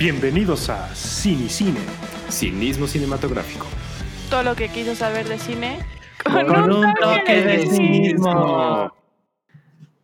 Bienvenidos 0.00 0.70
a 0.70 0.88
Cine 0.94 1.50
Cine. 1.50 1.80
Cinismo 2.30 2.86
cinematográfico. 2.86 3.66
Todo 4.30 4.42
lo 4.42 4.54
que 4.56 4.68
quiso 4.70 4.94
saber 4.94 5.28
de 5.28 5.38
cine. 5.38 5.78
Con 6.24 6.50
un 6.72 6.94
toque 6.94 7.42
de 7.42 7.66
cinismo. 7.66 8.90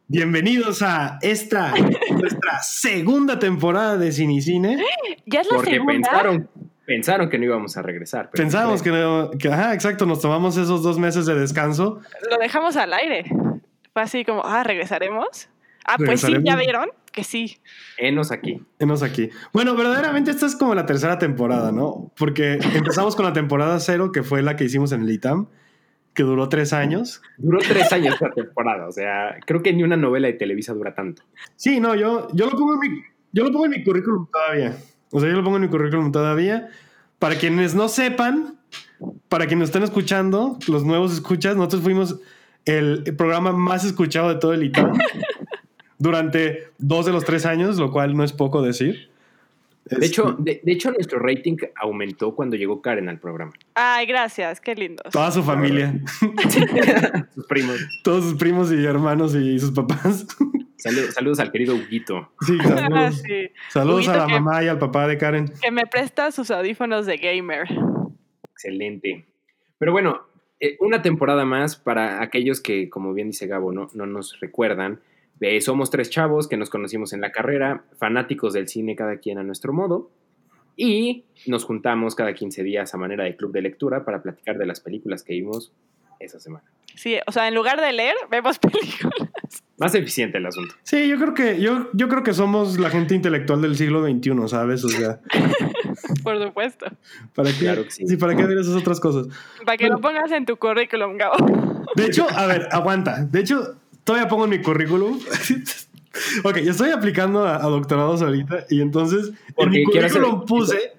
Bienvenidos 0.06 0.82
a 0.82 1.18
esta, 1.22 1.72
nuestra 2.10 2.60
segunda 2.62 3.38
temporada 3.38 3.96
de 3.96 4.12
Cine 4.12 4.40
Cine. 4.42 4.84
Ya 5.24 5.40
es 5.40 5.48
la 5.50 5.56
Porque 5.56 5.70
segunda. 5.70 5.92
pensaron, 5.94 6.50
pensaron 6.84 7.30
que 7.30 7.38
no 7.38 7.44
íbamos 7.46 7.74
a 7.78 7.82
regresar. 7.82 8.28
Pensábamos 8.30 8.82
que, 8.82 8.90
no- 8.90 9.30
que, 9.30 9.48
ajá, 9.48 9.72
exacto, 9.72 10.04
nos 10.04 10.20
tomamos 10.20 10.58
esos 10.58 10.82
dos 10.82 10.98
meses 10.98 11.24
de 11.24 11.34
descanso. 11.34 12.00
Lo 12.30 12.36
dejamos 12.38 12.76
al 12.76 12.92
aire. 12.92 13.24
Fue 13.94 14.02
así 14.02 14.26
como, 14.26 14.44
ah, 14.44 14.62
regresaremos. 14.62 15.48
Ah, 15.86 15.96
pues 15.98 16.20
sí, 16.20 16.34
ya 16.42 16.56
vieron 16.56 16.88
que 17.16 17.24
sí. 17.24 17.58
Enos 17.96 18.30
aquí. 18.30 18.62
Enos 18.78 19.02
aquí. 19.02 19.30
Bueno, 19.52 19.74
verdaderamente 19.74 20.30
esta 20.30 20.44
es 20.46 20.54
como 20.54 20.74
la 20.74 20.84
tercera 20.84 21.18
temporada, 21.18 21.72
¿no? 21.72 22.12
Porque 22.16 22.58
empezamos 22.74 23.16
con 23.16 23.24
la 23.24 23.32
temporada 23.32 23.80
cero, 23.80 24.12
que 24.12 24.22
fue 24.22 24.42
la 24.42 24.54
que 24.54 24.64
hicimos 24.64 24.92
en 24.92 25.02
el 25.02 25.10
ITAM, 25.10 25.48
que 26.12 26.24
duró 26.24 26.50
tres 26.50 26.74
años. 26.74 27.22
Duró 27.38 27.58
tres 27.58 27.90
años 27.92 28.14
esta 28.14 28.30
temporada. 28.30 28.86
O 28.86 28.92
sea, 28.92 29.36
creo 29.46 29.62
que 29.62 29.72
ni 29.72 29.82
una 29.82 29.96
novela 29.96 30.26
de 30.26 30.34
Televisa 30.34 30.74
dura 30.74 30.94
tanto. 30.94 31.22
Sí, 31.56 31.80
no, 31.80 31.94
yo, 31.94 32.28
yo, 32.34 32.50
lo 32.50 32.52
pongo 32.52 32.74
en 32.74 32.80
mi, 32.80 33.02
yo 33.32 33.44
lo 33.44 33.50
pongo 33.50 33.64
en 33.64 33.70
mi 33.70 33.82
currículum 33.82 34.28
todavía. 34.30 34.76
O 35.10 35.18
sea, 35.18 35.30
yo 35.30 35.36
lo 35.36 35.42
pongo 35.42 35.56
en 35.56 35.62
mi 35.62 35.68
currículum 35.68 36.12
todavía. 36.12 36.68
Para 37.18 37.36
quienes 37.36 37.74
no 37.74 37.88
sepan, 37.88 38.58
para 39.30 39.46
quienes 39.46 39.70
estén 39.70 39.84
escuchando, 39.84 40.58
los 40.68 40.84
nuevos 40.84 41.14
escuchas, 41.14 41.56
nosotros 41.56 41.80
fuimos 41.82 42.20
el 42.66 43.04
programa 43.16 43.52
más 43.52 43.84
escuchado 43.86 44.28
de 44.28 44.34
todo 44.34 44.52
el 44.52 44.64
ITAM 44.64 44.92
durante 45.98 46.68
dos 46.78 47.06
de 47.06 47.12
los 47.12 47.24
tres 47.24 47.46
años, 47.46 47.78
lo 47.78 47.90
cual 47.90 48.16
no 48.16 48.24
es 48.24 48.32
poco 48.32 48.62
decir. 48.62 49.10
De 49.88 50.04
hecho, 50.04 50.34
de, 50.38 50.60
de 50.64 50.72
hecho, 50.72 50.90
nuestro 50.90 51.20
rating 51.20 51.56
aumentó 51.80 52.34
cuando 52.34 52.56
llegó 52.56 52.82
Karen 52.82 53.08
al 53.08 53.20
programa. 53.20 53.52
Ay, 53.74 54.06
gracias, 54.06 54.60
qué 54.60 54.74
lindos. 54.74 55.12
toda 55.12 55.30
su 55.30 55.44
familia, 55.44 55.94
Sus 57.34 57.46
primos. 57.46 57.76
todos 58.02 58.24
sus 58.24 58.34
primos 58.34 58.72
y 58.72 58.84
hermanos 58.84 59.34
y 59.36 59.58
sus 59.60 59.70
papás. 59.70 60.26
Saludos, 60.76 61.14
saludos 61.14 61.38
al 61.40 61.52
querido 61.52 61.76
Huguito. 61.76 62.32
Sí, 62.44 62.58
Ah, 62.64 62.68
saludos, 62.78 63.22
sí. 63.24 63.48
saludos 63.70 64.08
a 64.08 64.16
la 64.16 64.26
que- 64.26 64.32
mamá 64.32 64.64
y 64.64 64.68
al 64.68 64.78
papá 64.78 65.06
de 65.06 65.18
Karen. 65.18 65.52
Que 65.62 65.70
me 65.70 65.86
presta 65.86 66.32
sus 66.32 66.50
audífonos 66.50 67.06
de 67.06 67.16
gamer. 67.18 67.68
Excelente. 68.52 69.24
Pero 69.78 69.92
bueno, 69.92 70.20
eh, 70.58 70.76
una 70.80 71.00
temporada 71.02 71.44
más 71.44 71.76
para 71.76 72.22
aquellos 72.22 72.60
que, 72.60 72.88
como 72.90 73.14
bien 73.14 73.28
dice 73.28 73.46
Gabo, 73.46 73.72
no, 73.72 73.88
no 73.94 74.06
nos 74.06 74.40
recuerdan. 74.40 75.00
Eh, 75.40 75.60
somos 75.60 75.90
tres 75.90 76.10
chavos 76.10 76.48
que 76.48 76.56
nos 76.56 76.70
conocimos 76.70 77.12
en 77.12 77.20
la 77.20 77.30
carrera, 77.32 77.84
fanáticos 77.98 78.52
del 78.52 78.68
cine 78.68 78.96
cada 78.96 79.18
quien 79.18 79.38
a 79.38 79.42
nuestro 79.42 79.72
modo, 79.72 80.10
y 80.76 81.24
nos 81.46 81.64
juntamos 81.64 82.14
cada 82.14 82.34
15 82.34 82.62
días 82.62 82.94
a 82.94 82.98
manera 82.98 83.24
de 83.24 83.36
club 83.36 83.52
de 83.52 83.62
lectura 83.62 84.04
para 84.04 84.22
platicar 84.22 84.58
de 84.58 84.66
las 84.66 84.80
películas 84.80 85.22
que 85.22 85.32
vimos 85.34 85.72
esa 86.20 86.40
semana. 86.40 86.64
Sí, 86.94 87.16
o 87.26 87.32
sea, 87.32 87.48
en 87.48 87.54
lugar 87.54 87.80
de 87.80 87.92
leer, 87.92 88.14
vemos 88.30 88.58
películas. 88.60 89.62
Más 89.78 89.94
eficiente 89.94 90.38
el 90.38 90.46
asunto. 90.46 90.74
Sí, 90.82 91.08
yo 91.08 91.18
creo 91.18 91.34
que 91.34 91.60
yo, 91.60 91.88
yo 91.92 92.08
creo 92.08 92.22
que 92.22 92.32
somos 92.32 92.78
la 92.78 92.88
gente 92.88 93.14
intelectual 93.14 93.60
del 93.60 93.76
siglo 93.76 94.02
XXI, 94.02 94.48
¿sabes? 94.48 94.84
O 94.84 94.88
sea, 94.88 95.20
Por 96.22 96.42
supuesto. 96.42 96.86
¿para 97.34 97.50
qué, 97.52 97.58
Claro 97.58 97.84
que 97.84 97.90
sí. 97.90 98.06
sí, 98.06 98.16
¿para 98.16 98.34
qué 98.34 98.44
ver 98.46 98.58
esas 98.58 98.74
otras 98.74 99.00
cosas? 99.00 99.28
Para 99.64 99.76
que 99.76 99.88
lo 99.88 100.00
pongas 100.00 100.30
en 100.32 100.46
tu 100.46 100.56
currículum, 100.56 101.16
Gabo. 101.16 101.36
De 101.94 102.06
hecho, 102.06 102.26
a 102.30 102.46
ver, 102.46 102.68
aguanta. 102.72 103.22
De 103.24 103.40
hecho, 103.40 103.76
todavía 104.06 104.28
pongo 104.28 104.44
en 104.44 104.50
mi 104.50 104.62
currículum. 104.62 105.18
ok, 106.44 106.56
yo 106.58 106.70
estoy 106.70 106.90
aplicando 106.90 107.46
a, 107.46 107.56
a 107.56 107.68
doctorados 107.68 108.22
ahorita 108.22 108.64
y 108.70 108.80
entonces 108.80 109.32
en 109.58 109.70
mi 109.70 109.84
quiero 109.84 110.06
hacer- 110.06 110.22
currículum 110.22 110.46
puse. 110.46 110.92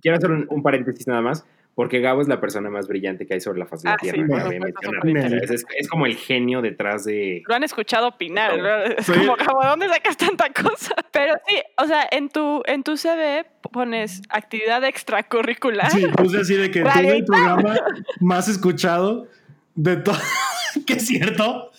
Quiero 0.00 0.16
hacer 0.16 0.30
un, 0.30 0.46
un 0.48 0.62
paréntesis 0.64 1.06
nada 1.06 1.20
más, 1.20 1.44
porque 1.76 2.00
Gabo 2.00 2.22
es 2.22 2.26
la 2.28 2.40
persona 2.40 2.68
más 2.70 2.88
brillante 2.88 3.24
que 3.24 3.34
hay 3.34 3.40
sobre 3.40 3.60
la 3.60 3.66
faz 3.66 3.82
de 3.82 3.90
la 3.90 3.94
Ah, 3.94 3.98
Tierra. 4.00 4.26
súper 4.26 5.44
Es, 5.44 5.50
es- 5.52 5.64
es 5.78 5.88
como 5.88 6.06
el 6.06 6.16
genio 6.16 6.60
detrás 6.60 7.04
de... 7.04 7.42
Lo 7.46 7.54
han 7.54 7.62
escuchado 7.62 8.08
opinar. 8.08 8.58
No. 8.58 8.68
Es 8.82 9.06
Sí. 9.06 9.12
como, 9.12 9.36
Gabo, 9.36 9.60
¿dónde 9.62 9.88
sacas 9.88 10.16
tanta 10.16 10.48
cosa? 10.52 10.94
Pero 11.12 11.34
sí, 11.46 11.54
o 11.78 11.86
sea, 11.86 12.08
en 12.10 12.30
tu, 12.30 12.62
en 12.66 12.82
tu 12.82 12.96
CV 12.96 13.44
pones 13.72 14.22
actividad 14.28 14.82
extracurricular. 14.84 15.90
Sí, 15.92 16.04
puse 16.16 16.38
así 16.38 16.54
de 16.56 16.70
que 16.70 16.82
tengo 16.94 17.12
el 17.12 17.24
programa 17.24 17.76
más 18.20 18.48
escuchado 18.48 19.28
de 19.74 19.96
todo. 19.96 20.16
¿Qué 20.86 20.94
es 20.94 21.06
cierto? 21.06 21.70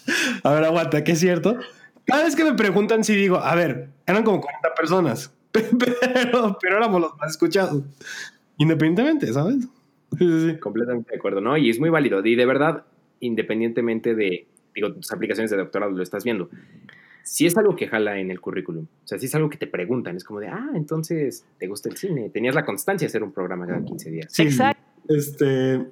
A 0.43 0.53
ver, 0.53 0.63
aguanta, 0.63 1.03
¿qué 1.03 1.13
es 1.13 1.19
cierto? 1.19 1.57
Cada 2.05 2.23
vez 2.23 2.35
que 2.35 2.43
me 2.43 2.53
preguntan 2.53 3.03
si 3.03 3.15
digo, 3.15 3.37
a 3.37 3.55
ver, 3.55 3.89
eran 4.05 4.23
como 4.23 4.41
40 4.41 4.73
personas, 4.75 5.33
pero, 5.51 6.57
pero 6.61 6.77
éramos 6.77 7.01
los 7.01 7.17
más 7.17 7.31
escuchados. 7.31 7.83
Independientemente, 8.57 9.31
¿sabes? 9.33 9.63
Sí, 10.17 10.19
sí, 10.19 10.49
sí. 10.51 10.59
Completamente 10.59 11.11
de 11.11 11.17
acuerdo, 11.17 11.41
¿no? 11.41 11.57
Y 11.57 11.69
es 11.69 11.79
muy 11.79 11.89
válido. 11.89 12.23
Y 12.23 12.35
de 12.35 12.45
verdad, 12.45 12.83
independientemente 13.19 14.15
de, 14.15 14.45
digo, 14.75 14.93
tus 14.93 15.11
aplicaciones 15.11 15.49
de 15.49 15.57
doctorado 15.57 15.91
lo 15.91 16.03
estás 16.03 16.23
viendo, 16.23 16.49
si 17.23 17.45
es 17.45 17.57
algo 17.57 17.75
que 17.75 17.87
jala 17.87 18.19
en 18.19 18.29
el 18.31 18.41
currículum, 18.41 18.83
o 18.83 19.07
sea, 19.07 19.17
si 19.17 19.27
es 19.27 19.35
algo 19.35 19.49
que 19.49 19.57
te 19.57 19.65
preguntan, 19.65 20.17
es 20.17 20.23
como 20.23 20.41
de, 20.41 20.47
ah, 20.47 20.71
entonces, 20.75 21.45
¿te 21.57 21.67
gusta 21.67 21.89
el 21.89 21.95
cine? 21.97 22.29
Tenías 22.29 22.53
la 22.53 22.65
constancia 22.65 23.05
de 23.05 23.09
hacer 23.09 23.23
un 23.23 23.31
programa 23.31 23.65
cada 23.65 23.83
15 23.83 24.11
días. 24.11 24.27
Sí, 24.29 24.43
Exacto. 24.43 24.83
Este. 25.07 25.85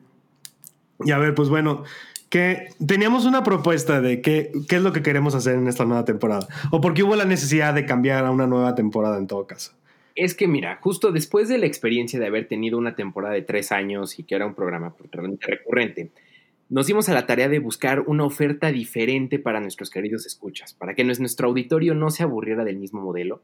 Y 1.06 1.12
a 1.12 1.18
ver, 1.18 1.34
pues 1.36 1.50
bueno, 1.50 1.84
que 2.30 2.70
teníamos 2.86 3.26
una 3.26 3.44
propuesta 3.44 4.02
de 4.02 4.22
qué, 4.22 4.52
qué 4.70 4.78
es 4.78 4.82
lo 4.82 4.94
que 4.94 5.02
queremos 5.02 5.36
hacer 5.36 5.56
en 5.56 5.68
esta 5.68 5.86
nueva 5.86 6.06
temporada. 6.06 6.48
O 6.72 6.80
por 6.82 6.94
qué 6.94 7.04
hubo 7.04 7.16
la 7.16 7.26
necesidad 7.26 7.74
de 7.74 7.86
cambiar 7.86 8.26
a 8.26 8.32
una 8.32 8.48
nueva 8.48 8.74
temporada 8.76 9.18
en 9.18 9.28
todo 9.28 9.46
caso. 9.48 9.74
Es 10.16 10.36
que 10.36 10.48
mira, 10.48 10.78
justo 10.82 11.12
después 11.12 11.48
de 11.50 11.58
la 11.58 11.66
experiencia 11.66 12.20
de 12.20 12.28
haber 12.28 12.48
tenido 12.48 12.78
una 12.78 12.96
temporada 12.96 13.34
de 13.34 13.42
tres 13.42 13.72
años 13.72 14.20
y 14.20 14.24
que 14.24 14.36
era 14.36 14.46
un 14.46 14.56
programa 14.56 14.94
recurrente, 15.42 16.12
nos 16.70 16.88
dimos 16.88 17.10
a 17.10 17.14
la 17.14 17.26
tarea 17.26 17.50
de 17.50 17.60
buscar 17.60 18.02
una 18.08 18.24
oferta 18.24 18.72
diferente 18.72 19.40
para 19.40 19.60
nuestros 19.60 19.90
queridos 19.90 20.26
escuchas, 20.26 20.74
para 20.74 20.96
que 20.96 21.06
nues- 21.06 21.20
nuestro 21.20 21.48
auditorio 21.50 21.96
no 21.96 22.12
se 22.12 22.24
aburriera 22.24 22.64
del 22.64 22.78
mismo 22.78 23.02
modelo 23.02 23.42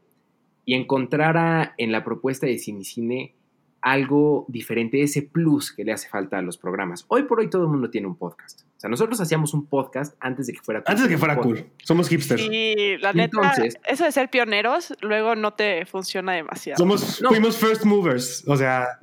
y 0.64 0.74
encontrara 0.74 1.74
en 1.78 1.92
la 1.92 2.04
propuesta 2.04 2.46
de 2.46 2.58
Cinicine 2.58 3.34
algo 3.80 4.44
diferente, 4.48 5.02
ese 5.02 5.22
plus 5.22 5.72
que 5.72 5.84
le 5.84 5.92
hace 5.92 6.08
falta 6.08 6.38
a 6.38 6.42
los 6.42 6.58
programas. 6.58 7.04
Hoy 7.08 7.22
por 7.24 7.40
hoy 7.40 7.48
todo 7.48 7.62
el 7.62 7.68
mundo 7.68 7.90
tiene 7.90 8.06
un 8.06 8.16
podcast. 8.16 8.62
O 8.76 8.80
sea, 8.80 8.90
nosotros 8.90 9.20
hacíamos 9.20 9.54
un 9.54 9.66
podcast 9.66 10.16
antes 10.20 10.46
de 10.46 10.52
que 10.52 10.60
fuera 10.60 10.82
Antes 10.86 11.04
de 11.04 11.08
que 11.10 11.18
fuera 11.18 11.36
cool. 11.36 11.64
Somos 11.82 12.08
hipsters. 12.08 12.42
Y 12.42 12.96
la 12.98 13.12
neta, 13.12 13.24
Entonces- 13.42 13.76
eso 13.86 14.04
de 14.04 14.12
ser 14.12 14.30
pioneros 14.30 14.94
luego 15.00 15.34
no 15.34 15.54
te 15.54 15.84
funciona 15.86 16.32
demasiado. 16.32 16.78
Somos, 16.78 17.20
No. 17.22 17.28
fuimos 17.30 17.56
first 17.56 17.84
movers. 17.84 18.44
O 18.46 18.56
sea, 18.56 18.98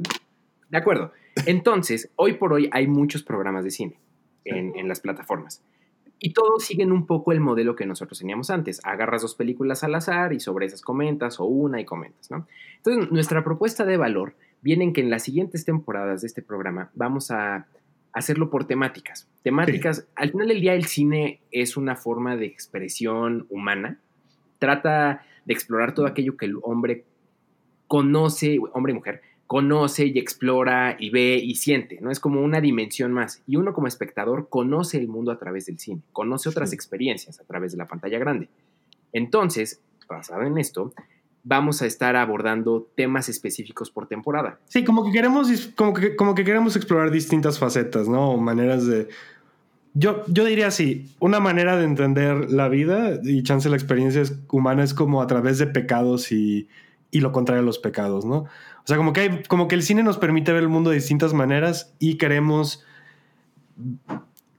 De 0.70 0.78
acuerdo. 0.78 1.12
Entonces, 1.46 2.10
hoy 2.16 2.34
por 2.34 2.54
hoy 2.54 2.70
hay 2.72 2.88
muchos 2.88 3.24
programas 3.24 3.64
de 3.64 3.72
cine 3.72 4.00
en, 4.46 4.76
en 4.78 4.88
las 4.88 5.00
plataformas. 5.00 5.62
Y 6.18 6.32
todos 6.34 6.64
siguen 6.64 6.92
un 6.94 7.06
poco 7.06 7.34
el 7.34 7.42
modelo 7.42 7.76
que 7.76 7.86
nosotros 7.86 8.20
teníamos 8.20 8.50
antes. 8.50 8.80
Agarras 8.86 9.22
dos 9.22 9.36
películas 9.36 9.84
al 9.84 9.96
azar 9.96 10.32
y 10.34 10.40
sobre 10.40 10.66
esas 10.66 10.82
comentas, 10.82 11.40
o 11.42 11.46
una 11.46 11.80
y 11.82 11.86
comentas, 11.86 12.32
¿no? 12.32 12.48
Entonces, 12.78 13.12
nuestra 13.12 13.44
propuesta 13.44 13.84
de 13.86 13.98
valor 13.98 14.36
viene 14.66 14.84
en 14.84 14.94
que 14.94 15.02
en 15.02 15.12
las 15.12 15.22
siguientes 15.22 15.64
temporadas 15.64 16.22
de 16.22 16.28
este 16.28 16.42
programa 16.42 16.90
vamos 16.96 17.30
a 17.30 17.68
hacerlo 18.14 18.50
por 18.50 18.66
temáticas. 18.66 19.30
Temáticas, 19.44 20.08
al 20.16 20.32
final 20.32 20.48
del 20.48 20.60
día 20.60 20.74
el 20.74 20.86
cine 20.86 21.40
es 21.52 21.78
una 21.78 21.96
forma 21.96 22.36
de 22.36 22.48
expresión 22.48 23.46
humana. 23.52 24.00
Trata 24.58 25.24
de 25.46 25.54
explorar 25.54 25.94
todo 25.94 26.08
aquello 26.08 26.36
que 26.36 26.48
el 26.48 26.56
hombre 26.64 27.06
conoce, 27.88 28.58
hombre 28.74 28.94
y 28.94 28.96
mujer, 28.96 29.22
conoce 29.46 30.08
y 30.08 30.18
explora 30.18 30.96
y 30.98 31.12
ve 31.12 31.36
y 31.36 31.54
siente, 31.54 32.00
¿no? 32.02 32.10
Es 32.10 32.20
como 32.20 32.42
una 32.42 32.60
dimensión 32.60 33.14
más. 33.14 33.44
Y 33.46 33.58
uno 33.58 33.72
como 33.72 33.86
espectador 33.86 34.50
conoce 34.50 34.98
el 34.98 35.08
mundo 35.08 35.32
a 35.32 35.38
través 35.38 35.68
del 35.68 35.78
cine, 35.78 36.02
conoce 36.12 36.50
otras 36.50 36.72
Sí. 36.72 36.76
experiencias 36.76 37.40
a 37.40 37.44
través 37.44 37.72
de 37.74 37.78
la 37.78 37.86
pantalla 37.86 38.18
grande. 38.18 38.50
Entonces, 39.14 39.80
basado 40.10 40.42
en 40.42 40.58
esto, 40.58 40.92
vamos 41.46 41.82
a 41.82 41.86
estar 41.86 42.16
abordando 42.18 42.90
temas 42.96 43.30
específicos 43.30 43.92
por 43.92 44.08
temporada. 44.08 44.60
sí, 44.68 44.84
como 44.84 45.06
que 45.06 45.12
queremos, 45.12 45.48
como 45.76 45.94
que, 45.94 46.44
queremos 46.44 46.76
explorar 46.76 47.12
distintas 47.12 47.58
facetas, 47.60 48.10
¿no? 48.10 48.32
O 48.32 48.38
maneras 48.38 48.86
de. 48.86 49.08
Yo, 49.94 50.26
yo 50.28 50.44
diría 50.44 50.68
así: 50.68 51.16
una 51.20 51.40
manera 51.40 51.78
de 51.78 51.86
entender 51.86 52.52
la 52.52 52.68
vida 52.68 53.20
y 53.24 53.44
chance 53.44 53.70
la 53.70 53.78
experiencia 53.78 54.24
humana 54.52 54.84
es 54.84 54.94
como 54.94 55.22
a 55.22 55.28
través 55.28 55.60
de 55.60 55.68
pecados 55.68 56.32
y, 56.32 56.68
y 57.12 57.22
lo 57.22 57.32
contrario 57.32 57.62
a 57.62 57.66
los 57.66 57.80
pecados, 57.80 58.26
¿no? 58.26 58.38
O 58.38 58.88
sea, 58.88 58.98
como 58.98 59.14
que, 59.14 59.22
hay, 59.22 59.44
como 59.48 59.68
que 59.68 59.76
el 59.76 59.84
cine 59.84 60.04
nos 60.04 60.18
permite 60.18 60.52
ver 60.52 60.64
el 60.64 60.70
mundo 60.70 60.90
de 60.90 60.98
distintas 60.98 61.34
maneras 61.34 61.96
y 62.00 62.18
queremos 62.18 62.84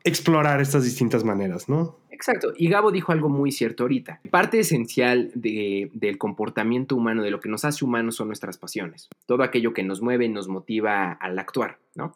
explorar 0.04 0.60
estas 0.60 0.84
distintas 0.84 1.24
maneras, 1.24 1.68
¿no? 1.68 1.98
Exacto. 2.16 2.54
Y 2.56 2.70
Gabo 2.70 2.90
dijo 2.92 3.12
algo 3.12 3.28
muy 3.28 3.52
cierto 3.52 3.84
ahorita. 3.84 4.20
Parte 4.30 4.58
esencial 4.58 5.30
de- 5.34 5.90
del 5.92 6.16
comportamiento 6.16 6.96
humano, 6.96 7.22
de 7.22 7.30
lo 7.30 7.40
que 7.40 7.50
nos 7.50 7.66
hace 7.66 7.84
humanos, 7.84 8.16
son 8.16 8.28
nuestras 8.28 8.56
pasiones. 8.56 9.08
Todo 9.26 9.42
aquello 9.42 9.74
que 9.74 9.82
nos 9.82 10.00
mueve, 10.00 10.26
nos 10.30 10.48
motiva 10.48 11.12
al 11.12 11.38
actuar, 11.38 11.78
¿no? 11.94 12.14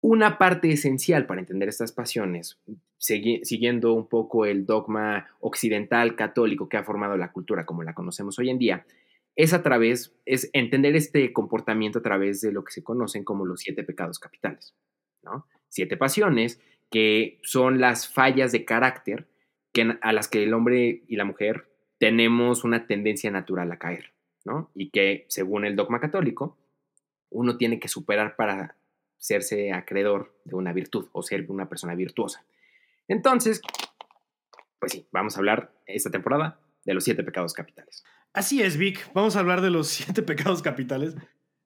Una 0.00 0.38
parte 0.38 0.70
esencial 0.70 1.26
para 1.26 1.40
entender 1.40 1.68
estas 1.68 1.92
pasiones, 1.92 2.58
siguiendo 2.96 3.92
un 3.92 4.08
poco 4.08 4.46
el 4.46 4.64
dogma 4.64 5.26
occidental 5.40 6.16
católico 6.16 6.68
que 6.70 6.78
ha 6.78 6.84
formado 6.84 7.18
la 7.18 7.32
cultura 7.32 7.66
como 7.66 7.82
la 7.82 7.92
conocemos 7.92 8.38
hoy 8.38 8.48
en 8.48 8.58
día, 8.58 8.86
es 9.36 9.52
a 9.52 9.62
través, 9.62 10.14
es 10.24 10.48
entender 10.54 10.96
este 10.96 11.34
comportamiento 11.34 11.98
a 11.98 12.02
través 12.02 12.40
de 12.40 12.50
lo 12.52 12.64
que 12.64 12.72
se 12.72 12.82
conocen 12.82 13.24
como 13.24 13.44
los 13.44 13.60
siete 13.60 13.82
pecados 13.84 14.18
capitales, 14.18 14.74
¿no? 15.22 15.46
Siete 15.68 15.98
pasiones 15.98 16.60
que 16.90 17.38
son 17.42 17.80
las 17.80 18.08
fallas 18.12 18.52
de 18.52 18.64
carácter 18.64 19.28
que, 19.72 19.98
a 20.00 20.12
las 20.12 20.28
que 20.28 20.42
el 20.42 20.54
hombre 20.54 21.02
y 21.06 21.16
la 21.16 21.24
mujer 21.24 21.68
tenemos 21.98 22.64
una 22.64 22.86
tendencia 22.86 23.30
natural 23.30 23.70
a 23.72 23.78
caer, 23.78 24.12
¿no? 24.44 24.70
Y 24.74 24.90
que, 24.90 25.26
según 25.28 25.64
el 25.64 25.76
dogma 25.76 26.00
católico, 26.00 26.58
uno 27.30 27.56
tiene 27.56 27.80
que 27.80 27.88
superar 27.88 28.36
para 28.36 28.76
serse 29.18 29.72
acreedor 29.72 30.38
de 30.44 30.56
una 30.56 30.72
virtud 30.72 31.08
o 31.12 31.22
ser 31.22 31.50
una 31.50 31.68
persona 31.68 31.94
virtuosa. 31.94 32.44
Entonces, 33.08 33.60
pues 34.78 34.92
sí, 34.92 35.08
vamos 35.10 35.36
a 35.36 35.38
hablar 35.38 35.72
esta 35.86 36.10
temporada 36.10 36.60
de 36.84 36.94
los 36.94 37.04
siete 37.04 37.24
pecados 37.24 37.52
capitales. 37.54 38.04
Así 38.32 38.62
es, 38.62 38.76
Vic. 38.76 39.10
Vamos 39.14 39.36
a 39.36 39.40
hablar 39.40 39.60
de 39.60 39.70
los 39.70 39.88
siete 39.88 40.22
pecados 40.22 40.62
capitales. 40.62 41.14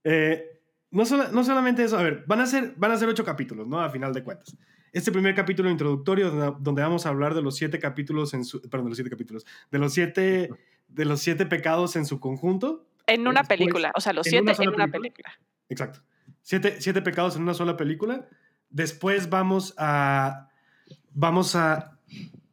Eh, 0.05 0.61
no, 0.91 1.05
no, 1.33 1.45
solamente 1.45 1.85
eso, 1.85 1.99
a 1.99 2.03
ver, 2.03 2.25
van 2.27 2.41
a, 2.41 2.47
ser, 2.47 2.75
van 2.77 2.93
a 2.93 2.97
ser 2.97 3.09
ocho 3.09 3.25
capítulos, 3.25 3.67
¿no? 3.67 3.81
A 3.81 3.91
final 3.91 4.13
de 4.13 4.25
cuentas. 4.25 4.57
Este 4.93 5.13
primer 5.13 5.35
capítulo 5.35 5.71
introductorio, 5.71 6.31
donde, 6.31 6.83
vamos 6.83 7.07
a 7.07 7.11
hablar 7.11 7.35
de 7.35 7.43
los 7.43 7.57
siete 7.57 7.79
capítulos 7.79 8.35
en 8.35 8.45
su. 8.45 8.61
Perdón, 8.63 8.87
de 8.87 8.91
los 8.91 8.97
siete 8.97 9.11
capítulos. 9.11 9.47
De 9.71 9.79
los 9.79 9.93
siete, 9.93 10.51
de 10.89 11.05
los 11.05 11.21
siete 11.21 11.47
pecados 11.47 11.97
en 11.97 12.07
su 12.07 12.19
conjunto. 12.19 12.87
En 13.07 13.27
una 13.27 13.45
película, 13.45 13.93
o 13.95 14.01
sea, 14.01 14.13
los 14.13 14.27
siete 14.27 14.53
en 14.59 14.69
una 14.69 14.89
película. 14.89 15.31
Exacto. 15.69 16.01
Siete, 16.43 16.77
siete 16.81 17.03
pecados 17.03 17.37
en 17.37 17.43
una 17.43 17.55
sola 17.55 17.77
película. 17.77 18.29
Después 18.69 19.31
vamos 19.31 19.75
a. 19.79 20.49
Vamos 21.13 21.55
a. 21.55 21.99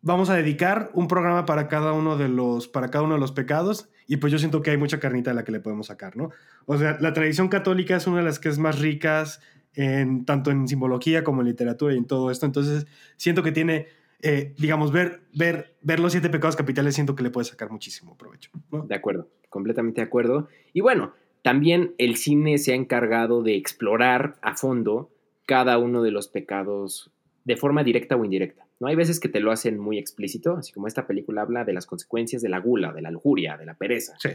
Vamos 0.02 0.30
a 0.30 0.36
dedicar 0.36 0.92
un 0.94 1.08
programa 1.08 1.46
para 1.46 1.68
cada 1.68 1.92
uno 1.92 2.18
de 2.18 2.30
los, 2.30 2.68
para 2.68 2.90
cada 2.90 3.04
uno 3.04 3.16
de 3.16 3.20
los 3.20 3.32
pecados 3.32 3.90
y 4.08 4.18
pues 4.18 4.32
yo 4.32 4.40
siento 4.40 4.62
que 4.62 4.72
hay 4.72 4.78
mucha 4.78 5.00
carnita 5.00 5.32
de 5.32 5.36
la 5.36 5.44
que 5.44 5.52
le 5.52 5.60
podemos 5.60 5.88
sacar, 5.88 6.16
¿no? 6.16 6.32
O 6.66 6.78
sea, 6.78 6.98
la 7.02 7.14
tradición 7.14 7.50
católica 7.50 7.98
es 7.98 8.08
una 8.08 8.20
de 8.20 8.24
las 8.24 8.40
que 8.40 8.48
es 8.48 8.58
más 8.58 8.80
ricas, 8.80 9.42
en, 9.78 10.26
tanto 10.26 10.50
en 10.50 10.68
simbología 10.68 11.24
como 11.24 11.42
en 11.42 11.48
literatura 11.48 11.94
y 11.94 11.98
en 11.98 12.06
todo 12.06 12.32
esto. 12.32 12.48
Entonces, 12.48 12.88
siento 13.16 13.44
que 13.44 13.52
tiene, 13.52 13.86
eh, 14.22 14.56
digamos, 14.58 14.92
ver, 14.92 15.22
ver, 15.34 15.76
ver 15.82 16.00
los 16.00 16.12
siete 16.12 16.30
pecados 16.30 16.56
capitales, 16.56 16.96
siento 16.96 17.16
que 17.16 17.22
le 17.22 17.30
puede 17.30 17.46
sacar 17.46 17.70
muchísimo 17.70 18.18
provecho. 18.18 18.50
De 18.72 18.96
acuerdo, 18.96 19.30
completamente 19.50 20.02
de 20.02 20.08
acuerdo. 20.08 20.48
Y 20.74 20.82
bueno, 20.82 21.14
también 21.44 21.94
el 22.00 22.18
cine 22.18 22.58
se 22.58 22.72
ha 22.72 22.76
encargado 22.76 23.44
de 23.44 23.56
explorar 23.56 24.38
a 24.42 24.56
fondo 24.56 25.12
cada 25.46 25.78
uno 25.78 26.02
de 26.02 26.10
los 26.10 26.28
pecados 26.28 27.12
de 27.46 27.56
forma 27.56 27.84
directa 27.84 28.16
o 28.16 28.26
indirecta. 28.26 28.68
¿no? 28.80 28.88
Hay 28.88 28.96
veces 28.96 29.20
que 29.20 29.30
te 29.30 29.40
lo 29.40 29.52
hacen 29.52 29.78
muy 29.78 30.00
explícito, 30.00 30.58
así 30.58 30.74
como 30.74 30.88
esta 30.88 31.06
película 31.06 31.44
habla 31.44 31.66
de 31.66 31.74
las 31.74 31.86
consecuencias 31.86 32.42
de 32.42 32.50
la 32.50 32.60
gula, 32.60 32.94
de 32.94 33.04
la 33.04 33.12
lujuria, 33.12 33.58
de 33.58 33.68
la 33.68 33.76
pereza. 33.76 34.16
Sí. 34.18 34.32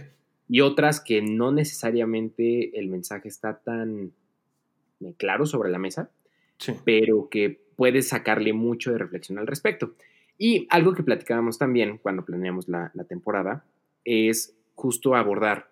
Y 0.48 0.60
otras 0.60 1.00
que 1.00 1.20
no 1.20 1.50
necesariamente 1.50 2.78
el 2.78 2.88
mensaje 2.88 3.28
está 3.28 3.58
tan 3.58 4.12
claro 5.16 5.46
sobre 5.46 5.70
la 5.70 5.78
mesa, 5.78 6.10
sí. 6.58 6.74
pero 6.84 7.28
que 7.28 7.60
puedes 7.76 8.08
sacarle 8.08 8.52
mucho 8.52 8.92
de 8.92 8.98
reflexión 8.98 9.38
al 9.38 9.46
respecto. 9.46 9.94
Y 10.38 10.66
algo 10.70 10.94
que 10.94 11.02
platicábamos 11.02 11.58
también 11.58 11.98
cuando 11.98 12.24
planeamos 12.24 12.68
la, 12.68 12.90
la 12.94 13.04
temporada 13.04 13.64
es 14.04 14.54
justo 14.74 15.14
abordar 15.14 15.68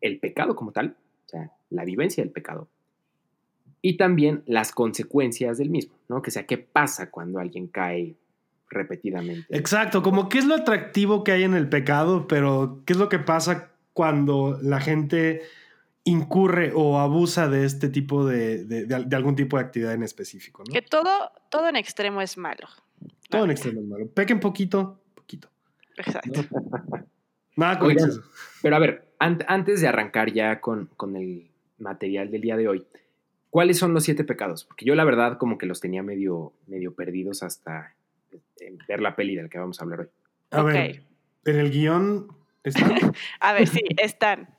el 0.00 0.18
pecado 0.18 0.54
como 0.54 0.72
tal, 0.72 0.96
o 1.26 1.28
sea, 1.28 1.52
la 1.70 1.84
vivencia 1.84 2.22
del 2.22 2.32
pecado, 2.32 2.68
y 3.82 3.96
también 3.96 4.42
las 4.46 4.72
consecuencias 4.72 5.58
del 5.58 5.70
mismo, 5.70 5.94
¿no? 6.08 6.22
Que 6.22 6.30
sea, 6.30 6.46
¿qué 6.46 6.58
pasa 6.58 7.10
cuando 7.10 7.38
alguien 7.38 7.68
cae 7.68 8.16
repetidamente? 8.68 9.46
Exacto, 9.56 10.02
como 10.02 10.28
qué 10.28 10.38
es 10.38 10.46
lo 10.46 10.56
atractivo 10.56 11.24
que 11.24 11.32
hay 11.32 11.44
en 11.44 11.54
el 11.54 11.68
pecado, 11.68 12.26
pero 12.28 12.82
qué 12.84 12.92
es 12.92 12.98
lo 12.98 13.08
que 13.08 13.18
pasa 13.18 13.70
cuando 13.92 14.58
la 14.62 14.80
gente 14.80 15.42
incurre 16.08 16.72
o 16.74 16.98
abusa 16.98 17.48
de 17.48 17.64
este 17.64 17.88
tipo 17.88 18.26
de, 18.26 18.64
de, 18.64 19.16
algún 19.16 19.36
tipo 19.36 19.56
de 19.56 19.64
actividad 19.64 19.94
en 19.94 20.02
específico. 20.02 20.62
¿no? 20.66 20.72
Que 20.72 20.82
todo, 20.82 21.30
todo 21.50 21.68
en 21.68 21.76
extremo 21.76 22.20
es 22.20 22.36
malo. 22.36 22.66
Todo 23.30 23.44
en 23.44 23.50
extremo 23.50 23.80
es 23.80 23.86
malo. 23.86 24.08
Pequen 24.08 24.40
poquito, 24.40 25.00
poquito. 25.14 25.48
Exacto. 25.96 26.44
Nada 27.56 27.78
con 27.78 27.90
eso. 27.90 28.22
Pero 28.62 28.76
a 28.76 28.78
ver, 28.78 29.12
antes 29.18 29.80
de 29.80 29.88
arrancar 29.88 30.32
ya 30.32 30.60
con, 30.60 30.86
con 30.96 31.16
el 31.16 31.50
material 31.78 32.30
del 32.30 32.40
día 32.40 32.56
de 32.56 32.68
hoy, 32.68 32.86
¿Cuáles 33.50 33.78
son 33.78 33.94
los 33.94 34.04
siete 34.04 34.24
pecados? 34.24 34.64
Porque 34.64 34.84
yo 34.84 34.94
la 34.94 35.04
verdad 35.04 35.38
como 35.38 35.56
que 35.56 35.66
los 35.66 35.80
tenía 35.80 36.02
medio, 36.02 36.52
medio 36.66 36.94
perdidos 36.94 37.42
hasta 37.42 37.94
eh, 38.30 38.76
ver 38.86 39.00
la 39.00 39.16
peli 39.16 39.36
del 39.36 39.48
que 39.48 39.58
vamos 39.58 39.80
a 39.80 39.84
hablar 39.84 40.00
hoy. 40.00 40.08
A 40.50 40.62
ver, 40.62 41.02
en 41.44 41.56
el 41.56 41.70
guion 41.70 42.28
están. 42.62 42.92
a 43.40 43.52
ver, 43.54 43.66
sí, 43.66 43.82
están. 43.96 44.50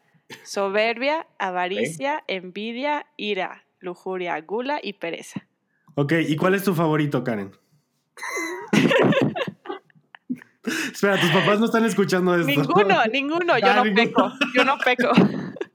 Soberbia, 0.43 1.27
avaricia, 1.37 2.23
envidia, 2.27 3.05
ira, 3.17 3.65
lujuria, 3.79 4.39
gula 4.41 4.79
y 4.81 4.93
pereza. 4.93 5.45
Ok, 5.95 6.13
¿y 6.27 6.35
cuál 6.35 6.55
es 6.55 6.63
tu 6.63 6.73
favorito, 6.73 7.23
Karen? 7.23 7.51
Espera, 10.63 11.19
tus 11.19 11.31
papás 11.31 11.59
no 11.59 11.65
están 11.65 11.85
escuchando 11.85 12.35
esto. 12.35 12.47
Ninguno, 12.47 13.05
ninguno, 13.11 13.57
yo 13.57 13.67
ah, 13.67 13.83
no 13.83 13.93
peco, 13.93 14.31
yo 14.55 14.63
no 14.63 14.77
peco. 14.77 15.09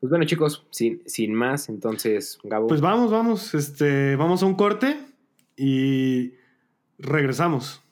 Pues 0.00 0.10
bueno, 0.10 0.26
chicos, 0.26 0.66
sin, 0.68 1.00
sin 1.06 1.32
más, 1.32 1.70
entonces, 1.70 2.38
Gabo. 2.44 2.66
Pues 2.66 2.82
vamos, 2.82 3.10
vamos, 3.10 3.54
este, 3.54 4.16
vamos 4.16 4.42
a 4.42 4.46
un 4.46 4.54
corte 4.54 4.98
y 5.56 6.34
regresamos. 6.98 7.82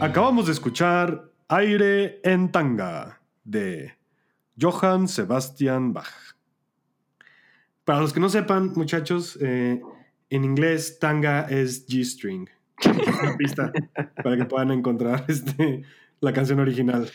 Acabamos 0.00 0.46
de 0.46 0.52
escuchar 0.52 1.32
Aire 1.48 2.20
en 2.22 2.52
Tanga 2.52 3.20
de 3.42 3.94
Johann 4.58 5.08
Sebastian 5.08 5.92
Bach. 5.92 6.36
Para 7.84 8.00
los 8.00 8.12
que 8.12 8.20
no 8.20 8.28
sepan, 8.28 8.72
muchachos, 8.76 9.36
eh, 9.42 9.80
en 10.30 10.44
inglés, 10.44 11.00
tanga 11.00 11.48
es 11.48 11.84
G-string. 11.88 12.48
Una 13.22 13.36
pista 13.36 13.72
para 14.22 14.36
que 14.36 14.44
puedan 14.44 14.70
encontrar 14.70 15.24
este, 15.26 15.82
la 16.20 16.32
canción 16.32 16.60
original. 16.60 17.10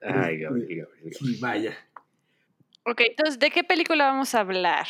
Ay, 0.00 0.38
Gabriel, 0.38 0.88
Sí, 1.12 1.38
vaya. 1.40 1.76
Ok, 2.84 3.02
entonces, 3.02 3.38
¿de 3.38 3.50
qué 3.50 3.64
película 3.64 4.06
vamos 4.06 4.34
a 4.34 4.40
hablar? 4.40 4.86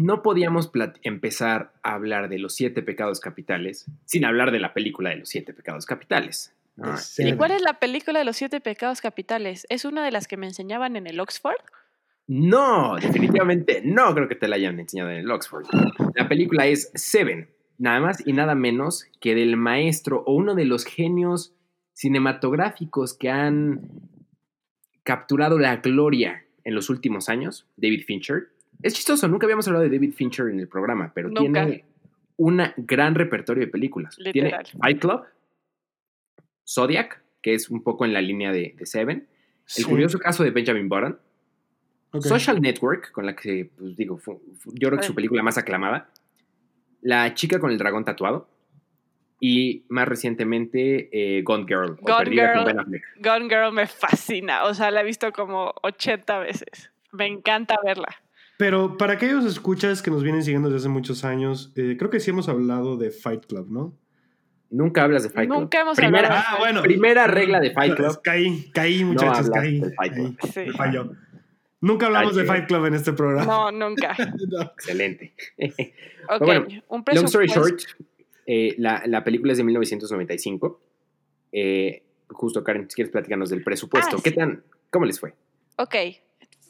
No 0.00 0.22
podíamos 0.22 0.70
empezar 1.02 1.74
a 1.82 1.92
hablar 1.92 2.30
de 2.30 2.38
los 2.38 2.54
siete 2.54 2.80
pecados 2.80 3.20
capitales 3.20 3.84
sin 4.06 4.24
hablar 4.24 4.50
de 4.50 4.58
la 4.58 4.72
película 4.72 5.10
de 5.10 5.16
los 5.16 5.28
siete 5.28 5.52
pecados 5.52 5.84
capitales. 5.84 6.54
¿Y 7.18 7.34
cuál 7.34 7.50
es 7.50 7.60
la 7.60 7.78
película 7.78 8.18
de 8.18 8.24
los 8.24 8.38
siete 8.38 8.62
pecados 8.62 9.02
capitales? 9.02 9.66
¿Es 9.68 9.84
una 9.84 10.02
de 10.02 10.10
las 10.10 10.26
que 10.26 10.38
me 10.38 10.46
enseñaban 10.46 10.96
en 10.96 11.06
el 11.06 11.20
Oxford? 11.20 11.60
No, 12.26 12.96
definitivamente 12.96 13.82
no 13.84 14.14
creo 14.14 14.26
que 14.26 14.36
te 14.36 14.48
la 14.48 14.56
hayan 14.56 14.80
enseñado 14.80 15.10
en 15.10 15.18
el 15.18 15.30
Oxford. 15.30 15.66
La 16.14 16.26
película 16.26 16.66
es 16.66 16.90
Seven, 16.94 17.50
nada 17.76 18.00
más 18.00 18.26
y 18.26 18.32
nada 18.32 18.54
menos 18.54 19.04
que 19.20 19.34
del 19.34 19.58
maestro 19.58 20.22
o 20.26 20.32
uno 20.32 20.54
de 20.54 20.64
los 20.64 20.86
genios 20.86 21.52
cinematográficos 21.92 23.12
que 23.12 23.28
han 23.28 23.82
capturado 25.02 25.58
la 25.58 25.76
gloria 25.76 26.46
en 26.64 26.74
los 26.74 26.88
últimos 26.88 27.28
años, 27.28 27.66
David 27.76 28.04
Fincher. 28.06 28.48
Es 28.82 28.94
chistoso, 28.94 29.28
nunca 29.28 29.46
habíamos 29.46 29.66
hablado 29.68 29.84
de 29.84 29.90
David 29.90 30.14
Fincher 30.14 30.48
en 30.48 30.60
el 30.60 30.68
programa, 30.68 31.12
pero 31.14 31.30
tiene 31.30 31.84
un 32.36 32.62
gran 32.76 33.14
repertorio 33.14 33.64
de 33.64 33.70
películas. 33.70 34.16
Tiene 34.32 34.54
Fight 34.78 35.00
Club, 35.00 35.24
Zodiac, 36.66 37.22
que 37.42 37.54
es 37.54 37.70
un 37.70 37.82
poco 37.82 38.04
en 38.04 38.12
la 38.12 38.20
línea 38.20 38.52
de, 38.52 38.74
Seven, 38.84 39.28
El 39.76 39.86
curioso 39.86 40.18
caso 40.18 40.42
de 40.44 40.50
Benjamin 40.50 40.88
Button, 40.88 41.18
Social 42.20 42.60
Network, 42.60 43.12
con 43.12 43.26
la 43.26 43.36
que, 43.36 43.70
pues 43.76 43.96
digo, 43.96 44.20
yo 44.26 44.88
creo 44.88 44.98
que 44.98 45.00
es 45.00 45.06
su 45.06 45.14
película 45.14 45.42
más 45.42 45.58
aclamada. 45.58 46.10
La 47.02 47.34
chica 47.34 47.60
con 47.60 47.70
el 47.70 47.78
dragón 47.78 48.04
tatuado. 48.04 48.48
Y 49.42 49.84
más 49.88 50.06
recientemente, 50.06 51.08
eh, 51.12 51.42
Gone 51.42 51.64
Girl. 51.66 51.96
Gone 52.02 52.30
Girl, 52.30 53.02
Gone 53.20 53.48
Girl 53.48 53.72
me 53.72 53.86
fascina. 53.86 54.64
O 54.64 54.74
sea, 54.74 54.90
la 54.90 55.00
he 55.00 55.04
visto 55.04 55.32
como 55.32 55.72
80 55.82 56.40
veces. 56.40 56.90
Me 57.12 57.26
encanta 57.26 57.76
verla. 57.82 58.20
Pero 58.60 58.98
para 58.98 59.14
aquellos 59.14 59.46
escuchas 59.46 60.02
que 60.02 60.10
nos 60.10 60.22
vienen 60.22 60.44
siguiendo 60.44 60.68
desde 60.68 60.80
hace 60.80 60.88
muchos 60.90 61.24
años, 61.24 61.72
eh, 61.76 61.96
creo 61.98 62.10
que 62.10 62.20
sí 62.20 62.28
hemos 62.28 62.46
hablado 62.46 62.98
de 62.98 63.10
Fight 63.10 63.46
Club, 63.46 63.70
¿no? 63.70 63.96
Nunca 64.68 65.02
hablas 65.02 65.22
de 65.22 65.30
Fight 65.30 65.48
Club. 65.48 65.60
Nunca 65.60 65.80
hemos 65.80 65.96
primera, 65.96 66.28
hablado 66.28 66.42
de 66.42 66.46
ah, 66.46 66.58
bueno. 66.58 66.82
Primera 66.82 67.26
regla 67.26 67.58
de 67.58 67.70
Fight 67.70 67.94
Club. 67.94 68.20
Caí, 68.22 68.70
caí, 68.74 69.02
muchachos, 69.02 69.48
caí. 69.48 69.80
Me 69.80 70.72
falló. 70.74 71.10
Nunca 71.80 72.04
hablamos 72.04 72.36
de 72.36 72.44
Fight 72.44 72.66
Club 72.66 72.84
en 72.84 72.94
este 72.96 73.14
programa. 73.14 73.46
No, 73.46 73.72
nunca. 73.72 74.14
Excelente. 74.76 75.32
ok, 76.28 76.48
un 76.88 77.02
presupuesto. 77.02 77.14
Long 77.14 77.24
story 77.24 77.46
short, 77.46 77.80
eh, 78.44 78.74
la, 78.76 79.02
la, 79.06 79.24
película 79.24 79.52
es 79.52 79.58
de 79.58 79.64
1995. 79.64 80.82
Eh, 81.52 82.02
justo, 82.28 82.62
Karen, 82.62 82.90
si 82.90 82.94
quieres 82.94 83.10
platicarnos 83.10 83.48
del 83.48 83.64
presupuesto. 83.64 84.16
Ah, 84.18 84.20
¿Qué 84.22 84.32
tan, 84.32 84.62
¿Cómo 84.90 85.06
les 85.06 85.18
fue? 85.18 85.32
Ok, 85.78 85.94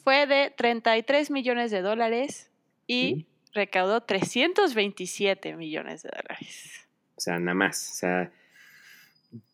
fue 0.03 0.25
de 0.27 0.51
33 0.55 1.31
millones 1.31 1.71
de 1.71 1.81
dólares 1.81 2.51
y 2.87 3.27
recaudó 3.53 4.01
327 4.01 5.55
millones 5.55 6.03
de 6.03 6.09
dólares. 6.09 6.87
O 7.15 7.21
sea, 7.21 7.39
nada 7.39 7.53
más. 7.53 7.91
O 7.91 7.95
sea, 7.95 8.31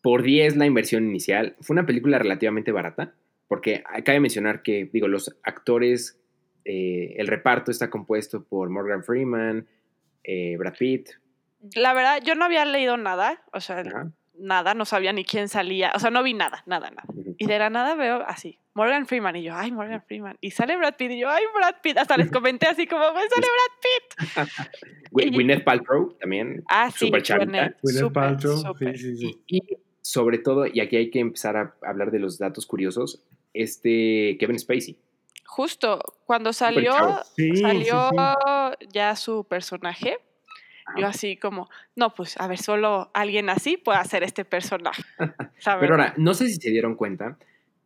por 0.02 0.22
10 0.22 0.56
la 0.56 0.66
inversión 0.66 1.04
inicial. 1.04 1.56
Fue 1.60 1.74
una 1.74 1.86
película 1.86 2.18
relativamente 2.18 2.72
barata, 2.72 3.14
porque 3.46 3.82
cabe 4.04 4.20
mencionar 4.20 4.62
que, 4.62 4.88
digo, 4.92 5.08
los 5.08 5.36
actores, 5.42 6.20
eh, 6.64 7.14
el 7.16 7.26
reparto 7.26 7.70
está 7.70 7.90
compuesto 7.90 8.44
por 8.44 8.70
Morgan 8.70 9.04
Freeman, 9.04 9.66
eh, 10.24 10.56
Brad 10.56 10.74
Pitt. 10.78 11.10
La 11.74 11.92
verdad, 11.92 12.20
yo 12.24 12.34
no 12.34 12.44
había 12.44 12.64
leído 12.64 12.96
nada, 12.96 13.42
o 13.52 13.60
sea, 13.60 13.80
Ajá. 13.80 14.10
nada, 14.38 14.74
no 14.74 14.84
sabía 14.84 15.12
ni 15.12 15.24
quién 15.24 15.48
salía, 15.48 15.92
o 15.94 15.98
sea, 15.98 16.10
no 16.10 16.22
vi 16.22 16.34
nada, 16.34 16.62
nada, 16.66 16.90
nada. 16.90 17.08
Y 17.36 17.46
de 17.46 17.58
la 17.58 17.68
nada 17.70 17.94
veo 17.94 18.22
así, 18.26 18.60
Morgan 18.78 19.06
Freeman, 19.08 19.34
y 19.34 19.42
yo, 19.42 19.54
ay, 19.56 19.72
Morgan 19.72 20.00
Freeman. 20.06 20.38
Y 20.40 20.52
sale 20.52 20.76
Brad 20.76 20.94
Pitt, 20.96 21.10
y 21.10 21.18
yo, 21.18 21.28
ay, 21.28 21.42
Brad 21.52 21.74
Pitt. 21.82 21.98
Hasta 21.98 22.16
les 22.16 22.30
comenté 22.30 22.68
así 22.68 22.86
como, 22.86 23.10
"Güey, 23.10 23.24
sale 23.28 23.46
Brad 23.56 24.38
Pitt. 24.54 25.08
Gwyneth 25.34 25.64
Paltrow 25.64 26.16
también. 26.20 26.62
Ah, 26.68 26.88
sí, 26.88 27.10
chavita. 27.10 27.44
Gwyneth, 27.44 27.76
Gwyneth 27.82 28.12
Paltrow, 28.12 28.56
súper. 28.56 28.96
sí, 28.96 29.16
sí, 29.16 29.16
sí. 29.16 29.42
Y, 29.48 29.56
y 29.56 29.78
sobre 30.00 30.38
todo, 30.38 30.68
y 30.68 30.78
aquí 30.78 30.94
hay 30.94 31.10
que 31.10 31.18
empezar 31.18 31.56
a 31.56 31.74
hablar 31.82 32.12
de 32.12 32.20
los 32.20 32.38
datos 32.38 32.66
curiosos, 32.66 33.24
este 33.52 34.36
Kevin 34.38 34.60
Spacey. 34.60 34.96
Justo 35.44 36.00
cuando 36.24 36.52
salió. 36.52 36.94
Sí, 37.34 37.56
salió 37.56 38.10
sí. 38.10 38.86
ya 38.92 39.16
su 39.16 39.44
personaje, 39.44 40.18
Ajá. 40.86 41.00
yo 41.00 41.06
así 41.08 41.36
como, 41.36 41.68
no, 41.96 42.14
pues 42.14 42.38
a 42.38 42.46
ver, 42.46 42.58
solo 42.58 43.10
alguien 43.12 43.50
así 43.50 43.76
puede 43.76 43.98
hacer 43.98 44.22
este 44.22 44.44
personaje. 44.44 45.02
¿sabes? 45.58 45.80
Pero 45.80 45.94
ahora, 45.94 46.14
no 46.16 46.32
sé 46.34 46.46
si 46.46 46.54
se 46.60 46.70
dieron 46.70 46.94
cuenta, 46.94 47.38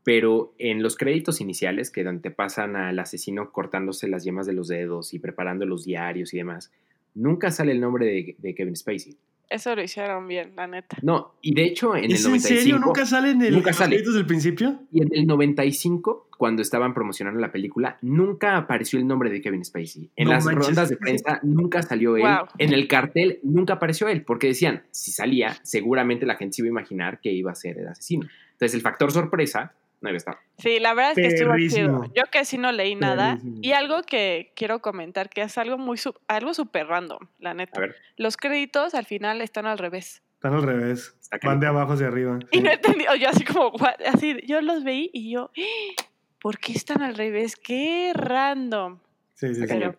pero 0.05 0.55
en 0.59 0.83
los 0.83 0.97
créditos 0.97 1.41
iniciales, 1.41 1.91
que 1.91 2.05
donde 2.05 2.23
te 2.23 2.31
pasan 2.31 2.77
al 2.77 2.99
asesino 2.99 3.53
cortándose 3.53 4.09
las 4.09 4.25
yemas 4.25 4.47
de 4.47 4.53
los 4.53 4.69
dedos 4.69 5.15
y 5.15 5.19
preparando 5.19 5.65
los 5.67 5.85
diarios 5.85 6.35
y 6.35 6.39
demás, 6.39 6.73
nunca 7.15 7.51
sale 7.51 7.73
el 7.73 7.81
nombre 7.81 8.07
de, 8.07 8.37
de 8.39 8.55
Kevin 8.55 8.77
Spacey. 8.77 9.17
Eso 9.49 9.77
lo 9.77 9.83
hicieron 9.83 10.27
bien, 10.27 10.53
la 10.57 10.67
neta. 10.67 10.97
No, 11.03 11.35
y 11.43 11.55
de 11.55 11.65
hecho 11.65 11.95
en 11.95 12.05
el 12.05 12.13
¿Es 12.13 12.25
en 12.25 12.31
95... 12.31 12.59
serio? 12.61 12.79
¿Nunca 12.79 13.05
sale 13.05 13.31
en 13.33 13.43
el 13.43 13.53
nunca 13.53 13.69
en 13.69 13.73
los 13.73 13.77
sale. 13.77 13.91
créditos 13.97 14.15
del 14.15 14.25
principio? 14.25 14.81
Y 14.91 15.03
en 15.03 15.11
el 15.13 15.27
95, 15.27 16.29
cuando 16.39 16.63
estaban 16.63 16.95
promocionando 16.95 17.39
la 17.39 17.53
película, 17.53 17.99
nunca 18.01 18.57
apareció 18.57 18.99
el 18.99 19.07
nombre 19.07 19.29
de 19.29 19.43
Kevin 19.43 19.63
Spacey. 19.63 20.09
En 20.17 20.25
No 20.25 20.31
las 20.33 20.47
manches. 20.47 20.67
rondas 20.69 20.89
de 20.89 20.97
prensa 20.97 21.39
nunca 21.43 21.83
salió 21.83 22.17
él. 22.17 22.23
Wow. 22.23 22.47
En 22.57 22.73
el 22.73 22.89
cartel 22.89 23.41
nunca 23.43 23.75
apareció 23.75 24.09
él, 24.09 24.23
porque 24.25 24.47
decían, 24.47 24.85
si 24.91 25.13
salía, 25.13 25.55
seguramente 25.63 26.25
la 26.25 26.37
gente 26.37 26.55
se 26.57 26.63
iba 26.63 26.69
a 26.69 26.71
imaginar 26.81 27.21
que 27.21 27.31
iba 27.31 27.53
a 27.53 27.55
ser 27.55 27.77
el 27.79 27.89
asesino. 27.89 28.27
Entonces 28.53 28.75
el 28.75 28.81
factor 28.81 29.13
sorpresa 29.13 29.75
no 30.03 30.09
iba 30.11 30.17
a 30.17 30.19
estar. 30.19 30.39
Sí, 30.59 30.79
la 30.81 30.93
verdad 30.95 31.13
es 31.13 31.17
que 31.17 31.27
estuvo 31.35 31.57
chido. 31.57 32.13
Yo 32.15 32.25
que 32.31 32.45
sí 32.45 32.59
no 32.59 32.71
leí 32.73 32.95
nada. 32.95 33.37
Perrísimo. 33.37 33.59
Y 33.63 33.73
algo 33.73 34.03
que 34.03 34.53
quiero 34.55 34.81
comentar, 34.81 35.31
que 35.31 35.43
es 35.43 35.57
algo 35.59 35.79
muy, 35.79 35.97
su- 35.97 36.15
algo 36.29 36.53
súper 36.55 36.87
random, 36.89 37.21
la 37.39 37.55
neta. 37.55 37.79
A 37.79 37.83
ver, 37.83 37.97
Los 38.17 38.37
créditos 38.37 38.95
al 38.95 39.07
final 39.07 39.41
están 39.41 39.65
al 39.67 39.79
revés. 39.79 40.23
Están 40.35 40.55
al 40.55 40.63
revés. 40.65 41.15
Está 41.21 41.39
Van 41.45 41.61
de 41.61 41.69
abajo 41.69 41.93
hacia 41.93 42.09
arriba. 42.09 42.39
Y 42.51 42.61
no 42.61 42.71
entendí, 42.71 43.05
yo 43.21 43.29
así 43.29 43.45
como, 43.45 43.69
what? 43.71 43.95
así, 44.07 44.37
yo 44.47 44.61
los 44.61 44.83
veí 44.85 45.09
y 45.13 45.31
yo, 45.33 45.51
"¡Ah! 45.57 46.03
¿por 46.41 46.59
qué 46.59 46.73
están 46.73 47.01
al 47.03 47.15
revés? 47.15 47.55
Qué 47.57 48.11
random. 48.15 48.99
Sí, 49.35 49.49
sí, 49.49 49.55
sí. 49.55 49.63
Está. 49.63 49.75
Pero, 49.77 49.97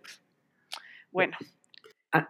bueno, 1.11 1.37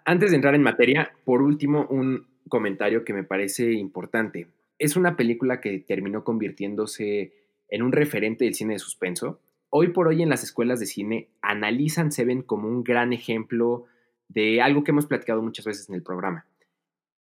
Antes 0.05 0.29
de 0.29 0.35
entrar 0.37 0.55
en 0.55 0.61
materia, 0.63 1.11
por 1.25 1.41
último, 1.41 1.85
un 1.89 2.25
comentario 2.47 3.03
que 3.03 3.13
me 3.13 3.23
parece 3.23 3.73
importante. 3.73 4.47
Es 4.79 4.95
una 4.95 5.15
película 5.17 5.59
que 5.59 5.79
terminó 5.79 6.23
convirtiéndose 6.23 7.33
en 7.73 7.81
un 7.81 7.91
referente 7.91 8.45
del 8.45 8.53
cine 8.53 8.73
de 8.73 8.79
suspenso. 8.79 9.39
Hoy 9.71 9.87
por 9.89 10.07
hoy 10.07 10.21
en 10.21 10.29
las 10.29 10.43
escuelas 10.43 10.79
de 10.79 10.85
cine 10.85 11.29
analizan 11.41 12.11
Seven 12.11 12.43
como 12.43 12.67
un 12.67 12.83
gran 12.83 13.13
ejemplo 13.13 13.85
de 14.27 14.61
algo 14.61 14.83
que 14.83 14.91
hemos 14.91 15.07
platicado 15.07 15.41
muchas 15.41 15.65
veces 15.65 15.89
en 15.89 15.95
el 15.95 16.03
programa. 16.03 16.45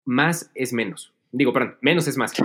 Más 0.04 0.50
es 0.56 0.72
menos. 0.72 1.14
Digo, 1.30 1.52
perdón, 1.52 1.76
menos 1.80 2.08
es 2.08 2.16
más. 2.16 2.32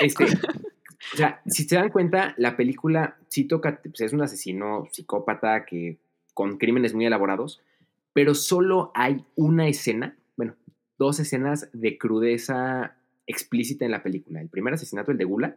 Este, 0.00 0.24
o 0.24 1.16
sea, 1.16 1.42
si 1.46 1.64
se 1.64 1.76
dan 1.76 1.90
cuenta, 1.90 2.34
la 2.38 2.56
película 2.56 3.18
sí 3.28 3.44
toca, 3.44 3.80
pues, 3.82 4.00
es 4.00 4.12
un 4.12 4.22
asesino 4.22 4.88
psicópata 4.90 5.64
que 5.64 5.98
con 6.34 6.58
crímenes 6.58 6.92
muy 6.92 7.06
elaborados, 7.06 7.62
pero 8.12 8.34
solo 8.34 8.90
hay 8.94 9.24
una 9.36 9.68
escena, 9.68 10.16
bueno, 10.36 10.56
dos 10.98 11.20
escenas 11.20 11.68
de 11.72 11.98
crudeza 11.98 12.96
explícita 13.26 13.84
en 13.84 13.90
la 13.92 14.02
película. 14.02 14.40
El 14.40 14.48
primer 14.48 14.74
asesinato, 14.74 15.12
el 15.12 15.18
de 15.18 15.24
Gula, 15.24 15.56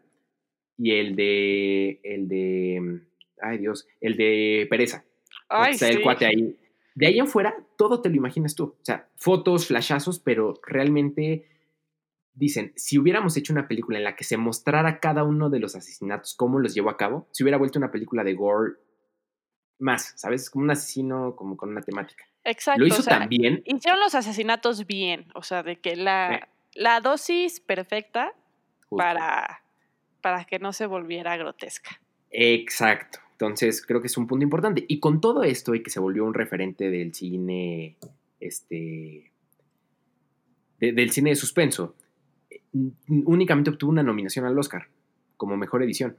y 0.79 0.93
el 0.93 1.15
de, 1.15 1.99
el 2.03 2.27
de, 2.29 3.01
ay 3.41 3.57
Dios, 3.57 3.85
el 3.99 4.15
de 4.15 4.65
Pereza. 4.69 5.03
ay, 5.49 5.73
está 5.73 5.87
sí. 5.87 5.93
el 5.93 6.01
cuate 6.01 6.25
ahí. 6.25 6.57
De 6.95 7.07
ahí 7.07 7.19
en 7.19 7.27
fuera, 7.27 7.53
todo 7.77 8.01
te 8.01 8.09
lo 8.09 8.15
imaginas 8.15 8.55
tú. 8.55 8.63
O 8.63 8.83
sea, 8.85 9.09
fotos, 9.15 9.67
flashazos, 9.67 10.19
pero 10.19 10.59
realmente 10.65 11.47
dicen, 12.33 12.71
si 12.75 12.97
hubiéramos 12.97 13.35
hecho 13.35 13.51
una 13.51 13.67
película 13.67 13.97
en 13.97 14.05
la 14.05 14.15
que 14.15 14.23
se 14.23 14.37
mostrara 14.37 14.99
cada 14.99 15.23
uno 15.23 15.49
de 15.49 15.59
los 15.59 15.75
asesinatos, 15.75 16.33
cómo 16.33 16.59
los 16.59 16.73
llevó 16.73 16.89
a 16.89 16.97
cabo, 16.97 17.27
si 17.31 17.43
hubiera 17.43 17.57
vuelto 17.57 17.77
una 17.77 17.91
película 17.91 18.23
de 18.23 18.33
gore 18.33 18.73
más, 19.79 20.13
¿sabes? 20.15 20.49
Como 20.49 20.63
un 20.63 20.71
asesino, 20.71 21.35
como 21.35 21.57
con 21.57 21.69
una 21.69 21.81
temática. 21.81 22.23
Exacto. 22.45 22.79
Lo 22.79 22.87
hizo 22.87 22.99
o 22.99 23.03
sea, 23.03 23.19
también. 23.19 23.61
Hicieron 23.65 23.99
los 23.99 24.15
asesinatos 24.15 24.87
bien, 24.87 25.27
o 25.35 25.43
sea, 25.43 25.61
de 25.61 25.77
que 25.77 25.97
la, 25.97 26.49
la 26.73 27.01
dosis 27.01 27.59
perfecta 27.59 28.33
justo. 28.87 28.97
para, 28.97 29.61
para 30.21 30.45
que 30.45 30.59
no 30.59 30.73
se 30.73 30.85
volviera 30.85 31.37
grotesca. 31.37 32.01
Exacto. 32.31 33.19
Entonces, 33.31 33.85
creo 33.85 34.01
que 34.01 34.07
es 34.07 34.17
un 34.17 34.27
punto 34.27 34.43
importante. 34.43 34.83
Y 34.87 34.99
con 34.99 35.21
todo 35.21 35.43
esto, 35.43 35.73
y 35.75 35.81
que 35.81 35.89
se 35.89 35.99
volvió 35.99 36.25
un 36.25 36.33
referente 36.33 36.89
del 36.91 37.13
cine, 37.13 37.95
este, 38.39 39.31
de- 40.79 40.91
del 40.91 41.09
cine 41.11 41.29
de 41.31 41.35
suspenso, 41.35 41.95
eh, 42.49 42.61
únicamente 43.07 43.69
obtuvo 43.69 43.91
una 43.91 44.03
nominación 44.03 44.45
al 44.45 44.57
Oscar 44.59 44.87
como 45.37 45.55
mejor 45.57 45.83
edición. 45.83 46.17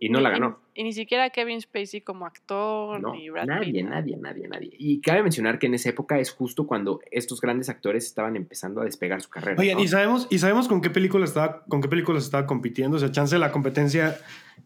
Y 0.00 0.10
no 0.10 0.18
Ni- 0.18 0.24
la 0.24 0.30
ganó. 0.30 0.60
Y, 0.74 0.84
ni 0.84 0.92
siquiera 0.92 1.28
Kevin 1.30 1.60
Spacey 1.60 2.02
como 2.02 2.24
actor, 2.24 3.00
No, 3.00 3.12
ni 3.14 3.30
Brad 3.30 3.46
nadie, 3.46 3.72
Pitt. 3.72 3.84
nadie, 3.88 4.16
nadie, 4.16 4.46
nadie. 4.46 4.70
Y 4.78 5.00
cabe 5.00 5.24
mencionar 5.24 5.58
que 5.58 5.66
en 5.66 5.74
esa 5.74 5.88
época 5.88 6.20
es 6.20 6.30
justo 6.30 6.68
cuando 6.68 7.00
estos 7.10 7.40
grandes 7.40 7.68
actores 7.68 8.04
estaban 8.06 8.36
empezando 8.36 8.80
a 8.80 8.84
despegar 8.84 9.20
su 9.20 9.28
carrera. 9.28 9.60
Oigan, 9.60 9.76
¿no? 9.78 9.82
¿y 9.82 9.88
sabemos, 9.88 10.28
¿y 10.30 10.38
sabemos 10.38 10.68
con 10.68 10.80
qué 10.80 10.90
película 10.90 11.24
estaba, 11.24 11.64
con 11.64 11.80
qué 11.82 11.88
películas 11.88 12.22
estaba 12.24 12.46
compitiendo? 12.46 12.96
O 12.96 13.00
sea, 13.00 13.10
chance 13.10 13.36
la 13.38 13.50
competencia 13.50 14.16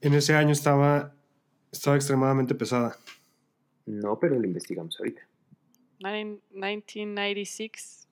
en 0.02 0.12
ese 0.12 0.34
año 0.34 0.50
estaba, 0.52 1.14
estaba 1.72 1.96
extremadamente 1.96 2.54
pesada. 2.54 2.96
No, 3.86 4.18
pero 4.18 4.38
lo 4.38 4.46
investigamos 4.46 4.98
ahorita. 5.00 5.22
Nin- 6.00 6.40
1996 6.50 8.06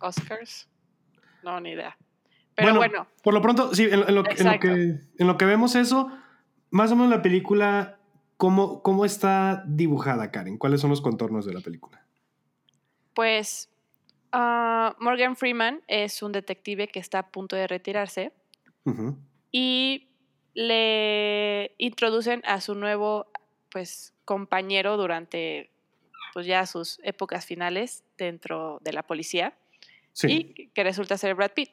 Oscars. 0.00 0.68
No, 1.42 1.58
ni 1.60 1.70
idea. 1.70 1.96
Pero 2.54 2.74
bueno, 2.76 3.06
Por 3.22 3.34
lo 3.34 3.42
pronto, 3.42 3.74
sí, 3.74 3.84
en, 3.84 3.92
en 4.08 4.14
lo, 4.14 4.22
en 4.28 4.46
lo 4.46 4.60
que, 4.60 4.68
en 5.18 5.26
lo 5.26 5.36
que 5.36 5.44
vemos 5.44 5.74
eso, 5.74 6.10
más 6.70 6.90
o 6.92 6.96
menos 6.96 7.10
la 7.10 7.22
película, 7.22 7.98
¿cómo, 8.36 8.82
¿cómo 8.82 9.04
está 9.04 9.64
dibujada, 9.66 10.30
Karen? 10.30 10.58
¿Cuáles 10.58 10.80
son 10.80 10.90
los 10.90 11.00
contornos 11.00 11.46
de 11.46 11.54
la 11.54 11.60
película? 11.60 12.02
pues 13.14 13.70
ah, 14.32 14.94
Morgan 15.00 15.36
Freeman 15.36 15.80
es 15.88 16.22
un 16.22 16.32
detective 16.32 16.88
que 16.88 16.98
está 16.98 17.20
a 17.20 17.28
punto 17.30 17.56
de 17.56 17.66
retirarse 17.66 18.30
y 19.50 20.08
le 20.52 21.74
introducen 21.78 22.42
a 22.44 22.60
su 22.60 22.74
nuevo 22.74 23.26
pues 23.70 24.12
compañero 24.26 24.98
durante 24.98 25.70
pues 26.34 26.44
ya 26.46 26.66
sus 26.66 27.00
épocas 27.04 27.46
finales 27.46 28.04
dentro 28.18 28.80
de 28.82 28.92
la 28.92 29.02
policía 29.02 29.56
Sí. 30.12 30.52
y 30.58 30.68
que 30.68 30.84
resulta 30.84 31.16
ser 31.16 31.34
Brad 31.34 31.52
Pitt. 31.52 31.70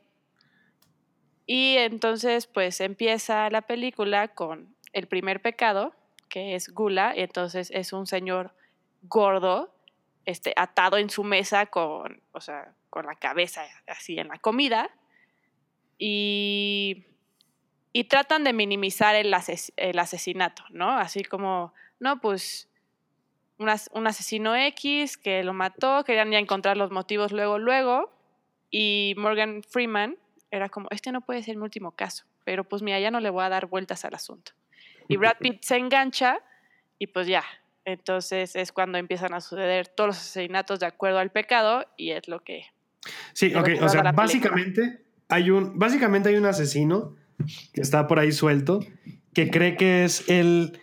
Y 1.46 1.76
entonces 1.78 2.48
pues 2.48 2.80
empieza 2.80 3.50
la 3.50 3.64
película 3.64 4.30
con 4.30 4.73
el 4.94 5.08
primer 5.08 5.42
pecado, 5.42 5.94
que 6.30 6.56
es 6.56 6.70
Gula, 6.70 7.14
y 7.16 7.22
entonces 7.22 7.70
es 7.72 7.94
un 7.94 8.08
señor 8.08 8.54
gordo, 9.04 9.74
este, 10.26 10.54
atado 10.56 10.98
en 10.98 11.10
su 11.10 11.24
mesa 11.24 11.66
con, 11.66 12.22
o 12.32 12.40
sea, 12.40 12.74
con 12.90 13.06
la 13.06 13.16
cabeza 13.16 13.64
así 13.88 14.18
en 14.18 14.30
la 14.30 14.38
comida, 14.38 14.90
y, 15.98 17.06
tratan 18.10 18.44
de 18.44 18.54
minimizar 18.54 19.16
el, 19.16 19.34
el 19.78 20.00
asesinato, 20.00 20.64
¿no? 20.70 20.98
Así 20.98 21.24
como, 21.24 21.74
no, 22.00 22.20
pues 22.20 22.70
un 23.58 24.08
asesino 24.08 24.56
X 24.56 25.18
que 25.18 25.44
lo 25.44 25.54
mató, 25.54 26.04
querían 26.04 26.32
ya 26.32 26.40
encontrar 26.40 26.76
los 26.78 26.92
motivos 26.92 27.32
luego, 27.32 27.60
luego, 27.60 28.12
y 28.70 29.14
Morgan 29.18 29.62
Freeman 29.64 30.18
era 30.52 30.70
como, 30.70 30.88
este 30.92 31.12
no 31.12 31.22
puede 31.22 31.44
ser 31.44 31.56
mi 31.56 31.64
último 31.64 31.92
caso, 31.92 32.26
pero 32.44 32.64
pues 32.64 32.82
mira, 32.82 33.00
ya 33.00 33.12
no 33.12 33.20
le 33.20 33.30
voy 33.30 33.44
a 33.44 33.50
dar 33.50 33.68
vueltas 33.68 34.04
al 34.06 34.16
asunto. 34.16 34.54
Y 35.08 35.18
Brad 35.18 35.38
Pitt 35.40 35.64
se 35.64 35.78
engancha 35.78 36.40
y 37.00 37.08
pues 37.08 37.28
ya, 37.28 37.44
entonces 37.86 38.56
es 38.56 38.72
cuando 38.72 38.98
empiezan 38.98 39.34
a 39.34 39.42
suceder 39.42 39.88
todos 39.88 40.08
los 40.10 40.18
asesinatos 40.18 40.80
de 40.80 40.86
acuerdo 40.86 41.20
al 41.20 41.32
pecado 41.32 41.86
y 41.98 42.12
es 42.12 42.28
lo 42.28 42.40
que... 42.44 42.66
Sí, 43.34 43.54
ok. 43.54 43.70
O 43.82 43.90
sea, 43.90 44.02
película. 44.02 44.12
básicamente 44.14 45.02
hay 45.28 45.50
un, 45.50 45.78
básicamente 45.78 46.30
hay 46.30 46.36
un 46.36 46.46
asesino 46.46 47.16
que 47.74 47.82
está 47.82 48.08
por 48.08 48.20
ahí 48.20 48.32
suelto 48.32 48.80
que 49.34 49.50
cree 49.50 49.76
que 49.76 50.06
es 50.06 50.30
el, 50.30 50.80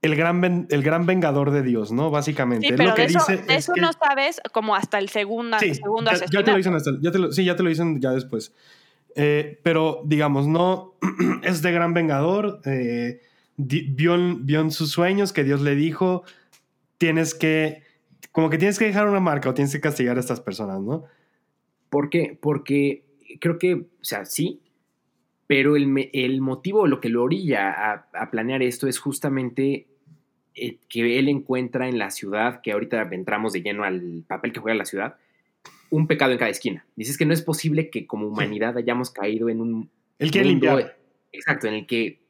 el 0.00 0.16
gran, 0.16 0.40
ven- 0.40 0.66
el 0.70 0.82
gran 0.82 1.04
vengador 1.04 1.50
de 1.50 1.62
Dios, 1.62 1.92
¿no? 1.92 2.10
Básicamente. 2.10 2.66
Sí, 2.68 2.72
Él 2.72 2.76
pero 2.78 2.90
lo 2.90 2.94
que 2.94 3.02
de 3.02 3.08
eso, 3.08 3.18
dice 3.18 3.36
de 3.42 3.52
es 3.54 3.64
eso 3.64 3.74
que- 3.74 3.80
no 3.82 3.90
sabes 3.92 4.40
como 4.54 4.74
hasta 4.76 4.98
el 4.98 5.08
segundo, 5.10 5.58
Sí, 5.58 5.74
segundo 5.74 6.10
ya, 6.10 6.14
ya 6.14 6.18
te 6.20 6.24
asesinato. 6.24 6.50
lo 6.52 6.56
dicen 6.56 6.74
hasta, 6.74 6.90
ya 7.02 7.10
te 7.10 7.18
lo- 7.18 7.32
sí, 7.32 7.44
ya 7.44 7.56
te 7.56 7.62
lo 7.62 7.68
dicen 7.68 8.00
ya 8.00 8.12
después. 8.12 8.54
Eh, 9.16 9.58
pero, 9.64 10.00
digamos, 10.06 10.46
no 10.46 10.94
es 11.42 11.60
de 11.60 11.72
gran 11.72 11.92
vengador. 11.92 12.60
eh, 12.64 13.20
vio, 13.58 14.14
en- 14.14 14.46
vio 14.46 14.60
en 14.60 14.70
sus 14.70 14.90
sueños 14.90 15.32
que 15.34 15.44
Dios 15.44 15.60
le 15.60 15.74
dijo, 15.74 16.22
tienes 16.96 17.34
que, 17.34 17.82
como 18.32 18.48
que 18.48 18.56
tienes 18.58 18.78
que 18.78 18.86
dejar 18.86 19.08
una 19.08 19.20
marca 19.20 19.50
o 19.50 19.54
tienes 19.54 19.72
que 19.72 19.80
castigar 19.80 20.16
a 20.16 20.20
estas 20.20 20.40
personas, 20.40 20.80
¿no? 20.80 21.04
¿Por 21.90 22.08
qué? 22.08 22.38
Porque 22.40 23.04
creo 23.40 23.58
que, 23.58 23.74
o 23.74 23.84
sea, 24.00 24.24
sí, 24.24 24.60
pero 25.46 25.76
el, 25.76 26.10
el 26.12 26.40
motivo, 26.40 26.86
lo 26.86 27.00
que 27.00 27.08
lo 27.08 27.22
orilla 27.22 27.70
a, 27.70 28.08
a 28.12 28.30
planear 28.30 28.62
esto 28.62 28.86
es 28.86 28.98
justamente 28.98 29.86
eh, 30.54 30.78
que 30.88 31.18
él 31.18 31.28
encuentra 31.28 31.88
en 31.88 31.98
la 31.98 32.10
ciudad, 32.10 32.60
que 32.62 32.72
ahorita 32.72 33.02
entramos 33.12 33.52
de 33.52 33.62
lleno 33.62 33.84
al 33.84 34.24
papel 34.26 34.52
que 34.52 34.60
juega 34.60 34.76
la 34.76 34.84
ciudad, 34.84 35.16
un 35.90 36.06
pecado 36.06 36.32
en 36.32 36.38
cada 36.38 36.50
esquina. 36.50 36.84
Dices 36.96 37.16
que 37.16 37.24
no 37.24 37.32
es 37.32 37.40
posible 37.42 37.88
que 37.90 38.06
como 38.06 38.28
humanidad 38.28 38.76
hayamos 38.76 39.10
caído 39.10 39.48
en 39.48 39.60
un 39.62 39.90
Él 40.18 40.30
quiere 40.30 40.50
mundo- 40.50 40.66
limpiar. 40.76 40.98
Exacto, 41.32 41.66
en 41.66 41.74
el 41.74 41.86
que 41.86 42.20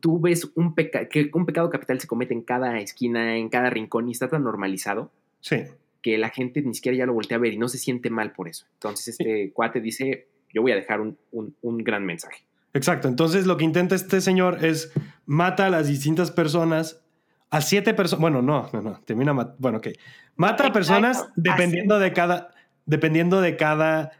tú, 0.00 0.20
ves 0.20 0.50
un 0.54 0.74
peca- 0.74 1.08
que 1.08 1.30
un 1.34 1.46
pecado 1.46 1.68
capital 1.70 2.00
se 2.00 2.06
comete 2.06 2.34
en 2.34 2.42
cada 2.42 2.78
esquina, 2.80 3.36
en 3.36 3.48
cada 3.48 3.70
rincón 3.70 4.08
y 4.08 4.12
está 4.12 4.28
tan 4.28 4.42
normalizado 4.44 5.10
Sí. 5.40 5.64
que 6.02 6.18
la 6.18 6.30
gente 6.30 6.62
ni 6.62 6.74
siquiera 6.74 6.96
ya 6.98 7.06
lo 7.06 7.12
voltea 7.12 7.36
a 7.36 7.40
ver 7.40 7.52
y 7.52 7.58
no 7.58 7.68
se 7.68 7.78
siente 7.78 8.10
mal 8.10 8.32
por 8.32 8.48
eso. 8.48 8.66
Entonces 8.74 9.08
este 9.08 9.50
cuate 9.52 9.80
dice, 9.80 10.28
yo 10.52 10.62
voy 10.62 10.72
a 10.72 10.76
dejar 10.76 11.00
un, 11.00 11.18
un- 11.32 11.54
un 11.62 11.78
gran 11.78 12.04
mensaje. 12.04 12.44
Exacto. 12.74 13.08
Entonces 13.08 13.46
lo 13.46 13.56
que 13.56 13.64
intenta 13.64 13.94
este 13.94 14.20
señor 14.20 14.64
es 14.64 14.92
mata 15.24 15.66
a 15.66 15.70
las 15.70 15.88
distintas 15.88 16.30
personas, 16.30 17.02
a 17.50 17.60
siete 17.60 17.94
personas. 17.94 18.20
Bueno, 18.20 18.42
no, 18.42 18.68
no, 18.72 18.82
no. 18.82 19.00
Termina 19.04 19.32
Bueno, 19.58 19.78
ok. 19.78 19.88
Mata 20.36 20.66
a 20.66 20.72
personas 20.72 21.26
dependiendo 21.36 21.98
de 21.98 22.12
cada, 22.12 22.50
dependiendo 22.84 23.40
de 23.40 23.56
cada, 23.56 24.12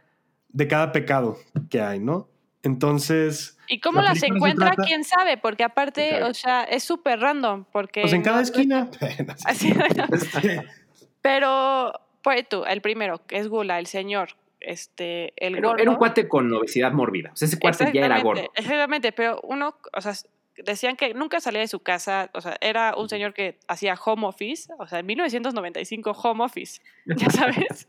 de 0.48 0.68
cada 0.68 0.92
pecado 0.92 1.36
que 1.70 1.80
hay, 1.80 1.98
¿no? 2.00 2.28
Entonces, 2.66 3.56
¿Y 3.68 3.80
cómo 3.80 4.00
La 4.00 4.11
las 4.11 4.18
se 4.20 4.26
encuentra? 4.26 4.66
trata- 4.73 4.82
¿Quién 4.85 5.04
sabe? 5.04 5.37
Porque 5.38 5.64
aparte, 5.64 6.23
o 6.25 6.35
sea, 6.35 6.64
es 6.64 6.82
súper 6.85 7.20
random. 7.20 7.64
Porque 7.73 8.00
pues 8.02 8.12
en 8.12 8.23
cada 8.23 8.37
no- 8.37 8.42
esquina. 8.42 8.90
Así, 9.44 9.73
pero, 11.23 11.92
pues 12.23 12.49
tú, 12.49 12.64
el 12.64 12.80
primero, 12.80 13.25
que 13.26 13.38
es 13.38 13.49
Gula, 13.49 13.78
el 13.78 13.87
señor, 13.87 14.30
este, 14.61 15.32
el 15.37 15.56
Era, 15.56 15.68
gordo. 15.68 15.82
era 15.82 15.90
un 15.90 15.96
cuate 15.96 16.28
con 16.28 16.52
obesidad 16.52 16.92
mórbida. 16.92 17.30
O 17.32 17.37
sea, 17.37 17.46
ese 17.46 17.58
cuate 17.58 17.90
ya 17.92 18.04
era 18.06 18.20
gordo. 18.20 18.40
Exactamente, 18.42 18.61
Exactamente, 18.61 19.12
pero 19.12 19.40
uno, 19.42 19.76
o 19.92 20.00
sea, 20.00 20.12
decían 20.64 20.96
que 20.96 21.12
nunca 21.14 21.40
salía 21.40 21.61
de 21.61 21.68
su 21.68 21.80
casa, 21.80 22.30
o 22.35 22.40
sea, 22.40 22.56
era 22.61 22.94
un 22.96 23.08
señor 23.08 23.35
que 23.35 23.58
hacía 23.68 23.94
home 24.02 24.26
office, 24.26 24.73
o 24.78 24.87
sea, 24.87 25.00
en 25.00 25.06
1995 25.06 26.11
home 26.12 26.44
office, 26.44 26.80
ya 27.06 27.30
sabes. 27.30 27.88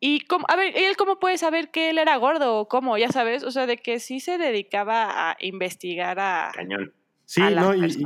Y 0.00 0.20
cómo, 0.20 0.46
a 0.48 0.56
ver, 0.56 0.74
¿y 0.76 0.84
él 0.84 0.96
cómo 0.96 1.18
puede 1.18 1.36
saber 1.36 1.70
que 1.70 1.90
él 1.90 1.98
era 1.98 2.16
gordo 2.16 2.56
o 2.58 2.68
cómo? 2.68 2.96
Ya 2.96 3.12
sabes, 3.12 3.44
o 3.44 3.50
sea, 3.50 3.66
de 3.66 3.76
que 3.76 4.00
sí 4.00 4.18
se 4.18 4.38
dedicaba 4.38 5.30
a 5.30 5.36
investigar 5.40 6.18
a, 6.18 6.50
Cañón. 6.54 6.94
Sí, 7.26 7.42
a 7.42 7.50
las 7.50 7.64
no, 7.64 7.74
y- 7.74 7.84
y, 7.84 8.04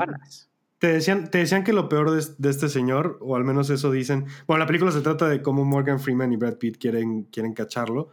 te 0.79 0.89
decían, 0.89 1.31
te 1.31 1.39
decían 1.39 1.65
que 1.65 1.73
lo 1.73 1.89
peor 1.89 2.11
de, 2.11 2.23
de 2.37 2.51
este 2.51 2.69
señor, 2.69 3.19
o 3.23 3.37
al 3.37 3.45
menos 3.45 3.71
eso 3.71 3.91
dicen. 3.91 4.27
Bueno, 4.47 4.59
la 4.59 4.67
película 4.67 4.91
se 4.91 5.01
trata 5.01 5.29
de 5.29 5.41
cómo 5.41 5.65
Morgan 5.65 5.99
Freeman 6.01 6.33
y 6.33 6.37
Brad 6.37 6.59
Pitt 6.59 6.77
quieren, 6.79 7.23
quieren 7.25 7.55
cacharlo. 7.55 8.11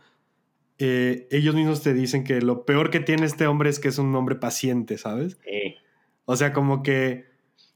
Eh, 0.77 1.27
ellos 1.31 1.53
mismos 1.53 1.83
te 1.83 1.93
dicen 1.93 2.23
que 2.23 2.41
lo 2.41 2.65
peor 2.65 2.89
que 2.91 2.99
tiene 3.01 3.25
este 3.25 3.45
hombre 3.45 3.69
es 3.69 3.79
que 3.79 3.89
es 3.89 3.97
un 3.97 4.15
hombre 4.15 4.35
paciente, 4.35 4.97
¿sabes? 4.97 5.37
Eh, 5.45 5.75
O 6.25 6.35
sea, 6.35 6.53
como 6.53 6.81
que. 6.83 7.30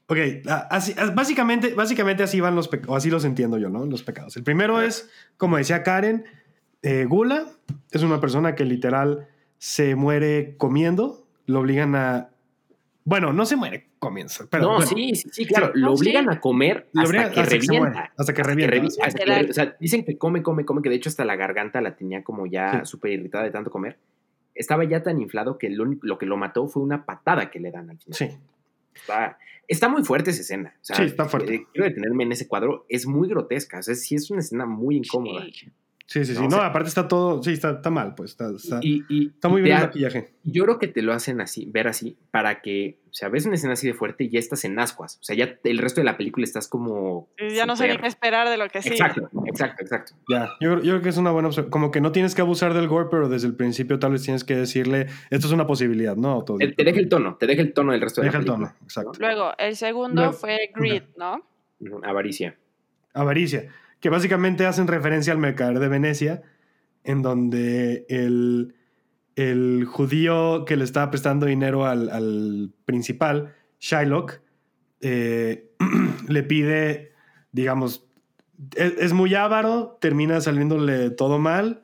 Ok, 0.08 0.18
a- 0.48 0.68
así, 0.70 0.94
a- 0.98 1.10
básicamente, 1.10 1.74
básicamente 1.74 2.22
así 2.22 2.40
van 2.40 2.54
los 2.54 2.68
pecados, 2.68 2.92
o 2.92 2.96
así 2.96 3.10
los 3.10 3.24
entiendo 3.24 3.58
yo, 3.58 3.68
¿no? 3.70 3.84
Los 3.86 4.02
pecados. 4.02 4.36
El 4.36 4.44
primero 4.44 4.80
es, 4.80 5.10
como 5.36 5.56
decía 5.56 5.82
Karen, 5.82 6.24
eh, 6.82 7.04
Gula 7.08 7.46
es 7.90 8.02
una 8.02 8.20
persona 8.20 8.54
que 8.54 8.64
literal 8.64 9.26
se 9.58 9.96
muere 9.96 10.54
comiendo, 10.58 11.26
lo 11.46 11.60
obligan 11.60 11.94
a. 11.96 12.30
Bueno, 13.04 13.32
no 13.32 13.46
se 13.46 13.56
muere 13.56 13.88
comiendo, 13.98 14.32
pero. 14.50 14.62
no, 14.64 14.70
bueno, 14.76 14.86
sí, 14.86 15.14
sí, 15.16 15.28
sí, 15.32 15.46
claro. 15.46 15.72
Lo 15.74 15.92
obligan 15.94 16.24
sí. 16.24 16.30
a 16.36 16.40
comer 16.40 16.88
hasta 16.94 17.08
obligan 17.08 17.32
que 17.32 17.40
hasta 17.40 17.58
que 17.58 17.66
muere, 17.78 17.98
hasta 18.16 18.32
que 18.34 18.40
Hasta 18.42 18.52
revienta, 18.66 19.04
hasta 19.06 19.24
que 19.24 19.50
o 19.50 19.52
sea, 19.52 19.76
dicen 19.80 20.04
que 20.04 20.16
come, 20.18 20.42
come, 20.42 20.64
come, 20.64 20.82
que 20.82 20.88
de 20.90 20.96
hecho 20.96 21.08
hasta 21.08 21.24
la 21.24 21.34
garganta 21.36 21.80
la 21.80 21.96
tenía 21.96 22.22
como 22.22 22.46
ya 22.46 22.70
Sí. 22.84 22.90
súper 22.90 23.12
irritada 23.12 23.44
de 23.44 23.50
tanto 23.50 23.70
comer. 23.70 23.98
Estaba 24.54 24.84
ya 24.84 25.02
tan 25.02 25.20
inflado 25.20 25.58
que 25.58 25.68
lo 25.70 26.18
que 26.18 26.26
lo 26.26 26.36
mató 26.36 26.66
fue 26.68 26.82
una 26.82 27.04
patada 27.04 27.50
que 27.50 27.58
le 27.60 27.70
dan 27.72 27.90
al 27.90 27.98
final. 27.98 28.16
Sí, 28.16 28.30
Está, 28.96 29.38
está 29.68 29.88
muy 29.88 30.04
fuerte 30.04 30.30
esa 30.30 30.40
escena. 30.40 30.74
O 30.80 30.84
sea, 30.84 30.96
Sí, 30.96 31.02
está 31.04 31.26
fuerte. 31.26 31.54
eh, 31.54 31.66
Quiero 31.72 31.88
detenerme 31.88 32.24
en 32.24 32.32
ese 32.32 32.48
cuadro. 32.48 32.84
Es 32.88 33.06
muy 33.06 33.28
grotesca. 33.28 33.78
O 33.78 33.82
sea, 33.82 33.94
sí 33.94 34.14
es 34.14 34.30
una 34.30 34.40
escena 34.40 34.66
muy 34.66 34.96
incómoda. 34.96 35.44
Sí. 35.52 35.70
Sí, 36.06 36.24
sí. 36.24 36.34
sí. 36.34 36.42
No, 36.42 36.48
No, 36.48 36.56
o 36.56 36.58
sea- 36.60 36.66
aparte 36.66 36.88
está 36.88 37.06
todo. 37.08 37.42
Sí, 37.42 37.52
está, 37.52 37.70
está 37.72 37.90
mal, 37.90 38.14
pues. 38.14 38.30
Está, 38.32 38.50
está, 38.50 38.78
Y, 38.82 39.04
y- 39.08 39.28
está 39.28 39.48
muy 39.48 39.60
y 39.60 39.64
bien 39.64 39.76
el 39.76 39.82
maquillaje. 39.84 40.32
Yo 40.44 40.64
creo 40.64 40.78
que 40.78 40.86
te 40.88 41.02
lo 41.02 41.12
hacen 41.12 41.40
así, 41.40 41.66
ver 41.66 41.88
así, 41.88 42.16
para 42.30 42.60
que, 42.62 43.00
o 43.10 43.12
sea, 43.12 43.28
ves 43.28 43.46
una 43.46 43.56
escena 43.56 43.72
así 43.72 43.86
de 43.88 43.94
fuerte 43.94 44.24
y 44.24 44.28
ya 44.28 44.38
estás 44.38 44.64
en 44.64 44.78
ascuas. 44.78 45.18
O 45.20 45.24
sea, 45.24 45.34
ya 45.34 45.58
el 45.64 45.78
resto 45.78 46.00
de 46.00 46.04
la 46.04 46.16
película 46.16 46.44
estás 46.44 46.68
como. 46.68 47.28
Ya 47.54 47.66
no 47.66 47.74
sé 47.76 47.88
ni 47.88 47.96
qué 47.98 48.06
esperar 48.06 48.48
de 48.48 48.56
lo 48.56 48.68
que 48.68 48.80
sigue. 48.82 48.94
Exacto, 48.94 49.28
exacto, 49.46 49.82
exacto. 49.82 50.12
Ya, 50.28 50.50
yo, 50.60 50.72
creo- 50.72 50.82
yo 50.82 50.92
creo 50.92 51.02
que 51.02 51.08
es 51.08 51.16
una 51.16 51.32
buena 51.32 51.48
opción. 51.48 51.68
Como 51.70 51.90
que 51.90 52.00
no 52.00 52.12
tienes 52.12 52.34
que 52.34 52.42
abusar 52.42 52.74
del 52.74 52.86
gore, 52.88 53.08
pero 53.10 53.28
desde 53.28 53.48
el 53.48 53.54
principio 53.56 53.98
tal 53.98 54.12
vez 54.12 54.22
tienes 54.22 54.44
que 54.44 54.54
decirle, 54.54 55.06
esto 55.30 55.46
es 55.48 55.52
una 55.52 55.66
posibilidad, 55.66 56.14
¿no? 56.16 56.44
Todo- 56.44 56.58
Te, 56.58 56.68
te 56.72 56.84
deja 56.84 57.00
el 57.00 57.08
tono, 57.08 57.36
te 57.36 57.46
deja 57.46 57.62
el 57.62 57.72
tono 57.72 57.90
del 57.92 58.00
resto 58.00 58.20
de 58.20 58.26
Deja 58.28 58.38
la 58.38 58.42
el 58.42 58.46
película. 58.46 58.68
tono, 58.72 58.84
exacto. 58.84 59.12
Luego, 59.18 59.52
el 59.58 59.74
segundo 59.76 60.22
Luego- 60.22 60.32
fue 60.38 60.70
Greed, 60.74 61.02
¿no? 61.16 61.44
Avaricia. 62.04 62.56
Avaricia, 63.12 63.66
que 64.06 64.10
básicamente 64.10 64.66
hacen 64.66 64.86
referencia 64.86 65.32
al 65.32 65.40
mercader 65.40 65.80
de 65.80 65.88
Venecia, 65.88 66.42
en 67.02 67.22
donde 67.22 68.06
el, 68.08 68.76
el 69.34 69.84
judío 69.84 70.64
que 70.64 70.76
le 70.76 70.84
estaba 70.84 71.10
prestando 71.10 71.46
dinero 71.46 71.86
al, 71.86 72.08
al 72.10 72.72
principal, 72.84 73.56
Shylock, 73.80 74.42
eh, 75.00 75.72
le 76.28 76.42
pide, 76.44 77.14
digamos, 77.50 78.06
es, 78.76 78.94
es 78.96 79.12
muy 79.12 79.34
avaro, 79.34 79.98
termina 80.00 80.40
saliéndole 80.40 81.10
todo 81.10 81.40
mal 81.40 81.82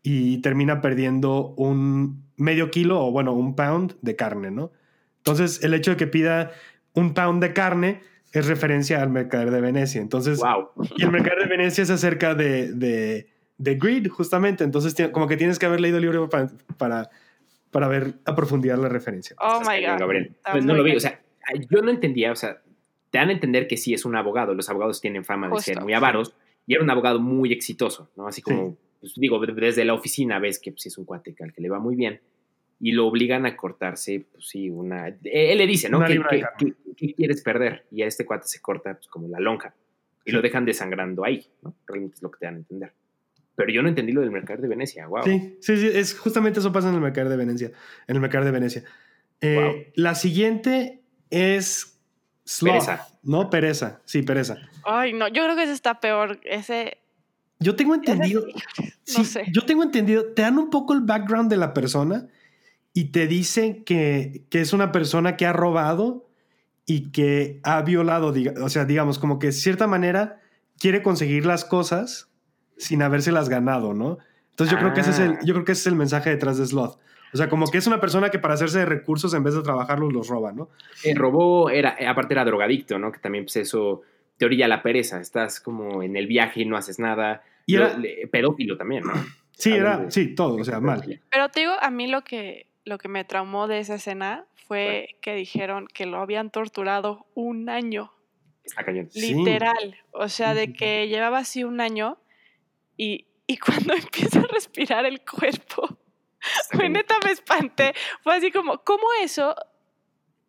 y 0.00 0.38
termina 0.42 0.80
perdiendo 0.80 1.56
un 1.56 2.22
medio 2.36 2.70
kilo 2.70 3.04
o 3.04 3.10
bueno, 3.10 3.32
un 3.32 3.56
pound 3.56 3.96
de 4.00 4.14
carne, 4.14 4.52
¿no? 4.52 4.70
Entonces, 5.16 5.60
el 5.64 5.74
hecho 5.74 5.90
de 5.90 5.96
que 5.96 6.06
pida 6.06 6.52
un 6.92 7.14
pound 7.14 7.42
de 7.42 7.52
carne 7.52 8.00
es 8.34 8.46
referencia 8.46 9.02
al 9.02 9.10
mercader 9.10 9.50
de 9.50 9.60
Venecia. 9.60 10.00
Entonces, 10.02 10.40
Wow. 10.40 10.68
y 10.96 11.02
el 11.04 11.10
mercader 11.10 11.44
de 11.44 11.48
Venecia 11.48 11.82
es 11.82 11.90
acerca 11.90 12.34
de, 12.34 12.72
de, 12.72 13.28
de 13.58 13.74
Greed, 13.76 14.08
justamente. 14.08 14.64
Entonces, 14.64 14.94
como 15.12 15.26
que 15.28 15.36
tienes 15.36 15.58
que 15.58 15.66
haber 15.66 15.80
leído 15.80 15.96
el 15.98 16.02
libro 16.02 16.28
para, 16.28 16.50
para, 16.76 17.10
para 17.70 17.88
ver 17.88 18.14
a 18.24 18.34
profundidad 18.34 18.76
la 18.78 18.88
referencia. 18.88 19.36
Oh 19.40 19.60
my 19.60 19.80
God. 19.86 19.98
Gabriel. 19.98 20.36
Pues 20.52 20.64
no 20.64 20.74
lo 20.74 20.82
vi, 20.82 20.96
o 20.96 21.00
sea, 21.00 21.20
yo 21.70 21.80
no 21.82 21.90
entendía, 21.90 22.32
o 22.32 22.36
sea, 22.36 22.60
te 23.10 23.18
dan 23.18 23.28
a 23.28 23.32
entender 23.32 23.68
que 23.68 23.76
sí 23.76 23.94
es 23.94 24.04
un 24.04 24.16
abogado, 24.16 24.54
los 24.54 24.68
abogados 24.68 25.00
tienen 25.00 25.24
fama 25.24 25.48
de 25.48 25.60
ser 25.60 25.74
Justo. 25.76 25.84
muy 25.84 25.94
avaros, 25.94 26.34
y 26.66 26.74
era 26.74 26.82
un 26.82 26.90
abogado 26.90 27.20
muy 27.20 27.52
exitoso, 27.52 28.10
¿no? 28.16 28.26
Así 28.26 28.42
como, 28.42 28.76
pues, 29.00 29.12
digo, 29.16 29.38
de- 29.38 29.52
desde 29.52 29.84
la 29.84 29.94
oficina 29.94 30.38
ves 30.40 30.58
que 30.58 30.72
pues, 30.72 30.82
sí 30.82 30.88
es 30.88 30.98
un 30.98 31.04
cuate 31.04 31.34
al 31.40 31.52
que 31.52 31.60
le 31.60 31.68
va 31.68 31.78
muy 31.78 31.94
bien, 31.94 32.20
y 32.86 32.92
lo 32.92 33.06
obligan 33.06 33.46
a 33.46 33.56
cortarse, 33.56 34.26
pues 34.30 34.46
sí, 34.48 34.68
una... 34.68 35.08
eh, 35.08 35.16
Él 35.52 35.58
le 35.58 35.66
dice, 35.66 35.88
¿no? 35.88 36.04
¿Qué, 36.04 36.20
qué- 36.28 36.44
qué- 36.58 36.74
qué 36.96 37.14
quieres 37.14 37.42
perder? 37.42 37.86
Y 37.90 38.02
a 38.02 38.06
este 38.06 38.26
cuate 38.26 38.46
se 38.46 38.60
corta 38.60 38.94
pues, 38.94 39.08
como 39.08 39.26
la 39.28 39.40
lonja, 39.40 39.74
y 40.24 40.32
lo 40.32 40.42
dejan 40.42 40.64
desangrando 40.66 41.24
ahí, 41.24 41.46
¿no? 41.62 41.74
Realmente 41.86 42.16
es 42.16 42.22
lo 42.22 42.30
que 42.30 42.38
te 42.40 42.46
dan 42.46 42.54
a 42.56 42.58
entender. 42.58 42.92
Pero 43.56 43.72
yo 43.72 43.82
no 43.82 43.88
entendí 43.88 44.12
lo 44.12 44.20
del 44.20 44.30
mercado 44.32 44.60
de 44.60 44.68
Venecia, 44.68 45.06
wow. 45.06 45.22
Sí, 45.24 45.56
sí, 45.60 45.76
sí, 45.78 45.88
es 45.94 46.18
justamente 46.18 46.58
eso 46.60 46.72
pasa 46.72 46.88
en 46.90 46.94
el 46.96 47.00
mercader 47.00 47.28
de 47.30 47.36
Venecia. 47.36 47.70
En 48.06 48.16
el 48.16 48.20
mercader 48.20 48.44
de 48.44 48.50
Venecia. 48.52 48.84
Eh, 49.40 49.56
Wow. 49.56 49.74
La 49.94 50.14
siguiente 50.14 51.00
es 51.30 51.98
Sloth, 52.44 52.72
Pereza. 52.72 53.08
¿no? 53.22 53.48
Pereza, 53.50 54.02
sí, 54.04 54.22
pereza. 54.22 54.58
Ay, 54.84 55.12
no, 55.14 55.28
yo 55.28 55.42
creo 55.44 55.56
que 55.56 55.62
ese 55.62 55.72
está 55.72 56.00
peor. 56.00 56.38
Ese. 56.44 56.98
Yo 57.60 57.76
tengo 57.76 57.94
ese 57.94 58.00
entendido, 58.12 58.44
sí, 58.46 58.92
sí, 59.04 59.18
no 59.18 59.24
sé. 59.24 59.44
yo 59.52 59.62
tengo 59.62 59.82
entendido, 59.84 60.32
te 60.34 60.42
dan 60.42 60.58
un 60.58 60.68
poco 60.68 60.92
el 60.92 61.00
background 61.00 61.48
de 61.50 61.56
la 61.56 61.72
persona 61.72 62.26
y 62.94 63.06
te 63.06 63.26
dicen 63.26 63.84
que, 63.84 64.44
que 64.50 64.60
es 64.62 64.72
una 64.72 64.92
persona 64.92 65.36
que 65.36 65.44
ha 65.46 65.52
robado 65.52 66.26
y 66.86 67.10
que 67.12 67.60
ha 67.62 67.82
violado, 67.82 68.32
diga- 68.32 68.54
o 68.62 68.68
sea, 68.70 68.84
digamos, 68.86 69.18
como 69.18 69.38
que 69.38 69.48
de 69.48 69.52
cierta 69.52 69.86
manera 69.86 70.40
quiere 70.78 71.02
conseguir 71.02 71.44
las 71.44 71.64
cosas 71.66 72.30
sin 72.78 73.02
habérselas 73.02 73.48
ganado, 73.48 73.92
¿no? 73.94 74.18
Entonces 74.50 74.72
yo 74.72 74.78
creo 74.78 74.94
que 74.94 75.00
ese 75.00 75.10
es 75.10 75.18
el, 75.18 75.32
Ah. 75.32 75.38
yo 75.44 75.54
creo 75.54 75.64
que 75.64 75.72
ese 75.72 75.80
es 75.82 75.86
el 75.88 75.96
mensaje 75.96 76.30
detrás 76.30 76.56
de 76.58 76.66
Sloth. 76.66 76.96
O 77.32 77.36
sea, 77.36 77.48
como 77.48 77.66
que 77.66 77.78
es 77.78 77.86
una 77.88 78.00
persona 78.00 78.30
que 78.30 78.38
para 78.38 78.54
hacerse 78.54 78.78
de 78.78 78.84
recursos 78.86 79.34
en 79.34 79.42
vez 79.42 79.54
de 79.54 79.62
trabajarlos 79.62 80.12
los 80.12 80.28
roba, 80.28 80.52
¿no? 80.52 80.68
El 81.02 81.16
robó, 81.16 81.68
era, 81.70 81.96
eh, 81.98 82.06
aparte 82.06 82.34
era 82.34 82.44
drogadicto, 82.44 82.96
¿no? 82.98 83.10
Que 83.10 83.18
también 83.18 83.44
pues 83.44 83.56
eso 83.56 84.02
te 84.36 84.44
orilla 84.44 84.68
la 84.68 84.82
pereza. 84.82 85.20
Estás 85.20 85.58
como 85.60 86.02
en 86.04 86.16
el 86.16 86.28
viaje 86.28 86.60
y 86.62 86.64
no 86.64 86.76
haces 86.76 87.00
nada. 87.00 87.42
Y 87.66 87.74
era- 87.74 87.96
pedófilo 88.30 88.76
también, 88.76 89.02
¿no? 89.04 89.12
Sí, 89.56 89.72
era, 89.72 90.08
sí, 90.10 90.34
todo, 90.34 90.56
o 90.56 90.64
sea, 90.64 90.78
mal. 90.80 91.20
Pero 91.30 91.48
te 91.48 91.60
digo, 91.60 91.72
a 91.80 91.90
mí 91.90 92.06
lo 92.06 92.22
que. 92.22 92.66
Lo 92.84 92.98
que 92.98 93.08
me 93.08 93.24
traumó 93.24 93.66
de 93.66 93.78
esa 93.78 93.94
escena 93.96 94.46
fue 94.66 95.16
que 95.22 95.34
dijeron 95.34 95.86
que 95.92 96.06
lo 96.06 96.18
habían 96.18 96.50
torturado 96.50 97.26
un 97.34 97.68
año. 97.68 98.12
Sí. 99.10 99.34
Literal. 99.34 99.96
O 100.12 100.28
sea, 100.28 100.54
de 100.54 100.72
que 100.72 101.08
llevaba 101.08 101.38
así 101.38 101.64
un 101.64 101.80
año 101.80 102.18
y, 102.96 103.26
y 103.46 103.56
cuando 103.88 103.94
empieza 103.94 104.40
a 104.40 104.46
respirar 104.46 105.04
el 105.06 105.20
cuerpo, 105.24 105.98
cañón. 106.70 106.92
neta 106.92 107.14
me 107.24 107.30
espanté. 107.32 107.92
Fue 108.22 108.34
así 108.36 108.50
como, 108.50 108.78
¿cómo 108.84 109.04
eso? 109.22 109.54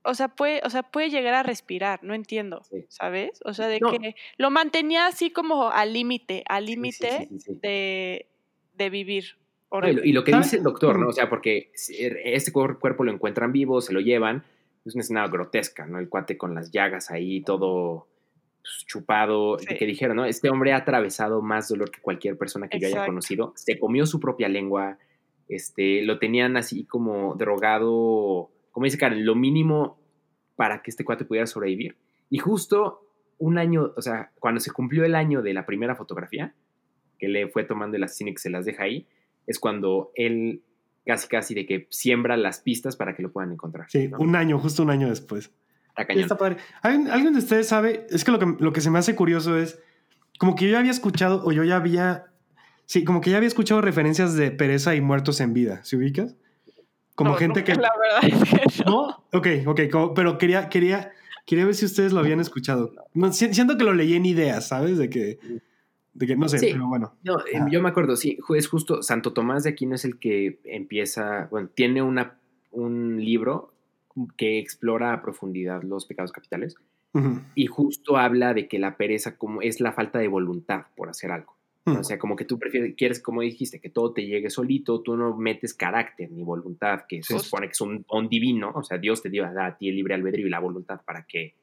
O 0.03 0.13
sea, 0.13 0.27
puede, 0.27 0.61
o 0.63 0.69
sea, 0.69 0.83
puede 0.83 1.09
llegar 1.09 1.33
a 1.33 1.41
respirar, 1.43 2.03
no 2.03 2.13
entiendo, 2.13 2.61
Sí. 2.69 2.85
¿sabes? 2.89 3.39
O 3.43 3.53
sea, 3.53 3.67
de 3.67 3.79
No. 3.79 3.91
que 3.91 4.15
lo 4.37 4.51
mantenía 4.51 5.07
así 5.07 5.31
como 5.31 5.69
al 5.71 5.93
límite, 5.93 6.43
al 6.47 6.67
límite 6.67 7.27
sí. 7.39 7.53
de, 7.61 8.29
de 8.73 8.89
vivir. 8.91 9.37
Y, 10.03 10.13
lo, 10.13 10.23
que 10.23 10.31
¿Sabes? 10.31 10.47
dice 10.47 10.57
el 10.57 10.63
doctor, 10.63 10.97
¿no? 10.99 11.09
O 11.09 11.11
sea, 11.11 11.29
porque 11.29 11.71
si- 11.73 11.95
este 11.99 12.51
cuer- 12.53 12.79
cuerpo 12.79 13.03
lo 13.03 13.11
encuentran 13.11 13.51
vivo, 13.51 13.81
se 13.81 13.91
lo 13.93 13.99
llevan, 13.99 14.43
es 14.85 14.93
una 14.95 15.01
escena 15.01 15.27
grotesca, 15.27 15.85
¿no? 15.85 15.99
El 15.99 16.07
cuate 16.07 16.37
con 16.37 16.53
las 16.55 16.71
llagas 16.71 17.11
ahí, 17.11 17.41
todo 17.41 18.07
pues, 18.61 18.85
chupado, 18.87 19.57
Sí. 19.59 19.75
que 19.75 19.85
dijeron, 19.85 20.15
¿no? 20.17 20.25
Este 20.25 20.49
hombre 20.49 20.71
ha 20.71 20.77
atravesado 20.77 21.41
más 21.41 21.67
dolor 21.67 21.91
que 21.91 21.99
cualquier 22.01 22.37
persona 22.37 22.67
que 22.67 22.79
yo 22.79 22.87
haya 22.87 23.05
conocido, 23.05 23.53
se 23.55 23.77
comió 23.79 24.05
su 24.05 24.19
propia 24.19 24.47
lengua, 24.47 24.97
este, 25.49 26.01
lo 26.03 26.17
tenían 26.19 26.57
así 26.57 26.85
como 26.85 27.35
drogado, 27.35 28.49
como 28.71 28.85
dice 28.85 28.97
Karen, 28.97 29.25
lo 29.25 29.35
mínimo 29.35 29.99
para 30.55 30.81
que 30.81 30.89
este 30.91 31.03
cuate 31.03 31.25
pudiera 31.25 31.47
sobrevivir. 31.47 31.97
Y 32.29 32.37
justo 32.39 33.01
un 33.37 33.57
año, 33.57 33.93
o 33.97 34.01
sea, 34.01 34.31
cuando 34.39 34.59
se 34.61 34.71
cumplió 34.71 35.03
el 35.05 35.15
año 35.15 35.41
de 35.41 35.53
la 35.53 35.65
primera 35.65 35.95
fotografía, 35.95 36.53
que 37.19 37.27
le 37.27 37.47
fue 37.47 37.63
tomando 37.65 37.97
el 37.97 38.03
asesino 38.03 38.29
y 38.31 38.33
que 38.33 38.39
se 38.39 38.49
las 38.49 38.65
deja 38.65 38.83
ahí, 38.83 39.05
es 39.47 39.59
cuando 39.59 40.11
él 40.15 40.61
casi 41.05 41.27
casi 41.27 41.53
de 41.53 41.65
que 41.65 41.87
siembra 41.91 42.35
las 42.35 42.59
pistas 42.59 42.95
para 42.95 43.15
que 43.15 43.21
lo 43.21 43.31
puedan 43.31 43.51
encontrar. 43.51 43.85
Sí, 43.89 44.07
¿no? 44.07 44.17
un 44.17 44.35
año, 44.35 44.57
justo 44.59 44.81
un 44.83 44.89
año 44.89 45.07
después. 45.09 45.51
Está 45.89 46.05
cañón. 46.07 46.23
Está 46.23 46.37
padre. 46.37 46.57
¿Alguien, 46.81 47.07
alguien 47.09 47.33
de 47.33 47.39
ustedes 47.39 47.67
sabe? 47.67 48.07
Es 48.09 48.23
que 48.23 48.31
lo, 48.31 48.39
que 48.39 48.55
lo 48.59 48.73
que 48.73 48.81
se 48.81 48.89
me 48.89 48.99
hace 48.99 49.15
curioso 49.15 49.57
es 49.57 49.79
como 50.39 50.55
que 50.55 50.65
yo 50.65 50.71
ya 50.71 50.79
había 50.79 50.91
escuchado 50.91 51.43
o 51.45 51.51
yo 51.51 51.63
ya 51.63 51.77
había. 51.77 52.25
Sí, 52.85 53.03
como 53.03 53.21
que 53.21 53.29
ya 53.31 53.37
había 53.37 53.47
escuchado 53.47 53.81
referencias 53.81 54.35
de 54.35 54.51
pereza 54.51 54.95
y 54.95 55.01
muertos 55.01 55.39
en 55.41 55.53
vida. 55.53 55.83
¿Se 55.83 55.95
ubicas? 55.95 56.35
Como 57.15 57.31
No, 57.31 57.37
gente 57.37 57.63
que. 57.63 57.75
La 57.75 57.91
verdad 57.97 58.41
es 58.41 58.49
que 58.49 58.83
no. 58.85 58.91
¿No? 59.07 59.23
Ok, 59.31 59.47
ok, 59.65 59.81
como- 59.91 60.13
pero 60.13 60.37
quería, 60.37 60.67
quería, 60.69 61.11
quería 61.45 61.65
ver 61.65 61.75
si 61.75 61.85
ustedes 61.85 62.11
lo 62.13 62.19
habían 62.19 62.39
escuchado. 62.41 62.93
Siento 63.31 63.77
que 63.77 63.83
lo 63.85 63.93
leí 63.93 64.15
en 64.15 64.25
ideas, 64.25 64.67
¿sabes? 64.67 64.97
De 64.97 65.09
que, 65.09 65.39
de 66.15 66.27
que 66.27 66.35
no 66.35 66.47
sé, 66.47 66.57
Sí. 66.57 66.69
pero 66.71 66.87
bueno. 66.87 67.13
No, 67.23 67.39
eh, 67.39 67.59
yo 67.69 67.81
me 67.81 67.89
acuerdo, 67.89 68.15
sí, 68.15 68.39
es 68.55 68.67
justo 68.67 69.03
Santo 69.03 69.33
Tomás 69.33 69.63
de 69.63 69.71
Aquino 69.71 69.95
es 69.95 70.05
el 70.05 70.17
que 70.17 70.59
empieza, 70.63 71.47
bueno, 71.51 71.69
tiene 71.75 72.01
una, 72.01 72.39
un 72.71 73.23
libro 73.23 73.73
que 74.37 74.59
explora 74.59 75.13
a 75.13 75.21
profundidad 75.21 75.83
los 75.83 76.05
pecados 76.05 76.31
capitales 76.31 76.75
y 77.53 77.67
justo 77.67 78.17
habla 78.17 78.53
de 78.53 78.67
que 78.67 78.77
la 78.77 78.97
pereza 78.97 79.37
como 79.37 79.61
es 79.61 79.79
la 79.79 79.93
falta 79.93 80.19
de 80.19 80.27
voluntad 80.27 80.87
por 80.97 81.07
hacer 81.07 81.31
algo. 81.31 81.55
O 81.85 82.03
sea, 82.03 82.17
como 82.17 82.35
que 82.35 82.45
tú 82.45 82.57
prefieres, 82.57 82.95
quieres, 82.97 83.21
como 83.21 83.41
dijiste, 83.41 83.79
que 83.79 83.89
todo 83.89 84.11
te 84.11 84.25
llegue 84.25 84.49
solito, 84.49 85.01
tú 85.01 85.15
no 85.15 85.37
metes 85.37 85.73
carácter 85.75 86.31
ni 86.31 86.43
voluntad, 86.43 87.01
que 87.07 87.21
se 87.21 87.37
supone 87.39 87.67
que 87.67 87.73
es 87.73 87.81
un 87.81 88.03
don 88.11 88.27
divino, 88.27 88.71
o 88.73 88.83
sea, 88.83 88.97
Dios 88.97 89.21
te 89.21 89.29
dio 89.29 89.43
da 89.43 89.67
a 89.67 89.77
ti 89.77 89.87
el 89.89 89.95
libre 89.95 90.15
albedrío 90.15 90.47
y 90.47 90.49
la 90.49 90.59
voluntad 90.59 91.01
para 91.05 91.25
que 91.27 91.53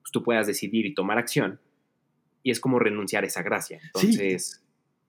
pues, 0.00 0.10
tú 0.10 0.22
puedas 0.22 0.46
decidir 0.46 0.86
y 0.86 0.94
tomar 0.94 1.18
acción. 1.18 1.60
Y 2.42 2.50
es 2.50 2.60
como 2.60 2.78
renunciar 2.78 3.24
a 3.24 3.26
esa 3.26 3.42
gracia. 3.42 3.80
Sí. 3.80 3.86
Entonces, 4.06 4.62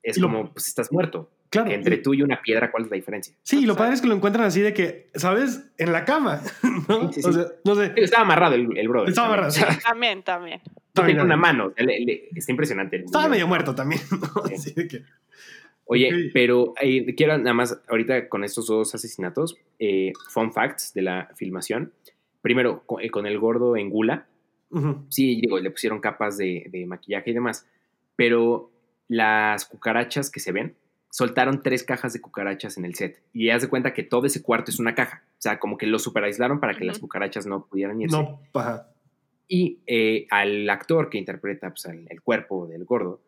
es 0.04 0.18
Y 0.18 0.22
lo- 0.22 0.28
como, 0.28 0.54
pues 0.54 0.68
estás 0.68 0.92
muerto. 0.92 1.32
Claro. 1.50 1.70
Que 1.70 1.74
entre 1.76 1.96
y- 1.96 2.02
tú 2.04 2.14
y 2.14 2.22
una 2.22 2.42
piedra, 2.42 2.70
¿cuál 2.72 2.84
es 2.86 2.92
la 2.92 2.96
diferencia? 2.96 3.34
Sí, 3.42 3.58
y 3.58 3.60
lo 3.62 3.74
Exacto. 3.74 3.78
padre 3.80 3.94
es 3.96 4.02
que 4.02 4.08
lo 4.08 4.14
encuentran 4.16 4.46
así 4.46 4.62
de 4.62 4.74
que, 4.74 5.10
¿sabes? 5.16 5.68
En 5.80 5.92
la 5.92 6.06
cama. 6.06 6.42
¿no? 6.88 7.12
Sí, 7.12 7.22
sí, 7.24 7.28
O 7.30 7.34
sí. 7.34 7.40
sea, 7.40 7.48
no 7.66 7.76
sé. 7.76 7.92
Estaba 7.96 8.24
amarrado 8.24 8.54
el, 8.56 8.78
el 8.78 8.88
brother. 8.88 9.10
Estaba 9.10 9.30
también. 9.36 9.50
amarrado, 9.50 9.52
sí. 9.52 9.80
También, 9.84 10.24
también. 10.24 10.62
Estaba 10.90 11.08
tenía 11.08 11.24
una 11.24 11.38
mano. 11.38 11.74
le- 11.78 12.00
le- 12.02 12.30
está 12.36 12.52
impresionante. 12.52 12.98
el 12.98 13.06
Estaba 13.06 13.28
medio 13.30 13.48
muerto 13.48 13.74
también. 13.74 14.02
¿no? 14.12 14.44
Sí. 14.48 14.54
Así 14.54 14.74
de 14.74 14.88
que, 14.88 15.04
Oye, 15.86 16.08
Ok. 16.14 16.32
pero 16.36 16.74
eh, 16.80 17.16
quiero 17.16 17.36
nada 17.40 17.54
más, 17.54 17.82
ahorita 17.88 18.30
con 18.30 18.44
estos 18.44 18.68
dos 18.68 18.94
asesinatos, 18.94 19.58
eh, 19.80 20.14
fun 20.30 20.54
facts 20.54 20.94
de 20.94 21.02
la 21.02 21.32
filmación. 21.36 21.94
Primero, 22.42 22.84
con, 22.86 23.02
eh, 23.04 23.10
con 23.10 23.26
el 23.26 23.40
gordo 23.40 23.76
en 23.76 23.90
Gula, 23.90 24.28
sí, 25.10 25.40
digo, 25.42 25.60
le 25.60 25.72
pusieron 25.72 26.00
capas 26.00 26.38
de, 26.38 26.68
de 26.70 26.86
maquillaje 26.86 27.32
y 27.32 27.34
demás, 27.34 27.68
pero 28.16 28.72
las 29.08 29.66
cucarachas 29.66 30.30
que 30.30 30.40
se 30.40 30.52
ven, 30.52 30.76
soltaron 31.12 31.64
tres 31.64 31.84
cajas 31.84 32.14
de 32.14 32.22
cucarachas 32.22 32.78
en 32.78 32.86
el 32.86 32.94
set. 32.94 33.22
Y 33.34 33.50
haz 33.50 33.64
de 33.64 33.68
cuenta 33.70 33.94
que 33.94 34.04
todo 34.04 34.28
ese 34.28 34.44
cuarto 34.44 34.70
es 34.70 34.78
una 34.80 34.94
caja. 34.94 35.24
O 35.32 35.42
sea, 35.42 35.58
como 35.60 35.78
que 35.78 35.88
lo 35.88 35.98
super 35.98 36.24
aislaron 36.24 36.60
para 36.60 36.76
que 36.78 36.86
las 36.86 37.00
cucarachas 37.00 37.48
no 37.48 37.66
pudieran 37.66 38.00
irse. 38.00 38.16
No, 38.16 38.40
ajá. 38.54 38.88
Y 39.48 39.80
eh, 39.88 40.28
al 40.30 40.70
actor 40.70 41.10
que 41.10 41.18
interpreta 41.18 41.70
pues, 41.72 41.86
el 41.86 42.22
cuerpo 42.22 42.68
del 42.68 42.86
gordo, 42.86 43.22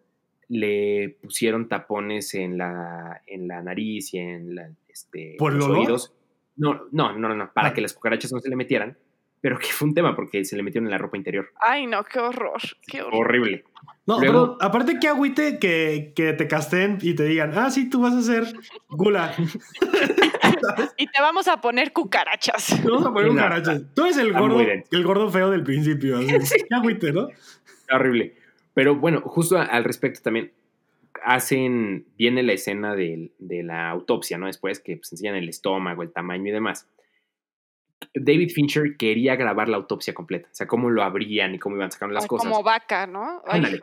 le 0.49 1.17
pusieron 1.21 1.67
tapones 1.69 2.35
en 2.35 2.57
la, 2.59 3.21
en 3.25 3.47
la 3.47 3.63
nariz 3.63 4.13
y 4.13 4.19
en 4.19 4.53
la, 4.53 4.69
este, 4.87 5.35
¿Por 5.39 5.53
los 5.53 5.65
olor? 5.65 5.77
oídos. 5.79 6.13
No, 6.57 6.81
no, 6.91 7.17
no, 7.17 7.29
no, 7.29 7.35
no, 7.35 7.51
para 7.53 7.69
Ah. 7.69 7.73
que 7.73 7.81
las 7.81 7.93
cucarachas 7.93 8.31
no 8.31 8.39
se 8.39 8.49
le 8.49 8.55
metieran. 8.55 8.97
Pero 9.41 9.57
que 9.57 9.67
fue 9.67 9.87
un 9.87 9.95
tema 9.95 10.15
porque 10.15 10.45
se 10.45 10.55
le 10.55 10.61
metieron 10.63 10.85
en 10.87 10.91
la 10.91 10.97
ropa 10.99 11.17
interior. 11.17 11.49
Ay, 11.59 11.87
no, 11.87 12.03
qué 12.03 12.19
horror. 12.19 12.61
Qué 12.87 13.01
horror. 13.01 13.25
Horrible. 13.25 13.63
No, 14.05 14.19
Luego- 14.19 14.57
pero 14.57 14.67
aparte 14.67 14.99
que 14.99 15.07
agüite 15.07 15.57
que, 15.59 16.13
que 16.15 16.33
te 16.33 16.47
casteen 16.47 16.97
y 17.01 17.15
te 17.15 17.23
digan, 17.25 17.51
ah, 17.57 17.69
sí, 17.71 17.89
tú 17.89 18.01
vas 18.01 18.13
a 18.13 18.21
ser 18.21 18.45
gula. 18.89 19.33
Y 20.97 21.07
te 21.07 21.21
vamos 21.21 21.47
a 21.47 21.59
poner 21.59 21.91
cucarachas. 21.91 22.67
Te 22.81 22.87
vamos 22.87 23.05
a 23.07 23.13
poner 23.13 23.31
No, 23.33 23.41
caracho. 23.41 23.81
Tú 23.95 24.03
eres 24.05 24.17
el 24.17 24.31
gordo, 24.33 24.59
el 24.59 25.03
gordo 25.03 25.29
feo 25.29 25.49
del 25.49 25.63
principio. 25.63 26.17
Así. 26.17 26.27
Qué 26.69 26.75
agüite, 26.75 27.11
¿no? 27.11 27.29
Horrible. 27.91 28.35
Pero 28.73 28.95
bueno, 28.95 29.21
justo 29.21 29.57
al 29.57 29.83
respecto 29.83 30.21
también 30.21 30.51
hacen, 31.23 32.05
viene 32.17 32.43
la 32.43 32.53
escena 32.53 32.95
del- 32.95 33.31
de, 33.39 33.63
la 33.63 33.89
autopsia, 33.89 34.37
¿no? 34.37 34.47
Después 34.47 34.79
que 34.79 34.97
pues, 34.97 35.11
enseñan 35.11 35.35
el 35.35 35.49
estómago, 35.49 36.03
el 36.03 36.11
tamaño 36.11 36.47
y 36.49 36.51
demás. 36.51 36.87
David 38.13 38.51
Fincher 38.51 38.97
quería 38.97 39.35
grabar 39.35 39.69
la 39.69 39.77
autopsia 39.77 40.13
completa, 40.13 40.47
o 40.51 40.55
sea, 40.55 40.67
cómo 40.67 40.89
lo 40.89 41.03
abrían 41.03 41.55
y 41.55 41.59
cómo 41.59 41.75
iban 41.75 41.91
sacando 41.91 42.13
las 42.13 42.23
Ay, 42.23 42.27
cosas. 42.27 42.51
Como 42.51 42.63
vaca, 42.63 43.07
¿no? 43.07 43.41
Ay. 43.45 43.79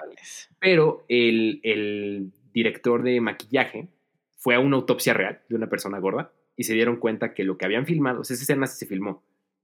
Pero 0.59 1.05
el, 1.09 1.61
el 1.63 2.33
director 2.53 3.03
de 3.03 3.21
maquillaje 3.21 3.89
fue 4.37 4.55
a 4.55 4.61
una 4.61 4.77
autopsia 4.77 5.15
real 5.15 5.41
de 5.49 5.57
una 5.57 5.69
persona 5.69 5.99
gorda 5.99 6.33
y 6.57 6.65
se 6.65 6.75
dieron 6.75 6.97
cuenta 6.97 7.35
que 7.35 7.45
lo 7.45 7.57
que 7.57 7.65
habían 7.65 7.87
filmado, 7.87 8.21
o 8.21 8.25
sea, 8.25 8.35
esa 8.35 8.43
escena 8.43 8.67
sí 8.67 8.79
se 8.79 8.87
filmó, 8.87 9.23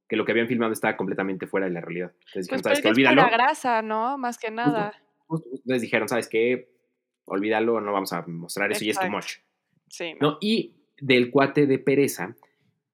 que 0.08 0.16
lo 0.16 0.24
que 0.24 0.32
habían 0.32 0.48
filmado 0.48 0.72
estaba 0.72 0.96
completamente 0.96 1.46
fuera 1.46 1.66
de 1.66 1.72
la 1.72 1.80
realidad. 1.80 2.12
Entonces 2.26 2.46
dijeron, 2.46 2.62
Pues 2.62 2.62
¿sabes 2.62 2.82
qué? 2.82 2.88
Olvídalo. 2.88 3.22
pura 3.22 3.36
grasa, 3.36 3.82
¿no? 3.82 4.18
Más 4.18 4.38
que 4.38 4.50
nada. 4.50 4.92
Entonces 5.30 5.82
dijeron, 5.82 6.08
¿sabes 6.08 6.28
qué? 6.28 6.70
Olvídalo, 7.24 7.80
no 7.80 7.92
vamos 7.92 8.12
a 8.12 8.22
mostrar 8.26 8.70
eso 8.70 8.84
y 8.84 8.90
es 8.90 8.98
too 8.98 9.10
much. 9.10 9.38
Sí, 9.88 10.14
¿no? 10.20 10.32
¿no? 10.32 10.38
Y 10.40 10.76
del 11.00 11.30
cuate 11.30 11.66
de 11.66 11.78
pereza, 11.78 12.36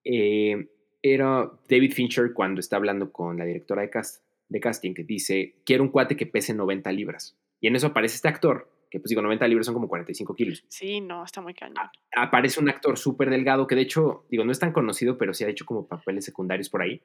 eh, 0.05 0.70
era 1.03 1.51
David 1.69 1.93
Fincher 1.93 2.33
cuando 2.33 2.61
está 2.61 2.77
hablando 2.77 3.13
con 3.13 3.39
la 3.39 3.45
directora 3.45 3.83
de, 3.83 3.91
cast, 3.91 4.25
de 4.49 4.61
casting, 4.61 4.95
que 4.95 5.05
dice, 5.05 5.57
quiero 5.65 5.83
un 5.83 5.91
cuate 5.91 6.17
que 6.17 6.27
pese 6.27 6.55
90 6.55 6.91
libras. 6.93 7.37
Y 7.61 7.69
en 7.69 7.77
eso 7.77 7.89
aparece 7.89 8.17
este 8.17 8.29
actor, 8.29 8.71
que 8.91 9.01
pues 9.01 9.11
digo, 9.11 9.23
90 9.23 9.47
libras 9.49 9.67
son 9.67 9.75
como 9.75 9.89
45 9.89 10.35
kilos. 10.35 10.65
Sí, 10.69 11.01
no, 11.01 11.25
está 11.25 11.41
muy 11.41 11.55
cañón. 11.55 11.77
Aparece 12.15 12.61
un 12.61 12.69
actor 12.69 12.99
súper 12.99 13.31
delgado, 13.31 13.67
que 13.67 13.75
de 13.75 13.83
hecho, 13.83 14.27
digo, 14.31 14.45
no 14.45 14.53
es 14.53 14.59
tan 14.59 14.73
conocido, 14.73 15.17
pero 15.17 15.35
sí 15.35 15.45
ha 15.45 15.49
hecho 15.49 15.65
como 15.65 15.87
papeles 15.87 16.25
secundarios 16.25 16.69
por 16.69 16.83
ahí. 16.83 17.03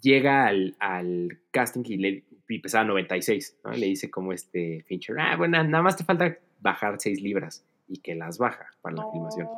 Llega 0.00 0.46
al, 0.46 0.76
al 0.78 1.40
casting 1.50 1.82
y, 1.84 1.96
le, 1.96 2.24
y 2.48 2.58
pesaba 2.60 2.84
96, 2.84 3.58
¿no? 3.64 3.72
Le 3.72 3.86
dice 3.86 4.08
como 4.08 4.32
este 4.32 4.84
Fincher, 4.86 5.18
ah, 5.18 5.36
bueno, 5.36 5.62
nada 5.64 5.82
más 5.82 5.96
te 5.96 6.04
falta 6.04 6.38
bajar 6.60 6.96
6 6.98 7.20
libras. 7.22 7.64
Y 7.88 7.98
que 7.98 8.14
las 8.14 8.38
baja 8.38 8.70
para 8.82 8.94
la 8.94 9.10
filmación. 9.10 9.48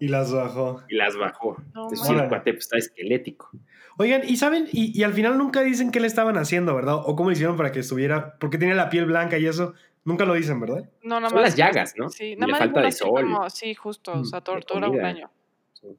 Y 0.00 0.08
las 0.08 0.32
bajó. 0.32 0.82
Y 0.88 0.96
las 0.96 1.16
bajó. 1.16 1.56
no 1.74 1.84
Entonces, 1.84 2.06
sí, 2.06 2.14
el 2.14 2.28
cuate 2.28 2.52
pues, 2.54 2.64
está 2.64 2.78
esquelético. 2.78 3.50
Oigan, 3.98 4.22
y 4.26 4.36
saben, 4.36 4.66
y, 4.72 4.98
y 4.98 5.02
al 5.04 5.12
final 5.12 5.36
nunca 5.38 5.60
dicen 5.62 5.90
qué 5.90 6.00
le 6.00 6.06
estaban 6.06 6.36
haciendo, 6.38 6.74
¿verdad? 6.74 6.96
O 7.04 7.14
cómo 7.16 7.28
le 7.30 7.34
hicieron 7.34 7.56
para 7.56 7.70
que 7.70 7.80
estuviera, 7.80 8.36
porque 8.38 8.56
tenía 8.58 8.74
la 8.74 8.88
piel 8.88 9.04
blanca 9.04 9.38
y 9.38 9.46
eso, 9.46 9.74
nunca 10.04 10.24
lo 10.24 10.32
dicen, 10.34 10.58
¿verdad? 10.58 10.88
No, 11.02 11.16
nada 11.20 11.28
Son 11.28 11.36
más. 11.40 11.50
las 11.50 11.56
llagas, 11.56 11.94
¿no? 11.98 12.08
Sí, 12.08 12.32
Y 12.32 12.34
nada 12.36 12.46
le 12.46 12.52
más 12.52 12.58
falta 12.60 12.80
de 12.80 12.92
sol. 12.92 13.10
como- 13.22 13.50
sí, 13.50 13.74
justo. 13.74 14.12
O 14.12 14.24
sea, 14.24 14.40
Mm, 14.40 14.44
tortura 14.44 14.88
un 14.88 15.04
año. 15.04 15.30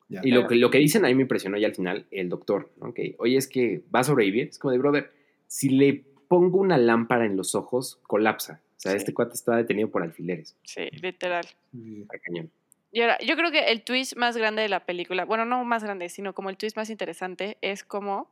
Ya. 0.09 0.21
Y 0.23 0.31
lo 0.31 0.47
que, 0.47 0.55
lo 0.55 0.69
que 0.71 0.77
dicen 0.79 1.05
a 1.05 1.07
mí 1.07 1.15
me 1.15 1.23
impresionó 1.23 1.57
ya 1.57 1.67
al 1.67 1.75
final 1.75 2.05
el 2.11 2.29
doctor, 2.29 2.71
¿no? 2.81 2.93
Que, 2.93 3.15
oye, 3.19 3.37
es 3.37 3.47
que 3.47 3.83
va 3.93 3.99
a 4.01 4.03
sobrevivir. 4.03 4.47
Es 4.49 4.59
como 4.59 4.71
de, 4.71 4.77
brother, 4.79 5.11
si 5.47 5.69
le 5.69 6.03
pongo 6.27 6.59
una 6.59 6.77
lámpara 6.77 7.25
en 7.25 7.35
los 7.37 7.55
ojos, 7.55 7.99
colapsa. 8.07 8.61
O 8.77 8.79
sea, 8.81 8.91
Sí. 8.93 8.97
este 8.97 9.13
cuate 9.13 9.33
está 9.33 9.55
detenido 9.57 9.89
por 9.89 10.01
alfileres. 10.01 10.55
Sí, 10.63 10.87
literal. 11.01 11.45
Está 11.73 12.17
cañón. 12.19 12.49
Y 12.91 13.01
ahora, 13.01 13.17
yo 13.19 13.35
creo 13.37 13.51
que 13.51 13.71
el 13.71 13.83
twist 13.83 14.15
más 14.17 14.35
grande 14.35 14.61
de 14.63 14.69
la 14.69 14.85
película, 14.85 15.23
bueno, 15.25 15.45
no 15.45 15.63
más 15.63 15.83
grande, 15.83 16.09
sino 16.09 16.33
como 16.33 16.49
el 16.49 16.57
twist 16.57 16.75
más 16.75 16.89
interesante, 16.89 17.57
es 17.61 17.83
como 17.83 18.29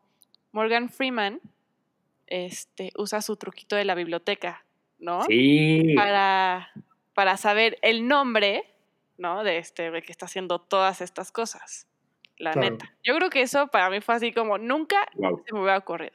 Morgan 0.52 0.90
Freeman 0.90 1.40
este, 2.28 2.92
usa 2.98 3.22
su 3.22 3.36
truquito 3.38 3.76
de 3.76 3.86
la 3.86 3.96
biblioteca, 3.96 4.66
¿no? 5.00 5.24
Sí. 5.24 5.94
Para, 5.96 6.70
para 7.14 7.38
saber 7.38 7.78
el 7.82 8.08
nombre, 8.08 8.64
¿no? 9.18 9.44
De 9.44 9.58
este 9.58 9.92
que 10.02 10.12
está 10.12 10.26
haciendo 10.26 10.60
todas 10.60 11.02
estas 11.02 11.32
cosas. 11.32 11.88
la 12.38 12.52
Claro. 12.54 12.70
neta. 12.72 12.94
Yo 13.04 13.16
creo 13.16 13.30
que 13.30 13.42
eso 13.42 13.68
para 13.68 13.90
mí 13.90 14.00
fue 14.02 14.16
así 14.16 14.32
como 14.32 14.58
nunca 14.58 14.98
Wow. 15.16 15.44
se 15.46 15.54
me 15.54 15.60
hubiera 15.62 15.78
ocurrido, 15.78 16.14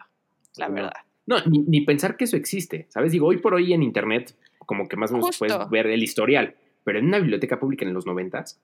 la 0.57 0.69
verdad. 0.69 0.93
No, 1.27 1.37
ni, 1.47 1.59
ni 1.61 1.81
pensar 1.83 2.17
que 2.17 2.25
eso 2.25 2.37
existe, 2.37 2.87
¿sabes? 2.91 3.13
Digo, 3.13 3.27
hoy 3.27 3.39
por 3.39 3.55
hoy 3.55 3.73
en 3.73 3.83
internet, 3.83 4.37
como 4.59 4.87
que 4.89 4.97
más 4.97 5.11
o 5.11 5.15
menos 5.15 5.39
puedes 5.39 5.57
ver 5.71 5.87
el 5.87 6.03
historial, 6.03 6.55
pero 6.85 6.99
en 6.99 7.07
una 7.07 7.19
biblioteca 7.19 7.59
pública 7.59 7.85
en 7.85 7.95
los 7.95 8.07
noventas, 8.07 8.61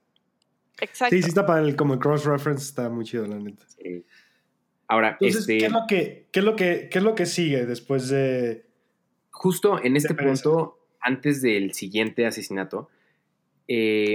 Exacto. 0.80 1.14
Sí, 1.14 1.22
sí 1.22 1.28
está 1.28 1.44
para 1.44 1.60
el 1.60 1.76
como 1.76 1.94
el 1.94 2.00
cross-reference, 2.00 2.64
está 2.64 2.88
muy 2.88 3.04
chido, 3.04 3.26
la 3.26 3.38
neta. 3.38 3.66
eh, 3.78 4.02
ahora, 4.88 5.18
Entonces, 5.20 5.40
este, 5.42 5.58
¿qué, 5.58 5.66
es 5.66 5.72
lo 5.72 5.80
que, 5.86 6.26
qué, 6.32 6.38
es 6.40 6.44
lo 6.44 6.56
que, 6.56 6.88
¿qué 6.90 6.98
es 6.98 7.04
lo 7.04 7.14
que 7.14 7.26
sigue 7.26 7.66
después 7.66 8.08
de...? 8.08 8.64
justo 9.30 9.82
en 9.82 9.96
este 9.96 10.14
punto, 10.14 10.78
antes 11.00 11.40
del 11.42 11.72
siguiente 11.72 12.26
asesinato, 12.26 12.88
eh, 13.68 14.14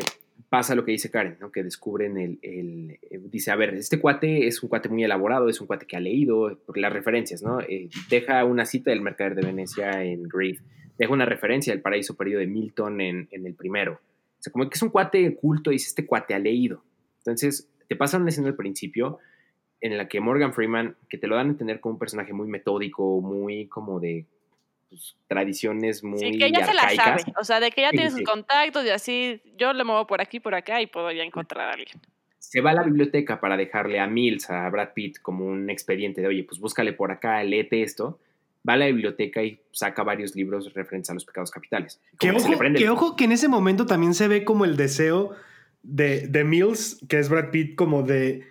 pasa 0.49 0.75
lo 0.75 0.85
que 0.85 0.91
dice 0.91 1.09
Karen, 1.09 1.37
¿no? 1.39 1.51
Que 1.51 1.63
descubren 1.63 2.17
el, 2.17 2.39
el- 2.43 2.99
eh, 3.09 3.19
Dice, 3.31 3.51
a 3.51 3.55
ver, 3.55 3.73
este 3.75 3.99
cuate 3.99 4.47
es 4.47 4.61
un 4.61 4.69
cuate 4.69 4.89
muy 4.89 5.03
elaborado, 5.03 5.49
es 5.49 5.59
un 5.61 5.67
cuate 5.67 5.85
que 5.87 5.97
ha 5.97 5.99
leído, 5.99 6.59
por 6.65 6.77
las 6.77 6.91
referencias, 6.93 7.41
¿no? 7.41 7.59
Eh, 7.61 7.89
deja 8.09 8.43
una 8.45 8.65
cita 8.65 8.91
del 8.91 9.01
Mercader 9.01 9.35
de 9.35 9.41
Venecia 9.43 10.03
en 10.03 10.23
Greed, 10.23 10.59
deja 10.97 11.13
una 11.13 11.25
referencia 11.25 11.73
del 11.73 11.81
Paraíso 11.81 12.15
Perdido 12.15 12.39
de 12.39 12.47
Milton 12.47 13.01
en, 13.01 13.27
en 13.31 13.45
el 13.45 13.53
primero. 13.53 13.93
O 13.93 14.43
sea, 14.45 14.51
como 14.51 14.69
que 14.69 14.75
es 14.75 14.81
un 14.81 14.89
cuate 14.89 15.35
culto, 15.35 15.71
dice, 15.71 15.87
este 15.87 16.05
cuate 16.05 16.33
ha 16.33 16.39
leído. 16.39 16.83
Entonces, 17.19 17.69
te 17.87 17.95
pasa 17.95 18.17
una 18.17 18.29
escena 18.29 18.47
al 18.47 18.55
principio 18.55 19.19
en 19.81 19.97
la 19.97 20.07
que 20.07 20.19
Morgan 20.19 20.53
Freeman, 20.53 20.95
que 21.09 21.17
te 21.17 21.27
lo 21.27 21.35
dan 21.35 21.47
a 21.47 21.51
entender 21.51 21.79
como 21.79 21.93
un 21.93 21.99
personaje 21.99 22.33
muy 22.33 22.47
metódico, 22.47 23.21
muy 23.21 23.67
como 23.67 23.99
de 23.99 24.25
pues, 24.89 25.15
tradiciones 25.27 26.03
muy 26.03 26.19
Sí, 26.19 26.37
que 26.37 26.47
ella 26.47 26.65
se 26.65 26.73
la 26.73 26.89
sabe. 26.89 27.23
O 27.39 27.43
sea, 27.43 27.59
de 27.59 27.71
que 27.71 27.85
Sí, 27.85 27.91
tiene 27.91 28.09
sí, 28.09 28.17
sus 28.17 28.25
contactos 28.25 28.85
y 28.85 28.89
así, 28.89 29.41
yo 29.57 29.73
le 29.73 29.83
muevo 29.83 30.07
por 30.07 30.21
aquí, 30.21 30.39
por 30.39 30.55
acá 30.55 30.81
y 30.81 30.87
puedo 30.87 31.11
ya 31.11 31.23
encontrar 31.23 31.69
a 31.69 31.73
alguien. 31.73 31.99
Se 32.39 32.61
va 32.61 32.71
a 32.71 32.73
la 32.73 32.83
biblioteca 32.83 33.39
para 33.39 33.57
dejarle 33.57 33.99
a 33.99 34.07
Mills, 34.07 34.49
a 34.49 34.69
Brad 34.69 34.93
Pitt, 34.93 35.17
como 35.21 35.45
un 35.45 35.69
expediente 35.69 36.21
de, 36.21 36.27
oye, 36.27 36.43
pues 36.43 36.59
búscale 36.59 36.93
por 36.93 37.11
acá, 37.11 37.43
léete 37.43 37.81
esto. 37.81 38.19
Va 38.67 38.73
a 38.73 38.77
la 38.77 38.85
biblioteca 38.87 39.43
y 39.43 39.59
saca 39.71 40.03
varios 40.03 40.35
libros 40.35 40.73
referentes 40.73 41.09
a 41.09 41.13
los 41.13 41.25
pecados 41.25 41.51
capitales. 41.51 41.99
Que 42.19 42.31
ojo, 42.31 42.63
el- 42.63 42.75
que 42.75 42.89
ojo 42.89 43.15
que 43.15 43.25
en 43.25 43.31
ese 43.31 43.47
momento 43.47 43.85
también 43.85 44.13
se 44.13 44.27
ve 44.27 44.43
como 44.43 44.65
el 44.65 44.75
deseo 44.77 45.31
de, 45.83 46.27
de 46.27 46.43
Mills, 46.43 46.99
que 47.07 47.19
es 47.19 47.29
Brad 47.29 47.51
Pitt, 47.51 47.75
como 47.75 48.01
de, 48.03 48.43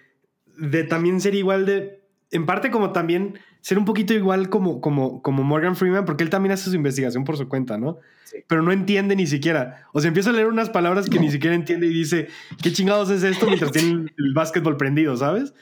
de 0.56 0.84
también 0.84 1.20
ser 1.20 1.34
igual 1.34 1.66
de, 1.66 2.00
en 2.30 2.46
parte 2.46 2.70
como 2.70 2.92
también 2.92 3.38
ser 3.60 3.78
un 3.78 3.84
poquito 3.86 4.14
igual 4.14 4.50
como, 4.50 4.80
como, 4.80 5.20
como 5.22 5.42
Morgan 5.42 5.74
Freeman, 5.74 6.04
porque 6.04 6.22
él 6.22 6.30
también 6.30 6.52
hace 6.52 6.70
su 6.70 6.76
investigación 6.76 7.24
por 7.24 7.36
su 7.36 7.48
cuenta, 7.48 7.76
¿no? 7.78 7.98
Sí. 8.24 8.36
Pero 8.46 8.62
no 8.62 8.70
entiende 8.72 9.16
ni 9.16 9.26
siquiera. 9.26 9.86
O 9.92 10.00
sea, 10.00 10.08
empieza 10.08 10.30
a 10.30 10.32
leer 10.34 10.46
unas 10.48 10.68
palabras 10.70 11.08
que 11.08 11.18
ni 11.18 11.30
siquiera 11.30 11.56
entiende 11.56 11.86
y 11.86 11.90
dice, 11.94 12.28
¿qué 12.62 12.72
chingados 12.72 13.10
es 13.10 13.22
esto? 13.22 13.46
Mientras 13.46 13.72
tiene 13.72 14.10
el, 14.16 14.34
básquetbol 14.34 14.76
prendido, 14.76 15.16
¿sabes? 15.16 15.54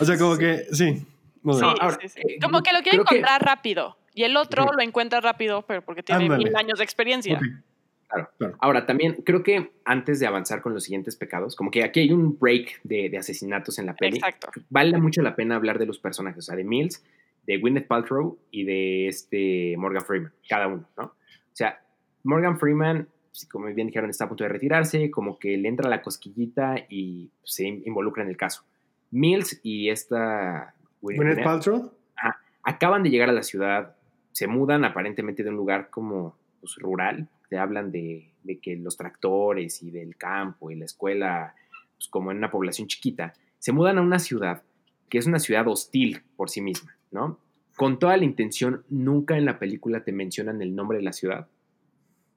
O 0.00 0.04
sea, 0.04 0.16
como 0.18 0.34
Sí. 0.36 0.40
que, 0.40 0.64
sí. 0.72 1.06
No 1.42 1.58
No, 1.58 1.70
ahora, 1.80 1.98
sí, 2.02 2.08
sí. 2.08 2.20
eh, 2.20 2.38
Como 2.42 2.62
que 2.62 2.70
lo 2.72 2.80
quiere 2.80 2.98
creo 2.98 3.04
que- 3.04 3.14
encontrar 3.16 3.42
rápido. 3.42 3.96
Y 4.14 4.24
el 4.24 4.36
otro 4.36 4.72
lo 4.72 4.82
encuentra 4.82 5.20
rápido, 5.20 5.62
pero 5.62 5.82
porque 5.82 6.02
tiene 6.02 6.24
Ándale. 6.24 6.44
mil 6.44 6.56
años 6.56 6.78
de 6.78 6.84
experiencia. 6.84 7.38
Claro. 7.38 8.28
Claro. 8.38 8.56
Ahora, 8.58 8.86
también 8.86 9.22
creo 9.24 9.44
que 9.44 9.70
antes 9.84 10.18
de 10.18 10.26
avanzar 10.26 10.62
con 10.62 10.74
los 10.74 10.82
siguientes 10.82 11.14
pecados, 11.14 11.54
como 11.54 11.70
que 11.70 11.84
aquí 11.84 12.00
hay 12.00 12.10
un 12.12 12.36
break 12.36 12.80
de, 12.82 13.08
de 13.08 13.16
asesinatos 13.18 13.78
en 13.78 13.86
la 13.86 13.94
peli. 13.94 14.16
Exacto. 14.16 14.50
Vale 14.68 14.98
mucho 14.98 15.22
la 15.22 15.36
pena 15.36 15.54
hablar 15.54 15.78
de 15.78 15.86
los 15.86 16.00
personajes, 16.00 16.38
o 16.38 16.42
sea, 16.42 16.56
de 16.56 16.64
Mills, 16.64 17.04
de 17.46 17.58
Gwyneth 17.58 17.86
Paltrow 17.86 18.36
y 18.50 18.64
de 18.64 19.06
este 19.06 19.76
Morgan 19.76 20.04
Freeman, 20.04 20.32
cada 20.48 20.66
uno, 20.66 20.88
¿no? 20.96 21.04
O 21.04 21.12
sea, 21.52 21.80
Morgan 22.24 22.58
Freeman, 22.58 23.08
como 23.50 23.66
bien 23.66 23.86
dijeron, 23.86 24.10
está 24.10 24.24
a 24.24 24.28
punto 24.28 24.44
de 24.44 24.50
retirarse, 24.50 25.10
como 25.10 25.38
que 25.38 25.56
le 25.56 25.68
entra 25.68 25.88
la 25.88 26.02
cosquillita 26.02 26.86
y 26.88 27.30
se 27.44 27.66
involucra 27.66 28.22
en 28.22 28.28
el 28.28 28.36
caso. 28.36 28.64
Mills 29.10 29.60
y 29.62 29.88
esta 29.88 30.74
Gwyneth 31.00 31.22
Gwyneth 31.22 31.44
Paltrow 31.44 31.80
Paltrow. 31.80 32.32
acaban 32.62 33.02
de 33.02 33.10
llegar 33.10 33.28
a 33.28 33.32
la 33.32 33.42
ciudad, 33.42 33.96
se 34.40 34.46
mudan 34.46 34.86
aparentemente 34.86 35.42
de 35.42 35.50
un 35.50 35.56
lugar 35.56 35.90
como 35.90 36.34
pues, 36.60 36.76
rural, 36.76 37.28
te 37.50 37.58
hablan 37.58 37.92
de, 37.92 38.32
de 38.42 38.58
que 38.58 38.74
los 38.74 38.96
tractores 38.96 39.82
y 39.82 39.90
del 39.90 40.16
campo 40.16 40.70
y 40.70 40.76
la 40.76 40.86
escuela, 40.86 41.54
pues, 41.94 42.08
como 42.08 42.30
en 42.30 42.38
una 42.38 42.50
población 42.50 42.88
chiquita, 42.88 43.34
se 43.58 43.72
mudan 43.72 43.98
a 43.98 44.00
una 44.00 44.18
ciudad 44.18 44.62
que 45.10 45.18
es 45.18 45.26
una 45.26 45.40
ciudad 45.40 45.68
hostil 45.68 46.22
por 46.36 46.48
sí 46.48 46.62
misma, 46.62 46.96
¿no? 47.10 47.38
Con 47.76 47.98
toda 47.98 48.16
la 48.16 48.24
intención, 48.24 48.82
nunca 48.88 49.36
en 49.36 49.44
la 49.44 49.58
película 49.58 50.04
te 50.04 50.12
mencionan 50.12 50.62
el 50.62 50.74
nombre 50.74 50.96
de 50.96 51.04
la 51.04 51.12
ciudad. 51.12 51.46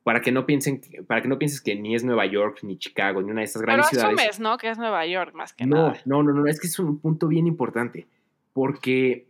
Para 0.04 0.20
que 0.20 0.34
no 0.34 0.46
piensen, 0.46 0.82
para 1.08 1.22
que 1.22 1.30
no 1.30 1.40
pienses 1.40 1.62
que 1.62 1.74
ni 1.74 1.96
es 1.96 2.04
Nueva 2.04 2.26
York, 2.26 2.60
ni 2.64 2.78
Chicago, 2.78 3.22
ni 3.22 3.32
una 3.32 3.40
de 3.40 3.46
estas 3.46 3.62
Pero 3.62 3.68
grandes 3.78 3.88
ciudades. 3.92 4.20
asumes, 4.20 4.40
¿no? 4.42 4.58
Que 4.58 4.70
es 4.72 4.78
Nueva 4.78 5.06
York 5.06 5.34
más 5.36 5.54
que 5.54 5.66
No, 5.66 5.78
nada. 5.78 6.02
no, 6.04 6.22
no, 6.22 6.34
no, 6.34 6.48
es 6.48 6.60
que 6.60 6.68
es 6.68 6.78
un 6.80 7.00
punto 7.00 7.30
bien 7.30 7.48
importante, 7.48 8.08
porque 8.52 9.26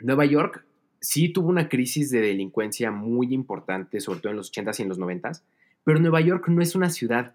Nueva 0.00 0.24
York 0.24 0.65
sí 1.00 1.28
tuvo 1.28 1.48
una 1.48 1.68
crisis 1.68 2.10
de 2.10 2.20
delincuencia 2.20 2.90
muy 2.90 3.32
importante, 3.32 4.00
sobre 4.00 4.20
todo 4.20 4.30
en 4.30 4.36
los 4.36 4.50
80s 4.52 4.78
y 4.80 4.82
en 4.82 4.88
los 4.88 4.98
90s, 4.98 5.42
pero 5.84 5.98
Nueva 6.00 6.20
York 6.20 6.48
no 6.48 6.62
es 6.62 6.74
una 6.74 6.90
ciudad 6.90 7.34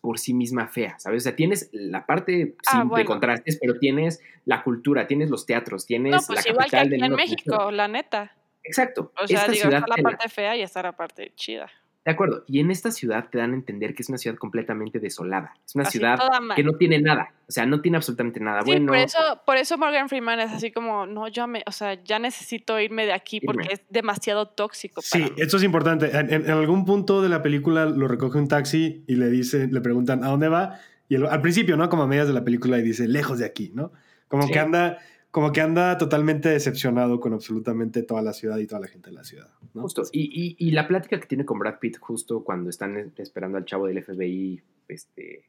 por 0.00 0.18
sí 0.18 0.34
misma 0.34 0.68
fea, 0.68 0.98
¿sabes? 0.98 1.22
O 1.22 1.24
sea, 1.24 1.34
tienes 1.36 1.68
la 1.72 2.06
parte 2.06 2.54
Ah, 2.66 2.70
sí, 2.72 2.78
de 2.78 2.84
bueno. 2.84 3.06
contrastes, 3.06 3.58
pero 3.60 3.78
tienes 3.78 4.20
la 4.44 4.62
cultura, 4.62 5.06
tienes 5.06 5.30
los 5.30 5.46
teatros, 5.46 5.84
tienes 5.86 6.12
No, 6.12 6.18
la 6.18 6.26
pues 6.26 6.46
igual 6.46 6.64
que 6.66 6.70
capital 6.70 6.80
aquí 6.86 6.90
del 6.90 7.04
en 7.04 7.12
México, 7.16 7.70
la 7.72 7.88
neta. 7.88 8.32
Exacto. 8.62 9.12
O 9.22 9.26
sea, 9.26 9.38
esta 9.40 9.52
digo, 9.52 9.62
ciudad 9.62 9.80
está 9.80 9.88
la 9.96 9.96
la- 9.96 10.02
parte 10.16 10.28
fea 10.28 10.56
y 10.56 10.62
está 10.62 10.82
la 10.82 10.92
parte 10.92 11.32
chida. 11.34 11.68
De 12.06 12.12
acuerdo. 12.12 12.44
Y 12.46 12.60
en 12.60 12.70
esta 12.70 12.90
ciudad 12.90 13.28
te 13.30 13.36
dan 13.38 13.50
a 13.50 13.54
entender 13.54 13.94
que 13.94 14.02
es 14.02 14.08
una 14.08 14.16
ciudad 14.16 14.38
completamente 14.38 14.98
desolada. 15.00 15.52
Es 15.66 15.74
una 15.74 15.82
Así, 15.84 15.98
ciudad 15.98 16.18
que 16.54 16.62
no 16.62 16.72
tiene 16.74 17.00
nada. 17.00 17.34
O 17.48 17.52
sea, 17.52 17.66
no 17.66 17.80
tiene 17.82 17.96
absolutamente 17.98 18.40
nada 18.40 18.62
Sí, 18.62 18.70
bueno. 18.70 18.86
por 18.86 18.96
eso, 18.96 19.18
por 19.44 19.56
eso 19.56 19.76
Morgan 19.76 20.08
Freeman 20.08 20.40
es 20.40 20.52
así 20.52 20.70
como, 20.70 21.04
no, 21.06 21.28
yo 21.28 21.46
me, 21.46 21.62
o 21.66 21.72
sea, 21.72 22.02
ya 22.04 22.18
necesito 22.18 22.78
irme 22.80 23.04
de 23.06 23.12
aquí 23.12 23.40
porque 23.40 23.64
Irme. 23.64 23.74
es 23.74 23.80
demasiado 23.90 24.46
tóxico. 24.46 25.02
Sí, 25.02 25.18
para 25.20 25.34
mí. 25.34 25.42
esto 25.42 25.56
es 25.58 25.62
importante. 25.64 26.16
En, 26.16 26.32
en- 26.32 26.44
en 26.44 26.50
algún 26.50 26.84
punto 26.84 27.20
de 27.22 27.28
la 27.28 27.42
película 27.42 27.84
lo 27.86 28.08
recoge 28.08 28.38
un 28.38 28.48
taxi 28.48 29.04
y 29.06 29.16
le 29.16 29.28
dice, 29.28 29.66
le 29.70 29.80
preguntan 29.80 30.22
a 30.24 30.28
dónde 30.28 30.48
va. 30.48 30.78
Y 31.08 31.16
al 31.16 31.40
principio, 31.42 31.76
¿no? 31.76 31.88
Como 31.88 32.04
a 32.04 32.06
medias 32.06 32.26
de 32.28 32.34
la 32.34 32.44
película 32.44 32.78
y 32.78 32.82
dice, 32.82 33.06
lejos 33.08 33.38
de 33.40 33.44
aquí, 33.44 33.72
¿no? 33.74 33.92
Como 34.28 34.44
Sí. 34.44 34.52
que 34.52 34.58
anda, 34.60 34.98
como 35.36 35.52
que 35.52 35.60
anda 35.60 35.98
totalmente 35.98 36.48
decepcionado 36.48 37.20
con 37.20 37.34
absolutamente 37.34 38.02
toda 38.02 38.22
la 38.22 38.32
ciudad 38.32 38.56
y 38.56 38.66
toda 38.66 38.80
la 38.80 38.86
gente 38.86 39.10
de 39.10 39.16
la 39.16 39.22
ciudad. 39.22 39.50
Justo. 39.74 40.04
Y, 40.10 40.30
y- 40.32 40.56
y 40.66 40.70
la 40.70 40.88
plática 40.88 41.20
que 41.20 41.26
tiene 41.26 41.44
con 41.44 41.58
Brad 41.58 41.78
Pitt 41.78 41.98
justo 41.98 42.42
cuando 42.42 42.70
están 42.70 43.12
esperando 43.18 43.58
al 43.58 43.66
chavo 43.66 43.86
del 43.86 44.02
FBI 44.02 44.62
este, 44.88 45.44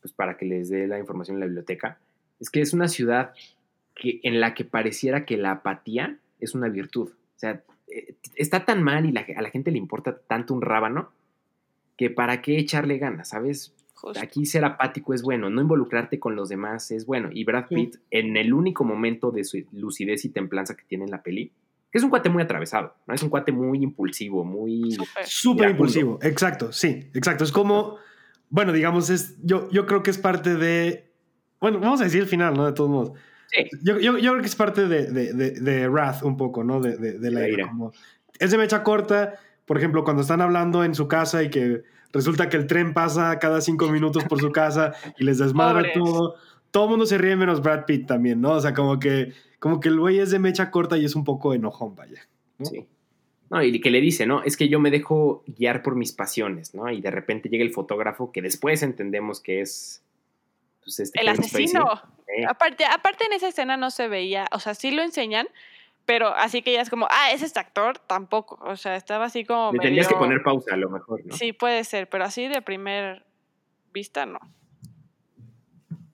pues 0.00 0.12
para 0.14 0.36
que 0.36 0.44
les 0.46 0.68
dé 0.68 0.86
la 0.86 1.00
información 1.00 1.34
en 1.34 1.40
la 1.40 1.46
biblioteca, 1.46 1.98
es 2.38 2.48
que 2.48 2.60
es 2.60 2.74
una 2.74 2.86
ciudad 2.86 3.32
que, 3.96 4.20
en 4.22 4.38
la 4.38 4.54
que 4.54 4.64
pareciera 4.64 5.24
que 5.24 5.36
la 5.36 5.50
apatía 5.50 6.18
es 6.38 6.54
una 6.54 6.68
virtud. 6.68 7.08
O 7.10 7.38
sea, 7.40 7.60
eh, 7.88 8.14
está 8.36 8.64
tan 8.64 8.84
mal 8.84 9.04
y 9.04 9.10
la- 9.10 9.26
a 9.36 9.42
la 9.42 9.50
gente 9.50 9.72
le 9.72 9.78
importa 9.78 10.16
tanto 10.28 10.54
un 10.54 10.62
rábano 10.62 11.10
que 11.96 12.08
para 12.08 12.40
qué 12.40 12.56
echarle 12.56 12.98
ganas, 12.98 13.30
¿sabes? 13.30 13.74
Justo. 14.02 14.20
Aquí 14.20 14.44
ser 14.46 14.64
apático 14.64 15.14
es 15.14 15.22
bueno, 15.22 15.48
no 15.48 15.60
involucrarte 15.60 16.18
con 16.18 16.34
los 16.34 16.48
demás 16.48 16.90
es 16.90 17.06
bueno. 17.06 17.28
Y 17.32 17.44
Brad 17.44 17.66
Sí. 17.68 17.74
Pitt, 17.76 17.96
en 18.10 18.36
el 18.36 18.52
único 18.52 18.82
momento 18.82 19.30
de 19.30 19.44
su 19.44 19.64
lucidez 19.70 20.24
y 20.24 20.30
templanza 20.30 20.76
que 20.76 20.82
tiene 20.84 21.04
en 21.04 21.12
la 21.12 21.22
peli, 21.22 21.52
que 21.88 21.98
es 21.98 22.02
un 22.02 22.10
cuate 22.10 22.28
muy 22.28 22.42
atravesado, 22.42 22.96
¿no? 23.06 23.14
Es 23.14 23.22
un 23.22 23.28
cuate 23.30 23.52
muy 23.52 23.80
impulsivo, 23.80 24.44
muy... 24.44 24.98
Súper. 25.24 25.70
Impulsivo, 25.70 26.18
exacto, 26.20 26.72
sí, 26.72 27.10
exacto. 27.14 27.44
Es 27.44 27.52
como, 27.52 27.96
bueno, 28.50 28.72
digamos, 28.72 29.08
es, 29.08 29.36
yo, 29.44 29.70
yo 29.70 29.86
creo 29.86 30.02
que 30.02 30.10
es 30.10 30.18
parte 30.18 30.56
de, 30.56 31.12
bueno, 31.60 31.78
vamos 31.78 32.00
a 32.00 32.04
decir 32.04 32.22
el 32.22 32.26
final, 32.26 32.54
¿no? 32.54 32.66
De 32.66 32.72
todos 32.72 32.90
modos. 32.90 33.12
Sí, 33.46 33.68
Yo, 33.84 34.00
yo, 34.00 34.18
yo 34.18 34.32
creo 34.32 34.40
que 34.40 34.48
es 34.48 34.56
parte 34.56 34.88
de, 34.88 35.12
de, 35.12 35.32
de, 35.32 35.50
de 35.60 35.88
Wrath 35.88 36.24
un 36.24 36.36
poco, 36.36 36.64
¿no? 36.64 36.80
De, 36.80 36.96
de, 36.96 37.20
de 37.20 37.30
la 37.30 37.48
ira. 37.48 37.68
Como, 37.68 37.92
es 38.40 38.50
de 38.50 38.58
mecha 38.58 38.82
corta, 38.82 39.34
por 39.64 39.78
ejemplo, 39.78 40.02
cuando 40.02 40.22
están 40.22 40.40
hablando 40.40 40.82
en 40.82 40.96
su 40.96 41.06
casa 41.06 41.44
y 41.44 41.50
que 41.50 41.84
resulta 42.12 42.48
que 42.48 42.56
el 42.56 42.66
tren 42.66 42.94
pasa 42.94 43.38
cada 43.38 43.60
cinco 43.60 43.88
minutos 43.88 44.24
por 44.24 44.40
su 44.40 44.50
casa 44.50 44.92
y 45.18 45.24
les 45.24 45.38
desmadra 45.38 45.80
Pobres. 45.80 45.94
todo. 45.94 46.36
Todo 46.70 46.84
el 46.84 46.90
mundo 46.90 47.06
se 47.06 47.18
ríe 47.18 47.36
menos 47.36 47.62
Brad 47.62 47.84
Pitt 47.84 48.06
también, 48.06 48.40
¿no? 48.40 48.52
O 48.52 48.60
sea, 48.60 48.72
como 48.72 48.98
que, 48.98 49.32
como 49.58 49.78
que 49.80 49.88
el 49.88 50.00
güey 50.00 50.18
es 50.18 50.30
de 50.30 50.38
mecha 50.38 50.70
corta 50.70 50.96
y 50.96 51.04
es 51.04 51.14
un 51.14 51.24
poco 51.24 51.52
enojón, 51.52 51.94
vaya. 51.94 52.26
¿no? 52.58 52.66
sí. 52.66 52.86
No, 53.50 53.62
y 53.62 53.78
que 53.82 53.90
le 53.90 54.00
dice, 54.00 54.24
¿no? 54.24 54.42
Es 54.42 54.56
que 54.56 54.70
yo 54.70 54.80
me 54.80 54.90
dejo 54.90 55.44
guiar 55.46 55.82
por 55.82 55.94
mis 55.94 56.12
pasiones, 56.12 56.74
¿no? 56.74 56.90
Y 56.90 57.02
de 57.02 57.10
repente 57.10 57.50
llega 57.50 57.62
el 57.62 57.70
fotógrafo 57.70 58.32
que 58.32 58.40
después 58.40 58.82
entendemos 58.82 59.40
que 59.42 59.60
es... 59.60 60.02
pues, 60.82 61.00
este 61.00 61.20
El 61.20 61.28
asesino. 61.28 61.84
Eh, 62.34 62.46
Aparte, 62.48 62.86
aparte 62.86 63.26
en 63.26 63.34
esa 63.34 63.48
escena 63.48 63.76
no 63.76 63.90
se 63.90 64.08
veía, 64.08 64.46
o 64.52 64.58
sea, 64.58 64.72
sí 64.72 64.90
lo 64.90 65.02
enseñan, 65.02 65.48
pero 66.04 66.28
así 66.28 66.62
que 66.62 66.72
ya 66.72 66.80
es 66.80 66.90
como, 66.90 67.06
ah, 67.10 67.32
es 67.32 67.42
este 67.42 67.60
actor, 67.60 67.98
tampoco. 67.98 68.58
O 68.62 68.76
sea, 68.76 68.96
estaba 68.96 69.26
así 69.26 69.44
como. 69.44 69.72
le 69.72 69.78
tendrías 69.78 70.08
que 70.08 70.14
medio- 70.14 70.26
poner 70.26 70.42
pausa 70.42 70.74
a 70.74 70.76
lo 70.76 70.90
mejor, 70.90 71.24
¿no? 71.24 71.36
Sí, 71.36 71.52
puede 71.52 71.84
ser, 71.84 72.08
pero 72.08 72.24
así 72.24 72.48
de 72.48 72.62
primer 72.62 73.24
vista 73.92 74.26
no. 74.26 74.38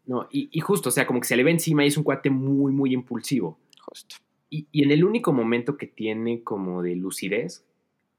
No, 0.06 0.26
y, 0.30 0.48
y 0.52 0.60
justo, 0.60 0.88
o 0.88 0.92
sea, 0.92 1.06
como 1.06 1.20
que 1.20 1.26
se 1.26 1.36
le 1.36 1.44
ve 1.44 1.50
encima 1.50 1.84
y 1.84 1.88
es 1.88 1.96
un 1.98 2.04
cuate 2.04 2.30
muy, 2.30 2.72
muy 2.72 2.94
impulsivo. 2.94 3.58
Justo. 3.82 4.16
Y, 4.48 4.66
y 4.72 4.82
en 4.82 4.90
el 4.90 5.04
único 5.04 5.32
momento 5.34 5.76
que 5.76 5.86
tiene 5.86 6.42
como 6.42 6.82
de 6.82 6.96
lucidez, 6.96 7.66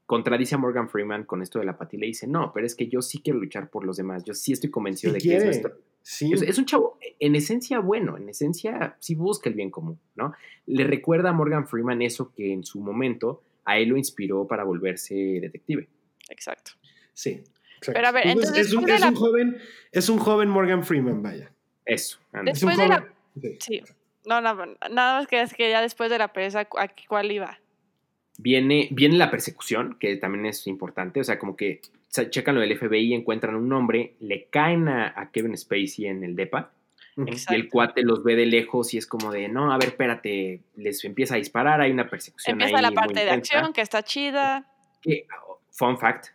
contradice 0.06 0.54
a 0.54 0.58
Morgan 0.58 0.88
Freeman 0.88 1.24
con 1.24 1.42
esto 1.42 1.58
de 1.58 1.64
la 1.64 1.72
apatía 1.72 1.98
y 1.98 2.00
le 2.02 2.06
dice, 2.06 2.28
no, 2.28 2.52
pero 2.52 2.64
es 2.66 2.76
que 2.76 2.86
yo 2.88 3.02
sí 3.02 3.20
quiero 3.20 3.40
luchar 3.40 3.70
por 3.70 3.84
los 3.84 3.96
demás, 3.96 4.22
yo 4.24 4.34
sí 4.34 4.52
estoy 4.52 4.70
convencido 4.70 5.12
Sí 5.14 5.18
de 5.18 5.28
que 5.28 5.36
es 5.36 5.44
nuestro... 5.44 5.72
Sí. 6.12 6.32
Es, 6.32 6.42
es 6.42 6.58
un 6.58 6.64
chavo, 6.66 6.98
en 7.20 7.36
esencia 7.36 7.78
bueno, 7.78 8.16
en 8.16 8.28
esencia 8.28 8.96
sí 8.98 9.14
busca 9.14 9.48
el 9.48 9.54
bien 9.54 9.70
común, 9.70 10.00
¿no? 10.16 10.32
Le 10.66 10.82
recuerda 10.82 11.30
a 11.30 11.32
Morgan 11.32 11.68
Freeman 11.68 12.02
eso 12.02 12.32
que 12.34 12.52
en 12.52 12.64
su 12.64 12.80
momento 12.80 13.44
a 13.64 13.78
él 13.78 13.90
lo 13.90 13.96
inspiró 13.96 14.44
para 14.48 14.64
volverse 14.64 15.14
detective. 15.14 15.86
Exacto. 16.28 16.72
Sí. 17.14 17.30
exacto. 17.76 17.92
Pero 17.92 18.08
a 18.08 18.10
ver, 18.10 18.26
entonces, 18.26 18.66
es, 18.66 18.72
un, 18.74 18.90
es 18.90 19.02
un 19.04 19.12
la- 19.14 19.20
joven, 19.20 19.58
es 19.92 20.08
un 20.08 20.18
joven 20.18 20.48
Morgan 20.48 20.82
Freeman, 20.84 21.22
vaya. 21.22 21.52
Eso. 21.84 22.18
anda. 22.32 22.50
Es 22.50 22.60
un 22.64 22.70
Después 22.70 22.76
de 22.78 22.88
la- 22.88 23.00
joven- 23.00 23.58
sí. 23.60 23.80
Sí. 23.86 23.92
No, 24.26 24.40
no, 24.40 24.54
nada 24.90 25.18
más 25.20 25.28
que 25.28 25.40
es 25.40 25.54
que 25.54 25.70
ya 25.70 25.80
después 25.80 26.10
de 26.10 26.18
la 26.18 26.32
pereza, 26.32 26.66
¿a 26.76 26.88
qué- 26.88 27.04
¿cuál 27.08 27.30
iba? 27.30 27.60
Viene, 28.36 28.88
viene 28.90 29.16
la 29.16 29.30
persecución, 29.30 29.96
que 30.00 30.16
también 30.16 30.46
es 30.46 30.66
importante, 30.66 31.20
o 31.20 31.24
sea, 31.24 31.38
como 31.38 31.54
que 31.56 31.80
checan 32.10 32.54
lo 32.54 32.60
del 32.60 32.76
FBI, 32.76 33.14
encuentran 33.14 33.54
un 33.56 33.68
nombre, 33.68 34.14
le 34.20 34.46
caen 34.46 34.88
a, 34.88 35.12
a 35.16 35.30
Kevin 35.30 35.56
Spacey 35.56 36.06
en 36.06 36.24
el 36.24 36.36
DEPA. 36.36 36.72
Exacto. 37.16 37.54
y 37.54 37.56
el 37.56 37.68
cuate 37.68 38.02
los 38.02 38.22
ve 38.24 38.34
de 38.36 38.46
lejos 38.46 38.94
y 38.94 38.98
es 38.98 39.06
como 39.06 39.30
de, 39.30 39.48
no, 39.48 39.72
a 39.72 39.78
ver, 39.78 39.88
espérate, 39.88 40.62
les 40.76 41.04
empieza 41.04 41.34
a 41.34 41.38
disparar, 41.38 41.80
hay 41.80 41.90
una 41.90 42.08
persecución 42.08 42.54
Empieza 42.54 42.76
ahí 42.76 42.82
la 42.82 42.90
muy 42.90 42.96
parte 42.96 43.20
de 43.20 43.26
intensa. 43.26 43.58
acción, 43.58 43.72
que 43.74 43.80
está 43.82 44.02
chida. 44.02 44.66
que, 45.02 45.26
fun 45.70 45.98
fact, 45.98 46.28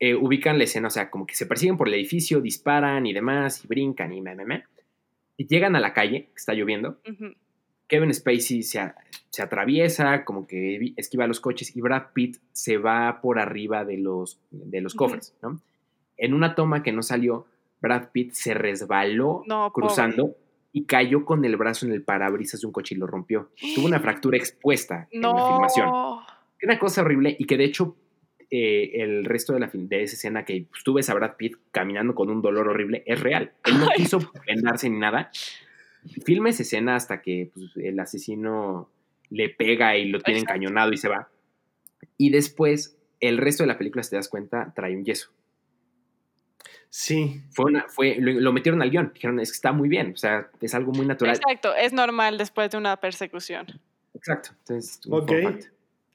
eh, 0.00 0.14
ubican 0.14 0.58
la 0.58 0.64
escena, 0.64 0.88
o 0.88 0.90
sea, 0.90 1.08
como 1.10 1.26
que 1.26 1.34
se 1.34 1.46
persiguen 1.46 1.76
por 1.76 1.86
el 1.88 1.94
edificio, 1.94 2.40
disparan 2.40 3.06
y 3.06 3.12
demás, 3.12 3.64
y 3.64 3.68
brincan 3.68 4.12
y 4.12 4.20
me, 4.20 4.34
me, 4.34 4.44
me. 4.44 4.64
Y 5.36 5.46
llegan 5.46 5.76
a 5.76 5.80
la 5.80 5.92
calle, 5.92 6.24
que 6.26 6.32
está 6.36 6.54
lloviendo. 6.54 6.98
Ujú. 7.08 7.34
Kevin 7.88 8.12
Spacey 8.14 8.62
se, 8.62 8.78
a- 8.80 8.94
se 9.30 9.42
atraviesa, 9.42 10.24
como 10.24 10.46
que 10.46 10.92
esquiva 10.96 11.26
los 11.26 11.40
coches, 11.40 11.76
y 11.76 11.80
Brad 11.80 12.06
Pitt 12.14 12.38
se 12.52 12.78
va 12.78 13.20
por 13.20 13.38
arriba 13.38 13.84
de 13.84 13.98
los, 13.98 14.38
de 14.50 14.80
los 14.80 14.94
Ujú. 14.94 15.04
cofres, 15.04 15.34
¿no? 15.42 15.60
En 16.16 16.34
una 16.34 16.54
toma 16.54 16.82
que 16.82 16.92
no 16.92 17.02
salió, 17.02 17.46
Brad 17.80 18.08
Pitt 18.12 18.32
se 18.32 18.54
resbaló 18.54 19.42
No, 19.46 19.72
cruzando 19.72 20.36
y 20.72 20.84
cayó 20.84 21.24
con 21.24 21.44
el 21.44 21.56
brazo 21.56 21.84
en 21.86 21.92
el 21.92 22.02
parabrisas 22.02 22.60
de 22.60 22.66
un 22.66 22.72
coche 22.72 22.94
y 22.94 22.98
lo 22.98 23.06
rompió. 23.06 23.50
Tuvo 23.74 23.86
una 23.86 23.98
fractura 24.00 24.36
expuesta 24.38 25.08
en 25.10 25.20
la 25.22 25.46
filmación. 25.46 25.90
Una 26.62 26.78
cosa 26.78 27.02
horrible 27.02 27.34
y 27.38 27.44
que 27.44 27.56
de 27.56 27.64
hecho 27.64 27.96
eh, 28.50 28.92
el 29.02 29.24
resto 29.24 29.52
de, 29.54 29.60
la, 29.60 29.70
de 29.72 30.02
esa 30.04 30.14
escena 30.14 30.44
que 30.44 30.66
pues, 30.70 30.84
tú 30.84 30.94
ves 30.94 31.10
a 31.10 31.14
Brad 31.14 31.34
Pitt 31.36 31.56
caminando 31.72 32.14
con 32.14 32.30
un 32.30 32.40
dolor 32.40 32.68
horrible 32.68 33.02
es 33.04 33.18
real. 33.20 33.52
Él 33.64 33.80
no 33.80 33.86
Ay. 33.90 33.96
quiso 33.96 34.20
vendarse 34.46 34.88
ni 34.88 34.98
nada. 34.98 35.30
Filma 36.24 36.50
esa 36.50 36.62
escena 36.62 36.96
hasta 36.96 37.22
que 37.22 37.50
pues, 37.54 37.76
el 37.76 37.98
asesino 38.00 38.90
le 39.30 39.48
pega 39.48 39.96
y 39.96 40.08
lo 40.08 40.20
tiene 40.20 40.40
Exacto. 40.40 40.54
encañonado 40.56 40.92
y 40.92 40.96
se 40.96 41.08
va. 41.08 41.28
Y 42.18 42.30
después, 42.30 42.98
el 43.20 43.38
resto 43.38 43.62
de 43.62 43.68
la 43.68 43.78
película, 43.78 44.02
si 44.02 44.10
te 44.10 44.16
das 44.16 44.28
cuenta, 44.28 44.72
trae 44.74 44.96
un 44.96 45.04
yeso. 45.04 45.30
Sí. 46.90 47.42
Fue 47.52 47.66
una, 47.66 47.86
fue, 47.88 48.16
lo, 48.18 48.32
lo 48.32 48.52
metieron 48.52 48.82
al 48.82 48.90
guion. 48.90 49.12
Dijeron, 49.14 49.40
es 49.40 49.50
que 49.50 49.56
está 49.56 49.72
muy 49.72 49.88
bien. 49.88 50.12
O 50.12 50.16
sea, 50.16 50.50
es 50.60 50.74
algo 50.74 50.92
muy 50.92 51.06
natural. 51.06 51.36
Exacto, 51.36 51.74
es 51.74 51.92
normal 51.92 52.36
después 52.36 52.70
de 52.70 52.76
una 52.78 52.96
persecución. 52.98 53.66
Exacto. 54.14 54.50
Entonces, 54.58 55.00
Ok. 55.08 55.32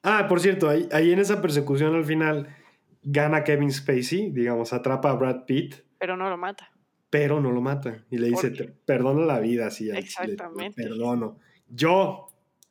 Ah, 0.04 0.28
por 0.30 0.40
cierto, 0.40 0.70
ahí, 0.70 0.88
ahí 0.92 1.12
en 1.12 1.20
esa 1.20 1.42
persecución 1.42 1.96
al 1.96 2.06
final 2.06 2.56
gana 3.04 3.44
Kevin 3.44 3.72
Spacey, 3.72 4.30
digamos, 4.30 4.72
atrapa 4.72 5.10
a 5.10 5.14
Brad 5.16 5.46
Pitt, 5.46 5.76
Pero 5.98 6.16
no 6.16 6.30
lo 6.30 6.38
mata. 6.38 6.72
Pero 7.10 7.40
no 7.42 7.52
lo 7.52 7.62
mata. 7.62 8.04
Y 8.12 8.18
le 8.18 8.28
dice, 8.28 8.50
te 8.52 8.66
perdono 8.66 9.26
la 9.26 9.40
vida, 9.40 9.70
te 9.70 9.98
Exactamente. 9.98 10.82
perdono. 10.84 11.40
Yo, 11.70 12.28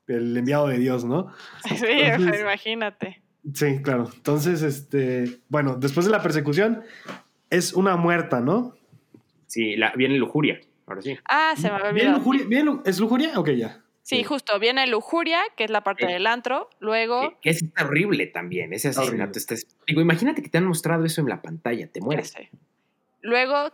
el 0.07 0.37
enviado 0.37 0.68
de 0.68 0.79
Dios, 0.79 1.05
¿no? 1.05 1.33
Sí, 1.64 1.85
Entonces- 1.88 2.40
imagínate. 2.40 3.22
Sí, 3.55 3.81
claro. 3.83 4.11
Entonces, 4.14 4.62
este, 4.62 5.38
bueno, 5.49 5.77
después 5.77 6.05
de 6.07 6.11
la 6.12 6.20
persecución, 6.22 6.83
es 7.49 7.72
una 7.75 7.96
muerta, 7.96 8.40
¿no? 8.40 8.75
Sí, 9.46 9.77
la, 9.77 9.92
viene 9.96 10.16
lujuria. 10.18 10.61
Ahora 10.87 11.01
sí. 11.03 11.16
Ah, 11.29 11.55
se 11.57 11.68
me 11.70 11.77
había 11.77 11.92
¿Bien 11.92 12.07
olvidado. 12.09 12.18
lujuria? 12.18 12.44
¿Bien 12.49 12.66
lu- 12.66 12.83
¿Es 12.85 12.99
lujuria? 12.99 13.38
Ok, 13.38 13.51
ya. 13.51 13.83
Sí, 14.03 14.22
justo. 14.22 14.57
Viene 14.61 14.87
Lujuria, 14.87 15.40
que 15.57 15.64
es 15.64 15.70
la 15.70 15.83
parte 15.83 16.07
Sí. 16.07 16.12
del 16.12 16.29
antro. 16.29 16.70
Luego, 16.79 17.31
Que, 17.31 17.37
que 17.42 17.51
es 17.51 17.64
horrible 17.81 18.27
también, 18.29 18.72
ese 18.72 18.88
asesinato. 18.88 19.38
digo, 19.87 20.01
imagínate 20.01 20.42
que 20.42 20.49
te 20.49 20.59
han 20.59 20.64
mostrado 20.66 21.05
eso 21.05 21.20
en 21.20 21.29
la 21.29 21.42
pantalla, 21.42 21.88
te 21.88 21.99
ya 21.99 22.05
mueres. 22.07 22.29
sé. 22.31 22.51
Luego, 23.26 23.72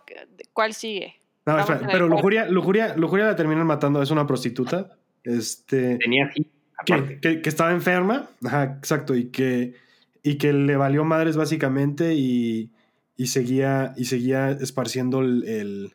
¿cuál 0.52 0.74
sigue? 0.74 1.14
No, 1.46 1.58
espera, 1.58 1.80
pero 1.90 2.08
lujuria, 2.08 2.46
lujuria, 2.46 2.96
lujuria 2.96 3.26
la 3.26 3.36
terminan 3.36 3.66
matando, 3.66 4.00
es 4.02 4.10
una 4.10 4.26
prostituta. 4.26 4.96
Este. 5.24 5.98
Tenía 5.98 6.26
así, 6.26 6.44
que, 6.84 6.94
aparte. 6.94 7.20
que- 7.20 7.42
que 7.42 7.48
estaba 7.48 7.72
enferma, 7.72 8.28
ajá, 8.44 8.76
exacto, 8.78 9.14
y 9.14 9.26
que, 9.30 9.74
y 10.22 10.38
que 10.38 10.52
le 10.52 10.76
valió 10.76 11.04
madres 11.04 11.36
básicamente 11.36 12.14
y, 12.14 12.70
y 13.16 13.26
seguía, 13.26 13.92
y 13.96 14.04
seguía 14.06 14.50
esparciendo 14.50 15.20
el, 15.20 15.44
el, 15.48 15.94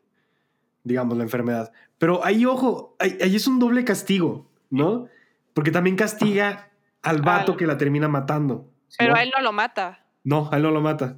digamos, 0.83 1.17
la 1.17 1.23
enfermedad. 1.23 1.71
Pero 1.97 2.23
ahí, 2.25 2.45
ojo, 2.45 2.95
ahí, 2.99 3.17
ahí 3.21 3.35
es 3.35 3.47
un 3.47 3.59
doble 3.59 3.83
castigo, 3.85 4.49
¿no? 4.69 5.07
Porque 5.53 5.71
también 5.71 5.95
castiga 5.95 6.69
al 7.01 7.21
vato 7.21 7.53
Al- 7.53 7.57
que 7.57 7.65
la 7.67 7.77
termina 7.77 8.07
matando. 8.07 8.69
Pero 8.97 9.11
¿no? 9.13 9.19
a 9.19 9.23
él 9.23 9.31
no 9.35 9.41
lo 9.43 9.51
mata. 9.53 10.05
No, 10.23 10.49
a 10.51 10.57
él 10.57 10.63
no 10.63 10.71
lo 10.71 10.81
mata. 10.81 11.17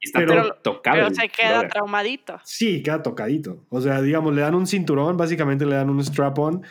Y 0.00 0.06
está 0.06 0.18
pero- 0.20 0.42
to- 0.48 0.54
tocado. 0.62 0.96
Pero 0.96 1.14
se 1.14 1.28
queda 1.28 1.50
brother. 1.52 1.70
traumadito. 1.70 2.38
Sí, 2.44 2.82
queda 2.82 3.02
tocadito. 3.02 3.64
O 3.68 3.80
sea, 3.80 4.00
digamos, 4.00 4.34
le 4.34 4.40
dan 4.42 4.54
un 4.54 4.66
cinturón, 4.66 5.16
básicamente 5.16 5.66
le 5.66 5.76
dan 5.76 5.90
un 5.90 6.00
strap-on, 6.02 6.62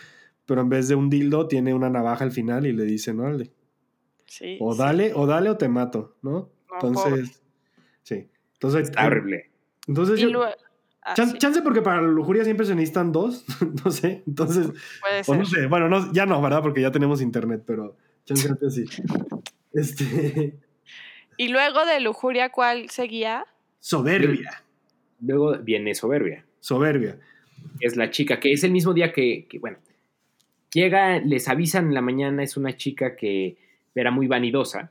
pero 0.46 0.60
en 0.62 0.68
vez 0.68 0.88
de 0.88 0.96
un 0.96 1.08
dildo 1.10 1.46
tiene 1.46 1.72
una 1.74 1.88
navaja 1.90 2.24
al 2.24 2.32
final 2.32 2.66
y 2.66 2.72
le 2.72 2.84
dicen, 2.84 3.20
órale, 3.20 3.52
Sí. 4.26 4.56
o 4.60 4.72
sí. 4.74 4.78
dale, 4.80 5.12
o 5.14 5.26
dale 5.26 5.50
o 5.50 5.56
te 5.56 5.68
mato, 5.68 6.16
¿no? 6.22 6.30
No, 6.30 6.74
Entonces, 6.74 7.42
sí. 8.02 8.28
Entonces, 8.54 8.82
Está 8.88 9.06
horrible. 9.06 9.50
Entonces, 9.86 10.18
Y 10.18 10.22
yo- 10.22 10.30
luego. 10.30 10.52
ah, 11.02 11.14
sí, 11.16 11.38
chance 11.38 11.62
porque 11.62 11.82
para 11.82 12.00
la 12.02 12.08
lujuria 12.08 12.44
siempre 12.44 12.66
se 12.66 12.74
necesitan 12.74 13.10
dos, 13.12 13.44
no 13.84 13.90
sé. 13.90 14.22
Entonces, 14.26 14.68
puede 15.00 15.20
o 15.20 15.24
ser. 15.24 15.38
no 15.38 15.44
sé, 15.46 15.66
bueno, 15.66 15.88
no, 15.88 16.12
ya 16.12 16.26
no, 16.26 16.40
¿verdad? 16.42 16.62
Porque 16.62 16.80
ya 16.80 16.90
tenemos 16.90 17.20
internet, 17.22 17.62
pero 17.66 17.96
chance 18.24 18.48
antes 18.48 18.74
sí. 18.74 18.84
Este, 19.72 20.58
Y 21.40 21.48
luego 21.48 21.86
de 21.86 22.00
Lujuria, 22.00 22.50
¿cuál 22.50 22.90
seguía? 22.90 23.46
soberbia, 23.78 24.62
Luego 25.22 25.56
viene 25.58 25.94
Soberbia, 25.94 26.44
soberbia. 26.60 27.18
es 27.80 27.96
la 27.96 28.10
chica, 28.10 28.38
que 28.38 28.52
es 28.52 28.62
el 28.62 28.72
mismo 28.72 28.92
día 28.92 29.10
que, 29.10 29.46
que, 29.48 29.58
bueno, 29.58 29.78
llega, 30.74 31.18
les 31.20 31.48
avisan 31.48 31.86
en 31.86 31.94
la 31.94 32.02
mañana, 32.02 32.42
es 32.42 32.58
una 32.58 32.76
chica 32.76 33.16
que 33.16 33.56
era 33.94 34.10
muy 34.10 34.26
vanidosa 34.26 34.90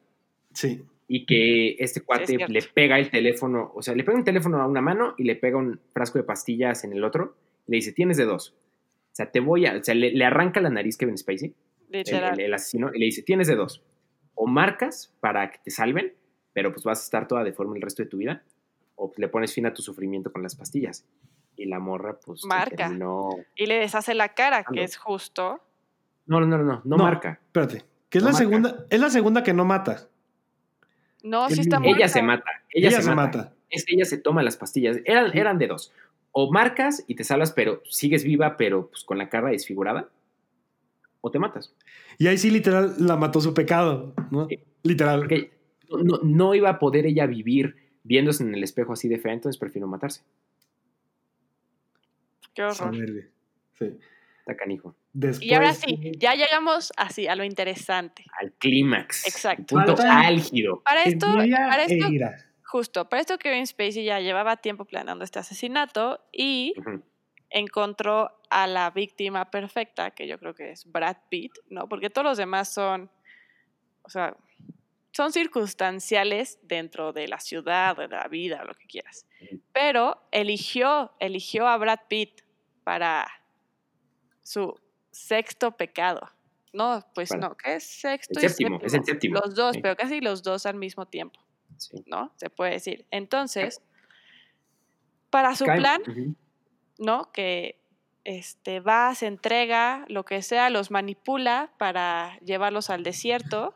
Sí, 0.53 0.81
y 1.07 1.27
que 1.27 1.75
este 1.77 2.01
cuate 2.01 2.35
le 2.47 2.61
pega 2.63 2.97
el 2.97 3.11
teléfono, 3.11 3.71
o 3.75 3.83
sea, 3.83 3.93
le 3.93 4.03
pega 4.03 4.17
un 4.17 4.23
teléfono 4.23 4.59
a 4.59 4.65
una 4.65 4.81
mano 4.81 5.13
y 5.19 5.25
le 5.25 5.35
pega 5.35 5.57
un 5.59 5.79
frasco 5.93 6.17
de 6.17 6.23
pastillas 6.23 6.83
en 6.83 6.93
el 6.93 7.03
otro, 7.03 7.35
y 7.67 7.71
le 7.73 7.75
dice, 7.77 7.91
tienes 7.91 8.17
de 8.17 8.25
dos. 8.25 8.55
O 9.11 9.15
sea, 9.15 9.29
te 9.31 9.39
voy 9.39 9.67
a, 9.67 9.77
o 9.77 9.83
sea, 9.83 9.93
le, 9.93 10.11
le 10.13 10.25
arranca 10.25 10.59
la 10.61 10.71
nariz 10.71 10.97
Kevin 10.97 11.15
Spacey, 11.17 11.53
el, 11.91 12.03
el- 12.09 12.39
el 12.41 12.53
asesino, 12.55 12.89
y 12.91 12.97
le 12.99 13.05
dice, 13.05 13.21
tienes 13.21 13.47
de 13.47 13.55
dos. 13.55 13.83
O 14.33 14.47
marcas 14.47 15.13
para 15.19 15.51
que 15.51 15.59
te 15.63 15.69
salven, 15.69 16.13
pero 16.53 16.71
pues 16.71 16.83
vas 16.83 16.99
a 16.99 17.03
estar 17.03 17.27
toda 17.27 17.43
deforme 17.43 17.75
el 17.77 17.81
resto 17.81 18.03
de 18.03 18.09
tu 18.09 18.17
vida, 18.17 18.43
o 18.95 19.11
le 19.17 19.27
pones 19.29 19.53
fin 19.53 19.65
a 19.65 19.73
tu 19.73 19.81
sufrimiento 19.81 20.31
con 20.31 20.43
las 20.43 20.55
pastillas. 20.55 21.05
Y 21.55 21.65
la 21.65 21.79
morra, 21.79 22.17
pues, 22.19 22.45
Marca. 22.45 22.87
terminó- 22.87 23.29
Y 23.55 23.65
le 23.65 23.79
deshace 23.79 24.13
la 24.13 24.29
cara, 24.29 24.63
que 24.63 24.67
Ando. 24.69 24.81
es 24.81 24.97
justo. 24.97 25.59
No, 26.25 26.39
no, 26.39 26.45
no, 26.45 26.57
no, 26.57 26.63
no, 26.63 26.81
No. 26.85 26.97
marca. 26.97 27.39
espérate. 27.47 27.83
Que 28.09 28.17
es 28.19 28.23
No 28.23 28.29
la 28.29 28.33
marca. 28.33 28.37
segunda, 28.49 28.85
es 28.89 28.99
la 28.99 29.09
segunda 29.09 29.43
que 29.43 29.53
no 29.53 29.65
mata. 29.65 30.07
No, 31.23 31.49
sí 31.49 31.61
está. 31.61 31.79
Ella 31.83 32.07
se 32.07 32.21
mata. 32.21 32.45
Ella, 32.71 33.01
se, 33.01 33.13
mata. 33.13 33.53
Es 33.69 33.83
que 33.85 33.95
ella 33.95 34.05
se 34.05 34.17
toma 34.17 34.41
las 34.41 34.55
pastillas. 34.57 34.97
Eran, 35.05 35.35
eran 35.37 35.57
de 35.57 35.67
dos. 35.67 35.91
O 36.31 36.51
marcas 36.51 37.03
y 37.07 37.15
te 37.15 37.23
salvas, 37.23 37.51
pero 37.51 37.81
sigues 37.89 38.23
viva, 38.23 38.55
pero 38.57 38.87
pues 38.89 39.03
con 39.03 39.17
la 39.17 39.29
cara 39.29 39.49
desfigurada. 39.49 40.07
O 41.21 41.29
te 41.31 41.39
matas. 41.39 41.73
Y 42.17 42.27
ahí 42.27 42.37
sí, 42.37 42.49
literal, 42.51 42.95
la 42.99 43.17
mató 43.17 43.41
su 43.41 43.53
pecado, 43.53 44.13
¿no? 44.31 44.47
Sí. 44.47 44.59
Literal. 44.83 45.19
Porque 45.19 45.51
no, 45.89 46.19
no- 46.23 46.55
iba 46.55 46.69
a 46.69 46.79
poder 46.79 47.05
ella 47.05 47.25
vivir 47.25 47.75
viéndose 48.03 48.43
en 48.43 48.53
el 48.53 48.63
espejo 48.63 48.93
así 48.93 49.07
de 49.07 49.19
fea, 49.19 49.33
entonces 49.33 49.59
prefiero 49.59 49.87
matarse. 49.87 50.23
Qué 52.53 52.63
horror. 52.63 52.95
Sí. 53.73 53.97
Está 54.39 54.55
canijo. 54.57 54.95
Después, 55.13 55.45
Y 55.45 55.53
ahora 55.53 55.73
sí, 55.73 56.11
ya 56.17 56.33
llegamos 56.35 56.91
así 56.97 57.27
a 57.27 57.35
lo 57.35 57.43
interesante. 57.43 58.25
Al 58.39 58.51
clímax. 58.53 59.27
Exacto. 59.27 59.75
Punto 59.75 59.95
álgido. 60.01 60.81
Para 60.83 61.03
esto, 61.03 61.27
para 61.27 61.83
esto, 61.83 62.07
justo, 62.63 63.09
para 63.09 63.21
esto 63.21 63.37
Kevin 63.37 63.65
Spacey 63.65 64.03
ya 64.03 64.19
llevaba 64.19 64.57
tiempo 64.57 64.85
planeando 64.85 65.23
este 65.23 65.39
asesinato 65.39 66.19
y 66.31 66.73
encontró 67.49 68.31
a 68.49 68.67
la 68.67 68.89
víctima 68.91 69.49
perfecta, 69.49 70.11
que 70.11 70.27
yo 70.27 70.37
creo 70.39 70.53
que 70.53 70.71
es 70.71 70.91
Brad 70.91 71.17
Pitt, 71.29 71.53
¿no? 71.69 71.87
Porque 71.87 72.09
todos 72.09 72.25
los 72.25 72.37
demás 72.37 72.73
son, 72.73 73.09
o 74.03 74.09
sea, 74.09 74.35
son 75.11 75.31
circunstanciales 75.31 76.59
dentro 76.61 77.13
de 77.13 77.27
la 77.27 77.39
ciudad, 77.39 77.95
de 77.97 78.07
la 78.07 78.27
vida, 78.27 78.63
lo 78.63 78.73
que 78.73 78.85
quieras. 78.87 79.25
Pero 79.73 80.21
eligió, 80.31 81.13
eligió 81.19 81.67
a 81.67 81.77
Brad 81.77 81.99
Pitt 82.07 82.41
para 82.83 83.27
su 84.43 84.79
sexto 85.11 85.71
pecado. 85.77 86.29
No, 86.71 87.03
pues 87.15 87.35
no, 87.35 87.57
¿qué 87.57 87.75
es 87.75 87.83
sexto 87.83 88.39
El 88.39 88.45
y 88.45 88.49
séptimo, 88.49 88.79
es 88.83 88.93
el 88.93 89.03
séptimo. 89.03 89.39
Los 89.43 89.55
dos, 89.55 89.75
Sí. 89.75 89.81
pero 89.81 89.95
casi 89.95 90.21
los 90.21 90.43
dos 90.43 90.65
al 90.67 90.75
mismo 90.75 91.07
tiempo, 91.07 91.39
Sí. 91.77 92.03
¿no? 92.05 92.31
Se 92.35 92.49
puede 92.49 92.73
decir. 92.73 93.05
Entonces, 93.09 93.81
para 95.29 95.55
su 95.55 95.65
plan. 95.65 96.01
¿no? 96.99 97.31
Que 97.31 97.79
este, 98.25 98.81
va, 98.81 99.15
se 99.15 99.25
entrega, 99.25 100.05
lo 100.09 100.25
que 100.25 100.41
sea, 100.41 100.69
los 100.69 100.91
manipula 100.91 101.71
para 101.79 102.37
llevarlos 102.41 102.89
al 102.89 103.03
desierto. 103.03 103.73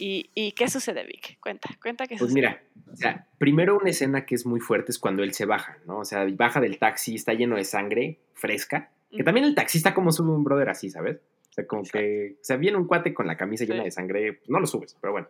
¿Y, 0.00 0.30
y 0.34 0.52
qué 0.52 0.68
sucede, 0.68 1.04
Vic? 1.04 1.38
Cuenta, 1.40 1.68
cuenta 1.82 2.06
qué 2.06 2.16
Pues 2.16 2.30
sucede. 2.30 2.34
mira, 2.34 2.62
o 2.92 2.96
sea, 2.96 3.28
primero 3.38 3.76
una 3.76 3.90
escena 3.90 4.24
que 4.24 4.34
es 4.34 4.46
muy 4.46 4.58
fuerte 4.60 4.90
es 4.92 4.98
cuando 4.98 5.22
él 5.22 5.32
se 5.34 5.44
baja, 5.44 5.78
¿no? 5.86 5.98
O 5.98 6.04
sea, 6.04 6.26
baja 6.34 6.60
del 6.60 6.78
taxi, 6.78 7.14
está 7.14 7.34
lleno 7.34 7.56
de 7.56 7.64
sangre 7.64 8.18
fresca. 8.34 8.90
Que 9.10 9.22
también 9.24 9.44
el 9.46 9.54
taxista 9.54 9.92
como 9.92 10.10
sube 10.12 10.30
un 10.30 10.44
brother 10.44 10.70
así, 10.70 10.88
¿sabes? 10.90 11.18
O 11.50 11.52
sea, 11.52 11.66
como 11.66 11.82
Exacto. 11.82 11.98
que, 11.98 12.36
o 12.40 12.44
sea, 12.44 12.56
viene 12.56 12.78
un 12.78 12.86
cuate 12.86 13.12
con 13.12 13.26
la 13.26 13.36
camisa 13.36 13.64
llena 13.64 13.84
de 13.84 13.90
sangre, 13.90 14.34
pues 14.34 14.48
no 14.48 14.60
lo 14.60 14.66
subes, 14.66 14.96
pero 15.00 15.12
bueno. 15.12 15.28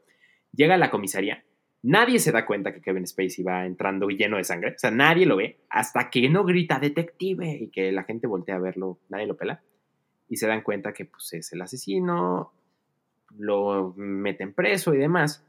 Llega 0.52 0.74
a 0.74 0.78
la 0.78 0.90
comisaría, 0.90 1.44
nadie 1.82 2.18
se 2.18 2.30
da 2.32 2.44
cuenta 2.44 2.72
que 2.74 2.80
Kevin 2.82 3.06
Spacey 3.06 3.42
va 3.44 3.64
entrando 3.66 4.08
lleno 4.08 4.36
de 4.36 4.44
sangre, 4.44 4.74
o 4.74 4.78
sea, 4.78 4.90
nadie 4.90 5.26
lo 5.26 5.36
ve, 5.36 5.60
hasta 5.70 6.10
que 6.10 6.28
no 6.28 6.44
grita 6.44 6.78
detective 6.78 7.48
y 7.60 7.70
que 7.70 7.90
la 7.92 8.02
gente 8.04 8.26
voltea 8.26 8.56
a 8.56 8.60
verlo, 8.60 8.98
nadie 9.08 9.26
lo 9.26 9.36
pela, 9.36 9.62
y 10.28 10.36
se 10.36 10.46
dan 10.46 10.62
cuenta 10.62 10.92
que 10.92 11.06
pues 11.06 11.32
es 11.32 11.52
el 11.52 11.62
asesino, 11.62 12.52
lo 13.38 13.94
meten 13.96 14.52
preso 14.52 14.94
y 14.94 14.98
demás, 14.98 15.44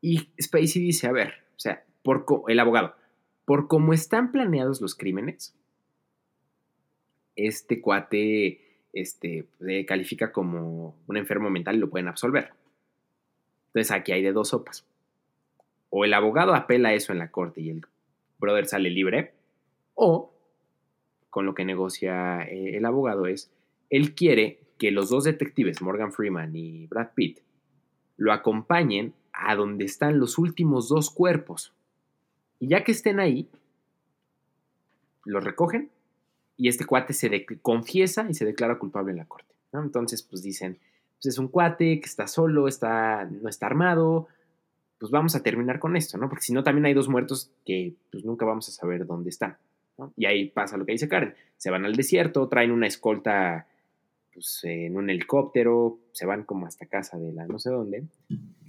y 0.00 0.30
Spacey 0.40 0.82
dice, 0.82 1.06
a 1.06 1.12
ver, 1.12 1.34
o 1.56 1.58
sea, 1.58 1.84
por 2.02 2.24
el 2.48 2.60
abogado, 2.60 2.94
por 3.44 3.68
cómo 3.68 3.92
están 3.92 4.32
planeados 4.32 4.80
los 4.80 4.94
crímenes, 4.94 5.54
este 7.34 7.80
cuate 7.80 8.60
este, 8.92 9.46
le 9.58 9.84
califica 9.84 10.32
como 10.32 10.96
un 11.06 11.16
enfermo 11.16 11.50
mental 11.50 11.76
y 11.76 11.80
lo 11.80 11.90
pueden 11.90 12.08
absolver. 12.08 12.52
Entonces 13.68 13.92
aquí 13.92 14.12
hay 14.12 14.22
de 14.22 14.32
dos 14.32 14.48
sopas. 14.48 14.86
O 15.90 16.04
el 16.04 16.14
abogado 16.14 16.54
apela 16.54 16.94
eso 16.94 17.12
en 17.12 17.18
la 17.18 17.30
corte 17.30 17.60
y 17.60 17.70
el 17.70 17.82
brother 18.38 18.66
sale 18.66 18.90
libre, 18.90 19.32
o 19.94 20.32
con 21.30 21.46
lo 21.46 21.54
que 21.54 21.64
negocia 21.64 22.42
eh, 22.42 22.76
el 22.76 22.84
abogado 22.86 23.26
es, 23.26 23.50
él 23.90 24.14
quiere 24.14 24.60
que 24.78 24.90
los 24.90 25.08
dos 25.08 25.24
detectives, 25.24 25.82
Morgan 25.82 26.12
Freeman 26.12 26.54
y 26.54 26.86
Brad 26.86 27.10
Pitt, 27.14 27.40
lo 28.16 28.32
acompañen 28.32 29.14
a 29.32 29.54
donde 29.54 29.84
están 29.84 30.18
los 30.18 30.38
últimos 30.38 30.88
dos 30.88 31.10
cuerpos. 31.10 31.74
Y 32.58 32.68
ya 32.68 32.84
que 32.84 32.92
estén 32.92 33.20
ahí, 33.20 33.48
los 35.24 35.44
recogen 35.44 35.90
y 36.56 36.68
este 36.68 36.86
cuate 36.86 37.12
se 37.12 37.46
confiesa 37.60 38.26
y 38.28 38.34
se 38.34 38.44
declara 38.44 38.78
culpable 38.78 39.12
en 39.12 39.18
la 39.18 39.26
corte. 39.26 39.54
Entonces, 39.72 40.22
pues 40.22 40.42
dicen, 40.42 40.78
pues 41.16 41.26
es 41.26 41.38
un 41.38 41.48
cuate 41.48 42.00
que 42.00 42.06
está 42.06 42.26
solo, 42.26 42.66
está, 42.68 43.24
no 43.24 43.48
está 43.48 43.66
armado, 43.66 44.28
pues 44.98 45.10
vamos 45.10 45.34
a 45.34 45.42
terminar 45.42 45.78
con 45.78 45.96
esto, 45.96 46.16
¿no? 46.16 46.28
Porque 46.28 46.44
si 46.44 46.52
no, 46.52 46.62
también 46.62 46.86
hay 46.86 46.94
dos 46.94 47.08
muertos 47.08 47.50
que 47.66 47.94
pues 48.10 48.24
nunca 48.24 48.46
vamos 48.46 48.68
a 48.68 48.72
saber 48.72 49.06
dónde 49.06 49.30
están. 49.30 49.58
Y 50.16 50.26
ahí 50.26 50.48
pasa 50.48 50.76
lo 50.76 50.86
que 50.86 50.92
dice 50.92 51.08
Karen. 51.08 51.34
Se 51.56 51.70
van 51.70 51.84
al 51.84 51.96
desierto, 51.96 52.48
traen 52.48 52.70
una 52.70 52.86
escolta 52.86 53.66
pues, 54.36 54.60
en 54.64 54.94
un 54.98 55.08
helicóptero, 55.08 55.98
se 56.12 56.26
van 56.26 56.44
como 56.44 56.66
hasta 56.66 56.84
casa 56.84 57.16
de 57.18 57.32
la 57.32 57.46
no 57.46 57.58
sé 57.58 57.70
dónde. 57.70 58.04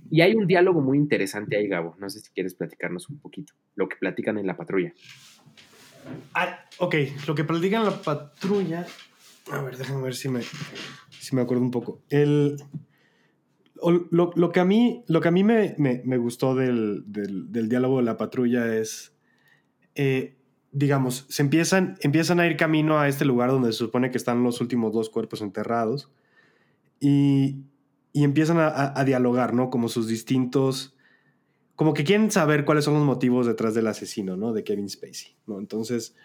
Y 0.10 0.22
hay 0.22 0.34
un 0.34 0.48
diálogo 0.48 0.80
muy 0.80 0.98
interesante 0.98 1.58
ahí, 1.58 1.68
Gabo. 1.68 1.94
No 2.00 2.10
sé 2.10 2.22
si 2.22 2.32
quieres 2.32 2.56
platicarnos 2.56 3.10
un 3.10 3.20
poquito. 3.20 3.52
Lo 3.76 3.90
que 3.90 3.98
platican 3.98 4.38
en 4.38 4.48
la 4.48 4.56
patrulla. 4.56 4.94
Ah, 6.34 6.60
ok, 6.80 6.96
lo 7.28 7.36
que 7.36 7.44
platican 7.44 7.84
la 7.84 8.02
patrulla. 8.02 8.86
A 9.52 9.62
ver, 9.62 9.76
déjame 9.76 10.04
ver 10.04 10.16
si 10.16 10.30
me, 10.30 10.42
si 11.20 11.36
me 11.36 11.42
acuerdo 11.42 11.64
un 11.64 11.72
poco. 11.72 12.02
El, 12.10 12.56
lo, 14.12 14.32
lo 14.34 14.52
que 14.54 14.60
a 14.62 14.66
mí, 14.66 15.04
lo 15.08 15.20
que 15.20 15.28
a 15.28 15.32
mí 15.32 15.44
me, 15.44 15.76
me- 15.78 16.02
me 16.06 16.18
gustó 16.18 16.56
del, 16.56 17.04
del- 17.08 17.52
del 17.52 17.68
diálogo 17.68 17.98
de 17.98 18.04
la 18.04 18.16
patrulla 18.16 18.78
es, 18.78 19.14
eh, 19.96 20.37
digamos, 20.72 21.26
se 21.30 21.42
empiezan, 21.42 21.98
empiezan 22.02 22.40
a 22.40 22.48
ir 22.48 22.58
camino 22.58 23.00
a 23.00 23.08
este 23.08 23.26
lugar 23.26 23.50
donde 23.52 23.72
se 23.72 23.80
supone 23.80 24.12
que 24.12 24.18
están 24.18 24.44
los 24.44 24.62
últimos 24.62 24.94
dos 24.94 25.10
cuerpos 25.10 25.42
enterrados 25.42 26.12
y, 27.00 27.64
y 28.14 28.24
empiezan 28.24 28.58
a, 28.60 28.94
a- 29.00 29.04
dialogar, 29.06 29.54
¿no? 29.54 29.70
Como 29.70 29.90
sus 29.90 30.08
distintos 30.08 30.94
como 31.76 31.94
que 31.94 32.04
quieren 32.04 32.32
saber 32.32 32.66
cuáles 32.66 32.86
son 32.86 32.96
los 32.96 33.04
motivos 33.04 33.46
detrás 33.46 33.76
del 33.76 33.88
asesino, 33.88 34.36
¿no? 34.36 34.52
De 34.52 34.64
Kevin 34.64 34.90
Spacey, 34.90 35.36
¿no? 35.46 35.60
Entonces, 35.60 36.16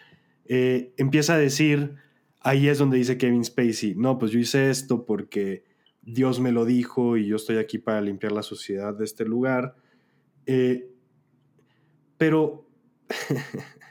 eh, 0.46 0.94
empieza 0.96 1.34
a 1.34 1.38
decir, 1.38 1.96
ahí 2.40 2.68
es 2.68 2.78
donde 2.78 2.96
dice 2.96 3.18
Kevin 3.18 3.44
Spacey, 3.44 3.94
no, 3.94 4.18
pues 4.18 4.32
yo 4.32 4.38
hice 4.38 4.70
esto 4.70 5.04
porque 5.04 5.64
Dios 6.00 6.40
me 6.40 6.52
lo 6.52 6.64
dijo 6.64 7.18
y 7.18 7.26
yo 7.26 7.36
estoy 7.36 7.58
aquí 7.58 7.76
para 7.78 8.00
limpiar 8.00 8.32
la 8.32 8.42
suciedad 8.42 8.94
de 8.94 9.04
este 9.04 9.24
lugar. 9.26 9.76
Eh, 10.46 10.88
pero... 12.16 12.66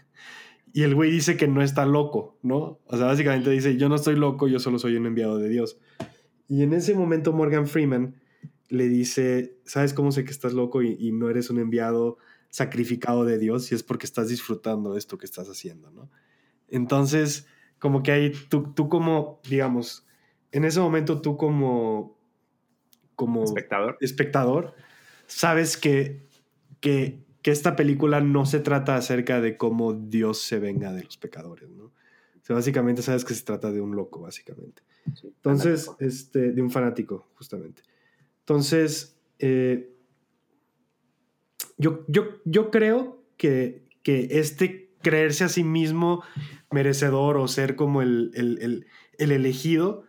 y 0.74 0.84
el 0.84 0.95
güey 0.95 1.11
dice 1.11 1.38
que 1.38 1.47
no 1.47 1.61
está 1.61 1.86
loco, 1.86 2.38
¿no? 2.41 2.80
O 2.86 2.97
sea, 2.97 3.07
básicamente 3.07 3.49
dice, 3.49 3.78
yo 3.78 3.89
no 3.89 3.95
estoy 3.95 4.15
loco, 4.15 4.47
yo 4.47 4.59
solo 4.59 4.80
soy 4.80 4.95
un 4.95 5.05
enviado 5.05 5.38
de 5.38 5.49
Dios. 5.49 5.78
Y 6.47 6.63
en 6.63 6.74
ese 6.74 6.93
momento 6.95 7.34
Morgan 7.34 7.67
Freeman 7.67 8.15
le 8.69 8.88
dice, 8.88 9.57
¿sabes 9.65 9.93
cómo 9.93 10.11
sé 10.11 10.24
que 10.24 10.32
estás 10.32 10.53
loco 10.53 10.82
y, 10.82 10.95
y 10.99 11.11
no 11.11 11.30
eres 11.30 11.49
un 11.49 11.59
enviado 11.59 12.17
sacrificado 12.49 13.26
de 13.26 13.38
Dios? 13.38 13.72
Y 13.72 13.76
es 13.76 13.84
porque 13.84 14.05
estás 14.05 14.30
disfrutando 14.30 14.93
de 14.93 14.99
esto 14.99 15.17
que 15.17 15.26
estás 15.26 15.49
haciendo, 15.49 15.91
¿no? 15.91 16.09
Entonces, 16.69 17.47
como 17.80 18.03
que 18.03 18.11
ahí 18.11 18.32
tú, 18.49 18.74
tú 18.74 18.88
como, 18.89 19.41
digamos, 19.49 20.07
en 20.51 20.65
ese 20.65 20.80
momento 20.80 21.22
tú 21.22 21.36
como, 21.36 22.17
como 23.15 23.43
Espectador. 23.43 23.97
espectador, 24.01 24.76
sabes 25.28 25.78
que, 25.78 26.28
que, 26.80 27.26
que 27.41 27.51
esta 27.51 27.75
película 27.75 28.21
no 28.21 28.45
se 28.45 28.59
trata 28.59 28.95
acerca 28.95 29.41
de 29.41 29.57
cómo 29.57 29.93
Dios 29.93 30.39
se 30.41 30.59
venga 30.59 30.91
de 30.93 31.03
los 31.03 31.17
pecadores, 31.17 31.69
¿no? 31.69 31.85
O 31.85 32.43
sea, 32.43 32.55
básicamente 32.55 33.01
sabes 33.01 33.23
que 33.25 33.33
se 33.33 33.43
trata 33.43 33.71
de 33.71 33.81
un 33.81 33.95
loco, 33.95 34.21
básicamente. 34.21 34.81
Sí, 35.15 35.27
Entonces, 35.27 35.85
fanático. 35.85 36.05
este, 36.07 36.51
de 36.51 36.61
un 36.61 36.69
fanático, 36.71 37.27
justamente. 37.35 37.81
Entonces, 38.39 39.17
eh, 39.39 39.93
yo, 41.77 42.03
yo, 42.07 42.39
yo 42.45 42.69
creo 42.71 43.23
que, 43.37 43.83
que 44.03 44.27
este 44.31 44.91
creerse 45.01 45.43
a 45.43 45.49
sí 45.49 45.63
mismo 45.63 46.23
merecedor 46.71 47.37
o 47.37 47.47
ser 47.47 47.75
como 47.75 48.01
el, 48.01 48.31
el, 48.35 48.59
el- 48.61 48.85
el 49.17 49.31
elegido, 49.31 50.03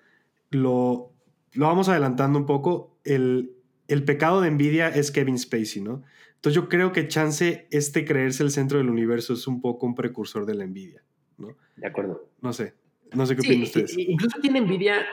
lo, 0.50 1.12
lo 1.52 1.66
vamos 1.66 1.88
adelantando 1.90 2.38
un 2.38 2.46
poco. 2.46 2.96
El, 3.04 3.52
el 3.88 4.04
pecado 4.04 4.40
de 4.40 4.48
envidia 4.48 4.88
es 4.88 5.10
Kevin 5.10 5.38
Spacey, 5.38 5.82
¿no? 5.82 6.02
Entonces 6.42 6.60
yo 6.60 6.68
creo 6.68 6.90
que 6.90 7.06
chance 7.06 7.68
este 7.70 8.04
creerse 8.04 8.42
el 8.42 8.50
centro 8.50 8.78
del 8.78 8.90
universo 8.90 9.32
es 9.32 9.46
un 9.46 9.60
poco 9.60 9.86
un 9.86 9.94
precursor 9.94 10.44
de 10.44 10.54
la 10.54 10.64
envidia, 10.64 11.00
¿no? 11.38 11.56
De 11.76 11.86
acuerdo. 11.86 12.28
No 12.40 12.52
sé, 12.52 12.74
no 13.12 13.24
sé 13.26 13.36
qué 13.36 13.42
Sí, 13.42 13.48
opinan 13.50 13.62
ustedes. 13.62 13.96
incluso 13.96 14.40
tiene 14.40 14.58
envidia 14.58 15.06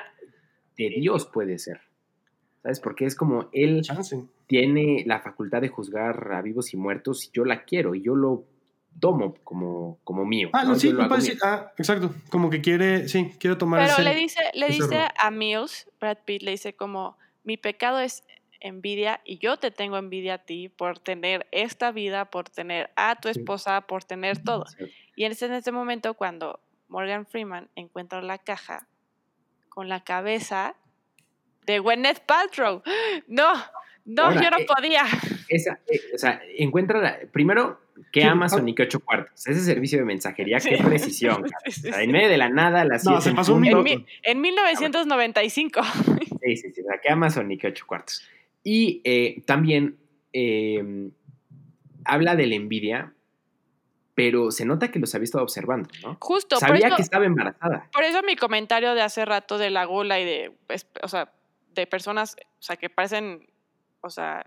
de 0.75 0.89
Dios, 0.89 1.27
puede 1.27 1.59
ser. 1.59 1.81
¿Sabes? 2.63 2.79
Porque 2.79 3.05
es 3.05 3.15
como 3.15 3.47
él 3.53 3.81
Chance. 3.83 4.25
tiene 4.47 5.03
la 5.05 5.19
facultad 5.21 5.61
de 5.61 5.67
juzgar 5.69 6.31
a 6.33 6.41
vivos 6.41 6.73
y 6.73 6.77
muertos 6.77 7.25
y 7.25 7.29
yo 7.31 7.45
la 7.45 7.63
quiero 7.63 7.93
y 7.93 8.01
yo 8.01 8.15
lo 8.15 8.45
tomo 8.99 9.35
como, 9.43 9.99
como 10.03 10.25
mío. 10.25 10.49
Ah, 10.53 10.63
¿no? 10.63 10.69
no, 10.71 10.75
sí, 10.79 10.89
hago 10.89 11.07
puede 11.09 11.21
decir. 11.21 11.37
Ah, 11.43 11.71
exacto. 11.77 12.11
Como 12.31 12.49
que 12.49 12.59
quiere, 12.61 13.07
sí, 13.07 13.33
quiere 13.39 13.55
tomar 13.55 13.81
Pero 13.81 13.93
ese- 13.93 14.03
le 14.03 14.15
dice, 14.15 14.39
le 14.55 14.67
dice 14.67 14.87
rol. 14.87 15.07
a 15.15 15.29
Mills, 15.29 15.87
Brad 16.01 16.17
Pitt, 16.25 16.41
le 16.41 16.51
dice 16.51 16.73
como, 16.73 17.17
mi 17.43 17.55
pecado 17.55 17.99
es 17.99 18.23
envidia 18.61 19.21
y 19.25 19.37
yo 19.39 19.57
te 19.57 19.71
tengo 19.71 19.97
envidia 19.97 20.35
a 20.35 20.37
ti 20.39 20.69
por 20.69 20.99
tener 20.99 21.47
esta 21.51 21.91
vida, 21.91 22.25
por 22.25 22.49
tener 22.49 22.89
a 22.95 23.15
tu 23.19 23.29
esposa, 23.29 23.81
por 23.81 24.03
tener 24.03 24.43
todo. 24.43 24.65
Y 25.15 25.25
es 25.25 25.41
en 25.41 25.53
ese 25.53 25.71
momento 25.71 26.13
cuando 26.13 26.59
Morgan 26.87 27.25
Freeman 27.25 27.69
encuentra 27.75 28.21
la 28.21 28.37
caja 28.37 28.87
con 29.69 29.87
la 29.89 30.03
cabeza 30.03 30.75
de 31.65 31.79
Gwyneth 31.79 32.19
Paltrow. 32.21 32.81
No, 33.27 33.53
no, 34.05 34.23
Ahora, 34.23 34.41
yo 34.41 34.49
no 34.49 34.57
eh, 34.57 34.65
podía. 34.65 35.03
Esa, 35.49 35.79
eh, 35.87 35.99
o 36.15 36.17
sea, 36.17 36.41
encuentra 36.57 36.99
la- 36.99 37.19
primero 37.31 37.79
que 38.11 38.23
Amazon 38.23 38.65
ah. 38.65 38.69
y 38.69 38.73
que 38.73 38.83
ocho 38.83 39.01
cuartos. 39.01 39.45
Ese 39.45 39.59
servicio 39.61 39.99
de 39.99 40.05
mensajería, 40.05 40.59
Sí. 40.59 40.69
qué 40.69 40.77
precisión. 40.83 41.45
Sí, 41.65 41.71
sí, 41.71 41.87
O 41.89 41.91
sea, 41.91 41.99
sí. 41.99 42.05
en 42.05 42.11
medio 42.11 42.27
de 42.29 42.37
la 42.37 42.49
nada, 42.49 42.85
las 42.85 43.05
No, 43.05 43.21
se 43.21 43.29
en 43.29 43.35
pasó 43.35 43.53
un 43.53 43.61
punto. 43.61 43.77
En, 43.79 43.83
minuto. 43.83 44.05
mi- 44.05 44.07
en 44.23 44.41
1995. 44.41 45.81
Sí, 46.41 46.57
sí, 46.57 46.71
sí. 46.71 46.81
O 46.81 46.85
sea, 46.85 46.99
que 47.01 47.09
Amazon 47.11 47.51
y 47.51 47.57
que 47.57 47.67
ocho 47.67 47.85
cuartos. 47.85 48.27
Y 48.63 49.01
eh, 49.03 49.41
también 49.45 49.97
eh, 50.33 51.09
habla 52.05 52.35
de 52.35 52.47
la 52.47 52.55
envidia, 52.55 53.13
pero 54.15 54.51
se 54.51 54.65
nota 54.65 54.91
que 54.91 54.99
los 54.99 55.15
había 55.15 55.23
estado 55.23 55.43
observando, 55.43 55.89
¿no? 56.03 56.17
Justo, 56.19 56.57
por 56.59 56.67
Sabía 56.67 56.87
eso, 56.87 56.95
que 56.97 57.01
estaba 57.03 57.25
embarazada. 57.25 57.89
por 57.93 58.03
eso 58.03 58.21
mi 58.23 58.35
comentario 58.35 58.93
de 58.93 59.01
hace 59.01 59.23
rato 59.25 59.57
de 59.57 59.69
la 59.69 59.85
gula 59.85 60.19
y 60.19 60.25
de, 60.25 60.51
pues, 60.67 60.87
o 61.01 61.07
sea, 61.07 61.31
de 61.73 61.87
personas, 61.87 62.35
o 62.37 62.61
sea, 62.61 62.75
que 62.75 62.89
parecen, 62.89 63.47
o 64.01 64.09
sea, 64.09 64.45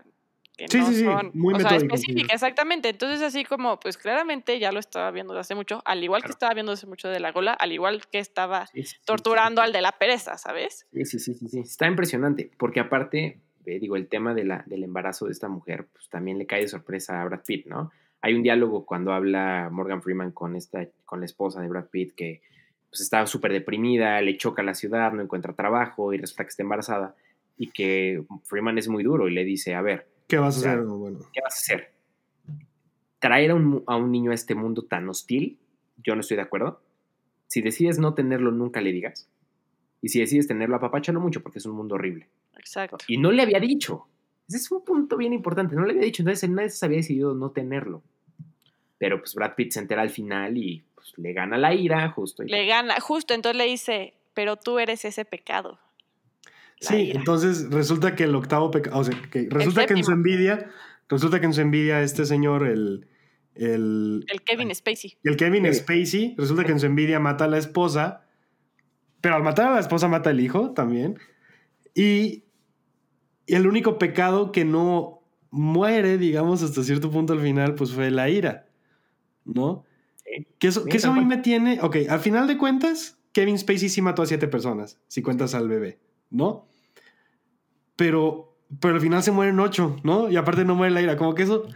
que 0.55 0.67
Sí, 0.67 0.77
no 0.77 0.85
sí, 0.85 0.93
sí, 0.97 1.03
son, 1.03 1.31
muy 1.33 1.55
o 1.55 1.59
sea, 1.59 1.79
sí. 1.79 2.15
exactamente. 2.31 2.89
Entonces, 2.89 3.23
así 3.23 3.43
como, 3.43 3.79
pues 3.79 3.97
claramente 3.97 4.59
ya 4.59 4.71
lo 4.71 4.79
estaba 4.79 5.09
viendo 5.09 5.33
desde 5.33 5.41
hace 5.41 5.55
mucho, 5.55 5.81
al 5.85 6.03
igual 6.03 6.21
que 6.21 6.29
estaba 6.29 6.53
viendo 6.53 6.73
desde 6.73 6.85
mucho 6.85 7.09
de 7.09 7.19
la 7.19 7.31
gola, 7.31 7.53
al 7.53 7.71
igual 7.71 8.05
que 8.11 8.19
estaba 8.19 8.67
Sí, 8.67 8.83
sí, 8.83 8.95
sí, 8.97 9.01
torturando 9.05 9.61
sí. 9.61 9.65
al 9.65 9.73
de 9.73 9.81
la 9.81 9.93
pereza, 9.93 10.37
¿sabes? 10.37 10.85
Sí, 10.93 11.05
sí, 11.05 11.17
sí, 11.19 11.33
sí, 11.33 11.47
sí. 11.49 11.59
Está 11.61 11.87
impresionante, 11.87 12.51
porque 12.59 12.79
aparte, 12.79 13.39
eh, 13.65 13.79
digo, 13.79 13.95
el 13.95 14.07
tema 14.07 14.33
de 14.33 14.43
la, 14.43 14.63
del 14.65 14.83
embarazo 14.83 15.25
de 15.25 15.31
esta 15.31 15.47
mujer, 15.47 15.87
pues 15.91 16.09
también 16.09 16.37
le 16.37 16.45
cae 16.45 16.61
de 16.61 16.67
sorpresa 16.67 17.21
a 17.21 17.25
Brad 17.25 17.41
Pitt, 17.45 17.67
¿no? 17.67 17.91
Hay 18.21 18.33
un 18.33 18.43
diálogo 18.43 18.85
cuando 18.85 19.11
habla 19.11 19.69
Morgan 19.71 20.01
Freeman 20.01 20.31
con, 20.31 20.55
esta, 20.55 20.87
con 21.05 21.19
la 21.19 21.25
esposa 21.25 21.61
de 21.61 21.67
Brad 21.67 21.87
Pitt 21.87 22.15
que 22.15 22.41
pues, 22.89 23.01
está 23.01 23.25
súper 23.25 23.51
deprimida, 23.51 24.21
le 24.21 24.37
choca 24.37 24.63
la 24.63 24.75
ciudad, 24.75 25.11
no 25.11 25.21
encuentra 25.21 25.53
trabajo 25.53 26.13
y 26.13 26.17
resulta 26.17 26.43
que 26.43 26.49
está 26.49 26.63
embarazada 26.63 27.15
y 27.57 27.71
que 27.71 28.23
Freeman 28.43 28.77
es 28.77 28.87
muy 28.87 29.03
duro 29.03 29.27
y 29.27 29.33
le 29.33 29.43
dice, 29.43 29.75
a 29.75 29.81
ver, 29.81 30.07
¿Qué 30.27 30.37
vas 30.37 30.55
a 30.55 30.59
O 30.59 30.61
sea, 30.61 30.71
hacer? 30.73 30.85
Bueno, 30.85 31.19
¿qué 31.33 31.41
vas 31.41 31.53
a 31.53 31.59
hacer? 31.59 31.91
¿Traer 33.19 33.51
a 33.51 33.55
un, 33.55 33.83
a 33.87 33.95
un 33.95 34.11
niño 34.11 34.31
a 34.31 34.33
este 34.35 34.55
mundo 34.55 34.83
tan 34.83 35.07
hostil? 35.09 35.59
Yo 35.97 36.15
no 36.15 36.21
estoy 36.21 36.37
de 36.37 36.43
acuerdo. 36.43 36.81
Si 37.47 37.61
decides 37.61 37.99
no 37.99 38.13
tenerlo, 38.13 38.51
nunca 38.51 38.81
le 38.81 38.91
digas. 38.91 39.29
Y 40.01 40.09
si 40.09 40.19
decides 40.19 40.47
tenerlo, 40.47 40.75
apapáchalo 40.75 41.19
mucho 41.19 41.41
porque 41.41 41.59
es 41.59 41.65
un 41.65 41.75
mundo 41.75 41.95
horrible. 41.95 42.27
Exacto. 42.63 42.97
Y 43.07 43.17
no 43.17 43.31
le 43.31 43.41
había 43.43 43.59
dicho. 43.59 44.07
Ese 44.47 44.57
es 44.57 44.71
un 44.71 44.83
punto 44.83 45.17
bien 45.17 45.33
importante. 45.33 45.75
No 45.75 45.83
le 45.85 45.91
había 45.91 46.03
dicho. 46.03 46.21
Entonces, 46.21 46.49
nadie 46.49 46.69
se 46.69 46.85
había 46.85 46.97
decidido 46.97 47.33
no 47.33 47.51
tenerlo. 47.51 48.01
Pero 48.97 49.19
pues 49.19 49.35
Brad 49.35 49.55
Pitt 49.55 49.71
se 49.73 49.79
entera 49.79 50.01
al 50.01 50.09
final 50.09 50.57
y 50.57 50.83
pues, 50.95 51.13
le 51.17 51.33
gana 51.33 51.57
la 51.57 51.73
ira, 51.73 52.09
justo. 52.09 52.43
y- 52.43 52.47
Le 52.49 52.65
gana, 52.65 52.99
justo, 53.01 53.33
entonces 53.33 53.57
le 53.57 53.65
dice, 53.65 54.13
pero 54.33 54.55
tú 54.55 54.79
eres 54.79 55.03
ese 55.05 55.25
pecado. 55.25 55.79
La 56.79 56.89
Sí, 56.89 56.95
ira. 57.09 57.19
entonces 57.19 57.69
resulta 57.69 58.15
que 58.15 58.23
el 58.23 58.35
octavo 58.35 58.71
pecado, 58.71 58.97
o 58.99 59.03
sea, 59.03 59.19
que 59.31 59.47
resulta 59.49 59.85
que 59.85 59.93
en 59.93 60.03
su 60.03 60.11
envidia, 60.11 60.69
resulta 61.09 61.39
que 61.39 61.45
en 61.45 61.53
su 61.53 61.61
envidia 61.61 62.01
este 62.01 62.25
señor, 62.25 62.65
el, 62.67 63.07
el, 63.55 64.25
El 64.29 64.41
Kevin 64.43 64.73
Spacey. 64.73 65.17
el 65.23 65.35
Kevin 65.37 65.65
Sí. 65.73 65.79
Spacey, 65.79 66.35
resulta 66.37 66.63
que 66.63 66.71
en 66.71 66.79
su 66.79 66.85
envidia 66.85 67.19
mata 67.19 67.45
a 67.45 67.47
la 67.47 67.57
esposa, 67.57 68.25
pero 69.21 69.35
al 69.35 69.43
matar 69.43 69.67
a 69.67 69.73
la 69.75 69.79
esposa 69.79 70.07
mata 70.07 70.29
al 70.29 70.39
hijo 70.39 70.71
también. 70.71 71.19
Y 71.95 72.43
el 73.47 73.67
único 73.67 73.97
pecado 73.97 74.51
que 74.51 74.65
no 74.65 75.21
muere, 75.51 76.17
digamos, 76.17 76.63
hasta 76.63 76.83
cierto 76.83 77.11
punto 77.11 77.33
al 77.33 77.41
final, 77.41 77.75
pues 77.75 77.91
fue 77.91 78.09
la 78.11 78.29
ira, 78.29 78.65
¿no? 79.45 79.83
Sí. 80.15 80.47
Que 80.59 80.67
eso, 80.67 80.83
Sí, 80.83 80.89
que 80.89 80.97
eso 80.97 81.11
a 81.11 81.13
mí 81.15 81.25
me 81.25 81.37
tiene, 81.37 81.79
ok, 81.81 81.97
al 82.09 82.19
final 82.19 82.47
de 82.47 82.57
cuentas, 82.57 83.19
Kevin 83.33 83.57
Spacey 83.59 83.89
sí 83.89 84.01
mató 84.01 84.21
a 84.21 84.25
siete 84.25 84.47
personas, 84.47 84.99
si 85.07 85.21
cuentas 85.21 85.53
al 85.53 85.67
bebé, 85.67 85.99
¿no? 86.29 86.67
Pero, 87.95 88.57
pero 88.79 88.95
al 88.95 89.01
final 89.01 89.21
se 89.23 89.31
mueren 89.31 89.59
ocho, 89.59 89.97
¿no? 90.03 90.29
Y 90.29 90.35
aparte 90.35 90.65
no 90.65 90.75
muere 90.75 90.93
la 90.93 91.01
ira, 91.01 91.17
como 91.17 91.35
que 91.35 91.43
eso, 91.43 91.67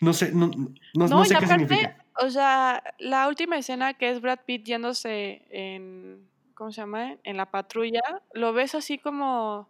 no 0.00 0.12
sé, 0.12 0.32
no, 0.32 0.48
no, 0.94 1.08
no 1.08 1.08
No, 1.08 1.24
sé 1.24 1.34
y 1.34 1.36
qué 1.36 1.44
aparte, 1.44 1.66
significa. 1.66 2.04
o 2.22 2.30
sea, 2.30 2.82
la 2.98 3.28
última 3.28 3.58
escena 3.58 3.94
que 3.94 4.10
es 4.10 4.20
Brad 4.20 4.40
Pitt 4.46 4.64
yéndose 4.64 5.42
en, 5.50 6.28
¿cómo 6.54 6.72
se 6.72 6.80
llama? 6.80 7.16
En 7.24 7.36
la 7.36 7.50
patrulla, 7.50 8.00
lo 8.32 8.52
ves 8.54 8.74
así 8.74 8.98
como, 8.98 9.68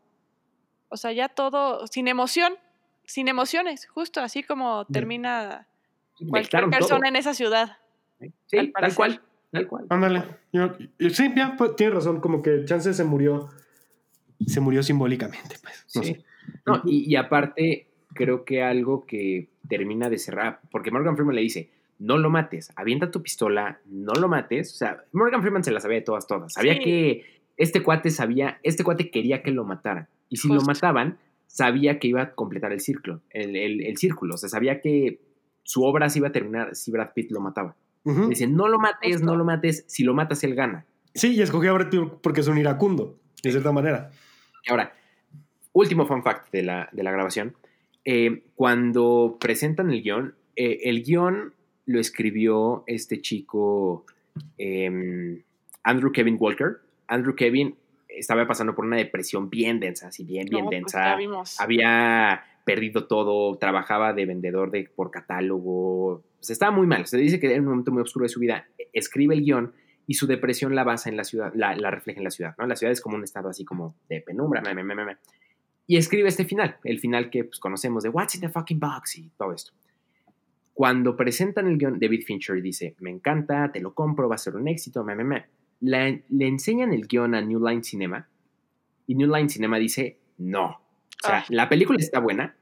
o 0.89 0.97
sea, 0.97 1.13
ya 1.13 1.29
todo 1.29 1.87
sin 1.87 2.09
emoción, 2.09 2.55
sin 3.05 3.29
emociones, 3.29 3.87
justo 3.87 4.21
así 4.21 4.43
como 4.43 4.85
termina 4.87 5.67
cualquier 6.29 6.63
todo. 6.63 6.71
persona 6.71 7.09
en 7.09 7.17
esa 7.17 7.35
ciudad. 7.35 7.79
Sí, 8.47 8.59
al 8.59 8.73
tal 8.73 8.95
cual. 8.95 9.23
Tal 9.53 9.67
cual. 9.69 9.87
Ándale. 9.91 10.25
Yo- 10.53 10.77
yo- 10.99 11.11
sí, 11.11 11.33
ya, 11.37 11.55
pues, 11.57 11.77
tiene 11.77 11.95
razón, 11.95 12.21
como 12.21 12.43
que 12.43 12.65
Chance 12.65 12.93
se 12.95 13.05
murió, 13.05 13.49
se 14.47 14.61
murió 14.61 14.83
simbólicamente, 14.83 15.57
pues. 15.63 15.85
No 15.95 16.03
Sí. 16.03 16.15
sé. 16.15 16.25
No, 16.67 16.83
y, 16.85 17.11
y 17.13 17.17
aparte, 17.17 17.87
creo 18.15 18.45
que 18.45 18.63
algo 18.63 19.07
que 19.07 19.49
termina 19.69 20.09
de 20.09 20.19
cerrar, 20.19 20.61
porque 20.71 20.91
Morgan 20.91 21.17
Freeman 21.17 21.37
le 21.37 21.43
dice, 21.43 21.71
no 21.99 22.19
lo 22.19 22.29
mates, 22.31 22.73
avienta 22.77 23.11
tu 23.11 23.23
pistola, 23.23 23.81
no 23.87 24.13
lo 24.15 24.29
mates. 24.29 24.73
O 24.73 24.77
sea, 24.77 25.05
Morgan 25.13 25.41
Freeman 25.43 25.65
se 25.65 25.71
la 25.71 25.81
sabía 25.81 25.97
de 25.99 26.03
todas, 26.05 26.27
todas. 26.27 26.53
Sabía 26.53 26.75
Sí. 26.75 26.81
que 26.81 27.41
este 27.57 27.83
cuate 27.83 28.11
sabía, 28.11 28.59
este 28.63 28.85
cuate 28.85 29.11
quería 29.11 29.43
que 29.43 29.51
lo 29.51 29.65
mataran. 29.65 30.09
Y 30.29 30.37
si 30.39 30.49
lo 30.49 30.61
mataban, 30.63 31.19
sabía 31.47 31.99
que 31.99 32.09
iba 32.09 32.23
a 32.23 32.35
completar 32.35 32.73
el 32.73 32.81
círculo, 32.81 33.21
el, 33.31 33.57
el- 33.57 33.83
el 33.87 33.97
círculo. 33.97 34.35
O 34.35 34.39
sea, 34.39 34.49
sabía 34.49 34.81
que 34.81 35.21
su 35.63 35.85
obra 35.85 36.09
se 36.11 36.19
iba 36.19 36.29
a 36.29 36.33
terminar 36.33 36.75
si 36.75 36.91
Brad 36.91 37.11
Pitt 37.15 37.31
lo 37.31 37.41
mataba. 37.41 37.77
Dice, 38.29 38.47
no 38.47 38.69
lo 38.69 38.79
mates, 38.79 39.13
Justo. 39.17 39.27
no 39.27 39.35
lo 39.37 39.45
mates, 39.45 39.85
si 39.89 40.05
lo 40.05 40.15
matas, 40.15 40.45
él 40.45 40.55
gana. 40.55 40.87
Sí, 41.15 41.35
y 41.35 41.43
escogió 41.43 41.71
a 41.71 41.75
Brad 41.75 41.91
Pitt 41.91 42.03
porque 42.23 42.41
es 42.41 42.47
un 42.49 42.57
iracundo, 42.59 43.19
de 43.43 43.51
cierta 43.51 43.73
manera. 43.73 44.11
Y 44.65 44.71
ahora, 44.71 44.95
último 45.73 46.07
fun 46.07 46.23
fact 46.23 46.53
de 46.53 46.63
la, 46.63 46.89
de 46.93 47.03
la 47.03 47.11
grabación. 47.11 47.55
Eh, 48.05 48.45
cuando 48.55 49.39
presentan 49.41 49.91
el 49.91 50.03
guion, 50.03 50.35
eh, 50.55 50.79
el 50.85 51.03
guion 51.03 51.53
lo 51.87 51.99
escribió 51.99 52.85
este 52.87 53.21
chico 53.21 54.05
em, 54.59 55.43
Andrew 55.83 56.13
Kevin 56.13 56.37
Walker. 56.39 56.81
Andrew 57.09 57.35
Kevin 57.35 57.75
estaba 58.19 58.47
pasando 58.47 58.75
por 58.75 58.85
una 58.85 58.97
depresión 58.97 59.51
bien 59.51 59.81
densa, 59.81 60.09
así 60.09 60.25
bien, 60.25 60.47
bien 60.47 60.65
No, 60.65 60.71
pues 60.71 60.83
densa. 60.83 61.17
Había 61.63 62.45
perdido 62.65 63.07
todo, 63.07 63.57
trabajaba 63.59 64.13
de 64.13 64.27
vendedor 64.27 64.71
de, 64.71 64.91
por 64.95 65.11
catálogo. 65.11 66.25
Se 66.41 66.53
estaba 66.53 66.73
muy 66.73 66.87
mal. 66.87 67.07
Se 67.07 67.17
dice 67.17 67.39
que 67.39 67.47
era 67.47 67.61
un 67.61 67.69
momento 67.69 67.93
muy 67.93 68.03
oscuro 68.03 68.25
de 68.25 68.29
su 68.29 68.41
vida. 68.41 68.67
Escribe 68.93 69.35
el 69.35 69.43
guion 69.43 69.73
y 70.07 70.15
su 70.15 70.27
depresión 70.27 70.75
la 70.75 70.85
basa 70.85 71.09
en 71.11 71.17
la 71.17 71.25
ciudad, 71.25 71.53
la, 71.55 71.77
la 71.77 71.91
refleja 71.91 72.21
en 72.21 72.25
la 72.25 72.31
ciudad, 72.31 72.55
¿no? 72.59 72.67
La 72.67 72.77
ciudad 72.77 72.93
es 72.93 73.01
como 73.01 73.17
un 73.17 73.25
estado 73.25 73.49
así 73.49 73.65
como 73.65 73.97
de 74.09 74.21
penumbra, 74.21 74.61
me, 74.63 74.75
me, 74.75 74.85
me, 74.85 74.95
me, 74.95 75.05
me. 75.05 75.17
Y 75.87 75.97
escribe 75.97 76.29
este 76.29 76.45
final, 76.45 76.77
el 76.85 76.99
final 76.99 77.31
que 77.31 77.45
pues, 77.45 77.61
conocemos 77.61 78.03
de 78.03 78.09
What's 78.09 78.35
in 78.35 78.41
the 78.41 78.49
fucking 78.49 78.81
box 78.81 79.19
y 79.19 79.31
todo 79.37 79.53
esto. 79.53 79.73
Cuando 80.75 81.17
presentan 81.17 81.69
el 81.69 81.79
guion, 81.79 81.99
David 81.99 82.25
Fincher 82.27 82.61
dice, 82.61 82.95
me 82.99 83.11
encanta, 83.11 83.71
te 83.73 83.81
lo 83.81 83.95
compro, 83.95 84.29
va 84.29 84.35
a 84.35 84.39
ser 84.39 84.57
un 84.57 84.69
éxito, 84.69 85.05
me, 85.05 85.15
me, 85.15 85.25
me. 85.25 85.47
La- 85.81 86.09
le 86.29 86.47
enseñan 86.49 86.93
el 86.93 87.07
guion 87.07 87.35
a 87.35 87.41
New 87.41 87.65
Line 87.67 87.83
Cinema 87.83 88.29
y 89.07 89.15
New 89.15 89.33
Line 89.35 89.49
Cinema 89.49 89.79
dice, 89.79 90.19
no. 90.39 90.67
O 91.23 91.27
sea, 91.27 91.39
Ah. 91.39 91.45
la 91.49 91.69
película 91.69 91.99
está 91.99 92.19
buena, 92.21 92.57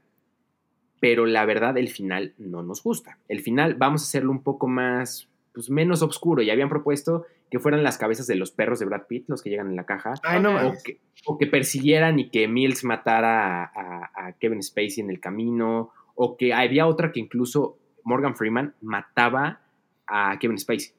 pero 1.00 1.26
la 1.26 1.44
verdad 1.44 1.76
el 1.76 1.88
final 1.88 2.34
no 2.38 2.62
nos 2.62 2.82
gusta. 2.82 3.18
El 3.28 3.40
final 3.40 3.74
vamos 3.74 4.02
a 4.02 4.04
hacerlo 4.04 4.30
un 4.30 4.42
poco 4.42 4.66
más, 4.68 5.28
pues 5.52 5.70
menos 5.70 6.02
oscuro. 6.02 6.42
Y 6.42 6.50
habían 6.50 6.68
propuesto 6.68 7.26
que 7.50 7.58
fueran 7.58 7.82
las 7.82 7.98
cabezas 7.98 8.26
de 8.26 8.36
los 8.36 8.50
perros 8.50 8.78
de 8.78 8.86
Brad 8.86 9.02
Pitt 9.08 9.28
los 9.28 9.42
que 9.42 9.50
llegan 9.50 9.68
en 9.68 9.76
la 9.76 9.84
caja. 9.86 10.14
Ay, 10.22 10.40
no. 10.40 10.68
O 10.68 10.72
que, 10.82 10.98
o 11.26 11.38
que 11.38 11.46
persiguieran 11.46 12.18
y 12.18 12.30
que 12.30 12.48
Mills 12.48 12.84
matara 12.84 13.64
a, 13.64 13.70
a- 13.74 14.26
a 14.28 14.32
Kevin 14.32 14.62
Spacey 14.62 15.02
en 15.04 15.10
el 15.10 15.20
camino. 15.20 15.90
O 16.14 16.36
que 16.36 16.52
había 16.54 16.86
otra 16.86 17.12
que 17.12 17.20
incluso 17.20 17.76
Morgan 18.04 18.36
Freeman 18.36 18.74
mataba 18.80 19.60
a 20.06 20.38
Kevin 20.38 20.58
Spacey 20.58 20.92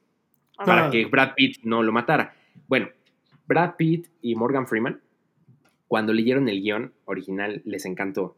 Ah, 0.57 0.65
para 0.65 0.87
Ah. 0.87 0.89
que 0.91 1.05
Brad 1.05 1.33
Pitt 1.35 1.59
no 1.63 1.83
lo 1.83 1.91
matara. 1.91 2.33
Bueno, 2.67 2.89
Brad 3.47 3.75
Pitt 3.77 4.07
y 4.21 4.35
Morgan 4.35 4.67
Freeman, 4.67 5.01
cuando 5.87 6.13
leyeron 6.13 6.49
el 6.49 6.61
guion 6.61 6.93
original, 7.05 7.61
les 7.65 7.85
encantó. 7.85 8.35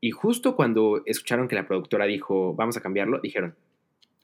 Y 0.00 0.10
justo 0.12 0.56
cuando 0.56 1.02
escucharon 1.04 1.48
que 1.48 1.54
la 1.56 1.66
productora 1.66 2.06
dijo, 2.06 2.54
vamos 2.54 2.76
a 2.76 2.80
cambiarlo, 2.80 3.20
dijeron, 3.20 3.54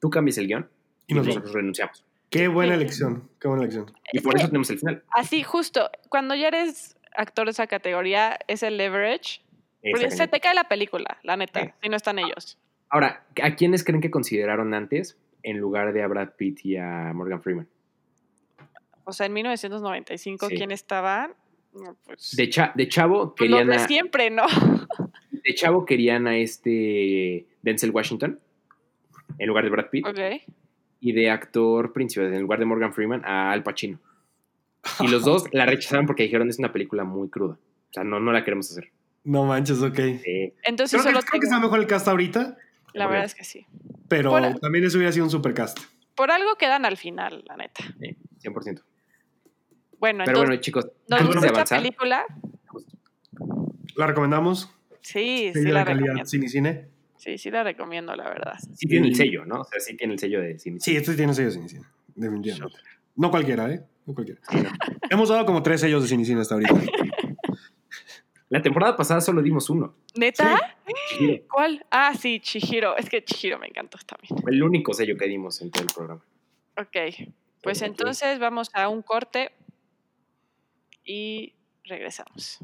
tú 0.01 0.11
cambias 0.11 0.39
el 0.39 0.47
guion 0.47 0.69
Y 1.07 1.13
y 1.13 1.17
nos 1.17 1.27
nosotros 1.27 1.53
renunciamos. 1.53 2.05
Qué 2.31 2.49
buena 2.49 2.75
elección, 2.75 3.29
qué 3.41 3.49
buena 3.49 3.63
elección. 3.65 3.93
Y 4.13 4.21
por 4.21 4.37
eso 4.37 4.47
tenemos 4.49 4.69
el 4.71 4.79
final. 4.79 5.03
Así, 5.11 5.43
justo, 5.43 5.91
cuando 6.09 6.35
ya 6.35 6.49
eres 6.49 6.97
actor 7.17 7.45
de 7.47 7.53
esa 7.53 7.67
categoría, 7.67 8.39
es 8.49 8.63
el 8.63 8.77
leverage. 8.77 9.43
Porque 9.93 10.11
se 10.11 10.27
te 10.27 10.41
cae 10.41 10.55
la 10.55 10.65
película, 10.65 11.19
la 11.23 11.37
neta, 11.37 11.61
Sí. 11.63 11.71
si 11.83 11.89
no 11.89 11.97
están 11.97 12.19
ellos. 12.19 12.59
Ahora, 12.89 13.25
¿a 13.43 13.55
quiénes 13.55 13.85
creen 13.85 14.01
que 14.01 14.11
consideraron 14.11 14.75
antes 14.75 15.17
en 15.47 15.59
lugar 15.59 15.93
de 15.93 16.03
a 16.03 16.09
Brad 16.09 16.31
Pitt 16.37 16.65
y 16.67 16.77
a 16.77 17.13
Morgan 17.15 17.41
Freeman? 17.43 17.69
O 19.05 19.13
sea, 19.13 19.27
en 19.27 19.33
1995, 19.35 20.49
Sí. 20.49 20.57
¿quién 20.57 20.73
estaban? 20.73 21.33
No, 21.73 21.97
pues, 22.05 22.35
De, 22.37 22.49
cha- 22.51 22.73
de 22.75 22.89
chavo 22.89 23.35
pues 23.35 23.49
los 23.51 23.61
querían 23.61 23.77
de 23.79 23.83
a, 23.85 23.87
siempre, 23.87 24.31
¿no? 24.31 24.45
de 25.31 25.55
chavo 25.55 25.85
querían 25.85 26.27
a 26.27 26.37
este 26.37 27.47
Denzel 27.63 27.91
Washington 27.93 28.41
en 29.39 29.47
lugar 29.49 29.65
de 29.65 29.71
Brad 29.71 29.91
Pitt. 29.91 30.07
Ok. 30.07 30.19
y 30.99 31.13
de 31.13 31.31
actor 31.31 31.93
principal, 31.93 32.33
en 32.33 32.41
lugar 32.41 32.59
de 32.59 32.65
Morgan 32.65 32.93
Freeman, 32.93 33.23
a 33.25 33.53
Al 33.53 33.63
Pacino. 33.63 34.01
Y 35.01 35.09
los 35.09 35.25
dos 35.25 35.45
la 35.53 35.67
rechazaron 35.67 36.07
porque 36.07 36.23
dijeron 36.25 36.49
es 36.49 36.59
una 36.59 36.73
película 36.73 37.05
muy 37.05 37.29
cruda. 37.29 37.55
O 37.55 37.93
sea, 37.93 38.03
no, 38.03 38.19
no 38.19 38.33
la 38.33 38.43
queremos 38.43 38.71
hacer. 38.71 38.91
No 39.23 39.45
manches, 39.45 39.81
ok. 39.83 39.99
Entonces 39.99 40.23
Creo, 40.65 41.03
que, 41.03 41.09
solo 41.09 41.21
creo 41.21 41.21
que 41.21 41.31
tengo- 41.31 41.45
está 41.45 41.61
mejor 41.61 41.79
el 41.81 41.87
cast 41.87 42.09
ahorita, 42.09 42.57
La 42.97 43.07
verdad 43.07 43.25
es 43.27 43.35
que 43.35 43.45
sí. 43.45 43.67
pero 44.09 44.31
Por- 44.31 44.59
también 44.61 44.85
eso 44.85 44.97
hubiera 44.99 45.13
sido 45.13 45.25
un 45.25 45.31
supercast. 45.31 45.79
Por 46.15 46.31
algo 46.31 46.57
quedan 46.57 46.85
al 46.85 46.97
final, 46.97 47.45
la 47.47 47.57
neta. 47.57 47.85
eh, 48.01 48.17
100%. 48.43 48.83
Bueno, 49.99 50.25
Pero 50.25 50.39
bueno, 50.39 50.53
entonces, 50.55 50.61
chicos, 50.61 50.87
¿nos 51.09 51.21
de 51.21 51.35
esta 51.37 51.49
avanzar, 51.49 51.79
película? 51.83 52.25
¿La 53.97 54.07
recomendamos? 54.07 54.71
Sí, 55.01 55.51
sí 55.55 55.63
la 55.63 55.85
recomiendo. 55.85 56.25
cine 56.27 56.49
cine. 56.49 56.89
Sí, 57.17 57.39
sí 57.39 57.51
la 57.51 57.63
recomiendo, 57.65 58.15
la 58.15 58.25
verdad. 58.29 58.55
sí 58.75 58.87
tiene 58.87 59.09
el 59.09 59.15
sello, 59.17 59.45
¿no? 59.47 59.61
O 59.61 59.65
sea, 59.65 59.81
sí 59.81 59.97
tiene 59.97 60.13
el 60.15 60.19
sello 60.19 60.41
de 60.41 60.59
cine. 60.59 60.81
Sí, 60.81 60.97
este 60.97 61.15
tiene 61.15 61.33
sello 61.35 61.49
de 61.49 61.55
cine 61.55 61.69
cine, 61.69 61.87
definitivamente. 62.15 62.79
No 63.17 63.31
cualquiera, 63.31 63.71
¿eh? 63.73 63.83
No 64.05 64.15
cualquiera. 64.15 64.41
Hemos 65.11 65.29
dado 65.31 65.47
como 65.47 65.63
tres 65.63 65.81
sellos 65.81 66.03
de 66.03 66.09
cine 66.09 66.25
cine 66.25 66.41
hasta 66.43 66.55
ahorita. 66.55 66.75
La 68.49 68.63
temporada 68.63 68.97
pasada 68.97 69.21
solo 69.21 69.43
dimos 69.43 69.69
uno. 69.71 69.95
¿Neta? 70.15 70.77
¿Cuál? 71.51 71.85
Ah, 71.91 72.15
sí, 72.15 72.39
Chihiro. 72.39 72.97
Es 72.97 73.09
que 73.11 73.25
Chihiro 73.25 73.59
me 73.59 73.67
encantó 73.67 73.99
también. 74.07 74.35
El 74.47 74.63
único 74.63 74.95
sello 74.95 75.17
que 75.17 75.27
dimos 75.27 75.61
en 75.63 75.71
todo 75.71 75.83
el 75.83 75.91
programa. 75.93 76.23
Ok. 76.79 77.29
Pues 77.63 77.83
entonces 77.83 78.39
vamos 78.39 78.71
a 78.73 78.89
un 78.89 79.03
corte 79.03 79.51
y 81.05 81.55
regresamos. 81.85 82.61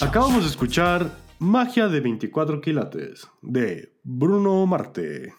Acabamos 0.00 0.44
de 0.44 0.48
escuchar 0.48 1.10
Magia 1.38 1.88
de 1.88 2.00
24 2.00 2.60
quilates 2.62 3.28
de 3.42 3.92
Bruno 4.02 4.64
Marte. 4.66 5.34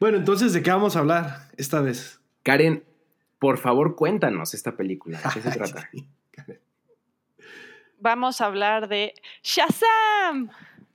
Bueno, 0.00 0.16
entonces, 0.18 0.52
¿de 0.52 0.62
qué 0.62 0.70
vamos 0.70 0.96
a 0.96 1.00
hablar 1.00 1.48
esta 1.56 1.80
vez? 1.80 2.20
Karen, 2.44 2.84
por 3.38 3.58
favor, 3.58 3.96
cuéntanos 3.96 4.54
esta 4.54 4.76
película. 4.76 5.18
¿De 5.18 5.28
qué 5.34 5.40
se 5.42 5.50
trata? 5.58 5.90
Vamos 8.00 8.40
a 8.40 8.46
hablar 8.46 8.88
de 8.88 9.14
Shazam. 9.42 10.50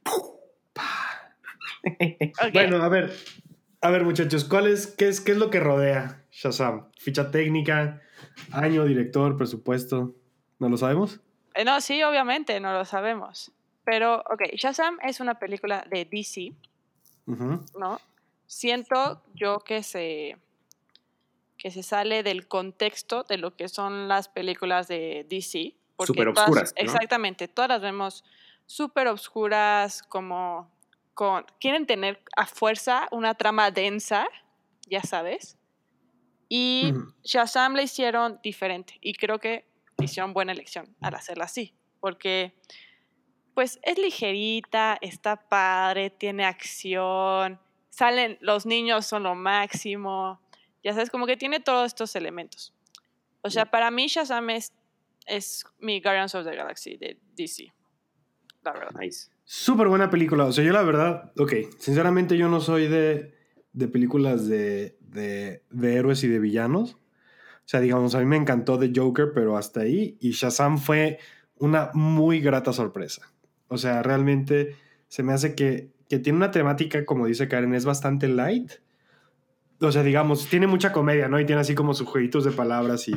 Bueno, 2.54 2.82
a 2.82 2.88
ver, 2.88 3.14
a 3.82 3.90
ver, 3.90 4.06
muchachos, 4.06 4.46
¿cuál 4.46 4.68
es, 4.68 4.88
qué, 4.88 5.10
es, 5.10 5.20
¿qué 5.20 5.34
es 5.34 5.38
lo 5.38 5.50
que 5.50 5.60
rodea 5.60 6.24
Shazam? 6.32 6.88
Ficha 6.98 7.30
técnica, 7.30 8.02
año, 8.54 8.86
director, 8.86 9.36
presupuesto. 9.38 10.16
¿No 10.60 10.70
lo 10.70 10.78
sabemos? 10.78 11.20
Eh, 11.56 11.66
No, 11.66 11.82
sí, 11.82 12.02
obviamente, 12.04 12.62
no 12.62 12.72
lo 12.72 12.86
sabemos. 12.86 13.52
Pero, 13.84 14.20
ok, 14.32 14.44
Shazam 14.56 14.98
es 15.04 15.20
una 15.20 15.38
película 15.40 15.86
de 15.90 16.06
DC. 16.06 16.54
¿no? 17.26 18.00
Siento 18.48 19.24
yo 19.34 19.60
que 19.60 19.84
se, 19.84 20.38
que 21.58 21.72
se 21.72 21.84
sale 21.84 22.24
del 22.24 22.48
contexto 22.48 23.24
de 23.24 23.38
lo 23.38 23.56
que 23.56 23.68
son 23.70 24.08
las 24.08 24.28
películas 24.30 24.88
de 24.88 25.26
DC. 25.30 25.76
Súper 26.06 26.28
obscuras, 26.30 26.74
¿no? 26.76 26.84
Exactamente, 26.84 27.48
todas 27.48 27.70
las 27.70 27.82
vemos 27.82 28.24
súper 28.66 29.08
obscuras, 29.08 30.04
como 30.04 30.72
con, 31.14 31.46
quieren 31.60 31.86
tener 31.86 32.22
a 32.36 32.46
fuerza 32.46 33.08
una 33.12 33.36
trama 33.36 33.72
densa, 33.72 34.28
ya 34.88 35.02
sabes. 35.04 35.58
Y. 36.50 36.94
Shazam 37.24 37.76
la 37.76 37.84
hicieron 37.84 38.40
diferente 38.44 38.98
y 39.02 39.14
creo 39.14 39.40
que 39.40 39.66
hicieron 40.02 40.34
buena 40.34 40.52
elección 40.52 40.96
al 41.02 41.16
hacerla 41.16 41.46
así, 41.46 41.74
porque 42.00 42.54
pues 43.54 43.80
es 43.84 43.98
ligerita, 43.98 44.98
está 45.02 45.36
padre, 45.48 46.10
tiene 46.10 46.46
acción, 46.46 47.60
salen, 47.94 48.38
los 48.42 48.66
niños 48.66 49.06
son 49.06 49.24
lo 49.24 49.36
máximo, 49.36 50.42
ya 50.84 50.94
sabes, 50.94 51.12
como 51.12 51.28
que 51.28 51.38
tiene 51.38 51.60
todos 51.60 51.88
estos 51.88 52.16
elementos. 52.16 52.74
O 53.42 53.50
sea, 53.50 53.66
para 53.66 53.92
mí 53.92 54.08
Shazam 54.08 54.50
es, 54.50 54.74
es 55.28 55.64
mi 55.80 56.02
Guardians 56.02 56.34
of 56.34 56.46
the 56.46 56.56
Galaxy 56.56 56.98
de 56.98 57.20
DC, 57.36 57.72
la 58.64 58.74
verdad. 58.74 59.00
Nice. 59.00 59.30
Súper 59.44 59.88
buena 59.90 60.10
película. 60.10 60.46
O 60.46 60.52
sea, 60.52 60.64
yo 60.64 60.74
la 60.74 60.82
verdad, 60.82 61.32
ok, 61.38 61.54
sinceramente 61.78 62.36
yo 62.36 62.50
no 62.50 62.62
soy 62.62 62.88
de, 62.88 63.36
de 63.74 63.88
películas 63.88 64.48
de, 64.48 64.98
de, 65.02 65.64
de 65.70 65.96
héroes 65.96 66.24
y 66.24 66.28
de 66.28 66.40
villanos. 66.40 66.94
O 66.94 67.66
sea, 67.66 67.80
digamos, 67.80 68.16
a 68.16 68.20
mí 68.20 68.26
me 68.26 68.38
encantó 68.38 68.80
The 68.80 68.92
Joker, 68.96 69.34
pero 69.36 69.56
hasta 69.56 69.82
ahí. 69.82 70.18
Y 70.20 70.32
Shazam 70.32 70.80
fue 70.80 71.20
una 71.58 71.92
muy 71.94 72.42
grata 72.42 72.74
sorpresa. 72.74 73.32
O 73.68 73.78
sea, 73.78 74.02
realmente 74.02 74.76
se 75.08 75.22
me 75.22 75.34
hace 75.34 75.54
que, 75.54 75.93
que 76.10 76.20
tiene 76.20 76.38
una 76.38 76.52
temática, 76.52 77.06
como 77.06 77.26
dice 77.28 77.48
Karen, 77.48 77.74
es 77.74 77.86
bastante 77.86 78.28
light. 78.28 78.72
O 79.80 79.92
sea, 79.92 80.04
digamos, 80.04 80.48
tiene 80.48 80.68
mucha 80.68 80.94
comedia, 80.94 81.28
¿no? 81.28 81.40
Y 81.40 81.46
tiene 81.46 81.60
así 81.62 81.76
como 81.76 81.94
sus 81.94 82.08
jueguitos 82.08 82.46
de 82.46 82.52
palabras 82.52 83.08
y, 83.10 83.14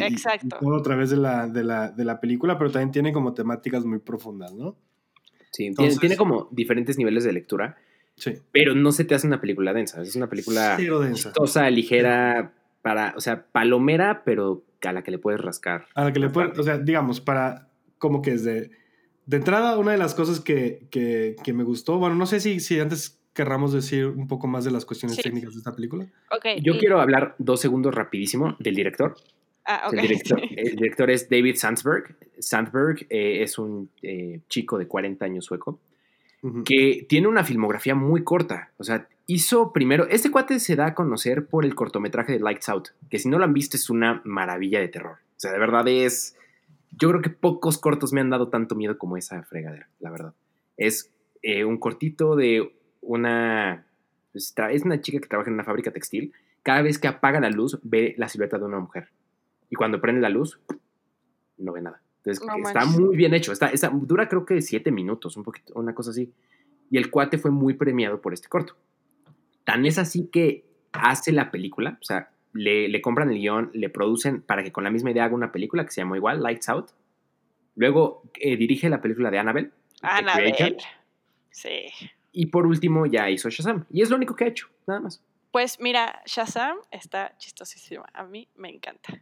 Exacto. 0.00 0.46
y 0.46 0.48
todo 0.64 0.76
a 0.76 0.82
través 0.82 1.10
de 1.10 1.16
la, 1.18 1.46
de, 1.48 1.64
la, 1.64 1.90
de 1.90 2.04
la 2.04 2.18
película, 2.20 2.56
pero 2.56 2.70
también 2.70 2.92
tiene 2.92 3.12
como 3.12 3.34
temáticas 3.34 3.84
muy 3.84 3.98
profundas, 3.98 4.54
¿no? 4.54 4.76
Sí, 5.50 5.64
tiene- 5.64 5.68
Entonces- 5.70 5.98
tiene 6.00 6.16
como 6.16 6.48
diferentes 6.50 6.96
niveles 6.96 7.24
de 7.24 7.32
lectura, 7.32 7.76
Sí. 8.16 8.34
pero 8.52 8.74
no 8.74 8.92
se 8.92 9.04
te 9.04 9.14
hace 9.14 9.26
una 9.26 9.40
película 9.40 9.72
densa. 9.74 10.00
Es 10.00 10.16
una 10.16 10.28
película 10.30 10.74
Cero 10.78 11.00
densa. 11.00 11.30
chistosa, 11.30 11.68
ligera, 11.68 12.54
para, 12.80 13.12
o 13.16 13.20
sea, 13.20 13.44
palomera, 13.52 14.22
pero 14.24 14.64
a 14.82 14.92
la 14.92 15.02
que 15.02 15.10
le 15.10 15.18
puedes 15.18 15.40
rascar. 15.40 15.86
A 15.94 16.04
la 16.04 16.12
que 16.12 16.20
le 16.20 16.30
puede, 16.30 16.48
bastante. 16.48 16.60
o 16.70 16.74
sea, 16.74 16.82
digamos, 16.82 17.20
para, 17.20 17.68
como 17.98 18.22
que 18.22 18.32
es 18.32 18.44
de, 19.26 19.36
entrada, 19.36 19.78
una 19.78 19.92
de 19.92 19.98
las 19.98 20.14
cosas 20.14 20.40
que, 20.40 20.86
que, 20.90 21.36
que 21.42 21.52
me 21.52 21.64
gustó, 21.64 21.98
bueno, 21.98 22.14
no 22.16 22.26
sé 22.26 22.40
si, 22.40 22.60
si 22.60 22.80
antes 22.80 23.18
querramos 23.32 23.72
decir 23.72 24.06
un 24.06 24.28
poco 24.28 24.46
más 24.46 24.64
de 24.64 24.70
las 24.70 24.84
cuestiones 24.84 25.16
Sí. 25.16 25.22
técnicas 25.22 25.52
de 25.52 25.58
esta 25.58 25.74
película. 25.74 26.06
Ok. 26.30 26.46
Yo 26.62 26.74
y- 26.74 26.78
quiero 26.78 27.00
hablar 27.00 27.34
dos 27.38 27.60
segundos 27.60 27.94
rapidísimo 27.94 28.56
del 28.58 28.74
director. 28.74 29.16
Ah, 29.64 29.84
ok. 29.86 29.94
El, 29.94 30.00
director 30.02 30.40
el 30.56 30.76
director 30.76 31.10
es 31.10 31.28
David 31.30 31.56
Sandberg. 31.56 32.16
Sandberg 32.38 33.06
eh, 33.08 33.42
es 33.42 33.58
un 33.58 33.88
eh, 34.02 34.40
chico 34.48 34.76
de 34.78 34.86
40 34.86 35.24
años 35.24 35.44
sueco 35.44 35.80
que 36.64 37.06
tiene 37.08 37.28
una 37.28 37.44
filmografía 37.44 37.94
muy 37.94 38.24
corta. 38.24 38.72
O 38.76 38.82
sea, 38.82 39.06
hizo 39.28 39.72
primero. 39.72 40.08
Este 40.08 40.28
cuate 40.32 40.58
se 40.58 40.74
da 40.74 40.86
a 40.86 40.94
conocer 40.94 41.46
por 41.46 41.64
el 41.64 41.76
cortometraje 41.76 42.32
de 42.32 42.40
Lights 42.40 42.68
Out, 42.68 42.88
que 43.08 43.20
si 43.20 43.28
no 43.28 43.38
lo 43.38 43.44
han 43.44 43.52
visto 43.54 43.76
es 43.76 43.88
una 43.90 44.20
maravilla 44.24 44.80
de 44.80 44.88
terror. 44.88 45.18
O 45.36 45.40
sea, 45.40 45.52
de 45.52 45.58
verdad 45.60 45.86
es. 45.86 46.36
Yo 46.98 47.08
creo 47.08 47.22
que 47.22 47.30
pocos 47.30 47.78
cortos 47.78 48.12
me 48.12 48.20
han 48.20 48.30
dado 48.30 48.48
tanto 48.48 48.74
miedo 48.74 48.98
como 48.98 49.16
esa 49.16 49.42
fregadera, 49.44 49.88
la 50.00 50.10
verdad. 50.10 50.34
Es 50.76 51.10
eh, 51.42 51.64
un 51.64 51.78
cortito 51.78 52.36
de 52.36 52.74
una. 53.00 53.86
pues, 54.32 54.54
Es 54.70 54.82
una 54.84 55.00
chica 55.00 55.18
que 55.20 55.28
trabaja 55.28 55.48
en 55.50 55.54
una 55.54 55.64
fábrica 55.64 55.90
textil. 55.90 56.32
Cada 56.62 56.82
vez 56.82 56.98
que 56.98 57.08
apaga 57.08 57.40
la 57.40 57.50
luz, 57.50 57.78
ve 57.82 58.14
la 58.18 58.28
silueta 58.28 58.58
de 58.58 58.64
una 58.64 58.78
mujer. 58.78 59.08
Y 59.70 59.74
cuando 59.74 60.00
prende 60.00 60.20
la 60.20 60.28
luz, 60.28 60.60
no 61.58 61.72
ve 61.72 61.80
nada. 61.82 62.02
Entonces, 62.18 62.44
No 62.46 62.54
está 62.68 62.80
manches. 62.84 63.00
muy 63.00 63.16
bien 63.16 63.34
hecho. 63.34 63.52
Está, 63.52 63.68
está- 63.70 63.90
dura 63.92 64.28
creo 64.28 64.44
que 64.46 64.60
siete 64.62 64.92
minutos, 64.92 65.36
un 65.36 65.42
poquito, 65.42 65.72
una 65.74 65.94
cosa 65.94 66.10
así. 66.10 66.32
Y 66.90 66.98
el 66.98 67.10
cuate 67.10 67.38
fue 67.38 67.50
muy 67.50 67.74
premiado 67.74 68.20
por 68.20 68.32
este 68.34 68.48
corto. 68.48 68.76
Tan 69.64 69.86
es 69.86 69.98
así 69.98 70.28
que 70.30 70.64
hace 70.92 71.32
la 71.32 71.50
película, 71.50 71.98
o 72.00 72.04
sea, 72.04 72.30
le, 72.52 72.88
le 72.88 73.00
compran 73.00 73.30
el 73.30 73.38
guion, 73.38 73.70
le 73.74 73.88
producen 73.88 74.42
para 74.42 74.62
que 74.62 74.72
con 74.72 74.84
la 74.84 74.90
misma 74.90 75.10
idea 75.10 75.24
haga 75.24 75.34
una 75.34 75.52
película 75.52 75.84
que 75.84 75.90
se 75.90 76.00
llamó 76.00 76.16
igual, 76.16 76.42
Lights 76.42 76.68
Out. 76.68 76.90
Luego 77.74 78.22
eh, 78.34 78.56
dirige 78.56 78.88
la 78.88 79.00
película 79.00 79.30
de 79.30 79.38
Annabelle. 79.38 79.70
Annabelle. 80.02 80.76
Sí. 81.50 81.86
Y 82.32 82.46
por 82.46 82.66
último 82.66 83.06
ya 83.06 83.30
hizo 83.30 83.48
Shazam. 83.50 83.86
Y 83.90 84.02
es 84.02 84.10
lo 84.10 84.16
único 84.16 84.34
que 84.36 84.44
ha 84.44 84.48
hecho, 84.48 84.68
nada 84.86 85.00
más. 85.00 85.22
Pues 85.50 85.80
mira, 85.80 86.22
Shazam 86.26 86.78
está 86.90 87.36
chistosísima. 87.38 88.06
A 88.12 88.24
mí 88.24 88.48
me 88.56 88.70
encanta. 88.70 89.20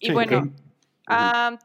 Y 0.00 0.08
Sí, 0.08 0.12
bueno, 0.12 0.52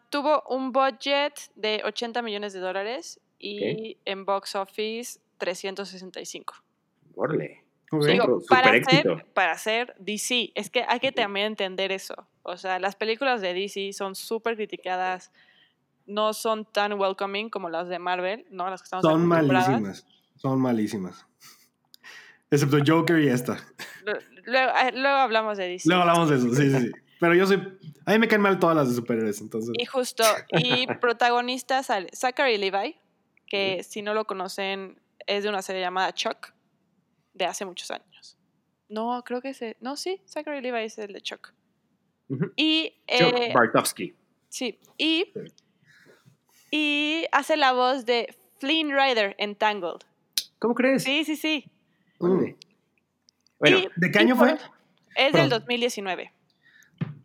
tuvo 0.09 0.43
un 0.49 0.71
budget 0.71 1.33
de 1.55 1.81
80 1.83 2.21
millones 2.21 2.53
de 2.53 2.59
dólares 2.59 3.19
y 3.39 3.97
en 4.05 4.25
box 4.25 4.55
office 4.55 5.19
365. 5.37 6.53
Órale. 7.15 7.63
Digo, 7.91 8.41
para 8.47 8.69
hacer, 8.71 9.25
para 9.33 9.51
hacer 9.53 9.95
DC, 9.99 10.51
es 10.55 10.69
que 10.69 10.85
hay 10.87 10.99
que 10.99 11.11
también 11.11 11.47
entender 11.47 11.91
eso. 11.91 12.27
O 12.43 12.55
sea, 12.57 12.77
las 12.79 12.95
películas 12.95 13.41
de 13.41 13.53
DC 13.53 13.93
son 13.93 14.15
súper 14.15 14.55
criticadas, 14.55 15.31
no 16.05 16.33
son 16.33 16.65
tan 16.65 16.93
welcoming 16.93 17.49
como 17.49 17.69
las 17.69 17.87
de 17.89 17.97
Marvel, 17.99 18.45
¿no? 18.51 18.69
Las 18.69 18.81
que 18.81 18.85
estamos 18.85 19.03
Son 19.03 19.25
malísimas. 19.25 20.05
Son 20.35 20.59
malísimas. 20.61 21.25
Excepto 22.51 22.77
Joker 22.85 23.19
y 23.19 23.29
esta. 23.29 23.57
Lu- 24.05 24.13
Luego, 24.45 24.71
eh, 24.71 24.91
luego 24.93 25.17
hablamos 25.17 25.57
de 25.57 25.67
DC. 25.67 25.87
Luego 25.87 26.01
hablamos 26.03 26.29
de 26.29 26.37
eso, 26.37 26.55
sí, 26.55 26.71
sí, 26.71 26.79
sí. 26.87 26.91
Pero 27.19 27.35
yo 27.35 27.45
soy. 27.45 27.77
A 28.05 28.13
mí 28.13 28.19
me 28.19 28.27
caen 28.27 28.41
mal 28.41 28.57
todas 28.57 28.75
las 28.75 28.89
de 28.89 28.95
superhéroes, 28.95 29.41
entonces. 29.41 29.71
Y 29.77 29.85
justo, 29.85 30.23
y 30.53 30.87
protagonista 30.99 31.83
sale 31.83 32.09
Zachary 32.15 32.57
Levi, 32.57 32.95
que 33.45 33.83
si 33.83 34.01
no 34.01 34.15
lo 34.15 34.25
conocen, 34.25 34.99
es 35.27 35.43
de 35.43 35.49
una 35.49 35.61
serie 35.61 35.81
llamada 35.81 36.13
Chuck, 36.13 36.53
de 37.39 37.45
hace 37.45 37.65
muchos 37.65 37.89
años. 37.89 38.37
No, 38.89 39.23
creo 39.25 39.41
que 39.41 39.49
ese. 39.49 39.77
No, 39.79 39.95
sí, 39.95 40.21
Zachary 40.27 40.61
Levi 40.61 40.83
es 40.83 40.97
el 40.99 41.13
de 41.13 41.21
Chuck. 41.21 41.53
Y. 42.55 42.93
Chuck 43.07 43.33
eh, 43.35 43.51
Bartowski. 43.53 44.13
sí, 44.49 44.79
y. 44.97 45.25
Y 46.71 47.25
hace 47.31 47.57
la 47.57 47.73
voz 47.73 48.05
de 48.05 48.35
Flynn 48.59 48.91
Rider 48.91 49.35
en 49.39 49.55
Tangled. 49.55 50.01
¿Cómo 50.59 50.75
crees? 50.75 51.03
Sí, 51.03 51.23
sí, 51.23 51.35
sí. 51.35 51.65
Mm. 52.19 52.53
Bueno, 53.59 53.77
Y- 53.79 53.89
¿De 53.95 54.11
qué 54.11 54.19
año 54.19 54.35
fue? 54.35 54.53
Es 55.15 55.31
Perdón. 55.31 55.49
del 55.49 55.49
2019. 55.61 56.31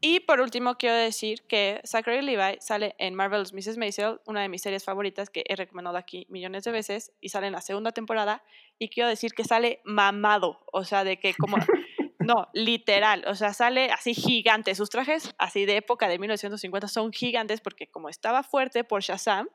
Y 0.00 0.20
por 0.20 0.40
último, 0.40 0.76
quiero 0.76 0.96
decir 0.96 1.46
que 1.46 1.80
Zachary 1.86 2.20
Levi 2.20 2.58
sale 2.60 2.94
en 2.98 3.14
Marvel's 3.14 3.54
Mrs. 3.54 3.78
Maisel, 3.78 4.20
una 4.26 4.42
de 4.42 4.50
mis 4.50 4.60
series 4.60 4.84
favoritas 4.84 5.30
que 5.30 5.44
he 5.48 5.56
recomendado 5.56 5.96
aquí 5.96 6.26
millones 6.28 6.64
de 6.64 6.72
veces, 6.72 7.12
y 7.20 7.30
sale 7.30 7.46
en 7.46 7.54
la 7.54 7.62
segunda 7.62 7.92
temporada. 7.92 8.42
Y 8.78 8.88
quiero 8.90 9.08
decir 9.08 9.32
que 9.32 9.44
sale 9.44 9.80
mamado, 9.84 10.64
o 10.72 10.84
sea, 10.84 11.04
de 11.04 11.18
que 11.18 11.34
como. 11.34 11.56
No, 12.20 12.48
literal, 12.54 13.22
o 13.26 13.34
sea, 13.34 13.52
sale 13.52 13.90
así 13.90 14.14
gigante. 14.14 14.74
Sus 14.74 14.88
trajes, 14.88 15.34
así 15.36 15.66
de 15.66 15.76
época 15.76 16.08
de 16.08 16.18
1950, 16.18 16.88
son 16.88 17.12
gigantes 17.12 17.60
porque, 17.60 17.88
como 17.90 18.08
estaba 18.08 18.42
fuerte 18.42 18.82
por 18.82 19.02
Shazam, 19.02 19.46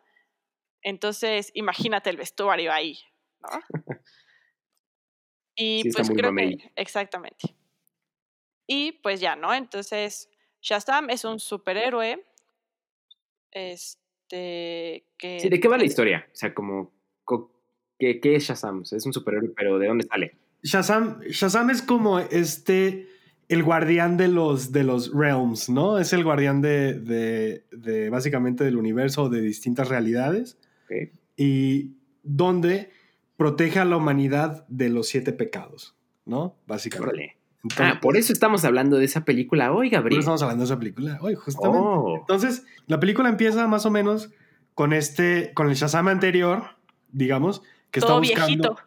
entonces 0.84 1.50
imagínate 1.56 2.12
el 2.12 2.18
vestuario 2.18 2.72
ahí, 2.72 3.00
¿no? 3.42 3.50
Y 5.56 5.84
Sí, 5.84 5.90
pues 5.92 6.10
creo 6.10 6.32
mamey. 6.32 6.58
que. 6.58 6.72
Exactamente. 6.76 7.56
Y 8.72 8.92
pues 9.02 9.20
ya, 9.20 9.36
¿no? 9.36 9.52
Entonces, 9.52 10.30
Shazam 10.62 11.10
es 11.10 11.26
un 11.26 11.40
superhéroe. 11.40 12.24
Este. 13.52 15.06
Que. 15.18 15.40
sí, 15.40 15.50
¿de 15.50 15.60
qué 15.60 15.68
va 15.68 15.78
la 15.78 15.86
historia? 15.86 16.28
O 16.32 16.36
sea, 16.36 16.54
como, 16.54 16.94
co- 17.24 17.52
¿qué, 17.98 18.20
qué 18.20 18.36
es 18.36 18.44
Shazam? 18.44 18.82
O 18.82 18.86
sea, 18.86 18.98
es 18.98 19.06
un 19.08 19.14
superhéroe, 19.14 19.50
pero 19.56 19.80
¿de 19.80 19.88
dónde 19.88 20.06
sale? 20.06 20.36
Shazam, 20.62 21.22
Shazam 21.22 21.72
es 21.72 21.82
como 21.82 22.20
este 22.20 23.08
el 23.48 23.64
guardián 23.64 24.18
de 24.18 24.28
los, 24.28 24.72
de 24.72 24.84
los 24.84 25.12
realms, 25.12 25.70
¿no? 25.70 25.98
Es 25.98 26.14
el 26.14 26.24
guardián 26.24 26.62
de, 26.62 26.94
de, 27.00 27.66
de 27.72 28.10
básicamente 28.12 28.64
del 28.64 28.78
universo, 28.78 29.30
de 29.30 29.42
distintas 29.42 29.88
realidades. 29.88 30.60
Ok. 30.84 31.10
Y 31.38 31.94
donde 32.22 32.92
protege 33.36 33.80
a 33.80 33.86
la 33.86 33.98
humanidad 33.98 34.68
de 34.68 34.90
los 34.90 35.08
siete 35.08 35.34
pecados, 35.34 35.96
¿no? 36.26 36.56
Básicamente. 36.68 37.10
Órale. 37.16 37.36
Entonces, 37.64 37.96
Ah, 37.96 38.00
por 38.02 38.16
eso 38.18 38.32
estamos 38.34 38.64
hablando 38.64 38.98
de 38.98 39.06
esa 39.06 39.26
película 39.26 39.72
hoy, 39.72 39.88
por 39.90 39.94
eso 39.94 39.96
Gabriel. 40.02 40.20
estamos 40.20 40.42
hablando 40.42 40.62
de 40.64 40.66
esa 40.66 40.80
película. 40.80 41.18
Oye, 41.22 41.36
justamente. 41.36 41.80
Oh. 41.84 42.18
Entonces, 42.20 42.66
la 42.88 43.00
película 43.00 43.28
empieza 43.30 43.68
más 43.68 43.86
o 43.86 43.92
menos 43.92 44.30
con 44.76 44.94
este, 44.94 45.52
con 45.54 45.70
el 45.70 45.76
Shazam 45.76 46.08
anterior, 46.08 46.64
digamos, 47.12 47.62
que 47.92 48.00
está 48.00 48.08
Todo 48.08 48.20
buscando. 48.20 48.46
viejito. 48.48 48.78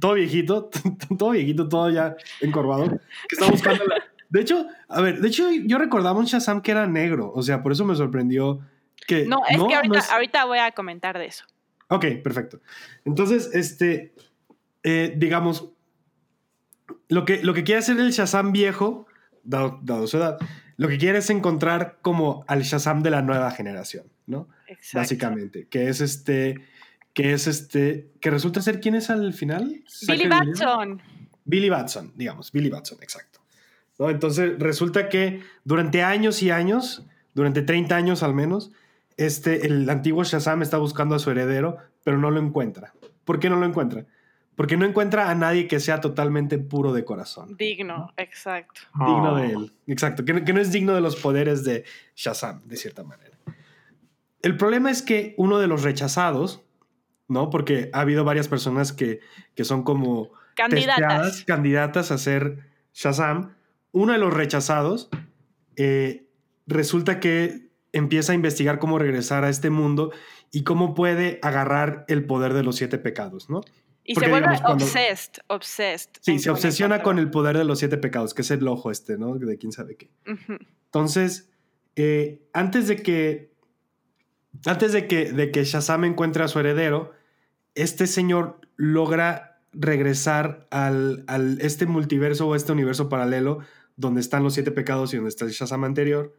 Todo 0.00 0.14
viejito, 0.14 0.70
todo 1.18 1.30
viejito, 1.30 1.68
todo 1.68 1.90
ya 1.90 2.16
encorvado. 2.40 2.88
Que 3.28 3.36
está 3.38 3.50
buscando 3.50 3.84
la- 3.86 3.96
De 4.28 4.40
hecho, 4.40 4.66
a 4.88 5.00
ver, 5.02 5.20
de 5.20 5.28
hecho, 5.28 5.48
yo 5.52 5.78
recordaba 5.78 6.18
un 6.18 6.24
Shazam 6.26 6.60
que 6.60 6.72
era 6.72 6.86
negro. 6.86 7.30
O 7.34 7.42
sea, 7.42 7.62
por 7.62 7.70
eso 7.72 7.84
me 7.84 7.94
sorprendió 7.94 8.60
que. 9.06 9.24
No, 9.24 9.42
es 9.48 9.62
que 9.62 9.74
ahorita, 9.74 9.98
es- 9.98 10.10
ahorita 10.10 10.44
voy 10.46 10.58
a 10.58 10.72
comentar 10.72 11.16
de 11.18 11.26
eso. 11.26 11.44
Ok, 11.88 12.04
perfecto. 12.24 12.60
Entonces, 13.04 13.50
este, 13.54 14.14
eh, 14.82 15.14
digamos, 15.16 15.70
lo 17.08 17.24
que, 17.24 17.42
lo 17.42 17.54
que 17.54 17.64
quiere 17.64 17.78
hacer 17.78 17.98
el 17.98 18.10
Shazam 18.10 18.52
viejo, 18.52 19.06
dado, 19.44 19.78
dado 19.82 20.06
su 20.06 20.16
edad, 20.16 20.38
lo 20.76 20.88
que 20.88 20.98
quiere 20.98 21.18
es 21.18 21.30
encontrar 21.30 21.98
como 22.02 22.44
al 22.46 22.62
Shazam 22.62 23.02
de 23.02 23.10
la 23.10 23.22
nueva 23.22 23.50
generación, 23.50 24.06
¿no? 24.26 24.48
Exacto. 24.68 24.98
Básicamente, 24.98 25.66
que 25.68 25.88
es 25.88 26.00
este, 26.00 26.60
que 27.14 27.32
es 27.32 27.46
este, 27.46 28.10
que 28.20 28.30
resulta 28.30 28.60
ser 28.60 28.80
quién 28.80 28.94
es 28.94 29.08
al 29.08 29.32
final. 29.32 29.82
Billy? 30.06 30.28
Batson. 30.28 31.02
Billy 31.44 31.70
Batson, 31.70 32.12
digamos, 32.16 32.52
Billy 32.52 32.68
Batson, 32.68 32.98
exacto. 33.00 33.40
¿No? 33.98 34.10
Entonces 34.10 34.58
resulta 34.58 35.08
que 35.08 35.42
durante 35.64 36.02
años 36.02 36.42
y 36.42 36.50
años, 36.50 37.06
durante 37.34 37.62
30 37.62 37.96
años 37.96 38.22
al 38.22 38.34
menos, 38.34 38.72
este, 39.16 39.66
el 39.66 39.88
antiguo 39.88 40.24
Shazam 40.24 40.60
está 40.60 40.76
buscando 40.76 41.14
a 41.14 41.18
su 41.18 41.30
heredero, 41.30 41.78
pero 42.04 42.18
no 42.18 42.30
lo 42.30 42.40
encuentra. 42.40 42.92
¿Por 43.24 43.40
qué 43.40 43.48
no 43.48 43.56
lo 43.56 43.64
encuentra? 43.64 44.04
Porque 44.56 44.76
no 44.76 44.86
encuentra 44.86 45.30
a 45.30 45.34
nadie 45.34 45.68
que 45.68 45.78
sea 45.80 46.00
totalmente 46.00 46.58
puro 46.58 46.92
de 46.94 47.04
corazón, 47.04 47.56
Digno, 47.58 48.12
exacto. 48.16 48.80
digno 48.94 49.32
Oh. 49.32 49.36
de 49.36 49.46
él. 49.52 49.72
Exacto, 49.86 50.24
que, 50.24 50.32
no- 50.32 50.44
que 50.44 50.52
no 50.54 50.60
es 50.60 50.72
digno 50.72 50.94
de 50.94 51.00
los 51.02 51.16
poderes 51.16 51.62
de 51.64 51.84
Shazam, 52.14 52.62
de 52.66 52.76
cierta 52.76 53.04
manera. 53.04 53.36
El 54.42 54.56
problema 54.56 54.90
es 54.90 55.02
que 55.02 55.34
uno 55.36 55.58
de 55.58 55.66
los 55.66 55.82
rechazados, 55.82 56.62
¿no? 57.28 57.50
Porque 57.50 57.90
ha 57.92 58.00
habido 58.00 58.24
varias 58.24 58.48
personas 58.48 58.92
que, 58.92 59.20
que 59.54 59.64
son 59.64 59.82
como 59.82 60.30
Candidatas. 60.54 61.44
candidatas 61.44 62.10
a 62.10 62.18
ser 62.18 62.60
Shazam. 62.94 63.54
Uno 63.92 64.12
de 64.12 64.18
los 64.18 64.32
rechazados 64.32 65.10
eh, 65.76 66.26
resulta 66.66 67.20
que 67.20 67.68
empieza 67.92 68.32
a 68.32 68.34
investigar 68.34 68.78
cómo 68.78 68.98
regresar 68.98 69.44
a 69.44 69.48
este 69.50 69.68
mundo 69.70 70.12
y 70.52 70.62
cómo 70.64 70.94
puede 70.94 71.38
agarrar 71.42 72.04
el 72.08 72.24
poder 72.24 72.54
de 72.54 72.62
los 72.62 72.76
siete 72.76 72.98
pecados, 72.98 73.50
¿no? 73.50 73.60
Y 74.06 74.14
Porque, 74.14 74.26
se 74.26 74.30
vuelve 74.30 74.46
digamos, 74.48 74.60
cuando- 74.62 74.84
obsessed, 74.84 75.32
obsessed. 75.48 76.10
Sí, 76.20 76.38
se 76.38 76.50
obsesiona 76.50 77.02
con 77.02 77.18
el 77.18 77.30
poder 77.30 77.58
de 77.58 77.64
los 77.64 77.78
siete 77.80 77.96
pecados, 77.98 78.34
que 78.34 78.42
es 78.42 78.50
el 78.52 78.66
ojo 78.68 78.90
este, 78.90 79.18
¿no? 79.18 79.36
De 79.36 79.58
quién 79.58 79.72
sabe 79.72 79.96
qué. 79.96 80.10
Entonces, 80.86 81.50
eh, 81.96 82.42
antes 82.52 82.88
de 82.88 82.96
que. 83.02 83.52
Antes 84.64 84.92
de 84.92 85.06
que, 85.06 85.32
de 85.32 85.50
que 85.50 85.64
Shazam 85.64 86.04
encuentre 86.04 86.42
a 86.42 86.48
su 86.48 86.58
heredero, 86.58 87.12
este 87.74 88.06
señor 88.06 88.60
logra 88.76 89.60
regresar 89.72 90.66
al, 90.70 91.24
al 91.26 91.60
este 91.60 91.84
multiverso 91.84 92.48
o 92.48 92.54
este 92.54 92.72
universo 92.72 93.08
paralelo 93.10 93.58
donde 93.96 94.20
están 94.22 94.42
los 94.42 94.54
siete 94.54 94.70
pecados 94.70 95.12
y 95.12 95.16
donde 95.16 95.28
está 95.28 95.44
el 95.44 95.50
Shazam 95.50 95.84
anterior. 95.84 96.34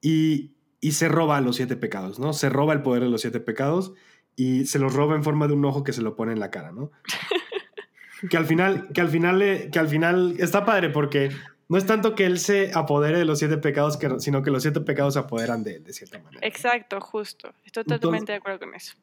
Y, 0.00 0.54
y 0.80 0.92
se 0.92 1.08
roba 1.08 1.40
los 1.40 1.56
siete 1.56 1.76
pecados, 1.76 2.18
¿no? 2.18 2.32
Se 2.32 2.48
roba 2.48 2.72
el 2.72 2.82
poder 2.82 3.02
de 3.02 3.10
los 3.10 3.20
siete 3.20 3.40
pecados 3.40 3.92
y 4.36 4.64
se 4.66 4.78
los 4.78 4.92
roba 4.94 5.14
en 5.14 5.22
forma 5.24 5.46
de 5.46 5.54
un 5.54 5.64
ojo 5.64 5.84
que 5.84 5.92
se 5.92 6.02
lo 6.02 6.16
pone 6.16 6.32
en 6.32 6.40
la 6.40 6.50
cara, 6.50 6.72
¿no? 6.72 6.90
que 8.30 8.36
al 8.36 8.46
final, 8.46 8.88
que 8.94 9.00
al 9.00 9.08
final, 9.08 9.38
le- 9.38 9.70
que 9.70 9.78
al 9.78 9.88
final 9.88 10.36
está 10.38 10.64
padre 10.64 10.88
porque 10.88 11.30
no 11.68 11.76
es 11.78 11.86
tanto 11.86 12.14
que 12.14 12.24
él 12.26 12.38
se 12.38 12.70
apodere 12.74 13.18
de 13.18 13.24
los 13.24 13.38
siete 13.38 13.58
pecados, 13.58 13.96
que- 13.96 14.18
sino 14.20 14.42
que 14.42 14.50
los 14.50 14.62
siete 14.62 14.80
pecados 14.80 15.14
se 15.14 15.20
apoderan 15.20 15.62
de 15.62 15.76
él, 15.76 15.84
de 15.84 15.92
cierta 15.92 16.18
manera. 16.18 16.46
Exacto, 16.46 17.00
justo. 17.00 17.48
Estoy 17.66 17.82
Entonces- 17.82 18.00
totalmente 18.00 18.32
de 18.32 18.38
acuerdo 18.38 18.60
con 18.60 18.74
eso. 18.74 18.94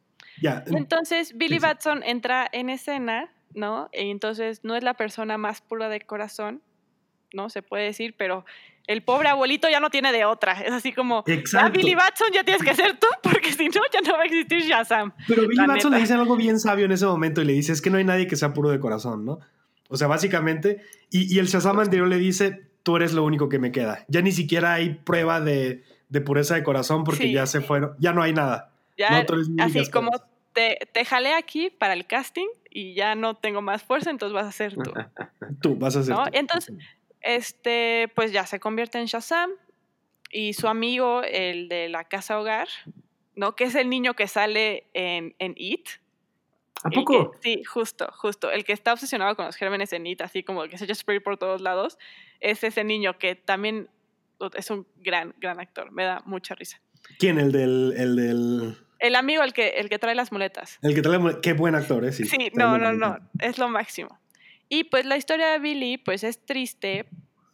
Ya, 0.42 0.64
Y 0.68 0.76
entonces 0.76 1.38
Billy 1.38 1.56
sí. 1.56 1.60
Batson 1.60 2.02
entra 2.04 2.48
en 2.52 2.70
escena, 2.70 3.32
¿no? 3.54 3.90
Y 3.94 4.10
entonces 4.10 4.62
no 4.64 4.76
es 4.76 4.84
la 4.84 4.96
persona 4.96 5.38
más 5.38 5.62
pura 5.62 5.90
de 5.90 6.02
corazón, 6.02 6.62
¿no? 7.34 7.50
Se 7.50 7.62
puede 7.62 7.84
decir, 7.84 8.16
pero 8.18 8.46
el 8.88 9.04
pobre 9.04 9.30
abuelito 9.30 9.70
ya 9.70 9.80
no 9.80 9.90
tiene 9.90 10.12
de 10.12 10.26
otra. 10.26 10.54
Es 10.62 10.72
así 10.72 10.92
como, 10.94 11.24
ya 11.28 11.34
Exacto. 11.34 11.78
Billy 11.78 11.96
Batson 11.96 12.28
ya 12.34 12.44
tienes 12.44 12.64
que 12.64 12.74
ser 12.76 13.00
tú, 13.00 13.08
porque 13.24 13.52
si 13.54 13.68
no, 13.70 13.82
ya 13.94 14.02
no 14.02 14.14
va 14.14 14.24
a 14.24 14.26
existir 14.26 14.62
Shazam. 14.64 15.14
Pero 15.28 15.48
Billy 15.48 15.66
Batson 15.66 15.92
neta. 15.92 15.98
le 15.98 16.00
dice 16.02 16.14
algo 16.14 16.36
bien 16.36 16.60
sabio 16.60 16.86
en 16.86 16.92
ese 16.92 17.06
momento 17.06 17.42
y 17.42 17.46
le 17.46 17.54
dice, 17.54 17.72
es 17.72 17.82
que 17.82 17.90
no 17.90 17.98
hay 17.98 18.04
nadie 18.04 18.28
que 18.28 18.36
sea 18.36 18.54
puro 18.54 18.70
de 18.70 18.80
corazón, 18.80 19.26
¿no? 19.26 19.40
O 19.90 19.98
sea, 19.98 20.08
básicamente, 20.08 20.82
y, 21.10 21.34
y 21.34 21.40
el 21.40 21.48
Shazam 21.48 21.80
anterior 21.80 22.08
le 22.08 22.18
dice, 22.18 22.62
tú 22.84 22.96
eres 22.96 23.14
lo 23.14 23.24
único 23.24 23.50
que 23.50 23.60
me 23.60 23.72
queda. 23.72 24.06
Ya 24.08 24.22
ni 24.22 24.32
siquiera 24.32 24.74
hay 24.74 24.96
prueba 24.96 25.42
de, 25.42 25.84
de 26.10 26.22
pureza 26.22 26.56
de 26.56 26.64
corazón 26.64 27.04
porque 27.04 27.24
Sí. 27.24 27.32
ya 27.34 27.46
se 27.46 27.62
fueron, 27.62 27.94
ya 28.00 28.14
no 28.14 28.22
hay 28.24 28.34
nada. 28.34 28.72
Ya, 28.98 29.24
No, 29.24 29.64
así 29.64 29.90
como 29.90 30.12
te, 30.54 30.78
te 30.94 31.06
jalé 31.06 31.34
aquí 31.34 31.70
para 31.70 31.94
el 31.94 32.06
casting 32.06 32.48
y 32.70 32.94
ya 32.94 33.16
no 33.16 33.36
tengo 33.36 33.62
más 33.62 33.84
fuerza, 33.84 34.10
entonces 34.12 34.34
vas 34.34 34.46
a 34.48 34.52
ser 34.52 34.76
tú. 34.76 34.92
Tú 35.62 35.76
vas 35.76 35.96
a 35.96 36.04
ser. 36.04 36.16
¿No? 36.16 36.24
tú. 36.26 36.30
Entonces- 36.34 36.76
Este, 37.22 38.12
pues 38.16 38.32
ya 38.32 38.46
se 38.46 38.60
convierte 38.60 39.00
en 39.00 39.06
Shazam 39.06 39.52
y 40.32 40.54
su 40.54 40.68
amigo, 40.68 41.22
el 41.24 41.68
de 41.70 41.90
la 41.90 42.04
casa 42.06 42.40
hogar, 42.40 42.68
¿no? 43.36 43.56
Que 43.56 43.66
es 43.66 43.76
el 43.76 43.90
niño 43.90 44.16
que 44.16 44.28
sale 44.28 44.88
en, 44.94 45.36
en 45.40 45.54
It. 45.58 45.88
¿A 46.84 46.90
poco? 46.90 47.32
que- 47.32 47.38
sí, 47.42 47.64
justo, 47.64 48.10
justo. 48.14 48.50
El 48.50 48.64
que 48.64 48.74
está 48.74 48.94
obsesionado 48.94 49.36
con 49.36 49.46
los 49.46 49.56
gérmenes 49.56 49.94
en 49.94 50.08
It, 50.08 50.22
así 50.22 50.42
como 50.44 50.64
el 50.64 50.70
que 50.70 50.78
se 50.78 50.86
echa 50.86 50.96
spray 50.96 51.20
por 51.20 51.38
todos 51.38 51.62
lados, 51.62 51.98
es 52.40 52.64
ese 52.64 52.84
niño 52.84 53.18
que 53.20 53.36
también 53.36 53.90
es 54.56 54.72
un 54.72 54.88
gran, 54.98 55.36
gran 55.38 55.60
actor. 55.60 55.92
Me 55.92 56.04
da 56.06 56.24
mucha 56.26 56.56
risa. 56.56 56.82
¿Quién? 57.20 57.38
El 57.40 57.52
del, 57.52 57.94
el 57.98 58.16
del, 58.16 58.78
El 59.00 59.16
amigo, 59.16 59.44
el 59.44 59.54
que, 59.54 59.70
el 59.70 59.90
que 59.90 60.00
trae 60.00 60.16
las 60.16 60.32
muletas. 60.32 60.80
el 60.82 60.96
que 60.96 61.02
trae, 61.04 61.20
la- 61.20 61.40
qué 61.42 61.54
buen 61.54 61.76
actor, 61.76 62.04
¿eh? 62.06 62.12
Sí, 62.12 62.26
Sí, 62.26 62.50
no, 62.56 62.78
no, 62.80 62.94
no, 62.94 63.18
es 63.40 63.58
lo 63.60 63.68
máximo. 63.70 64.18
Y 64.74 64.86
pues 64.86 65.06
la 65.06 65.18
historia 65.18 65.50
de 65.52 65.60
Billy, 65.60 65.98
pues 65.98 66.24
es 66.24 66.46
triste 66.46 67.06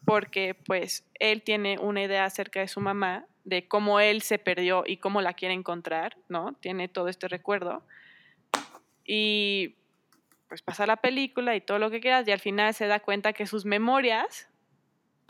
porque 0.06 0.54
pues 0.54 1.04
él 1.16 1.42
tiene 1.42 1.80
una 1.80 2.04
idea 2.04 2.26
acerca 2.26 2.60
de 2.60 2.68
su 2.68 2.80
mamá, 2.80 3.26
de 3.44 3.68
cómo 3.68 4.00
él 4.00 4.22
se 4.22 4.38
perdió 4.38 4.84
y 4.86 4.98
cómo 4.98 5.20
la 5.24 5.34
quiere 5.34 5.56
encontrar, 5.56 6.16
¿no? 6.30 6.54
Tiene 6.60 6.88
todo 6.88 7.08
este 7.08 7.28
recuerdo. 7.28 7.82
Y 9.04 9.78
pues 10.48 10.62
pasa 10.62 10.86
la 10.86 10.98
película 10.98 11.56
y 11.56 11.62
todo 11.62 11.80
lo 11.80 11.90
que 11.90 12.02
quieras 12.02 12.28
y 12.28 12.32
al 12.32 12.40
final 12.40 12.76
se 12.76 12.86
da 12.86 13.00
cuenta 13.00 13.34
que 13.34 13.48
sus 13.48 13.66
memorias 13.66 14.48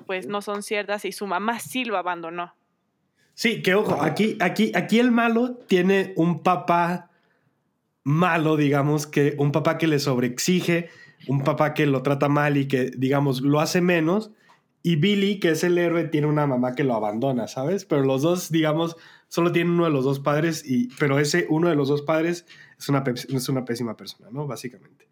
pues 0.06 0.28
no 0.28 0.42
son 0.42 0.64
ciertas 0.64 1.06
y 1.06 1.14
su 1.14 1.26
mamá 1.26 1.58
sí 1.60 1.86
lo 1.86 1.96
abandonó. 1.96 2.54
Sí, 3.34 3.62
que 3.62 3.76
ojo, 3.76 4.02
aquí, 4.02 4.38
aquí, 4.42 4.74
aquí 4.76 5.00
el 5.00 5.12
malo 5.12 5.56
tiene 5.56 6.12
un 6.18 6.44
papá 6.44 7.12
malo, 8.04 8.58
digamos, 8.58 9.08
que 9.08 9.36
un 9.38 9.54
papá 9.54 9.78
que 9.78 9.88
le 9.88 10.00
sobreexige, 10.00 10.90
un 11.28 11.44
papá 11.44 11.74
que 11.74 11.86
lo 11.86 12.02
trata 12.04 12.30
mal 12.30 12.58
y 12.58 12.68
que, 12.68 12.92
digamos, 12.92 13.42
lo 13.42 13.60
hace 13.60 13.82
menos. 13.82 14.32
Y 14.84 14.96
Billy, 14.96 15.40
que 15.40 15.50
es 15.50 15.64
el 15.64 15.78
héroe, 15.78 16.06
tiene 16.06 16.28
una 16.28 16.48
mamá 16.48 16.74
que 16.74 16.84
lo 16.84 16.96
abandona, 16.96 17.48
¿sabes? 17.48 17.86
Pero 17.86 18.04
los 18.04 18.22
dos, 18.22 18.52
digamos, 18.52 18.96
solo 19.28 19.52
tienen 19.52 19.74
uno 19.74 19.86
de 19.86 19.92
los 19.92 20.06
dos 20.06 20.20
padres, 20.20 20.64
y, 20.66 20.90
pero 21.00 21.20
ese 21.20 21.46
uno 21.50 21.70
de 21.70 21.76
los 21.76 21.90
dos 21.90 22.02
padres 22.02 22.46
es 22.78 22.90
una, 22.90 23.04
es 23.06 23.50
una 23.50 23.66
pésima 23.66 23.98
persona, 23.98 24.30
¿no? 24.32 24.48
Básicamente. 24.48 25.08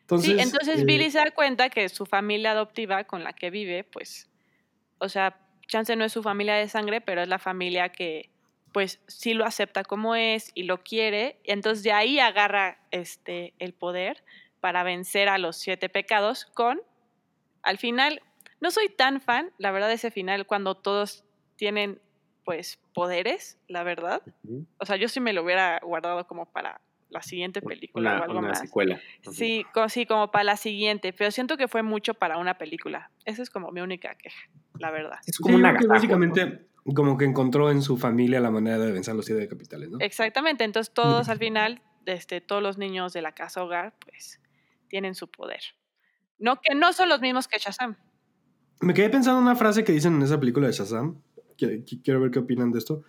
Entonces, 0.00 0.34
sí, 0.34 0.40
entonces 0.40 0.80
eh, 0.80 0.84
Billy 0.84 1.10
se 1.10 1.18
da 1.18 1.30
cuenta 1.30 1.70
que 1.70 1.88
su 1.88 2.04
familia 2.06 2.50
adoptiva 2.50 3.04
con 3.04 3.22
la 3.22 3.32
que 3.32 3.50
vive, 3.50 3.84
pues, 3.84 4.28
o 4.98 5.08
sea, 5.08 5.38
chance 5.68 5.94
no 5.94 6.04
es 6.04 6.12
su 6.12 6.22
familia 6.22 6.54
de 6.54 6.68
sangre, 6.68 7.00
pero 7.00 7.22
es 7.22 7.28
la 7.28 7.38
familia 7.38 7.90
que, 7.90 8.30
pues, 8.72 9.00
sí 9.06 9.34
lo 9.34 9.44
acepta 9.44 9.84
como 9.84 10.16
es 10.16 10.50
y 10.54 10.64
lo 10.64 10.82
quiere. 10.82 11.38
Y 11.44 11.52
entonces 11.52 11.84
de 11.84 11.92
ahí 11.92 12.18
agarra 12.18 12.78
este, 12.90 13.54
el 13.58 13.72
poder 13.72 14.24
para 14.62 14.84
vencer 14.84 15.28
a 15.28 15.36
los 15.38 15.56
siete 15.56 15.88
pecados 15.90 16.46
con, 16.46 16.80
al 17.62 17.78
final, 17.78 18.22
no 18.60 18.70
soy 18.70 18.88
tan 18.88 19.20
fan, 19.20 19.50
la 19.58 19.72
verdad, 19.72 19.88
de 19.88 19.94
ese 19.94 20.10
final 20.12 20.46
cuando 20.46 20.76
todos 20.76 21.24
tienen, 21.56 22.00
pues, 22.44 22.78
poderes, 22.94 23.58
la 23.68 23.82
verdad. 23.82 24.22
O 24.78 24.86
sea, 24.86 24.96
yo 24.96 25.08
sí 25.08 25.18
me 25.20 25.32
lo 25.32 25.42
hubiera 25.42 25.80
guardado 25.82 26.26
como 26.28 26.46
para 26.46 26.80
la 27.08 27.22
siguiente 27.22 27.60
película 27.60 28.12
Una, 28.12 28.20
o 28.20 28.24
algo 28.24 28.38
una 28.38 28.48
más. 28.50 28.60
secuela. 28.60 29.00
Sí, 29.32 29.66
co- 29.74 29.88
sí, 29.88 30.06
como 30.06 30.30
para 30.30 30.44
la 30.44 30.56
siguiente, 30.56 31.12
pero 31.12 31.32
siento 31.32 31.56
que 31.56 31.66
fue 31.68 31.82
mucho 31.82 32.14
para 32.14 32.38
una 32.38 32.56
película. 32.56 33.10
Esa 33.24 33.42
es 33.42 33.50
como 33.50 33.72
mi 33.72 33.80
única 33.80 34.14
queja, 34.14 34.48
la 34.78 34.90
verdad. 34.92 35.18
Es 35.26 35.38
como 35.38 35.56
un 35.56 35.62
yo 35.62 35.68
creo 35.68 35.78
que 35.78 35.84
agasajo, 35.86 35.92
básicamente 35.92 36.68
como 36.94 37.18
que 37.18 37.24
encontró 37.24 37.70
en 37.70 37.82
su 37.82 37.96
familia 37.98 38.40
la 38.40 38.50
manera 38.52 38.78
de 38.78 38.92
vencer 38.92 39.14
los 39.16 39.26
siete 39.26 39.46
capitales, 39.48 39.90
¿no? 39.90 39.98
Exactamente, 40.00 40.62
entonces 40.64 40.94
todos 40.94 41.28
al 41.28 41.38
final, 41.38 41.82
este, 42.06 42.40
todos 42.40 42.62
los 42.62 42.78
niños 42.78 43.12
de 43.12 43.22
la 43.22 43.32
casa 43.32 43.62
hogar, 43.62 43.94
pues 44.04 44.40
tienen 44.92 45.14
su 45.14 45.26
poder. 45.28 45.60
No 46.38 46.60
que 46.60 46.74
no 46.74 46.92
son 46.92 47.08
los 47.08 47.22
mismos 47.22 47.48
que 47.48 47.56
Shazam. 47.58 47.96
me 48.82 48.92
quedé 48.92 49.08
pensando 49.08 49.38
en 49.38 49.46
una 49.46 49.56
frase 49.56 49.84
que 49.84 49.92
dicen 49.92 50.14
en 50.16 50.22
esa 50.22 50.38
película 50.38 50.66
de 50.66 50.74
Shazam. 50.74 51.16
quiero 51.56 52.20
ver 52.20 52.30
qué 52.30 52.40
opinan 52.40 52.72
de 52.72 52.78
esto. 52.78 53.02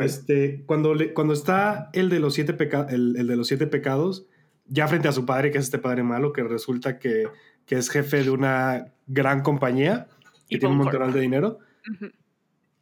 Este, 0.00 0.64
cuando, 0.66 0.92
le- 0.94 1.14
cuando 1.14 1.32
está 1.32 1.88
el 1.94 2.10
de, 2.10 2.18
los 2.20 2.34
siete 2.34 2.52
peca- 2.52 2.86
el, 2.90 3.16
el 3.16 3.26
de 3.26 3.36
los 3.36 3.46
siete 3.48 3.66
pecados, 3.66 4.26
ya 4.66 4.86
frente 4.86 5.08
a 5.08 5.12
su 5.12 5.24
padre, 5.24 5.50
que 5.50 5.56
es 5.58 5.64
este 5.64 5.78
padre 5.78 6.02
malo, 6.02 6.32
que 6.34 6.42
resulta 6.42 6.98
que, 6.98 7.26
que 7.64 7.76
es 7.76 7.88
jefe 7.88 8.22
de 8.22 8.30
una 8.30 8.92
gran 9.06 9.40
compañía, 9.42 10.08
que 10.48 10.56
Y 10.56 10.58
tiene 10.58 10.72
un 10.74 10.78
montón 10.82 11.10
de 11.12 11.20
dinero, 11.20 11.58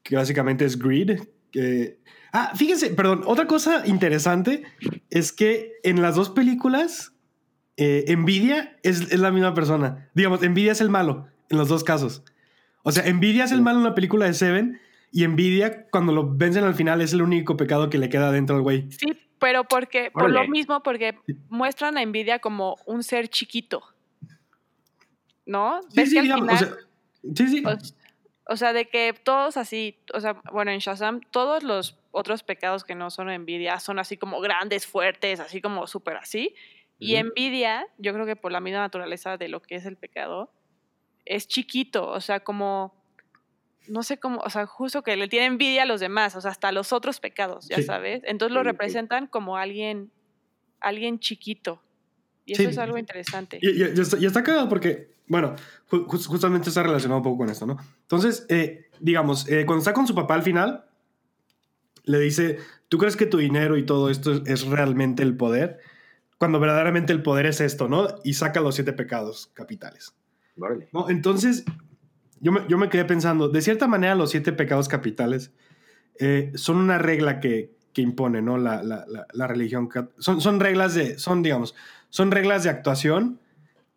que 0.03 0.17
básicamente 0.17 0.65
es 0.65 0.77
greed. 0.77 1.21
Que... 1.53 2.01
Ah, 2.33 2.53
fíjense, 2.57 2.91
perdón, 2.91 3.23
otra 3.27 3.47
cosa 3.47 3.87
interesante 3.87 4.65
es 5.11 5.33
que 5.33 5.75
en 5.85 6.01
las 6.03 6.17
dos 6.17 6.31
películas, 6.31 7.13
eh, 7.77 8.15
Nvidia 8.17 8.77
es, 8.83 9.01
es 9.13 9.19
la 9.19 9.31
misma 9.31 9.55
persona. 9.55 10.09
Digamos, 10.15 10.41
Nvidia 10.43 10.73
es 10.73 10.81
el 10.81 10.91
malo 10.91 11.29
en 11.49 11.59
los 11.59 11.69
dos 11.69 11.85
casos. 11.85 12.23
O 12.83 12.93
sea, 12.93 13.11
Nvidia 13.13 13.45
es 13.45 13.53
el 13.53 13.63
malo 13.63 13.79
en 13.79 13.85
la 13.85 13.95
película 13.95 14.27
de 14.27 14.35
Seven 14.35 14.81
y 15.13 15.27
Nvidia, 15.27 15.87
cuando 15.91 16.13
lo 16.13 16.35
vencen 16.37 16.65
al 16.65 16.75
final, 16.75 17.01
es 17.01 17.13
el 17.13 17.23
único 17.23 17.57
pecado 17.57 17.91
que 17.91 17.99
le 17.99 18.09
queda 18.09 18.33
dentro 18.33 18.57
al 18.57 18.63
güey. 18.63 18.91
Sí, 18.91 19.13
pero 19.39 19.65
porque, 19.65 20.11
por 20.11 20.31
lo 20.31 20.47
mismo, 20.49 20.83
porque 20.83 21.17
muestran 21.49 21.99
a 21.99 22.05
Nvidia 22.05 22.39
como 22.39 22.77
un 22.87 23.03
ser 23.03 23.29
chiquito. 23.29 23.83
¿No? 25.45 25.81
Sí, 25.83 25.89
¿Ves 25.97 26.09
sí, 26.11 26.15
que 26.15 26.19
al 26.21 26.25
digamos, 26.25 26.45
o 26.45 26.57
final- 26.57 26.77
sea, 27.25 27.35
sí, 27.35 27.49
sí. 27.49 27.63
o, 27.67 28.53
o 28.53 28.57
sea, 28.57 28.73
de 28.73 28.89
que 28.89 29.13
todos 29.23 29.57
así, 29.57 29.99
o 30.15 30.21
sea, 30.21 30.41
bueno, 30.53 30.71
en 30.71 30.79
Shazam, 30.79 31.21
todos 31.31 31.63
los 31.63 31.99
otros 32.11 32.43
pecados 32.43 32.85
que 32.85 32.95
no 32.95 33.11
son 33.11 33.31
envidia 33.31 33.81
son 33.81 33.99
así 33.99 34.17
como 34.17 34.41
grandes, 34.41 34.87
fuertes, 34.87 35.41
así 35.41 35.61
como 35.61 35.87
súper 35.87 36.17
así. 36.17 36.55
Y 36.99 37.17
envidia, 37.17 37.87
yo 37.99 38.13
creo 38.13 38.27
que 38.27 38.37
por 38.37 38.53
la 38.53 38.61
misma 38.61 38.79
naturaleza 38.81 39.37
de 39.37 39.49
lo 39.49 39.61
que 39.61 39.75
es 39.77 39.87
el 39.87 39.97
pecado, 39.97 40.53
es 41.25 41.49
chiquito, 41.49 42.09
o 42.09 42.21
sea, 42.21 42.41
como, 42.41 42.95
no 43.89 44.03
sé 44.05 44.19
cómo, 44.19 44.41
o 44.45 44.51
sea, 44.51 44.67
justo 44.67 45.03
que 45.03 45.17
le 45.17 45.27
tiene 45.29 45.47
envidia 45.47 45.83
a 45.83 45.87
los 45.87 46.01
demás, 46.01 46.37
o 46.37 46.41
sea, 46.41 46.53
hasta 46.53 46.69
a 46.69 46.73
los 46.73 46.93
otros 46.93 47.19
pecados, 47.21 47.69
ya 47.69 47.77
Sí. 47.77 47.83
sabes. 47.85 48.23
Entonces 48.25 48.55
lo 48.55 48.63
representan 48.63 49.27
como 49.27 49.57
alguien, 49.57 50.11
alguien 50.81 51.19
chiquito. 51.19 51.83
Y 52.45 52.55
Sí. 52.57 52.63
eso 52.63 52.71
es 52.71 52.79
algo 52.79 52.99
interesante. 52.99 53.59
Y, 53.63 53.71
y- 53.71 53.83
y 53.97 54.01
está, 54.01 54.19
y 54.19 54.27
está 54.27 54.43
cagado 54.43 54.69
porque, 54.69 55.15
bueno, 55.29 55.55
ju- 55.91 56.07
jus- 56.07 56.27
justamente 56.27 56.69
está 56.69 56.83
relacionado 56.83 57.19
un 57.19 57.25
poco 57.25 57.39
con 57.39 57.51
esto, 57.51 57.67
¿no? 57.67 57.77
Entonces, 58.03 58.47
eh, 58.49 58.91
digamos, 59.01 59.49
eh, 59.49 59.65
cuando 59.67 59.79
está 59.81 59.93
con 59.93 60.07
su 60.07 60.15
papá 60.15 60.35
al 60.35 60.43
final, 60.43 60.85
le 62.05 62.19
dice, 62.19 62.59
¿tú 62.89 62.99
crees 62.99 63.17
que 63.17 63.27
tu 63.27 63.39
dinero 63.39 63.77
y 63.77 63.87
todo 63.87 64.11
esto 64.11 64.33
es, 64.33 64.43
es 64.47 64.67
realmente 64.67 65.23
el 65.23 65.37
poder? 65.37 65.79
Cuando 66.43 66.59
verdaderamente 66.59 67.13
el 67.13 67.23
poder 67.23 67.47
es 67.47 67.61
esto, 67.61 67.87
¿no? 67.87 68.09
Y 68.25 68.35
saca 68.35 68.61
los 68.61 68.75
siete 68.75 68.93
pecados 68.93 69.53
capitales. 69.55 70.13
Órale. 70.59 70.89
¿no? 70.93 71.09
Entonces, 71.09 71.65
yo 72.41 72.51
me, 72.51 72.63
yo 72.69 72.79
me 72.79 72.89
quedé 72.89 73.05
pensando, 73.05 73.49
de 73.49 73.63
cierta 73.63 73.87
manera 73.87 74.17
los 74.17 74.31
siete 74.33 74.53
pecados 74.53 74.89
capitales 74.89 75.53
eh, 76.19 76.51
son 76.57 76.79
una 76.79 76.99
regla 76.99 77.39
que, 77.39 77.71
que 77.93 78.03
impone, 78.03 78.43
¿no? 78.43 78.59
La, 78.59 78.83
la- 78.83 79.05
la- 79.07 79.29
la 79.33 79.47
religión. 79.47 79.89
Son, 80.19 80.41
son 80.41 80.59
reglas 80.59 80.95
de, 80.95 81.17
son, 81.17 81.45
digamos, 81.45 81.77
son 82.11 82.33
reglas 82.33 82.65
de 82.65 82.71
actuación 82.71 83.39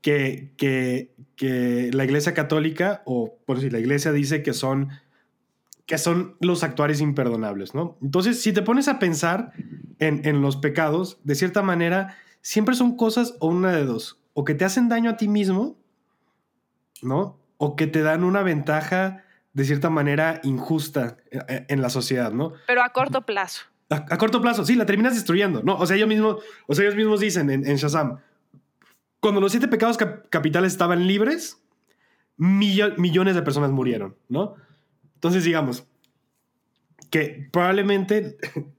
que, 0.01 0.51
que, 0.55 1.15
que 1.35 1.89
la 1.93 2.05
iglesia 2.05 2.35
católica, 2.35 3.01
o 3.05 3.39
por 3.47 3.59
si 3.59 3.71
la 3.71 3.79
iglesia 3.79 4.11
dice 4.11 4.43
que 4.43 4.53
son, 4.53 4.89
que 5.87 5.97
son 5.97 6.35
los 6.41 6.63
actuares 6.63 7.01
imperdonables, 7.01 7.73
¿no? 7.73 7.97
Entonces, 8.03 8.39
si 8.39 8.53
te 8.53 8.61
pones 8.61 8.87
a 8.87 8.99
pensar 8.99 9.51
en, 9.97 10.21
en 10.25 10.43
los 10.43 10.57
pecados, 10.57 11.17
de 11.23 11.33
cierta 11.33 11.63
manera, 11.63 12.15
siempre 12.45 12.75
son 12.75 12.95
cosas 12.95 13.33
o 13.39 13.47
una 13.47 13.71
de 13.71 13.85
dos, 13.85 14.19
o 14.33 14.43
que 14.43 14.53
te 14.53 14.65
hacen 14.65 14.87
daño 14.87 15.09
a 15.09 15.17
ti 15.17 15.27
mismo, 15.27 15.77
¿no? 17.01 17.39
O 17.57 17.75
que 17.75 17.87
te 17.87 18.03
dan 18.03 18.23
una 18.23 18.43
ventaja 18.43 19.23
de 19.53 19.63
cierta 19.65 19.89
manera 19.89 20.41
injusta 20.43 21.17
eh, 21.31 21.65
en 21.69 21.81
la 21.81 21.89
sociedad, 21.89 22.31
¿no? 22.31 22.53
Pero 22.67 22.83
a 22.83 22.89
corto 22.89 23.23
plazo. 23.25 23.63
A, 23.89 23.95
a 23.95 24.17
corto 24.19 24.41
plazo, 24.43 24.63
sí, 24.63 24.75
la 24.75 24.85
terminas 24.85 25.15
destruyendo, 25.15 25.63
¿no? 25.63 25.75
O 25.77 25.87
sea, 25.87 25.95
ellos 25.95 26.07
mismos, 26.07 26.43
o 26.67 26.75
sea, 26.75 26.83
ellos 26.85 26.95
mismos 26.95 27.19
dicen 27.19 27.49
en, 27.49 27.65
en 27.67 27.77
Shazam, 27.77 28.19
cuando 29.19 29.41
los 29.41 29.51
siete 29.51 29.67
pecados 29.67 29.97
cap- 29.97 30.27
capitales 30.29 30.71
estaban 30.73 31.07
libres, 31.07 31.63
millo- 32.37 32.95
millones 32.97 33.33
de 33.33 33.41
personas 33.41 33.71
murieron, 33.71 34.15
¿no? 34.29 34.53
Entonces, 35.15 35.43
digamos, 35.45 35.87
que 37.09 37.49
probablemente, 37.51 38.37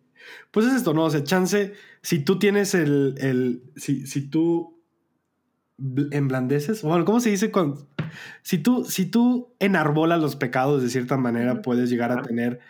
pues 0.50 0.66
es 0.66 0.74
esto, 0.74 0.94
¿no? 0.94 1.04
O 1.04 1.10
sea, 1.10 1.22
chance, 1.24 1.74
si 2.02 2.20
tú 2.20 2.38
tienes 2.38 2.74
el, 2.74 3.14
el 3.18 3.62
si, 3.76 4.06
si 4.06 4.28
tú 4.28 4.80
bl- 5.78 6.08
emblandeces, 6.12 6.82
bueno, 6.82 7.04
¿cómo 7.04 7.20
se 7.20 7.30
dice? 7.30 7.50
Con, 7.50 7.88
si, 8.42 8.58
tú, 8.58 8.84
si 8.84 9.06
tú 9.06 9.54
enarbolas 9.58 10.20
los 10.20 10.36
pecados 10.36 10.82
de 10.82 10.88
cierta 10.90 11.16
manera, 11.16 11.62
puedes 11.62 11.90
llegar 11.90 12.12
a 12.12 12.22
tener 12.22 12.60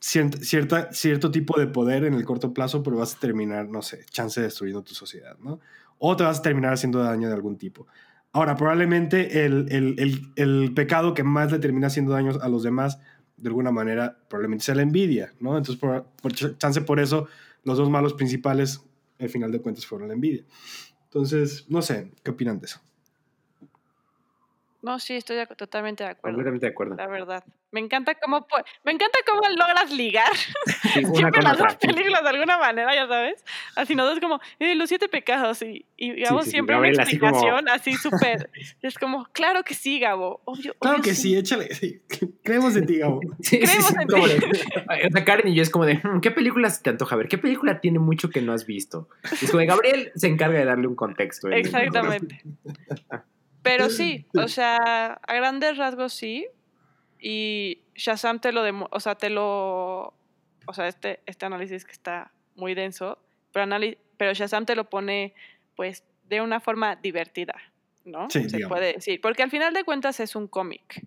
cierta, 0.00 0.38
cierta, 0.38 0.92
cierto 0.92 1.30
tipo 1.30 1.58
de 1.58 1.66
poder 1.66 2.04
en 2.04 2.14
el 2.14 2.24
corto 2.24 2.52
plazo, 2.52 2.82
pero 2.82 2.96
vas 2.98 3.14
a 3.16 3.18
terminar, 3.20 3.68
no 3.68 3.82
sé, 3.82 4.04
chance 4.10 4.40
destruyendo 4.40 4.82
tu 4.82 4.94
sociedad, 4.94 5.36
¿no? 5.40 5.60
O 5.98 6.16
te 6.16 6.24
vas 6.24 6.40
a 6.40 6.42
terminar 6.42 6.72
haciendo 6.74 6.98
daño 7.00 7.28
de 7.28 7.34
algún 7.34 7.56
tipo. 7.56 7.86
Ahora, 8.32 8.56
probablemente 8.56 9.44
el, 9.46 9.66
el- 9.70 9.94
el- 9.98 10.32
el 10.36 10.74
pecado 10.74 11.14
que 11.14 11.22
más 11.22 11.52
le 11.52 11.60
termina 11.60 11.86
haciendo 11.86 12.12
daño 12.12 12.32
a 12.40 12.48
los 12.48 12.62
demás, 12.64 12.98
de 13.44 13.48
alguna 13.50 13.70
manera, 13.70 14.18
probablemente 14.28 14.64
sea 14.64 14.74
la 14.74 14.82
envidia, 14.82 15.32
¿no? 15.38 15.56
Entonces, 15.56 15.76
por, 15.76 16.06
por 16.22 16.32
ch- 16.32 16.56
chance 16.58 16.80
por 16.80 16.98
eso, 16.98 17.28
los 17.62 17.76
dos 17.78 17.90
malos 17.90 18.14
principales, 18.14 18.80
al 19.20 19.28
final 19.28 19.52
de 19.52 19.60
cuentas, 19.60 19.86
fueron 19.86 20.08
la 20.08 20.14
envidia. 20.14 20.44
Entonces, 21.04 21.66
no 21.68 21.82
sé, 21.82 22.10
¿qué 22.24 22.30
opinan 22.32 22.58
de 22.58 22.66
eso? 22.66 22.80
No, 24.84 24.98
sí, 24.98 25.14
estoy 25.16 25.36
de- 25.36 25.46
totalmente 25.46 26.04
de 26.04 26.10
acuerdo. 26.10 26.36
Completamente 26.36 26.66
de 26.66 26.72
acuerdo. 26.72 26.94
La 26.96 27.06
verdad. 27.06 27.42
Me 27.72 27.80
encanta 27.80 28.14
cómo 28.16 28.46
me 28.84 28.92
encanta 28.92 29.18
cómo 29.26 29.40
logras 29.56 29.90
ligar 29.90 30.30
Sí, 30.92 31.04
una 31.06 31.14
siempre 31.14 31.42
las 31.42 31.58
dos 31.58 31.74
películas 31.76 32.22
de 32.22 32.28
alguna 32.28 32.58
manera, 32.58 32.94
ya 32.94 33.08
sabes. 33.08 33.42
Así 33.76 33.94
no 33.96 34.08
es 34.12 34.20
como 34.20 34.40
eh, 34.60 34.74
los 34.74 34.88
siete 34.90 35.08
pecados 35.08 35.62
y, 35.62 35.86
y 35.96 36.20
Gabo 36.20 36.40
sí, 36.40 36.44
sí, 36.44 36.50
siempre 36.52 36.76
una 36.76 36.88
explicación 36.88 37.68
así 37.70 37.94
súper. 37.94 38.50
es 38.82 38.98
como, 38.98 39.24
claro 39.32 39.64
que 39.64 39.72
sí, 39.74 39.98
Gabo. 39.98 40.42
Obvio, 40.44 40.74
Claro 40.78 40.96
obvio 40.98 41.02
que 41.04 41.14
sí, 41.14 41.34
échale. 41.34 41.74
sí. 41.74 42.02
Creemos 42.44 42.76
en 42.76 42.84
ti, 42.86 42.98
Gabo. 42.98 43.20
Sí, 43.40 43.56
sí, 43.56 43.58
Creemos 43.66 43.88
sí, 43.88 43.94
en 44.02 44.08
ti. 44.40 44.46
o 45.08 45.10
sea, 45.12 45.24
Karen 45.24 45.48
y 45.48 45.54
yo 45.54 45.62
es 45.62 45.70
como 45.70 45.86
de, 45.86 45.94
"Hmm, 45.94 46.20
¿qué 46.20 46.30
película 46.30 46.68
se 46.68 46.82
te 46.82 46.90
antoja 46.90 47.16
ver? 47.16 47.26
¿Qué 47.28 47.38
película 47.38 47.80
tiene 47.80 47.98
mucho 48.00 48.28
que 48.28 48.42
no 48.42 48.52
has 48.52 48.66
visto? 48.66 49.08
Y 49.40 49.46
es 49.46 49.50
como 49.50 49.60
de, 49.60 49.66
Gabriel 49.66 50.12
se 50.14 50.28
encarga 50.28 50.58
de 50.58 50.66
darle 50.66 50.86
un 50.86 50.94
contexto. 50.94 51.48
Exactamente. 51.48 52.42
Pero 53.64 53.90
sí, 53.90 54.26
o 54.34 54.46
sea, 54.46 55.18
a 55.26 55.34
grandes 55.34 55.76
rasgos 55.76 56.12
sí. 56.12 56.46
Y 57.18 57.78
Shazam 57.96 58.38
te 58.38 58.52
lo 58.52 58.62
o 58.90 59.00
sea, 59.00 59.14
te 59.16 59.30
lo 59.30 60.14
o 60.66 60.72
sea, 60.72 60.86
este 60.86 61.20
este 61.26 61.46
análisis 61.46 61.84
que 61.84 61.92
está 61.92 62.30
muy 62.54 62.74
denso, 62.74 63.18
pero 63.52 63.66
pero 64.16 64.32
Shazam 64.34 64.66
te 64.66 64.76
lo 64.76 64.88
pone 64.88 65.34
pues 65.74 66.04
de 66.28 66.40
una 66.40 66.60
forma 66.60 66.96
divertida, 66.96 67.54
¿no? 68.04 68.28
Sí, 68.30 68.48
Se 68.48 68.56
digamos. 68.58 68.76
puede 68.76 68.92
decir, 68.92 69.20
porque 69.20 69.42
al 69.42 69.50
final 69.50 69.72
de 69.74 69.84
cuentas 69.84 70.20
es 70.20 70.36
un 70.36 70.46
cómic. 70.46 71.06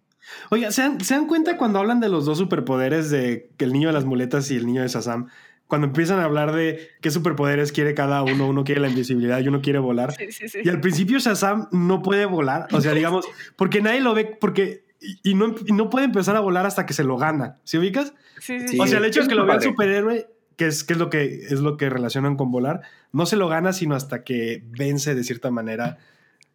Oiga, 0.49 0.71
¿se 0.71 0.81
dan, 0.81 0.99
¿se 0.99 1.13
dan 1.13 1.27
cuenta 1.27 1.57
cuando 1.57 1.79
hablan 1.79 1.99
de 1.99 2.09
los 2.09 2.25
dos 2.25 2.37
superpoderes 2.37 3.09
de 3.09 3.49
que 3.57 3.65
el 3.65 3.71
niño 3.71 3.89
de 3.89 3.93
las 3.93 4.05
muletas 4.05 4.51
y 4.51 4.57
el 4.57 4.65
niño 4.65 4.81
de 4.81 4.87
Shazam? 4.89 5.29
Cuando 5.67 5.87
empiezan 5.87 6.19
a 6.19 6.23
hablar 6.23 6.53
de 6.53 6.89
qué 7.01 7.11
superpoderes 7.11 7.71
quiere 7.73 7.93
cada 7.93 8.23
uno, 8.23 8.47
uno 8.47 8.63
quiere 8.63 8.79
la 8.81 8.87
invisibilidad 8.87 9.39
y 9.41 9.47
uno 9.49 9.61
quiere 9.61 9.79
volar. 9.79 10.13
Sí, 10.13 10.31
sí, 10.31 10.47
sí. 10.47 10.59
Y 10.63 10.69
al 10.69 10.79
principio 10.79 11.19
Shazam 11.19 11.67
no 11.71 12.01
puede 12.01 12.25
volar, 12.25 12.67
o 12.71 12.79
sea, 12.81 12.93
digamos, 12.93 13.25
porque 13.57 13.81
nadie 13.81 13.99
lo 13.99 14.13
ve, 14.13 14.25
porque 14.39 14.85
y 15.01 15.31
y 15.31 15.33
no, 15.35 15.53
y 15.65 15.73
no 15.73 15.89
puede 15.89 16.05
empezar 16.05 16.35
a 16.35 16.39
volar 16.39 16.65
hasta 16.65 16.85
que 16.85 16.93
se 16.93 17.03
lo 17.03 17.17
gana. 17.17 17.57
¿Sí 17.65 17.77
ubicas? 17.77 18.13
Sí, 18.39 18.59
sí, 18.61 18.67
Sí. 18.67 18.67
sí. 18.75 18.79
O 18.79 18.87
sea, 18.87 18.99
el 18.99 19.05
hecho 19.05 19.21
es 19.21 19.27
que 19.27 19.35
lo 19.35 19.45
vea 19.45 19.55
el 19.57 19.61
superhéroe, 19.61 20.27
que 20.55 20.67
es, 20.67 20.83
que 20.83 20.93
es 20.93 20.99
lo 20.99 21.09
que 21.09 21.23
es 21.45 21.59
lo 21.59 21.75
que 21.77 21.89
relacionan 21.89 22.35
con 22.37 22.49
volar, 22.51 22.81
no 23.11 23.25
se 23.25 23.35
lo 23.35 23.47
gana 23.49 23.73
sino 23.73 23.93
hasta 23.95 24.23
que 24.23 24.63
vence 24.69 25.13
de 25.15 25.23
cierta 25.23 25.51
manera 25.51 25.97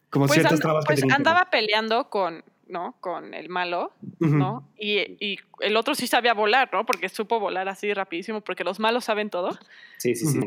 como 0.09 0.25
Pues, 0.25 0.35
ciertas 0.35 0.53
and- 0.53 0.61
trabas 0.61 0.85
pues 0.85 0.95
que 0.97 1.01
tenía 1.01 1.15
que 1.15 1.21
andaba 1.21 1.49
peleando 1.51 2.09
con, 2.09 2.43
¿no? 2.67 2.95
Con 2.99 3.33
el 3.33 3.49
malo. 3.49 3.91
¿no? 4.19 4.69
Y, 4.77 4.99
y 5.19 5.37
el 5.59 5.75
otro 5.77 5.95
sí 5.95 6.07
sabía 6.07 6.33
volar, 6.33 6.69
¿no? 6.71 6.85
Porque 6.85 7.09
supo 7.09 7.39
volar 7.39 7.67
así 7.69 7.93
rapidísimo, 7.93 8.41
porque 8.41 8.63
los 8.63 8.79
malos 8.79 9.05
saben 9.05 9.29
todo. 9.29 9.51
Sí, 9.97 10.15
sí, 10.15 10.25
sí. 10.27 10.39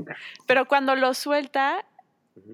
Pero 0.46 0.66
cuando 0.66 0.94
lo 0.96 1.12
suelta 1.14 1.84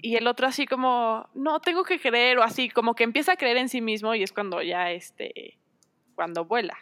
y 0.01 0.17
el 0.17 0.27
otro 0.27 0.47
así 0.47 0.67
como, 0.67 1.29
no, 1.35 1.61
tengo 1.61 1.85
que 1.85 1.99
creer, 2.01 2.39
o 2.39 2.43
así, 2.43 2.69
como 2.69 2.95
que 2.95 3.05
empieza 3.05 3.33
a 3.33 3.37
creer 3.37 3.57
en 3.57 3.69
sí 3.69 3.81
mismo 3.81 4.15
y 4.15 4.23
es 4.23 4.33
cuando 4.33 4.63
ya, 4.63 4.91
este, 4.93 5.59
cuando 6.15 6.45
vuela. 6.45 6.77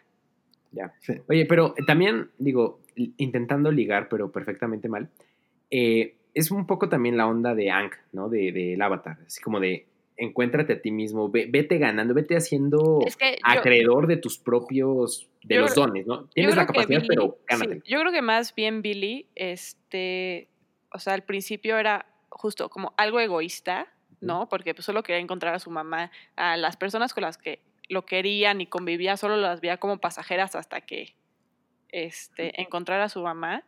Ya. 0.72 0.92
Sí. 1.00 1.14
Oye, 1.28 1.46
pero 1.46 1.74
también, 1.86 2.30
digo, 2.38 2.80
intentando 2.94 3.70
ligar, 3.72 4.08
pero 4.08 4.30
perfectamente 4.30 4.88
mal, 4.88 5.08
eh, 5.70 6.16
es 6.34 6.50
un 6.50 6.66
poco 6.66 6.88
también 6.88 7.16
la 7.16 7.26
onda 7.26 7.54
de 7.54 7.70
Ang, 7.70 7.90
¿no? 8.12 8.28
De- 8.28 8.52
Del 8.52 8.80
avatar. 8.82 9.18
Así 9.26 9.40
como 9.42 9.58
de, 9.60 9.86
encuéntrate 10.20 10.74
a 10.74 10.80
ti 10.82 10.90
mismo, 10.90 11.30
ve- 11.30 11.46
vete 11.50 11.78
ganando, 11.78 12.14
vete 12.14 12.36
haciendo 12.36 13.00
Es 13.06 13.16
que 13.16 13.32
yo- 13.32 13.38
acreedor 13.42 14.06
de 14.06 14.16
tus 14.18 14.38
propios, 14.38 15.28
de 15.42 15.56
los 15.56 15.72
creo- 15.72 15.86
dones, 15.86 16.06
¿no? 16.06 16.26
Tienes 16.28 16.54
la 16.56 16.66
capacidad, 16.66 17.00
Billy- 17.00 17.08
pero 17.08 17.36
sí, 17.38 17.44
gánate. 17.48 17.82
yo 17.86 18.00
creo 18.00 18.12
que 18.12 18.22
más 18.22 18.54
bien 18.54 18.82
Billy, 18.82 19.26
este, 19.34 20.48
o 20.92 20.98
sea, 20.98 21.14
al 21.14 21.22
principio 21.24 21.78
era 21.78 22.06
justo 22.28 22.68
como 22.68 22.92
algo 22.96 23.18
egoísta, 23.20 23.88
¿no? 24.20 24.48
Porque 24.48 24.74
pues, 24.74 24.84
solo 24.84 25.02
quería 25.02 25.20
encontrar 25.20 25.54
a 25.54 25.58
su 25.58 25.70
mamá, 25.70 26.10
a 26.36 26.56
las 26.58 26.76
personas 26.76 27.14
con 27.14 27.22
las 27.22 27.38
que 27.38 27.60
lo 27.88 28.04
querían 28.04 28.60
y 28.60 28.66
convivía, 28.66 29.16
solo 29.16 29.36
las 29.36 29.60
veía 29.60 29.78
como 29.78 29.98
pasajeras 29.98 30.54
hasta 30.54 30.82
que 30.82 31.14
este, 31.92 32.60
encontrara 32.60 33.04
a 33.04 33.08
su 33.08 33.20
mamá. 33.22 33.64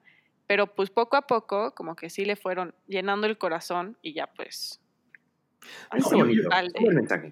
Pero 0.46 0.66
pues 0.74 0.90
poco 0.90 1.16
a 1.16 1.22
poco, 1.22 1.74
como 1.74 1.96
que 1.96 2.11
sí 2.11 2.24
le 2.26 2.36
fueron 2.36 2.74
llenando 2.86 3.26
el 3.26 3.38
corazón 3.38 3.96
y 4.03 4.12
ya 4.12 4.26
pues. 4.26 4.82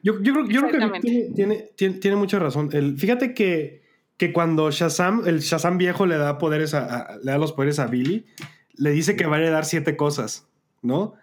Yo, 0.03 0.21
yo 0.23 0.33
creo, 0.35 0.47
yo 0.47 0.61
creo 0.69 0.71
que 0.93 1.01
tiene, 1.01 1.35
tiene, 1.35 1.69
tiene, 1.77 1.95
tiene 1.99 2.17
mucha 2.17 2.39
razón. 2.39 2.69
El, 2.73 2.99
fíjate 2.99 3.35
que, 3.35 3.83
que 4.17 4.33
cuando 4.33 4.71
Shazam, 4.71 5.23
el 5.27 5.41
Shazam 5.41 5.79
viejo 5.79 6.07
le 6.07 6.17
da 6.19 6.39
poderes 6.39 6.75
a, 6.75 6.85
a- 6.85 7.17
le 7.19 7.31
da 7.33 7.39
los 7.39 7.53
poderes 7.53 7.79
a 7.79 7.87
Billy, 7.87 8.27
le 8.75 8.91
dice 8.93 9.17
que 9.17 9.27
va 9.27 9.37
a 9.37 9.39
heredar 9.41 9.65
siete 9.65 9.97
cosas, 9.97 10.47
¿no? 10.83 11.15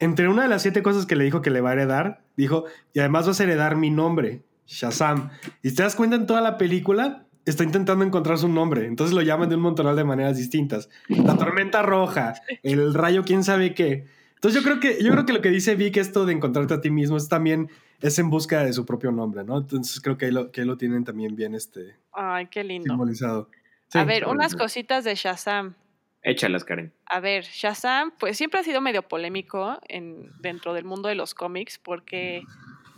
Entre 0.00 0.28
una 0.28 0.42
de 0.42 0.48
las 0.48 0.62
siete 0.62 0.82
cosas 0.82 1.06
que 1.06 1.16
le 1.16 1.24
dijo 1.24 1.40
que 1.42 1.50
le 1.50 1.60
va 1.60 1.70
a 1.70 1.72
heredar, 1.74 2.22
dijo, 2.36 2.64
y 2.92 2.98
además 3.00 3.26
vas 3.26 3.40
a 3.40 3.44
heredar 3.44 3.76
mi 3.76 3.90
nombre, 3.90 4.42
Shazam. 4.66 5.30
Y 5.62 5.70
si 5.70 5.76
te 5.76 5.82
das 5.84 5.94
cuenta 5.94 6.16
en 6.16 6.26
toda 6.26 6.40
la 6.40 6.58
película, 6.58 7.26
está 7.44 7.62
intentando 7.62 8.04
encontrar 8.04 8.38
su 8.38 8.48
nombre. 8.48 8.86
Entonces 8.86 9.14
lo 9.14 9.22
llaman 9.22 9.48
de 9.48 9.54
un 9.56 9.62
montón 9.62 9.94
de 9.94 10.04
maneras 10.04 10.36
distintas. 10.36 10.88
La 11.08 11.36
tormenta 11.36 11.82
roja, 11.82 12.34
el 12.62 12.92
rayo 12.94 13.22
quién 13.24 13.44
sabe 13.44 13.74
qué. 13.74 14.06
Entonces 14.44 14.62
yo 14.62 14.68
creo 14.68 14.78
que, 14.78 15.02
yo 15.02 15.10
creo 15.10 15.24
que 15.24 15.32
lo 15.32 15.40
que 15.40 15.48
dice 15.48 15.74
Vic, 15.74 15.96
esto 15.96 16.26
de 16.26 16.34
encontrarte 16.34 16.74
a 16.74 16.80
ti 16.82 16.90
mismo, 16.90 17.16
es 17.16 17.30
también 17.30 17.70
es 18.02 18.18
en 18.18 18.28
busca 18.28 18.62
de 18.62 18.74
su 18.74 18.84
propio 18.84 19.10
nombre, 19.10 19.42
¿no? 19.42 19.56
Entonces 19.56 20.02
creo 20.02 20.18
que 20.18 20.26
ahí 20.26 20.32
lo, 20.32 20.52
que 20.52 20.60
ahí 20.60 20.66
lo 20.66 20.76
tienen 20.76 21.02
también 21.02 21.34
bien 21.34 21.54
este, 21.54 21.96
Ay, 22.12 22.48
qué 22.48 22.62
lindo. 22.62 22.92
simbolizado. 22.92 23.48
Sí. 23.88 23.96
A 23.96 24.04
ver, 24.04 24.26
unas 24.26 24.54
cositas 24.54 25.02
de 25.04 25.14
Shazam. 25.14 25.76
Échalas, 26.22 26.62
Karen. 26.62 26.92
A 27.06 27.20
ver, 27.20 27.44
Shazam, 27.44 28.12
pues 28.18 28.36
siempre 28.36 28.60
ha 28.60 28.64
sido 28.64 28.82
medio 28.82 29.00
polémico 29.08 29.78
en, 29.88 30.30
dentro 30.42 30.74
del 30.74 30.84
mundo 30.84 31.08
de 31.08 31.14
los 31.14 31.32
cómics 31.32 31.78
porque 31.78 32.42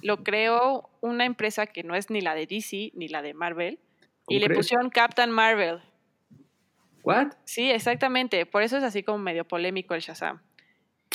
lo 0.02 0.24
creó 0.24 0.90
una 1.00 1.26
empresa 1.26 1.68
que 1.68 1.84
no 1.84 1.94
es 1.94 2.10
ni 2.10 2.22
la 2.22 2.34
de 2.34 2.48
DC 2.48 2.90
ni 2.94 3.06
la 3.06 3.22
de 3.22 3.34
Marvel 3.34 3.78
y 4.26 4.40
¿Cómo 4.40 4.48
le 4.48 4.52
pusieron 4.52 4.90
Captain 4.90 5.30
Marvel. 5.30 5.80
¿What? 7.04 7.34
Sí, 7.44 7.70
exactamente. 7.70 8.46
Por 8.46 8.64
eso 8.64 8.76
es 8.78 8.82
así 8.82 9.04
como 9.04 9.18
medio 9.18 9.44
polémico 9.44 9.94
el 9.94 10.00
Shazam. 10.00 10.40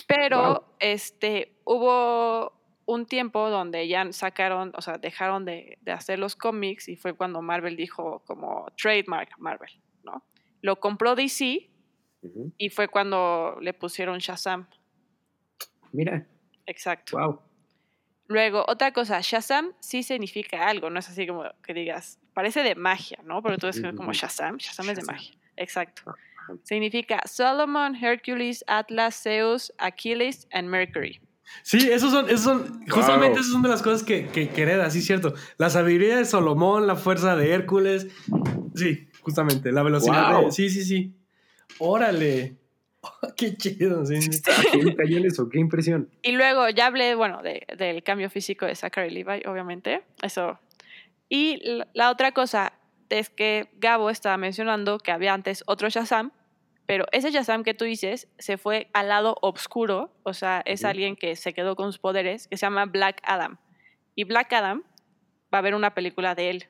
Pero 0.08 0.38
Wow. 0.42 0.64
este 0.80 1.54
hubo 1.66 2.54
un 2.86 3.06
tiempo 3.06 3.50
donde 3.50 3.88
ya 3.88 4.12
sacaron, 4.12 4.74
o 4.76 4.82
sea, 4.82 4.98
dejaron 4.98 5.46
de, 5.46 5.78
de 5.82 5.92
hacer 5.92 6.20
los 6.20 6.36
cómics 6.36 6.90
y 6.90 6.96
fue 6.96 7.14
cuando 7.14 7.42
Marvel 7.42 7.76
dijo 7.78 8.22
como 8.26 8.66
trademark 8.76 9.30
Marvel, 9.38 9.70
¿no? 10.04 10.24
Lo 10.62 10.80
compró 10.80 11.16
DC 11.16 11.70
y 12.58 12.70
fue 12.70 12.88
cuando 12.88 13.58
le 13.62 13.74
pusieron 13.74 14.20
Shazam. 14.20 14.68
Mira, 15.92 16.26
Exacto. 16.66 17.18
wow. 17.18 17.42
Luego, 18.28 18.64
otra 18.68 18.94
cosa, 18.94 19.20
Shazam 19.22 19.74
sí 19.82 20.04
significa 20.04 20.68
algo, 20.68 20.90
no 20.90 21.00
es 21.00 21.10
así 21.10 21.28
como 21.28 21.44
que 21.64 21.74
digas, 21.74 22.18
parece 22.34 22.64
de 22.64 22.76
magia, 22.76 23.20
¿no? 23.26 23.42
Pero 23.44 23.58
tú 23.58 23.68
es 23.68 23.82
como 23.82 24.10
Ujú. 24.10 24.14
Shazam, 24.14 24.58
Shazam 24.58 24.90
es 24.90 24.96
de 24.96 25.02
Shazam. 25.02 25.16
magia. 25.16 25.34
Exacto. 25.58 26.04
Significa 26.64 27.22
Solomon, 27.26 27.96
Hercules, 27.96 28.64
Atlas, 28.68 29.22
Zeus, 29.24 29.74
Achilles 29.78 30.48
and 30.52 30.68
Mercury. 30.70 31.20
Sí, 31.64 31.90
esos 31.92 32.12
son, 32.12 32.26
esos 32.30 32.42
son 32.42 32.86
justamente 32.88 33.40
esas 33.40 33.52
son 33.52 33.62
de 33.62 33.70
las 33.70 33.82
cosas 33.82 34.04
que, 34.04 34.28
que, 34.28 34.50
que 34.50 34.62
hereda, 34.62 34.90
sí, 34.90 35.00
es 35.00 35.06
cierto. 35.06 35.34
La 35.58 35.70
sabiduría 35.70 36.18
de 36.18 36.26
Salomón, 36.26 36.88
la 36.88 36.96
fuerza 36.96 37.36
de 37.36 37.52
Hércules. 37.52 38.08
Sí, 38.76 39.10
justamente, 39.22 39.72
la 39.72 39.84
velocidad 39.84 40.32
Wow. 40.34 40.46
de. 40.46 40.52
Sí, 40.52 40.70
sí, 40.70 40.84
sí. 40.86 41.14
Órale. 41.80 42.56
Qué 43.36 43.56
chido, 43.58 44.06
sí. 44.06 44.22
sí. 44.22 44.42
¿A 44.50 44.72
quién 44.72 44.96
cayó 44.96 45.18
en 45.18 45.26
eso? 45.26 45.50
Qué 45.50 45.60
impresión. 45.60 46.10
Y 46.22 46.32
luego 46.34 46.70
ya 46.70 46.86
hablé, 46.88 47.16
bueno, 47.16 47.42
de- 47.42 47.66
del 47.78 48.04
cambio 48.04 48.30
físico 48.30 48.66
de 48.66 48.76
Zachary 48.76 49.10
Levi, 49.10 49.42
obviamente. 49.46 50.04
Eso. 50.22 50.60
Y 51.28 51.60
la 51.94 52.12
otra 52.12 52.32
cosa 52.34 52.74
es 53.12 53.30
que 53.30 53.70
Gabo 53.74 54.10
estaba 54.10 54.38
mencionando 54.38 54.98
que 54.98 55.12
había 55.12 55.34
antes 55.34 55.64
otro 55.68 55.90
Shazam, 55.90 56.32
pero 56.86 57.06
ese 57.12 57.32
Shazam 57.32 57.64
que 57.64 57.74
tú 57.74 57.86
dices 57.86 58.28
se 58.38 58.58
fue 58.58 58.90
al 58.94 59.08
lado 59.08 59.36
oscuro, 59.42 60.14
o 60.24 60.34
sea, 60.34 60.62
es 60.66 60.84
alguien 60.84 61.16
que 61.16 61.36
se 61.36 61.54
quedó 61.54 61.76
con 61.76 61.92
sus 61.92 62.00
poderes, 62.00 62.48
que 62.48 62.58
se 62.58 62.66
llama 62.66 62.86
Black 62.86 63.22
Adam. 63.24 63.58
Y 64.16 64.24
Black 64.24 64.52
Adam 64.54 64.84
va 65.54 65.58
a 65.58 65.60
haber 65.60 65.76
una 65.76 65.94
película 65.94 66.36
de 66.36 66.50
él. 66.50 66.68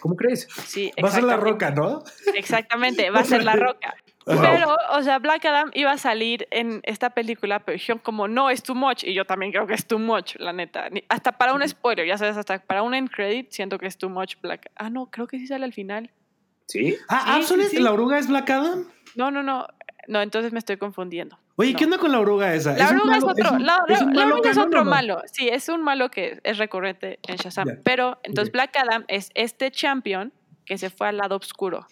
¿Cómo 0.00 0.16
crees? 0.16 0.48
Sí, 0.66 0.92
Va 1.02 1.08
a 1.08 1.12
ser 1.12 1.24
la 1.24 1.36
roca, 1.36 1.70
¿no? 1.70 2.02
Exactamente, 2.34 3.10
va 3.10 3.20
a 3.20 3.24
ser 3.24 3.44
La 3.44 3.52
Roca. 3.56 3.94
Wow. 4.28 4.40
Pero, 4.42 4.76
o 4.92 5.02
sea, 5.02 5.18
Black 5.18 5.44
Adam 5.46 5.70
iba 5.74 5.90
a 5.90 5.98
salir 5.98 6.46
en 6.50 6.80
esta 6.84 7.10
película, 7.10 7.60
pero 7.60 7.74
dijeron 7.74 7.98
como, 8.02 8.28
no, 8.28 8.50
es 8.50 8.62
too 8.62 8.74
much. 8.74 9.04
Y 9.04 9.14
yo 9.14 9.24
también 9.24 9.52
creo 9.52 9.66
que 9.66 9.74
es 9.74 9.86
too 9.86 9.98
much, 9.98 10.36
la 10.38 10.52
neta. 10.52 10.88
Ni- 10.90 11.02
Hasta 11.08 11.32
para 11.32 11.54
un 11.54 11.66
spoiler, 11.66 12.06
ya 12.06 12.18
sabes, 12.18 12.36
hasta 12.36 12.58
para 12.58 12.82
un 12.82 12.94
end 12.94 13.10
credit, 13.10 13.50
siento 13.50 13.78
que 13.78 13.86
es 13.86 13.96
too 13.98 14.08
much 14.10 14.34
Black 14.42 14.70
Ah, 14.76 14.90
no, 14.90 15.06
creo 15.10 15.26
que 15.26 15.38
sí 15.38 15.46
sale 15.46 15.64
al 15.64 15.72
final. 15.72 16.10
¿Sí? 16.66 16.96
Ah, 17.08 17.22
Sí, 17.24 17.30
Absolute, 17.40 17.70
sí, 17.70 17.76
sí. 17.78 17.82
¿la 17.82 17.92
oruga 17.92 18.18
es 18.18 18.28
Black 18.28 18.50
Adam? 18.50 18.84
No, 19.16 19.30
no, 19.30 19.42
no. 19.42 19.66
No, 20.06 20.22
entonces 20.22 20.52
me 20.52 20.58
estoy 20.58 20.76
confundiendo. 20.78 21.38
Oye, 21.56 21.72
No. 21.72 21.78
¿qué 21.78 21.84
onda 21.84 21.98
con 21.98 22.12
la 22.12 22.20
oruga 22.20 22.54
esa? 22.54 22.74
La 22.76 22.88
oruga 22.90 23.16
es 23.18 23.24
otro, 23.24 23.52
un- 23.52 23.66
la, 23.66 23.84
es 23.88 24.00
la- 24.02 24.26
oruga 24.26 24.50
otro 24.62 24.84
malo. 24.84 25.22
Sí, 25.32 25.48
es 25.48 25.68
un 25.68 25.82
malo 25.82 26.10
que 26.10 26.40
es 26.44 26.56
recurrente 26.58 27.18
en 27.26 27.36
Shazam. 27.36 27.68
Pero 27.84 28.18
entonces. 28.22 28.52
Black 28.52 28.76
Adam 28.76 29.04
es 29.08 29.30
este 29.34 29.70
champion 29.70 30.32
que 30.64 30.76
se 30.78 30.88
fue 30.90 31.08
al 31.08 31.16
lado 31.18 31.36
oscuro. 31.36 31.86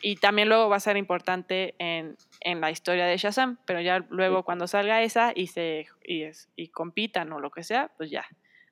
Y 0.00 0.16
también 0.16 0.48
luego 0.48 0.68
va 0.68 0.76
a 0.76 0.80
ser 0.80 0.96
importante 0.96 1.74
en, 1.78 2.16
en 2.40 2.60
la 2.60 2.70
historia 2.70 3.06
de 3.06 3.16
Shazam, 3.16 3.58
pero 3.66 3.80
ya 3.80 3.98
luego 4.10 4.44
cuando 4.44 4.66
salga 4.68 5.02
esa 5.02 5.32
y 5.34 5.48
se 5.48 5.86
y, 6.04 6.22
es- 6.22 6.48
y 6.56 6.68
compitan 6.68 7.32
o 7.32 7.40
lo 7.40 7.50
que 7.50 7.64
sea, 7.64 7.90
pues 7.96 8.10
ya 8.10 8.24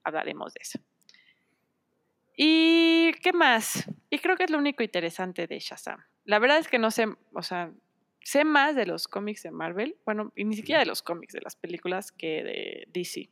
hablaremos 0.04 0.54
de 0.54 0.60
eso. 0.62 0.78
¿Y 2.36 3.12
qué 3.22 3.32
más? 3.32 3.88
Y 4.10 4.18
creo 4.18 4.36
que 4.36 4.44
es 4.44 4.50
lo 4.50 4.58
único 4.58 4.82
interesante 4.82 5.46
de 5.46 5.58
Shazam. 5.58 6.04
La 6.24 6.38
verdad 6.38 6.58
es 6.58 6.68
que 6.68 6.78
no 6.78 6.90
sé, 6.90 7.06
o 7.32 7.42
sea, 7.42 7.72
sé 8.22 8.44
más 8.44 8.76
de 8.76 8.86
los 8.86 9.08
cómics 9.08 9.42
de 9.42 9.50
Marvel, 9.50 9.96
bueno, 10.04 10.32
y 10.36 10.44
ni 10.44 10.54
siquiera 10.56 10.80
de 10.80 10.86
los 10.86 11.02
cómics, 11.02 11.32
de 11.32 11.40
las 11.40 11.56
películas 11.56 12.12
que 12.12 12.42
de 12.44 12.88
DC. 12.92 13.30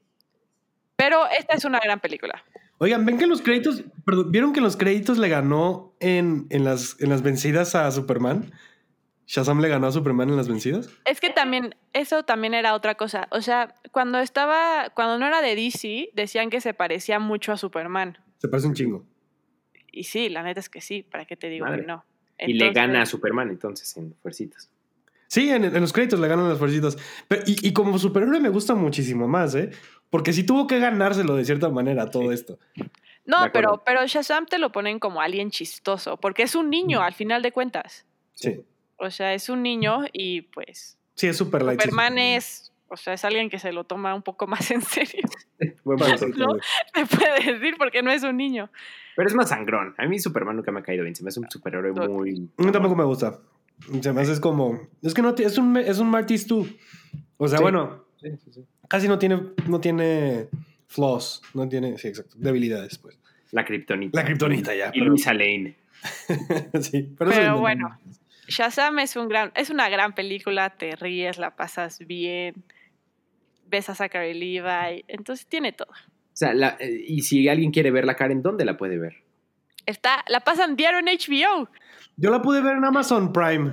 Pero 0.97 1.27
esta 1.29 1.55
es 1.55 1.65
una 1.65 1.81
gran 1.81 2.01
película. 2.01 2.45
Oigan, 2.85 3.07
ven 3.07 3.17
que 3.17 3.27
los 3.27 3.41
créditos, 3.41 3.83
perdón, 4.05 4.31
¿vieron 4.31 4.53
que 4.53 4.61
los 4.61 4.77
créditos 4.77 5.17
le 5.17 5.31
ganó 5.31 5.97
en, 6.01 6.47
en, 6.51 6.65
las, 6.65 7.01
en 7.01 7.09
las 7.09 7.23
vencidas 7.23 7.75
a 7.75 7.91
Superman? 7.91 8.53
Shazam 9.27 9.63
le 9.63 9.69
ganó 9.69 9.87
a 9.87 9.93
Superman 9.93 10.29
en 10.29 10.37
las 10.37 10.49
vencidas. 10.49 10.91
Es 11.07 11.19
que 11.19 11.31
también, 11.31 11.75
eso 11.95 12.25
también 12.25 12.53
era 12.53 12.75
otra 12.75 12.95
cosa. 12.95 13.27
O 13.31 13.41
sea, 13.41 13.75
cuando 13.91 14.19
estaba, 14.19 14.91
cuando 14.95 15.19
no 15.19 15.27
era 15.27 15.41
de 15.41 15.57
DC, 15.57 16.11
decían 16.13 16.51
que 16.51 16.61
se 16.61 16.75
parecía 16.75 17.19
mucho 17.19 17.53
a 17.53 17.57
Superman. 17.57 18.19
Se 18.37 18.49
parece 18.49 18.69
un 18.69 18.75
chingo. 18.75 19.07
Y 19.91 20.05
sí, 20.05 20.29
la 20.29 20.43
neta 20.43 20.61
es 20.61 20.69
que 20.69 20.83
sí, 20.83 21.03
¿para 21.03 21.25
qué 21.25 21.39
te 21.39 21.49
digo 21.49 21.65
Madre. 21.65 21.81
que 21.81 21.87
no? 21.87 22.05
y 22.39 22.53
le 22.53 22.71
gana 22.75 23.01
a 23.01 23.07
Superman 23.07 23.49
entonces 23.49 23.97
en 23.97 24.15
Fuercitas. 24.17 24.71
Sí, 25.29 25.49
en, 25.49 25.65
en 25.65 25.81
los 25.81 25.93
créditos 25.95 26.21
le 26.21 26.29
ganan 26.29 26.49
las 26.49 26.59
fuercitas. 26.59 26.99
Pero, 27.29 27.43
y, 27.47 27.67
y 27.67 27.73
como 27.73 27.99
superhéroe 27.99 28.41
me 28.41 28.51
gusta 28.51 28.75
muchísimo 28.75 29.27
más, 29.27 29.55
¿eh? 29.55 29.71
Porque 30.15 30.33
sí 30.33 30.45
tuvo 30.47 30.69
que 30.69 30.79
ganárselo 30.79 31.35
de 31.35 31.45
cierta 31.45 31.69
manera 31.71 32.09
todo 32.09 32.29
Sí. 32.29 32.35
esto. 32.35 32.57
No, 33.27 33.39
pero, 33.53 33.83
pero 33.85 34.07
Shazam 34.07 34.47
te 34.47 34.59
lo 34.61 34.71
ponen 34.71 35.01
como 35.01 35.21
alguien 35.21 35.51
chistoso, 35.51 36.19
porque 36.19 36.45
es 36.45 36.55
un 36.55 36.71
niño 36.71 37.03
al 37.03 37.15
final 37.15 37.43
de 37.43 37.51
cuentas. 37.51 38.07
Sí. 38.33 38.61
O 38.97 39.11
sea, 39.11 39.35
es 39.35 39.49
un 39.49 39.65
niño 39.65 40.05
y 40.13 40.43
pues 40.43 40.97
Sí, 41.17 41.27
es 41.27 41.37
super 41.37 41.63
light. 41.65 41.81
Superman 41.81 42.17
es, 42.19 42.73
o 42.87 42.97
sea, 42.97 43.15
es 43.15 43.25
alguien 43.25 43.51
que 43.51 43.59
se 43.59 43.73
lo 43.73 43.83
toma 43.83 44.15
un 44.15 44.23
poco 44.23 44.47
más 44.47 44.71
en 44.71 44.83
serio. 44.83 45.23
Buen 45.85 45.99
punto. 45.99 46.27
¿no? 46.47 46.59
Se 46.95 47.07
puede 47.17 47.53
decir 47.55 47.75
porque 47.77 48.01
no 48.01 48.13
es 48.13 48.23
un 48.23 48.37
niño. 48.37 48.71
Pero 49.17 49.29
es 49.29 49.35
más 49.35 49.49
sangrón. 49.49 49.97
A 49.99 50.07
mí 50.07 50.21
Superman 50.21 50.55
nunca 50.55 50.71
me 50.71 50.79
ha 50.79 50.83
caído 50.85 51.03
bien. 51.03 51.17
Se 51.17 51.25
me 51.25 51.31
hace 51.31 51.41
un 51.41 51.51
superhéroe 51.51 51.91
Ok. 51.91 52.09
muy... 52.09 52.49
A 52.57 52.63
mí 52.63 52.71
tampoco 52.71 52.95
me 52.95 53.03
gusta. 53.05 53.41
Se 54.01 54.13
me 54.13 54.21
hace 54.21 54.31
es 54.31 54.39
como. 54.39 54.79
Es 55.03 55.13
que 55.13 55.23
no 55.23 55.35
es 55.37 55.59
un 55.59 55.77
es 55.77 55.99
un 55.99 56.09
Martis 56.09 56.47
tú. 56.47 56.69
O 57.37 57.49
sea, 57.49 57.59
Sí. 57.59 57.63
bueno, 57.63 58.05
Sí, 58.23 58.29
sí, 58.45 58.53
sí. 58.53 58.65
Casi 58.89 59.09
no 59.09 59.19
tiene, 59.19 59.41
no 59.67 59.81
tiene 59.81 60.47
flaws. 60.89 61.43
No 61.55 61.69
tiene, 61.69 61.99
sí, 61.99 62.09
exacto. 62.09 62.37
Debilidades, 62.39 62.99
pues. 62.99 63.19
La 63.53 63.65
kriptonita. 63.65 64.19
La 64.19 64.25
kriptonita 64.25 64.75
ya. 64.75 64.89
Y 64.89 64.99
pero- 65.01 65.07
Luisa 65.07 65.33
Lane. 65.33 65.77
sí, 66.81 67.15
pero, 67.19 67.31
eso 67.31 67.41
Pero 67.41 67.55
es- 67.55 67.61
bueno, 67.61 67.99
Shazam 68.49 68.99
es, 68.99 69.17
un 69.17 69.29
gran, 69.29 69.53
es 69.55 69.71
una 69.71 69.89
gran 69.89 70.15
película, 70.15 70.71
te 70.71 70.97
ríes, 70.97 71.39
la 71.39 71.57
pasas 71.57 71.99
bien, 72.01 72.55
ves 73.67 73.89
a 73.89 73.95
Zachary 73.95 74.35
Levi, 74.35 75.05
entonces 75.09 75.47
tiene 75.47 75.73
todo. 75.73 75.89
O 75.91 76.37
sea, 76.37 76.53
la- 76.53 76.77
eh, 76.81 77.05
y 77.07 77.23
si 77.23 77.49
alguien 77.49 77.71
quiere 77.71 77.91
ver 77.91 78.05
la 78.05 78.17
Karen, 78.17 78.43
¿dónde 78.43 78.65
la 78.65 78.77
puede 78.77 78.99
ver? 78.99 79.15
Está, 79.87 80.25
la 80.29 80.41
pasan 80.41 80.77
diario 80.77 80.99
en 80.99 81.07
HBO. 81.07 81.69
Yo 82.17 82.31
la 82.31 82.43
pude 82.43 82.61
ver 82.61 82.77
en 82.77 82.85
Amazon 82.85 83.33
Prime. 83.33 83.73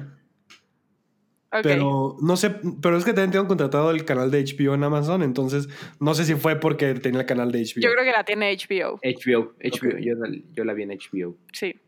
Pero 1.64 2.16
no 2.22 2.38
sé, 2.38 2.56
pero 2.82 2.96
es 2.96 3.04
que 3.04 3.12
también 3.12 3.32
tengo 3.32 3.48
contratado 3.48 3.92
el 3.92 4.06
canal 4.06 4.32
de 4.32 4.42
HBO 4.44 4.74
en 4.74 4.86
Amazon, 4.86 5.22
entonces 5.22 5.68
no 6.00 6.14
sé 6.14 6.24
si 6.24 6.36
fue 6.36 6.56
porque 6.56 6.94
tenía 6.94 7.22
el 7.22 7.26
canal 7.26 7.52
de 7.52 7.60
HBO. 7.60 7.82
Yo 7.82 7.92
creo 7.92 8.06
que 8.06 8.12
la 8.12 8.24
tiene 8.24 8.56
HBO. 8.56 9.00
HBO. 9.04 9.54
HBO. 9.60 9.98
Yo, 10.00 10.16
la, 10.16 10.30
yo 10.54 10.64
la 10.64 10.74
vi 10.74 10.84
en 10.84 10.90
HBO. 10.92 11.36
Sí. 11.52 11.72
Sí, 11.72 11.80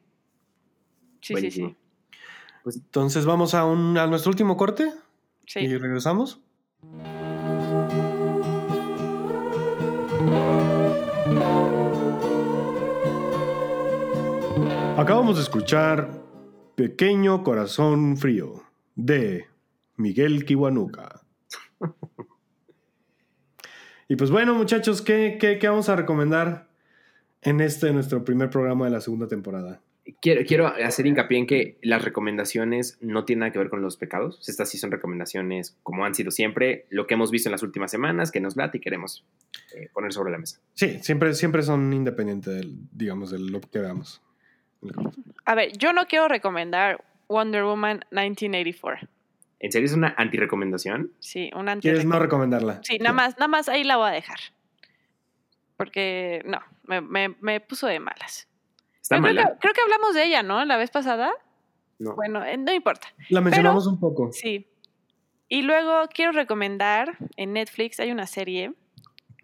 sí, 1.22 1.34
Buenísimo. 1.34 1.76
sí. 2.66 2.80
Entonces 2.80 3.26
vamos 3.26 3.54
a, 3.54 3.66
un, 3.66 3.98
a 3.98 4.06
nuestro 4.08 4.32
último 4.32 4.58
corte 4.58 4.92
sí. 5.48 5.60
y 5.60 5.78
regresamos. 5.78 6.42
Acabamos 14.98 15.38
de 15.38 15.44
escuchar 15.44 16.10
Pequeño 16.76 17.44
Corazón 17.44 18.18
Frío 18.18 18.64
de 18.96 19.53
Miguel 20.04 20.44
Kiwanuka. 20.44 21.22
y 24.10 24.18
pues 24.18 24.32
bueno, 24.32 24.54
muchachos, 24.54 25.02
¿qué, 25.02 25.38
qué, 25.40 25.58
qué 25.60 25.68
vamos 25.70 25.88
a 25.88 25.96
recomendar 25.96 26.68
en 27.42 27.62
este 27.62 27.94
nuestro 27.94 28.26
primer 28.26 28.50
programa 28.50 28.84
de 28.84 28.92
la 28.92 29.00
segunda 29.00 29.30
temporada? 29.30 29.82
Quiero, 30.22 30.42
quiero 30.46 30.68
hacer 30.68 31.08
hincapié 31.08 31.38
en 31.38 31.48
que 31.48 31.78
las 31.82 32.04
recomendaciones 32.04 32.98
no 33.00 33.24
tienen 33.24 33.40
nada 33.40 33.54
que 33.54 33.60
ver 33.60 33.70
con 33.70 33.82
los 33.82 33.96
pecados. 33.96 34.42
Estas 34.50 34.70
sí 34.70 34.78
son 34.78 34.92
recomendaciones 34.92 35.78
como 35.84 36.04
han 36.04 36.14
sido 36.14 36.32
siempre, 36.32 36.86
lo 36.90 37.08
que 37.08 37.14
hemos 37.14 37.32
visto 37.32 37.48
en 37.48 37.54
las 37.54 37.64
últimas 37.64 37.90
semanas, 37.90 38.30
que 38.30 38.42
nos 38.42 38.58
late 38.58 38.80
y 38.80 38.82
queremos 38.82 39.26
eh, 39.74 39.88
poner 39.94 40.12
sobre 40.12 40.34
la 40.34 40.38
mesa. 40.38 40.60
Sí, 40.74 41.00
siempre, 41.02 41.34
siempre 41.34 41.64
son 41.64 41.94
independientes, 41.94 42.54
del, 42.54 42.76
digamos, 42.92 43.32
de 43.32 43.40
lo 43.40 43.62
que 43.62 43.80
veamos. 43.80 44.22
A 45.46 45.56
ver, 45.56 45.72
yo 45.78 45.94
no 45.94 46.08
quiero 46.08 46.28
recomendar 46.28 47.02
Wonder 47.30 47.64
Woman 47.64 48.02
1984. 48.12 49.08
¿En 49.64 49.72
serio 49.72 49.86
es 49.86 49.94
una 49.94 50.14
antirecomendación? 50.18 51.14
Sí, 51.20 51.50
una 51.56 51.72
anti 51.72 51.88
¿Quieres 51.88 52.04
no 52.04 52.20
recomendarla? 52.20 52.82
Sí, 52.84 52.98
nada 53.00 53.14
más, 53.14 53.38
nada 53.38 53.48
más 53.48 53.70
ahí 53.70 53.86
la 53.86 53.96
voy 53.96 54.10
a 54.10 54.12
dejar. 54.12 54.38
Porque 55.78 56.44
no, 56.46 56.60
me, 56.84 57.00
me, 57.00 57.30
me 57.40 57.62
puso 57.62 57.88
de 57.88 58.02
malas. 58.02 58.50
¿Está 59.02 59.22
Pero 59.22 59.34
creo, 59.34 59.36
que, 59.36 59.60
creo 59.60 59.74
que 59.74 59.82
hablamos 59.82 60.16
de 60.16 60.26
ella, 60.26 60.44
¿no? 60.44 60.66
La 60.66 60.76
vez 60.76 60.92
pasada. 60.92 61.32
No. 61.98 62.14
Bueno, 62.14 62.44
eh, 62.44 62.58
no 62.58 62.74
importa. 62.74 63.08
La 63.30 63.40
mencionamos 63.40 63.88
un 63.88 64.02
poco. 64.02 64.34
Sí. 64.34 64.68
Y 65.48 65.62
luego 65.62 66.10
quiero 66.14 66.34
recomendar 66.34 67.18
en 67.38 67.54
Netflix 67.54 68.02
hay 68.02 68.12
una 68.12 68.28
serie 68.28 68.74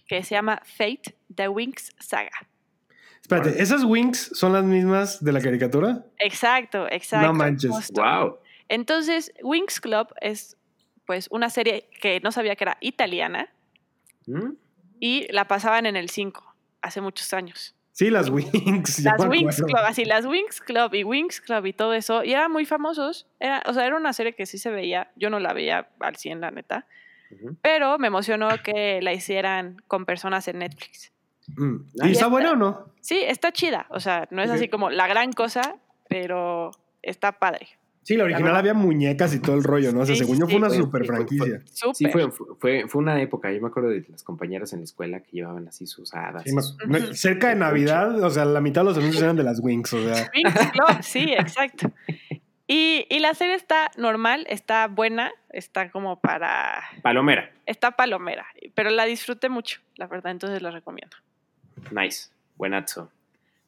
que 0.05 0.21
se 0.25 0.35
llama 0.35 0.61
Fate, 0.65 1.15
The 1.33 1.47
Winx 1.47 1.95
Saga. 1.97 2.49
Espérate, 3.21 3.61
¿esas 3.61 3.85
wings 3.85 4.31
son 4.33 4.51
las 4.51 4.65
mismas 4.65 5.23
de 5.23 5.31
la 5.31 5.39
caricatura? 5.39 6.03
Exacto, 6.17 6.87
exacto. 6.89 7.25
No 7.25 7.33
manches. 7.33 7.71
justo. 7.71 8.01
¡Wow! 8.01 8.39
Entonces, 8.69 9.33
Winx 9.43 9.81
Club 9.81 10.07
es 10.21 10.57
pues 11.05 11.27
una 11.31 11.49
serie 11.49 11.89
que 11.99 12.19
no 12.21 12.31
sabía 12.31 12.55
que 12.55 12.63
era 12.63 12.77
italiana 12.81 13.49
¿Mm? 14.27 14.51
y 14.99 15.31
la 15.31 15.47
pasaban 15.47 15.87
en 15.87 15.95
el 15.95 16.09
5 16.09 16.55
hace 16.81 17.01
muchos 17.01 17.33
años. 17.33 17.75
Sí, 17.99 18.09
las 18.09 18.29
wings. 18.29 18.99
Las 19.03 19.15
acuerdo. 19.15 19.65
Club, 19.65 19.79
así 19.85 20.05
las 20.05 20.25
Winx 20.25 20.61
Club 20.61 20.93
y 20.93 21.03
Winx 21.03 21.41
Club 21.41 21.65
y 21.65 21.73
todo 21.73 21.93
eso, 21.93 22.23
y 22.23 22.31
eran 22.31 22.51
muy 22.51 22.65
famosos. 22.65 23.27
Era, 23.39 23.61
o 23.65 23.73
sea, 23.73 23.85
era 23.85 23.97
una 23.97 24.13
serie 24.13 24.35
que 24.35 24.45
sí 24.45 24.57
se 24.57 24.69
veía, 24.69 25.11
yo 25.17 25.29
no 25.29 25.39
la 25.39 25.51
veía 25.51 25.89
al 25.99 26.15
100, 26.15 26.39
la 26.39 26.51
neta, 26.51 26.85
pero 27.61 27.97
me 27.97 28.07
emocionó 28.07 28.49
que 28.63 29.01
la 29.01 29.11
hicieran 29.11 29.81
con 29.87 30.05
personas 30.05 30.47
en 30.47 30.59
Netflix. 30.59 31.11
Mm. 31.57 31.75
¿Y 31.75 31.97
está 31.97 32.07
está. 32.07 32.27
buena 32.27 32.51
o 32.51 32.55
no? 32.55 32.93
Sí, 33.01 33.19
está 33.21 33.51
chida, 33.51 33.87
o 33.89 33.99
sea, 33.99 34.27
no 34.31 34.41
es 34.41 34.49
así 34.49 34.69
como 34.69 34.89
la 34.89 35.07
gran 35.07 35.33
cosa, 35.33 35.75
pero 36.07 36.71
está 37.01 37.33
padre. 37.33 37.78
Sí, 38.01 38.15
la 38.17 38.23
original 38.23 38.55
había 38.55 38.73
muñecas 38.73 39.35
y 39.35 39.39
todo 39.39 39.55
el 39.55 39.63
rollo, 39.63 39.91
¿no? 39.91 39.99
O 40.01 40.05
sea, 40.05 40.15
Sí, 40.15 40.21
según 40.21 40.39
yo 40.39 40.45
sí, 40.47 40.51
fue 40.53 40.57
una 40.59 40.69
fue- 40.69 40.77
super 40.77 41.05
fue- 41.05 41.15
franquicia. 41.15 41.61
Sí, 41.93 42.05
fue, 42.11 42.31
fue, 42.31 42.87
fue 42.87 43.01
una 43.01 43.21
época. 43.21 43.51
Yo 43.51 43.61
me 43.61 43.67
acuerdo 43.67 43.89
de 43.89 44.03
las 44.09 44.23
compañeras 44.23 44.73
en 44.73 44.79
la 44.79 44.85
escuela 44.85 45.19
que 45.19 45.29
llevaban 45.31 45.67
así 45.67 45.85
sus 45.85 46.13
hadas. 46.15 46.43
Sí, 46.43 46.49
y 46.51 46.53
me- 46.55 46.61
sus- 46.61 46.77
me- 46.87 47.13
cerca 47.13 47.49
de 47.49 47.55
Navidad, 47.55 48.23
o 48.23 48.29
sea, 48.31 48.45
la 48.45 48.61
mitad 48.61 48.81
de 48.81 48.85
los 48.85 48.97
anuncios 48.97 49.21
eran 49.21 49.35
de 49.35 49.43
las 49.43 49.59
wings, 49.59 49.93
o 49.93 50.01
sea. 50.01 50.31
Sí, 51.03 51.33
exacto. 51.37 51.91
Y, 52.71 53.05
y 53.09 53.19
la 53.19 53.33
serie 53.33 53.55
está 53.55 53.89
normal, 53.97 54.45
está 54.49 54.87
buena, 54.87 55.31
está 55.49 55.91
como 55.91 56.19
para... 56.19 56.81
Palomera. 57.01 57.51
Está 57.65 57.91
palomera, 57.91 58.45
pero 58.75 58.89
la 58.91 59.05
disfruté 59.05 59.49
mucho, 59.49 59.81
la 59.95 60.07
verdad, 60.07 60.31
entonces 60.31 60.61
la 60.61 60.69
recomiendo. 60.71 61.17
Nice. 61.91 62.29
Buenazo. 62.57 63.11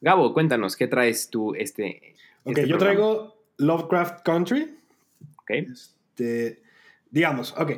Gabo, 0.00 0.32
cuéntanos, 0.34 0.76
¿qué 0.76 0.86
traes 0.86 1.30
tú 1.30 1.54
este. 1.54 2.14
Ok, 2.44 2.58
este 2.58 2.68
yo 2.68 2.76
programa? 2.78 2.78
traigo 2.78 3.41
Lovecraft 3.62 4.22
Country. 4.24 4.76
Ok. 5.38 5.50
Este, 5.50 6.62
digamos, 7.10 7.54
ok. 7.56 7.72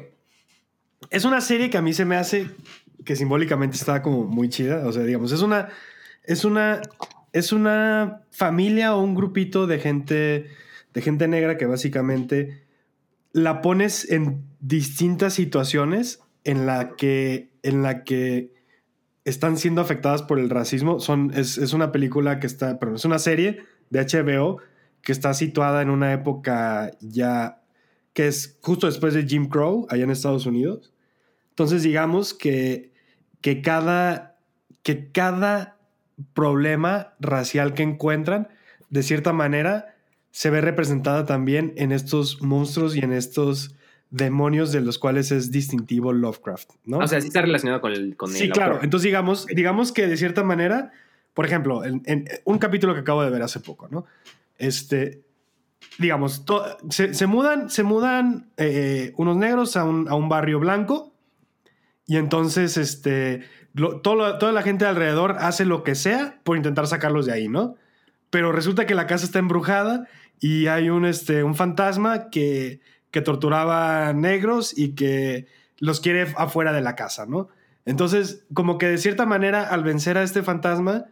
Es 1.11 1.25
una 1.25 1.41
serie 1.41 1.71
que 1.71 1.79
a 1.79 1.83
mí 1.83 1.93
se 1.93 2.05
me 2.05 2.17
hace 2.17 2.49
que 3.05 3.17
simbólicamente 3.17 3.77
está 3.77 4.03
como 4.03 4.25
muy 4.25 4.49
chida. 4.49 4.87
O 4.87 4.93
sea, 4.93 5.03
digamos, 5.03 5.33
es 5.33 5.43
una. 5.43 5.69
Es 6.23 6.45
una. 6.45 6.81
Es 7.33 7.53
una 7.53 8.23
familia 8.31 8.95
o 8.95 9.03
un 9.03 9.15
grupito 9.15 9.67
de 9.67 9.79
gente. 9.79 10.47
De 10.93 11.03
gente 11.03 11.27
negra 11.27 11.59
que 11.59 11.67
básicamente 11.67 12.63
la 13.33 13.61
pones 13.61 14.09
en 14.11 14.45
distintas 14.61 15.35
situaciones 15.35 16.21
en 16.45 16.67
la 16.67 16.95
que. 16.97 17.51
En 17.63 17.83
la 17.83 18.05
que 18.05 18.53
están 19.25 19.57
siendo 19.57 19.81
afectadas 19.81 20.23
por 20.23 20.39
el 20.39 20.51
racismo. 20.51 21.01
Son, 21.01 21.33
es, 21.35 21.59
es 21.59 21.73
una 21.73 21.93
película 21.93 22.41
que 22.41 22.47
está. 22.47 22.79
Perdón, 22.79 22.97
es 22.97 23.05
una 23.05 23.19
serie 23.19 23.65
de 23.91 24.01
HBO 24.01 24.61
que 25.05 25.13
está 25.13 25.35
situada 25.35 25.83
en 25.83 25.91
una 25.91 26.13
época 26.13 26.91
ya 27.01 27.61
que 28.15 28.29
es 28.29 28.59
justo 28.61 28.87
después 28.87 29.13
de 29.13 29.25
Jim 29.25 29.49
Crow, 29.49 29.87
allá 29.91 30.05
en 30.05 30.11
Estados 30.11 30.47
Unidos. 30.47 30.93
Entonces, 31.51 31.83
digamos 31.83 32.33
que, 32.33 32.93
que, 33.41 33.61
cada, 33.61 34.39
que 34.83 35.11
cada 35.11 35.77
problema 36.33 37.15
racial 37.21 37.75
que 37.75 37.83
encuentran, 37.83 38.49
de 38.89 39.03
cierta 39.03 39.33
manera, 39.33 39.97
se 40.31 40.51
ve 40.51 40.61
representada 40.61 41.27
también 41.27 41.75
en 41.77 41.93
estos 41.93 42.41
monstruos 42.41 42.97
y 42.97 43.01
en 43.01 43.13
estos 43.13 43.75
demonios 44.11 44.71
de 44.71 44.81
los 44.81 44.99
cuales 44.99 45.33
es 45.33 45.51
distintivo 45.51 46.13
Lovecraft, 46.13 46.71
¿no? 46.85 46.99
O 46.99 47.09
sea, 47.09 47.21
sí 47.21 47.29
está 47.29 47.43
relacionado 47.43 47.81
con 47.81 47.93
el. 47.93 48.17
Con 48.17 48.31
Sí, 48.31 48.45
el 48.45 48.51
claro. 48.51 48.79
Entonces, 48.83 49.05
digamos, 49.05 49.47
digamos 49.47 49.93
que 49.93 50.07
de 50.07 50.17
cierta 50.17 50.45
manera, 50.45 50.93
por 51.35 51.45
ejemplo, 51.47 51.85
en, 51.85 52.03
en 52.07 52.27
un 52.45 52.59
capítulo 52.59 52.95
que 52.95 53.01
acabo 53.01 53.23
de 53.23 53.31
ver 53.31 53.43
hace 53.43 53.61
poco, 53.61 53.89
¿no? 53.91 54.07
Este, 54.57 55.23
digamos, 55.99 56.45
to- 56.45 56.65
se, 56.91 57.13
se 57.15 57.27
mudan, 57.27 57.69
se 57.71 57.83
mudan 57.83 58.51
eh, 58.57 59.13
unos 59.17 59.37
negros 59.37 59.77
a 59.77 59.85
un, 59.85 60.09
a 60.09 60.15
un 60.15 60.29
barrio 60.29 60.59
blanco 60.61 61.13
y 62.07 62.17
entonces, 62.17 62.77
este, 62.77 63.43
lo- 63.73 64.01
todo 64.01 64.39
toda 64.39 64.53
la 64.53 64.63
gente 64.63 64.85
alrededor 64.87 65.37
hace 65.41 65.65
lo 65.65 65.83
que 65.83 65.95
sea 65.95 66.41
por 66.45 66.57
intentar 66.57 66.87
sacarlos 66.87 67.27
de 67.27 67.33
ahí, 67.33 67.49
¿no? 67.49 67.77
Pero 68.31 68.53
resulta 68.53 68.87
que 68.87 68.95
la 68.95 69.07
casa 69.07 69.25
está 69.25 69.39
embrujada 69.39 70.07
y 70.41 70.67
hay 70.67 70.91
un, 70.91 71.05
este, 71.07 71.43
un 71.45 71.55
fantasma 71.55 72.31
que, 72.31 72.81
que 73.11 73.21
torturaba 73.21 74.13
negros 74.13 74.77
y 74.77 74.95
que 74.95 75.47
los 75.79 76.01
quiere 76.01 76.33
afuera 76.37 76.73
de 76.73 76.81
la 76.81 76.95
casa, 76.97 77.27
¿no? 77.27 77.49
Entonces, 77.87 78.45
como 78.55 78.79
que 78.79 78.87
de 78.89 78.99
cierta 78.99 79.27
manera, 79.27 79.63
al 79.69 79.83
vencer 79.85 80.17
a 80.19 80.23
este 80.23 80.43
fantasma, 80.43 81.05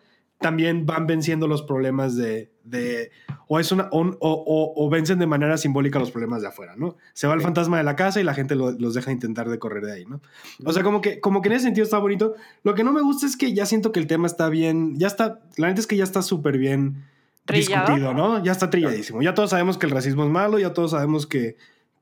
también 0.42 0.84
van 0.84 1.06
venciendo 1.06 1.48
los 1.48 1.62
problemas 1.62 2.16
de. 2.16 2.50
de- 2.64 3.10
o, 3.48 3.58
es 3.60 3.70
una, 3.72 3.88
o, 3.92 4.04
o- 4.20 4.88
vencen 4.90 5.18
de 5.18 5.26
manera 5.26 5.56
simbólica 5.58 5.98
los 5.98 6.10
problemas 6.10 6.42
de 6.42 6.48
afuera, 6.48 6.74
¿no? 6.76 6.96
Se 7.12 7.26
va 7.26 7.34
el 7.34 7.40
fantasma 7.40 7.76
de 7.78 7.84
la 7.84 7.96
casa 7.96 8.20
y 8.20 8.24
la 8.24 8.34
gente 8.34 8.54
lo- 8.54 8.70
los 8.72 8.94
deja 8.94 9.10
intentar 9.12 9.48
de 9.48 9.58
correr 9.58 9.84
de 9.84 9.92
ahí, 9.92 10.04
¿no? 10.06 10.20
O 10.64 10.72
sea, 10.72 10.82
como 10.82 11.00
que, 11.00 11.20
como 11.20 11.42
que 11.42 11.48
en 11.48 11.54
ese 11.54 11.64
sentido 11.64 11.84
está 11.84 11.98
bonito. 11.98 12.34
Lo 12.62 12.74
que 12.74 12.84
no 12.84 12.92
me 12.92 13.00
gusta 13.02 13.26
es 13.26 13.36
que 13.36 13.52
ya 13.54 13.64
siento 13.66 13.92
que 13.92 14.00
el 14.00 14.06
tema 14.06 14.26
está 14.26 14.48
bien. 14.48 14.98
Ya 14.98 15.06
está. 15.06 15.40
La 15.56 15.68
neta 15.68 15.80
es 15.80 15.86
que 15.86 15.96
ya 15.96 16.04
está 16.04 16.22
súper 16.22 16.58
bien 16.58 17.04
¿Trillado? 17.44 17.86
discutido, 17.86 18.14
¿no? 18.14 18.42
Ya 18.44 18.52
está 18.52 18.70
trilladísimo. 18.70 19.20
Ya 19.22 19.34
todos 19.34 19.50
sabemos 19.50 19.76
que 19.78 19.86
el 19.86 19.92
racismo 19.92 20.24
es 20.24 20.30
malo, 20.30 20.58
ya 20.58 20.72
todos 20.72 20.92
sabemos 20.92 21.26
que. 21.26 21.56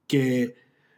que 0.07 0.55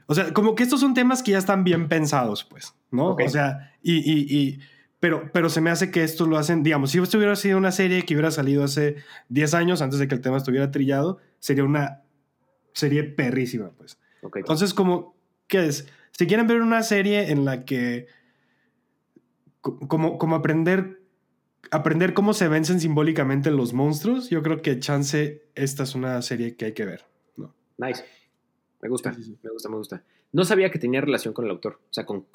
o 0.07 0.15
sea, 0.15 0.35
como 0.35 0.55
que 0.55 0.65
estos 0.65 0.81
son 0.81 0.93
temas 0.93 1.23
que 1.23 1.31
ya 1.33 1.39
están 1.39 1.65
bien 1.65 1.89
pensados, 1.89 2.45
pues, 2.45 2.75
¿no? 2.91 3.15
O 3.15 3.29
sea, 3.29 3.73
y, 3.83 3.95
y, 3.99 4.27
y- 4.29 4.59
pero, 5.03 5.29
pero 5.33 5.49
se 5.51 5.61
me 5.61 5.71
hace 5.71 5.91
que 5.91 6.05
esto 6.05 6.27
lo 6.27 6.39
hacen, 6.39 6.63
digamos, 6.63 6.93
si 6.93 7.01
esto 7.01 7.19
hubiera 7.19 7.35
sido 7.35 7.59
una 7.59 7.73
serie 7.73 8.05
que 8.05 8.15
hubiera 8.15 8.31
salido 8.31 8.63
hace 8.63 8.95
10 9.29 9.53
años 9.53 9.83
antes 9.83 9.99
de 9.99 10.07
que 10.07 10.15
el 10.15 10.21
tema 10.21 10.37
estuviera 10.37 10.71
trillado, 10.71 11.19
sería 11.41 11.65
una 11.65 12.03
serie 12.73 13.03
perrísima, 13.03 13.71
pues. 13.73 13.99
Ok. 14.23 14.37
Entonces, 14.37 14.73
como, 14.75 15.17
¿qué 15.49 15.67
es? 15.67 15.89
Si 16.13 16.29
quieren 16.29 16.47
ver 16.47 16.63
una 16.63 16.85
serie 16.85 17.33
en 17.33 17.45
la 17.45 17.65
que, 17.65 18.07
co- 19.61 19.79
como, 19.89 20.19
como 20.19 20.37
aprender, 20.37 21.03
aprender 21.73 22.15
cómo 22.15 22.33
se 22.33 22.47
vencen 22.47 22.79
simbólicamente 22.79 23.51
los 23.51 23.73
monstruos, 23.73 24.31
yo 24.31 24.41
creo 24.45 24.63
que 24.63 24.79
chance, 24.79 25.43
esta 25.57 25.83
es 25.83 25.97
una 25.97 26.23
serie 26.23 26.55
que 26.57 26.67
hay 26.67 26.73
que 26.75 26.85
ver. 26.85 27.05
¿no? 27.37 27.53
Nice. 27.79 28.05
Me 28.81 28.89
gusta, 28.89 29.13
Sí, 29.15 29.23
sí, 29.25 29.31
sí. 29.33 29.39
me 29.43 29.51
gusta, 29.51 29.69
me 29.69 29.77
gusta. 29.77 30.05
No 30.33 30.45
sabía 30.45 30.71
que 30.71 30.79
tenía 30.79 31.01
relación 31.03 31.35
con 31.35 31.45
el 31.45 31.51
autor. 31.51 31.81
O 31.91 31.93
sea, 31.93 32.07
con. 32.07 32.27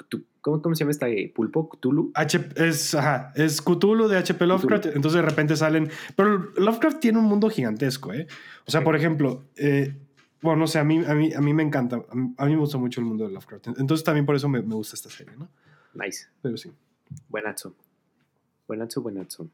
¿Cómo, 0.42 0.62
cómo 0.62 0.76
se 0.76 0.82
llama 0.82 0.92
esta 0.92 1.10
eh, 1.10 1.32
pulpo? 1.34 1.68
¿Cthulhu? 1.68 2.12
H 2.14 2.40
es, 2.56 2.94
ajá, 2.94 3.34
es 3.36 3.62
Cthulhu 3.62 4.08
de 4.08 4.18
HP 4.18 4.46
Lovecraft, 4.46 4.86
entonces 4.88 5.14
de 5.14 5.22
repente 5.22 5.56
salen, 5.56 5.90
pero 6.16 6.52
Lovecraft 6.56 7.00
tiene 7.00 7.20
un 7.20 7.26
mundo 7.26 7.50
gigantesco, 7.50 8.14
¿eh? 8.14 8.28
O 8.66 8.72
sea, 8.72 8.84
por 8.84 8.96
ejemplo, 8.96 9.44
eh, 9.58 9.94
bueno, 10.42 10.60
no 10.60 10.68
sé, 10.68 10.80
a 10.80 10.84
mí, 10.84 11.04
a, 11.06 11.14
mí, 11.16 11.34
a 11.34 11.42
mí 11.42 11.54
me 11.54 11.64
encanta, 11.64 11.98
a 12.10 12.16
mí, 12.16 12.34
a 12.38 12.46
mí 12.46 12.54
me 12.54 12.60
gusta 12.60 12.78
mucho 12.78 13.02
el 13.02 13.08
mundo 13.08 13.26
de 13.28 13.34
Lovecraft, 13.34 13.68
entonces 13.80 14.04
también 14.06 14.26
por 14.26 14.36
eso 14.36 14.48
me, 14.48 14.62
me 14.62 14.76
gusta 14.76 14.96
esta 14.96 15.10
serie, 15.10 15.36
¿no? 15.36 15.50
Nice. 15.94 16.28
Pero 16.42 16.56
sí. 16.56 16.72
Buenazo. 17.30 17.76
Buenazo, 18.68 19.02
buenazo. 19.02 19.50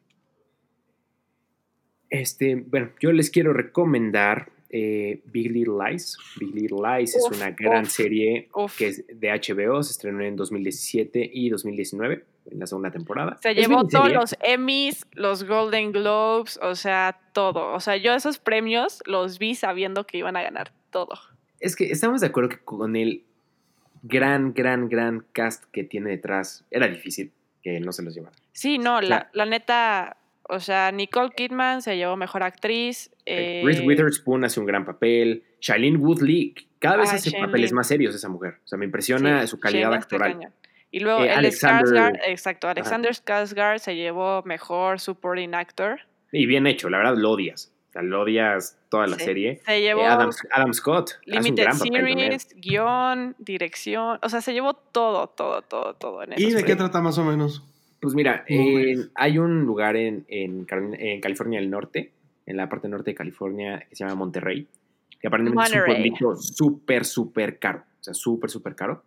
Este, 2.10 2.56
bueno, 2.56 2.92
yo 3.00 3.12
les 3.12 3.30
quiero 3.30 3.54
recomendar 3.54 4.52
eh, 4.76 5.22
Big 5.26 5.52
Little 5.52 5.76
Lies. 5.88 6.18
Big 6.40 6.54
Little 6.54 6.80
Lies 6.82 7.16
Uf, 7.16 7.32
es 7.32 7.38
una 7.38 7.52
gran 7.52 7.84
uf, 7.84 7.90
serie 7.90 8.50
uf. 8.56 8.76
que 8.76 8.88
es 8.88 9.06
de 9.08 9.30
HBO, 9.30 9.84
se 9.84 9.92
estrenó 9.92 10.24
en 10.24 10.36
2017 10.36 11.30
y 11.32 11.50
2019. 11.50 12.26
en 12.52 12.60
la 12.60 12.66
segunda 12.66 12.90
temporada. 12.92 13.38
Se 13.42 13.52
Es 13.52 13.58
llevó 13.58 13.88
todos 13.88 14.12
los 14.12 14.36
Emmys, 14.42 15.06
los 15.14 15.44
Golden 15.44 15.92
Globes, 15.92 16.60
o 16.62 16.74
sea, 16.76 17.20
todo. 17.34 17.72
O 17.74 17.80
sea, 17.80 17.96
yo 17.98 18.14
esos 18.14 18.40
premios 18.40 19.02
los 19.06 19.38
vi 19.38 19.54
sabiendo 19.56 20.06
que 20.06 20.18
iban 20.18 20.36
a 20.36 20.42
ganar 20.42 20.74
todo. 20.90 21.14
Es 21.60 21.76
que 21.76 21.92
estamos 21.92 22.20
de 22.20 22.28
acuerdo 22.28 22.50
que 22.50 22.58
con 22.58 22.96
el 22.96 23.24
gran, 24.02 24.54
gran, 24.54 24.90
gran 24.90 25.24
cast 25.34 25.66
que 25.72 25.84
tiene 25.84 26.10
detrás, 26.10 26.66
era 26.72 26.88
difícil 26.88 27.32
que 27.62 27.80
no 27.80 27.92
se 27.94 28.02
los 28.02 28.16
llevara. 28.16 28.36
Sí, 28.52 28.80
no, 28.80 29.00
la 29.02 29.46
neta, 29.46 30.18
o 30.50 30.60
sea, 30.60 30.92
Nicole 30.92 31.30
Kidman 31.36 31.82
se 31.82 31.96
llevó 31.96 32.18
mejor 32.18 32.44
actriz. 32.44 33.12
Eh, 33.26 33.62
Reese 33.64 33.82
Witherspoon 33.84 34.44
hace 34.46 34.60
un 34.60 34.66
gran 34.66 34.86
papel. 34.86 35.44
Shailene 35.62 35.98
Woodley, 35.98 36.54
cada 36.80 36.98
vez 36.98 37.10
Ah, 37.12 37.16
hace 37.16 37.30
Shailene. 37.30 37.48
papeles 37.48 37.72
más 37.74 37.88
serios 37.88 38.14
esa 38.16 38.30
mujer. 38.30 38.56
O 38.64 38.68
sea, 38.68 38.78
me 38.78 38.86
impresiona 38.86 39.42
sí, 39.42 39.48
su 39.48 39.60
calidad 39.60 39.90
Shane 39.92 39.96
actoral. 39.98 40.54
Y 40.92 41.00
luego 41.00 41.24
Eh, 41.24 41.28
el 41.32 41.38
Alexander- 41.40 41.86
Skarsgård, 41.88 42.20
exacto, 42.28 42.68
Alexander 42.68 43.12
Skarsgård 43.14 43.80
se 43.80 43.96
llevó 43.96 44.44
mejor 44.44 45.00
supporting 45.00 45.54
actor. 45.56 46.00
Y 46.32 46.46
bien 46.46 46.68
hecho, 46.68 46.90
la 46.90 46.98
verdad 46.98 47.16
lo 47.18 47.32
odias. 47.32 47.72
O 47.90 47.94
sea, 47.94 48.02
lo 48.02 48.22
odias 48.22 48.78
toda 48.90 49.06
la 49.08 49.18
Sí. 49.18 49.26
serie. 49.26 49.62
Se 49.66 49.76
Eh, 49.78 49.82
llevó 49.82 50.04
Adam, 50.06 50.30
Adam 50.52 50.74
Scott 50.74 51.10
hace 51.12 51.20
un 51.38 51.44
Limited 51.44 51.64
gran 51.64 51.78
papel. 51.78 51.94
Series, 52.06 52.48
guion, 52.56 53.36
dirección, 53.40 54.20
o 54.22 54.30
sea, 54.30 54.42
se 54.42 54.54
llevó 54.54 54.74
todo, 54.74 55.28
todo, 55.28 55.62
todo, 55.62 55.94
todo 55.94 56.24
en 56.24 56.34
¿Y 56.38 56.52
de 56.52 56.64
qué 56.64 56.76
trata 56.76 57.02
más 57.02 57.18
o 57.20 57.24
menos? 57.24 57.64
Pues 58.02 58.16
mira, 58.16 58.44
eh, 58.48 58.96
hay 59.16 59.38
un 59.38 59.62
lugar 59.64 59.96
en, 59.96 60.26
en 60.28 60.66
Carolina- 60.66 60.98
en 61.00 61.22
California 61.22 61.60
del 61.60 61.70
Norte, 61.70 62.12
en 62.46 62.58
la 62.58 62.70
parte 62.70 62.88
norte 62.90 63.12
de 63.12 63.16
California, 63.16 63.86
que 63.90 63.96
se 63.96 64.04
llama 64.04 64.16
Monterrey, 64.16 64.68
que 65.20 65.28
aparentemente 65.28 65.70
es 65.70 65.80
un 65.80 65.86
pueblito 65.86 66.36
súper, 66.36 67.06
súper 67.06 67.60
caro. 67.60 67.84
O 68.00 68.04
sea, 68.04 68.14
súper, 68.14 68.50
súper 68.50 68.76
caro. 68.76 69.04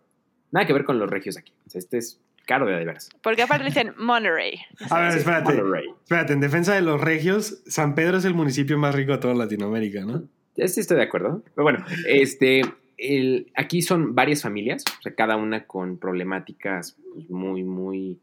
Nada 0.51 0.65
que 0.65 0.73
ver 0.73 0.85
con 0.85 0.97
los 0.97 1.09
regios 1.09 1.37
aquí. 1.37 1.53
O 1.67 1.69
sea, 1.69 1.79
este 1.79 1.97
es 1.97 2.19
caro 2.45 2.65
de 2.65 2.73
veras. 2.73 3.09
Porque 3.21 3.43
aparte 3.43 3.65
dicen 3.65 3.93
Monterey. 3.97 4.59
A 4.89 5.01
ver, 5.01 5.17
espérate. 5.17 5.53
Monterey. 5.53 5.85
Espérate, 6.01 6.33
en 6.33 6.39
defensa 6.39 6.73
de 6.73 6.81
los 6.81 6.99
regios, 7.01 7.61
San 7.67 7.93
Pedro 7.93 8.17
es 8.17 8.25
el 8.25 8.33
municipio 8.33 8.77
más 8.77 8.95
rico 8.95 9.11
de 9.11 9.17
toda 9.19 9.35
Latinoamérica, 9.35 10.05
¿no? 10.05 10.23
Sí, 10.55 10.79
estoy 10.79 10.97
de 10.97 11.03
acuerdo. 11.03 11.43
Pero 11.53 11.63
bueno, 11.63 11.85
este, 12.07 12.61
el- 12.97 13.51
aquí 13.55 13.83
son 13.83 14.15
varias 14.15 14.41
familias, 14.41 14.83
o 14.97 15.01
sea, 15.03 15.13
cada 15.13 15.35
una 15.35 15.65
con 15.67 15.97
problemáticas 15.99 16.97
pues, 17.13 17.29
muy, 17.29 17.63
muy 17.63 18.17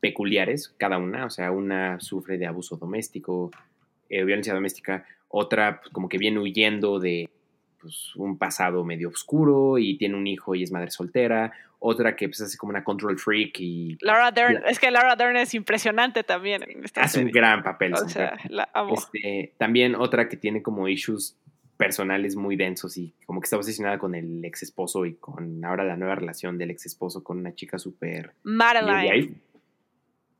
peculiares, 0.00 0.74
cada 0.78 0.96
una. 0.98 1.26
O 1.26 1.30
sea, 1.30 1.50
una 1.50 2.00
sufre 2.00 2.38
de 2.38 2.46
abuso 2.46 2.76
doméstico, 2.76 3.50
eh, 4.14 4.24
violencia 4.24 4.54
doméstica, 4.54 5.04
otra 5.28 5.80
pues, 5.80 5.92
como 5.92 6.08
que 6.08 6.18
viene 6.18 6.38
huyendo 6.38 7.00
de 7.00 7.28
pues, 7.80 8.14
un 8.16 8.38
pasado 8.38 8.84
medio 8.84 9.08
oscuro 9.08 9.78
y 9.78 9.98
tiene 9.98 10.16
un 10.16 10.26
hijo 10.26 10.54
y 10.54 10.62
es 10.62 10.70
madre 10.70 10.90
soltera, 10.90 11.52
otra 11.80 12.14
que 12.16 12.28
pues 12.28 12.40
hace 12.40 12.56
como 12.56 12.70
una 12.70 12.84
control 12.84 13.18
freak 13.18 13.58
y 13.58 13.98
Laura 14.00 14.30
Dern, 14.30 14.62
es 14.66 14.78
que 14.78 14.90
Laura 14.90 15.16
Dern 15.16 15.36
es 15.36 15.52
impresionante 15.54 16.22
también 16.22 16.62
en 16.62 16.84
esta 16.84 17.02
hace 17.02 17.24
un 17.24 17.30
gran 17.30 17.62
papel. 17.62 17.92
esa 17.92 18.04
O 18.04 18.08
sea, 18.08 18.30
mujer. 18.32 18.50
la 18.50 18.70
amo. 18.72 18.94
Este, 18.94 19.52
también 19.58 19.94
otra 19.94 20.28
que 20.28 20.36
tiene 20.36 20.62
como 20.62 20.88
issues 20.88 21.36
personales 21.76 22.36
muy 22.36 22.54
densos 22.56 22.96
y 22.96 23.14
como 23.26 23.40
que 23.40 23.46
está 23.46 23.56
obsesionada 23.56 23.98
con 23.98 24.14
el 24.14 24.44
ex 24.44 24.62
esposo 24.62 25.04
y 25.06 25.14
con 25.14 25.64
ahora 25.64 25.84
la 25.84 25.96
nueva 25.96 26.14
relación 26.14 26.56
del 26.56 26.70
ex 26.70 26.86
esposo 26.86 27.24
con 27.24 27.38
una 27.38 27.54
chica 27.54 27.78
súper 27.78 28.32
Madeline. 28.44 29.42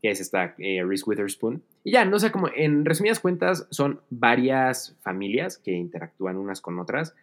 Que 0.04 0.10
es 0.10 0.20
esta 0.20 0.54
eh, 0.58 0.84
Reese 0.84 1.04
Witherspoon. 1.06 1.62
Y 1.82 1.92
ya, 1.92 2.04
no 2.04 2.18
sé, 2.18 2.30
como 2.30 2.50
en 2.54 2.84
resumidas 2.84 3.20
cuentas, 3.20 3.66
son 3.70 4.02
varias 4.10 4.98
familias 5.00 5.56
que 5.56 5.72
interactúan 5.72 6.36
unas 6.36 6.60
con 6.60 6.78
otras 6.78 7.14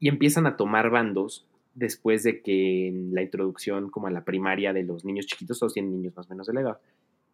y 0.00 0.08
empiezan 0.08 0.46
a 0.46 0.56
tomar 0.56 0.88
bandos 0.88 1.46
después 1.74 2.22
de 2.22 2.40
que 2.40 2.88
en 2.88 3.14
la 3.14 3.20
introducción 3.20 3.90
como 3.90 4.06
a 4.06 4.10
la 4.10 4.24
primaria 4.24 4.72
de 4.72 4.84
los 4.84 5.04
niños 5.04 5.26
chiquitos, 5.26 5.58
todos 5.58 5.74
tienen 5.74 5.92
niños 5.92 6.16
más 6.16 6.24
o 6.24 6.30
menos 6.30 6.46
de 6.46 6.54
la 6.54 6.60
edad, 6.62 6.78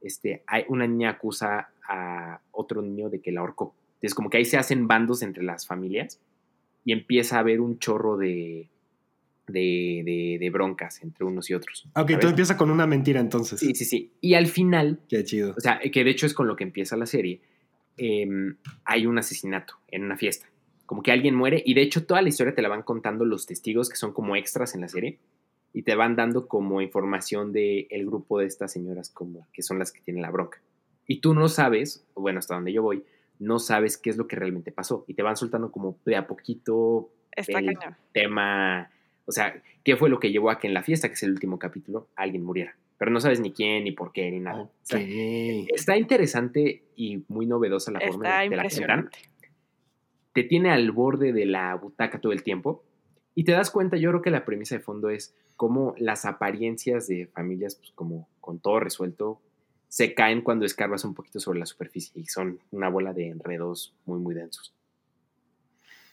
este, 0.00 0.42
hay 0.48 0.64
una 0.66 0.88
niña 0.88 1.10
acusa 1.10 1.68
a 1.88 2.40
otro 2.50 2.82
niño 2.82 3.10
de 3.10 3.20
que 3.20 3.30
la 3.30 3.42
ahorcó. 3.42 3.76
Entonces 3.90 4.16
como 4.16 4.28
que 4.28 4.38
ahí 4.38 4.44
se 4.44 4.56
hacen 4.56 4.88
bandos 4.88 5.22
entre 5.22 5.44
las 5.44 5.68
familias 5.68 6.20
y 6.84 6.90
empieza 6.90 7.36
a 7.36 7.40
haber 7.40 7.60
un 7.60 7.78
chorro 7.78 8.16
de, 8.16 8.68
de, 9.52 10.02
de- 10.04 10.36
de 10.40 10.50
broncas 10.50 11.02
entre 11.02 11.24
unos 11.24 11.48
y 11.50 11.54
otros. 11.54 11.84
Ok, 11.94 11.94
¿sabes? 12.10 12.18
todo 12.20 12.30
empieza 12.30 12.56
con 12.56 12.70
una 12.70 12.86
mentira 12.86 13.20
entonces. 13.20 13.60
Sí, 13.60 13.74
sí, 13.74 13.84
sí. 13.84 14.12
Y 14.20 14.34
al 14.34 14.46
final, 14.46 15.00
Qué 15.08 15.24
chido. 15.24 15.54
o 15.56 15.60
sea, 15.60 15.78
que 15.80 16.04
de 16.04 16.10
hecho 16.10 16.26
es 16.26 16.34
con 16.34 16.46
lo 16.46 16.56
que 16.56 16.64
empieza 16.64 16.96
la 16.96 17.06
serie, 17.06 17.40
em, 17.96 18.56
hay 18.84 19.06
un 19.06 19.18
asesinato 19.18 19.74
en 19.88 20.04
una 20.04 20.16
fiesta. 20.16 20.46
Como 20.86 21.02
que 21.02 21.12
alguien 21.12 21.34
muere 21.34 21.62
y 21.64 21.74
de 21.74 21.82
hecho 21.82 22.04
toda 22.04 22.22
la 22.22 22.28
historia 22.28 22.54
te 22.54 22.62
la 22.62 22.68
van 22.68 22.82
contando 22.82 23.24
los 23.24 23.46
testigos 23.46 23.88
que 23.88 23.96
son 23.96 24.12
como 24.12 24.34
extras 24.36 24.74
en 24.74 24.80
la 24.80 24.88
serie 24.88 25.18
y 25.72 25.82
te 25.82 25.94
van 25.94 26.16
dando 26.16 26.48
como 26.48 26.80
información 26.82 27.52
del 27.52 27.86
el 27.90 28.06
grupo 28.06 28.40
de 28.40 28.46
estas 28.46 28.72
señoras 28.72 29.08
como 29.10 29.46
que 29.52 29.62
son 29.62 29.78
las 29.78 29.92
que 29.92 30.00
tienen 30.00 30.22
la 30.22 30.30
bronca. 30.30 30.60
Y 31.06 31.20
tú 31.20 31.32
no 31.34 31.48
sabes, 31.48 32.04
bueno, 32.16 32.40
hasta 32.40 32.54
donde 32.56 32.72
yo 32.72 32.82
voy, 32.82 33.04
no 33.38 33.58
sabes 33.60 33.96
qué 33.98 34.10
es 34.10 34.16
lo 34.16 34.26
que 34.26 34.34
realmente 34.36 34.72
pasó 34.72 35.04
y 35.06 35.14
te 35.14 35.22
van 35.22 35.36
soltando 35.36 35.70
como 35.70 35.96
de 36.04 36.16
a 36.16 36.26
poquito 36.26 37.10
Está 37.30 37.60
el 37.60 37.66
cañón. 37.76 37.96
tema, 38.12 38.90
o 39.30 39.32
sea, 39.32 39.62
qué 39.84 39.96
fue 39.96 40.10
lo 40.10 40.18
que 40.20 40.30
llevó 40.32 40.50
a 40.50 40.58
que 40.58 40.66
en 40.66 40.74
la 40.74 40.82
fiesta, 40.82 41.08
que 41.08 41.14
es 41.14 41.22
el 41.22 41.30
último 41.30 41.58
capítulo, 41.58 42.08
alguien 42.16 42.42
muriera. 42.44 42.76
Pero 42.98 43.10
no 43.12 43.20
sabes 43.20 43.40
ni 43.40 43.52
quién, 43.52 43.84
ni 43.84 43.92
por 43.92 44.12
qué, 44.12 44.30
ni 44.30 44.40
nada. 44.40 44.62
O 44.62 44.64
Ok. 44.64 44.70
sea, 44.82 45.00
está 45.74 45.96
interesante 45.96 46.82
y 46.96 47.24
muy 47.28 47.46
novedosa 47.46 47.90
la 47.92 48.00
forma 48.00 48.24
Está 48.28 48.42
que 48.42 48.48
te 48.50 48.56
la 48.56 48.62
cuentan. 48.62 48.98
impresionante. 49.00 49.18
Te 50.32 50.42
tiene 50.44 50.70
al 50.70 50.90
borde 50.92 51.32
de 51.32 51.46
la 51.46 51.74
butaca 51.76 52.20
todo 52.20 52.32
el 52.32 52.42
tiempo. 52.42 52.84
Y 53.34 53.44
te 53.44 53.52
das 53.52 53.70
cuenta, 53.70 53.96
yo 53.96 54.10
creo 54.10 54.22
que 54.22 54.30
la 54.30 54.44
premisa 54.44 54.74
de 54.76 54.80
fondo 54.82 55.08
es 55.10 55.34
cómo 55.56 55.94
las 55.98 56.24
apariencias 56.24 57.06
de 57.06 57.26
familias, 57.28 57.76
pues 57.76 57.92
como 57.92 58.28
con 58.40 58.58
todo 58.60 58.80
resuelto, 58.80 59.40
se 59.88 60.14
caen 60.14 60.42
cuando 60.42 60.66
escarbas 60.66 61.04
un 61.04 61.14
poquito 61.14 61.40
sobre 61.40 61.58
la 61.58 61.66
superficie 61.66 62.20
y 62.20 62.26
son 62.26 62.60
una 62.70 62.88
bola 62.88 63.12
de 63.12 63.28
enredos 63.28 63.94
muy, 64.04 64.18
muy 64.20 64.34
densos. 64.34 64.74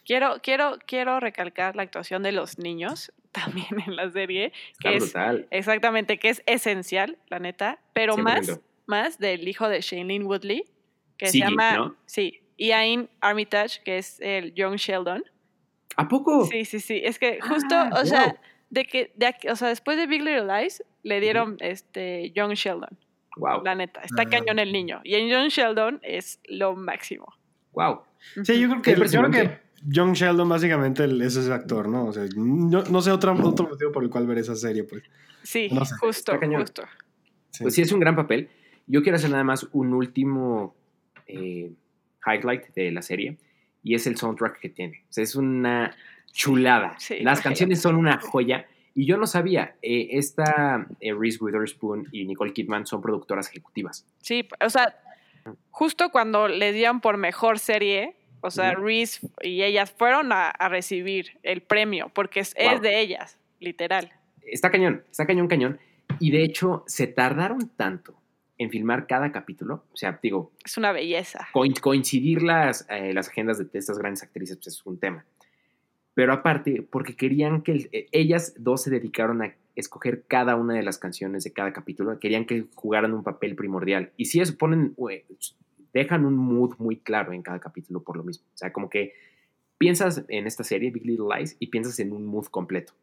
Quiero, 0.08 0.38
quiero, 0.42 0.80
quiero 0.88 1.20
recalcar 1.20 1.76
la 1.76 1.84
actuación 1.84 2.24
de 2.24 2.32
los 2.32 2.58
niños 2.58 3.12
también 3.34 3.68
en 3.86 3.96
la 3.96 4.10
serie, 4.10 4.54
Está 4.72 4.90
que 4.90 4.96
es 4.96 5.04
brutal. 5.04 5.48
exactamente, 5.52 6.18
que 6.18 6.30
es 6.30 6.42
esencial, 6.48 7.18
la 7.28 7.40
neta, 7.40 7.80
pero 7.94 8.16
100%. 8.16 8.22
más, 8.24 8.60
más 8.88 9.20
del 9.20 9.48
hijo 9.48 9.68
de 9.70 9.82
Shailene 9.82 10.26
Woodley, 10.26 10.64
que 11.18 11.28
se 11.28 11.40
llama, 11.40 11.76
¿no? 11.76 11.96
sí, 12.06 12.40
Ian 12.58 13.10
Armitage, 13.22 13.82
que 13.84 13.98
es 14.00 14.20
el 14.22 14.54
Young 14.56 14.78
Sheldon. 14.78 15.24
¿A 15.98 16.08
poco? 16.08 16.46
Sí, 16.46 16.64
sí, 16.66 16.80
sí, 16.80 17.02
es 17.04 17.20
que 17.20 17.40
justo, 17.42 17.76
Ah, 17.76 17.90
o 17.92 17.96
wow. 17.98 18.06
sea, 18.06 18.42
de 18.70 18.86
que, 18.86 19.12
de 19.16 19.26
aquí- 19.28 19.50
o 19.50 19.56
sea, 19.56 19.68
después 19.68 19.98
de 19.98 20.08
Big 20.08 20.22
Little 20.24 20.46
Lies, 20.46 20.84
le 21.04 21.20
dieron 21.20 21.58
este 21.60 22.32
Young 22.32 22.54
Sheldon, 22.54 22.98
Wow. 23.36 23.62
la 23.64 23.76
neta, 23.76 24.02
está 24.02 24.24
Ah. 24.24 24.30
cañón 24.30 24.58
el 24.60 24.72
niño, 24.72 25.02
y 25.04 25.16
en 25.16 25.28
Young 25.28 25.50
Sheldon 25.50 26.00
es 26.02 26.40
lo 26.48 26.76
máximo. 26.76 27.28
Wow. 27.74 28.02
Sí, 28.44 28.60
yo 28.60 28.70
creo 28.70 28.82
que, 28.82 28.94
Qué 28.96 29.00
yo 29.02 29.06
creo 29.22 29.32
que 29.32 29.38
impresionante. 29.38 29.67
John 29.94 30.14
Sheldon 30.14 30.50
básicamente 30.50 31.06
es 31.06 31.36
ese 31.36 31.52
actor, 31.54 31.88
¿no? 31.88 32.06
O 32.06 32.14
sea, 32.14 32.26
no, 32.36 32.84
no 32.84 33.02
sé 33.02 33.12
otro, 33.12 33.34
otro 33.34 33.70
motivo 33.70 33.92
por 33.92 34.04
el 34.04 34.10
cual 34.10 34.28
ver 34.28 34.40
esa 34.40 34.56
serie, 34.56 34.84
pues. 34.84 35.04
Sí, 35.44 35.70
No 35.72 35.86
sé, 35.86 35.96
justo, 36.00 36.38
justo. 36.40 36.84
Sí. 37.52 37.64
Pues 37.64 37.76
sí, 37.76 37.82
es 37.82 37.92
un 37.92 38.00
gran 38.00 38.16
papel. 38.16 38.50
Yo 38.88 39.04
quiero 39.04 39.18
hacer 39.18 39.30
nada 39.30 39.44
más 39.44 39.68
un 39.72 39.94
último 39.94 40.76
eh, 41.28 41.72
highlight 42.26 42.74
de 42.74 42.92
la 42.92 43.02
serie 43.02 43.38
y 43.84 43.96
es 43.96 44.08
el 44.08 44.18
soundtrack 44.18 44.60
que 44.60 44.70
tiene. 44.70 45.04
O 45.10 45.14
sea, 45.14 45.24
es 45.24 45.36
una 45.36 45.96
chulada. 46.32 46.96
Sí, 46.98 47.20
Las 47.20 47.42
canciones 47.42 47.82
son 47.82 47.96
una 47.96 48.20
joya 48.20 48.68
y 48.98 49.06
yo 49.06 49.16
no 49.18 49.28
sabía, 49.28 49.76
eh, 49.84 50.08
esta 50.14 50.88
eh, 51.02 51.14
Reese 51.14 51.38
Witherspoon 51.40 52.08
y 52.12 52.26
Nicole 52.26 52.52
Kidman 52.52 52.88
son 52.88 53.00
productoras 53.00 53.48
ejecutivas. 53.48 54.08
Sí, 54.22 54.48
o 54.60 54.72
sea, 54.72 54.98
justo 55.70 56.10
cuando 56.10 56.48
les 56.48 56.74
dieron 56.74 57.00
por 57.00 57.16
mejor 57.18 57.60
serie, 57.60 58.17
o 58.42 58.52
sea. 58.52 58.74
Reese 58.74 59.28
y 59.42 59.64
ellas 59.64 59.92
fueron 59.92 60.32
a, 60.32 60.50
a 60.50 60.70
recibir 60.70 61.38
el 61.44 61.62
premio, 61.62 62.10
porque 62.14 62.40
es, 62.42 62.54
de 62.56 63.00
ellas, 63.02 63.38
literal. 63.60 64.12
Está 64.42 64.72
cañón, 64.72 65.04
está 65.10 65.26
cañón, 65.26 65.48
cañón. 65.48 65.80
Y 66.20 66.32
de 66.32 66.44
hecho, 66.44 66.84
se 66.88 67.08
tardaron 67.08 67.70
tanto 67.76 68.16
en 68.58 68.70
filmar 68.72 69.06
cada 69.08 69.32
capítulo. 69.32 69.84
O 69.94 69.98
sea, 69.98 70.20
digo, 70.24 70.52
Es 70.66 70.78
una 70.78 70.92
belleza. 70.92 71.48
coin- 71.54 71.80
coincidir 71.80 72.42
las, 72.42 72.88
eh, 72.90 73.14
las 73.14 73.28
agendas 73.30 73.58
de 73.60 73.68
estas 73.78 73.98
grandes 74.00 74.24
actrices 74.24 74.58
pues, 74.58 74.68
es 74.68 74.86
un 74.86 75.00
tema. 75.00 75.26
Pero 76.16 76.34
aparte, 76.34 76.82
porque 76.82 77.16
querían 77.16 77.62
que 77.62 77.72
el- 77.74 77.90
eh, 77.92 78.08
ellas 78.12 78.56
dos 78.58 78.82
se 78.84 78.90
dedicaron 78.90 79.44
a 79.44 79.54
escoger 79.76 80.24
cada 80.28 80.56
una 80.56 80.74
de 80.74 80.82
las 80.82 80.98
canciones 80.98 81.44
de 81.44 81.54
cada 81.54 81.72
capítulo, 81.72 82.18
querían 82.20 82.46
que 82.46 82.66
jugaran 82.74 83.14
un 83.14 83.24
papel 83.24 83.56
primordial. 83.56 84.12
Y 84.18 84.26
si 84.26 84.42
eso 84.42 84.58
ponen, 84.58 84.94
dejan 85.98 86.26
un 86.26 86.36
mood 86.38 86.76
muy 86.78 86.98
claro 86.98 87.34
en 87.34 87.42
cada 87.42 87.60
capítulo 87.60 88.04
por 88.04 88.18
lo 88.18 88.24
mismo. 88.24 88.46
O 88.54 88.58
sea, 88.58 88.72
como 88.74 88.90
que 88.90 89.14
piensas 89.78 90.26
en 90.28 90.48
esta 90.48 90.64
serie, 90.64 90.92
Big 90.92 91.06
Little 91.06 91.28
Lies, 91.36 91.56
y 91.60 91.68
piensas 91.68 92.00
en 92.00 92.12
un 92.14 92.26
mood 92.26 92.46
completo. 92.48 92.94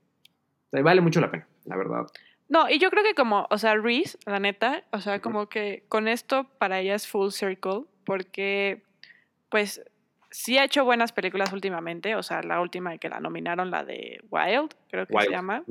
O 0.66 0.70
sea, 0.70 0.82
vale 0.82 1.00
mucho 1.00 1.20
la 1.20 1.30
pena, 1.30 1.46
la 1.64 1.76
verdad. 1.76 2.06
No, 2.48 2.68
y 2.68 2.78
yo 2.78 2.90
creo 2.90 3.02
que 3.02 3.14
como, 3.14 3.46
o 3.50 3.58
sea, 3.58 3.76
Reese, 3.76 4.18
la 4.26 4.38
neta, 4.38 4.84
o 4.92 5.00
sea, 5.00 5.20
como 5.20 5.48
que 5.48 5.84
con 5.88 6.08
esto 6.08 6.44
para 6.58 6.80
ella 6.80 6.94
es 6.94 7.06
full 7.08 7.30
circle, 7.30 7.84
porque, 8.04 8.82
pues, 9.48 9.82
sí 10.30 10.58
ha 10.58 10.64
hecho 10.64 10.84
buenas 10.84 11.12
películas 11.12 11.52
últimamente, 11.52 12.16
o 12.16 12.22
sea, 12.22 12.42
la 12.42 12.60
última 12.60 12.98
que 12.98 13.08
la 13.08 13.20
nominaron, 13.20 13.70
la 13.70 13.84
de 13.84 14.20
Wild, 14.30 14.74
creo 14.90 15.06
que 15.06 15.14
Wild. 15.14 15.26
se 15.26 15.32
llama, 15.32 15.64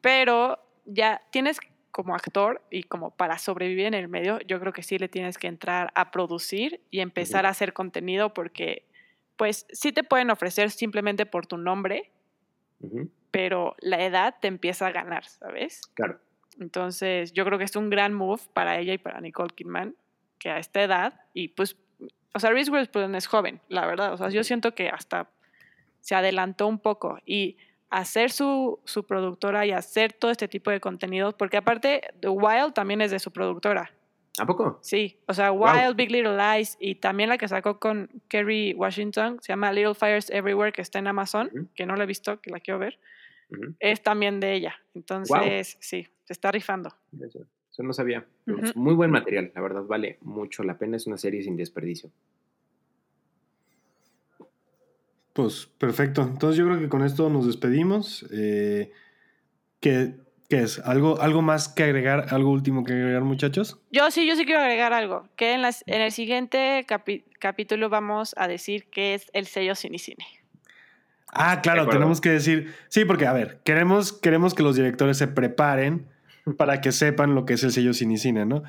pero 0.00 0.58
ya 0.84 1.22
tienes 1.30 1.60
como 1.90 2.14
actor 2.14 2.62
y 2.70 2.84
como 2.84 3.10
para 3.10 3.38
sobrevivir 3.38 3.86
en 3.86 3.94
el 3.94 4.08
medio, 4.08 4.40
yo 4.40 4.60
creo 4.60 4.72
que 4.72 4.82
sí 4.82 4.98
le 4.98 5.08
tienes 5.08 5.38
que 5.38 5.46
entrar 5.46 5.92
a 5.94 6.10
producir 6.10 6.80
y 6.90 7.00
empezar 7.00 7.46
a 7.46 7.50
hacer 7.50 7.72
contenido 7.72 8.32
porque 8.34 8.84
pues 9.36 9.66
sí 9.72 9.92
te 9.92 10.04
pueden 10.04 10.30
ofrecer 10.30 10.70
simplemente 10.70 11.26
por 11.26 11.46
tu 11.46 11.56
nombre, 11.56 12.10
pero 13.30 13.74
la 13.80 14.04
edad 14.04 14.36
te 14.40 14.48
empieza 14.48 14.86
a 14.86 14.92
ganar, 14.92 15.24
¿sabes? 15.24 15.82
Claro. 15.94 16.20
Entonces, 16.58 17.32
yo 17.32 17.44
creo 17.44 17.58
que 17.58 17.64
es 17.64 17.76
un 17.76 17.90
gran 17.90 18.12
move 18.12 18.42
para 18.52 18.78
ella 18.78 18.92
y 18.92 18.98
para 18.98 19.20
Nicole 19.20 19.54
Kidman, 19.54 19.96
que 20.38 20.50
a 20.50 20.58
esta 20.58 20.82
edad, 20.82 21.20
y 21.32 21.48
pues, 21.48 21.76
o 22.34 22.38
sea, 22.38 22.50
Reese 22.50 22.70
Witherspoon 22.70 23.14
es 23.14 23.26
joven, 23.26 23.60
la 23.68 23.86
verdad. 23.86 24.12
O 24.12 24.16
sea, 24.16 24.28
yo 24.28 24.44
siento 24.44 24.74
que 24.74 24.88
hasta 24.88 25.30
se 26.00 26.14
adelantó 26.14 26.66
un 26.66 26.78
poco 26.78 27.18
y 27.24 27.56
hacer 27.90 28.30
su, 28.30 28.80
su 28.84 29.04
productora 29.04 29.66
y 29.66 29.72
hacer 29.72 30.12
todo 30.12 30.30
este 30.30 30.48
tipo 30.48 30.70
de 30.70 30.80
contenidos, 30.80 31.34
porque 31.34 31.56
aparte, 31.56 32.02
The 32.20 32.28
Wild 32.28 32.72
también 32.72 33.00
es 33.00 33.10
de 33.10 33.18
su 33.18 33.30
productora. 33.32 33.90
¿A 34.38 34.46
poco? 34.46 34.78
Sí, 34.80 35.18
o 35.26 35.34
sea, 35.34 35.50
Wow. 35.50 35.68
Wild, 35.74 35.96
Big 35.96 36.10
Little 36.10 36.36
Lies 36.36 36.76
y 36.80 36.94
también 36.94 37.28
la 37.28 37.36
que 37.36 37.48
sacó 37.48 37.78
con 37.80 38.08
Kerry 38.28 38.74
Washington, 38.74 39.38
se 39.42 39.52
llama 39.52 39.72
Little 39.72 39.94
Fires 39.94 40.30
Everywhere, 40.30 40.72
que 40.72 40.82
está 40.82 41.00
en 41.00 41.08
Amazon, 41.08 41.68
que 41.74 41.84
no 41.84 41.96
la 41.96 42.04
he 42.04 42.06
visto, 42.06 42.40
que 42.40 42.50
la 42.50 42.60
quiero 42.60 42.78
ver, 42.78 42.98
es 43.80 44.02
también 44.02 44.38
de 44.38 44.54
ella. 44.54 44.76
Entonces, 44.94 45.76
sí, 45.80 46.06
se 46.24 46.32
está 46.32 46.52
rifando. 46.52 46.94
Eso, 47.20 47.40
eso 47.70 47.82
no 47.82 47.92
sabía. 47.92 48.24
Muy 48.76 48.94
buen 48.94 49.10
material, 49.10 49.50
la 49.54 49.60
verdad, 49.60 49.82
vale 49.82 50.18
mucho 50.20 50.62
la 50.62 50.78
pena. 50.78 50.96
Es 50.96 51.06
una 51.08 51.18
serie 51.18 51.42
sin 51.42 51.56
desperdicio. 51.56 52.10
Pues 55.42 55.66
perfecto. 55.78 56.22
Entonces 56.22 56.58
yo 56.58 56.66
creo 56.66 56.78
que 56.78 56.88
con 56.88 57.02
esto 57.02 57.30
nos 57.30 57.46
despedimos. 57.46 58.26
Eh, 58.30 58.92
¿qué, 59.80 60.16
qué 60.50 60.60
es? 60.60 60.78
¿Algo, 60.80 61.20
¿Algo 61.20 61.40
más 61.40 61.68
que 61.68 61.84
agregar? 61.84 62.26
¿Algo 62.30 62.50
último 62.50 62.84
que 62.84 62.92
agregar, 62.92 63.22
muchachos? 63.22 63.78
Yo 63.90 64.10
sí, 64.10 64.26
yo 64.26 64.36
sí 64.36 64.44
quiero 64.44 64.60
agregar 64.60 64.92
algo, 64.92 65.28
que 65.36 65.54
en, 65.54 65.62
las, 65.62 65.82
en 65.86 66.02
el 66.02 66.12
siguiente 66.12 66.84
capi- 66.86 67.24
capítulo 67.38 67.88
vamos 67.88 68.34
a 68.36 68.48
decir 68.48 68.90
qué 68.90 69.14
es 69.14 69.30
el 69.32 69.46
sello 69.46 69.74
Cinicine. 69.74 70.22
Ah, 71.32 71.60
claro, 71.62 71.88
tenemos 71.88 72.20
que 72.20 72.30
decir. 72.30 72.74
Sí, 72.88 73.04
porque, 73.06 73.26
a 73.26 73.32
ver, 73.32 73.60
queremos, 73.64 74.12
queremos 74.12 74.52
que 74.52 74.62
los 74.62 74.76
directores 74.76 75.16
se 75.16 75.26
preparen 75.28 76.06
para 76.58 76.80
que 76.82 76.92
sepan 76.92 77.34
lo 77.34 77.46
que 77.46 77.54
es 77.54 77.62
el 77.64 77.72
sello 77.72 77.94
Cinicine, 77.94 78.44
¿no? 78.44 78.62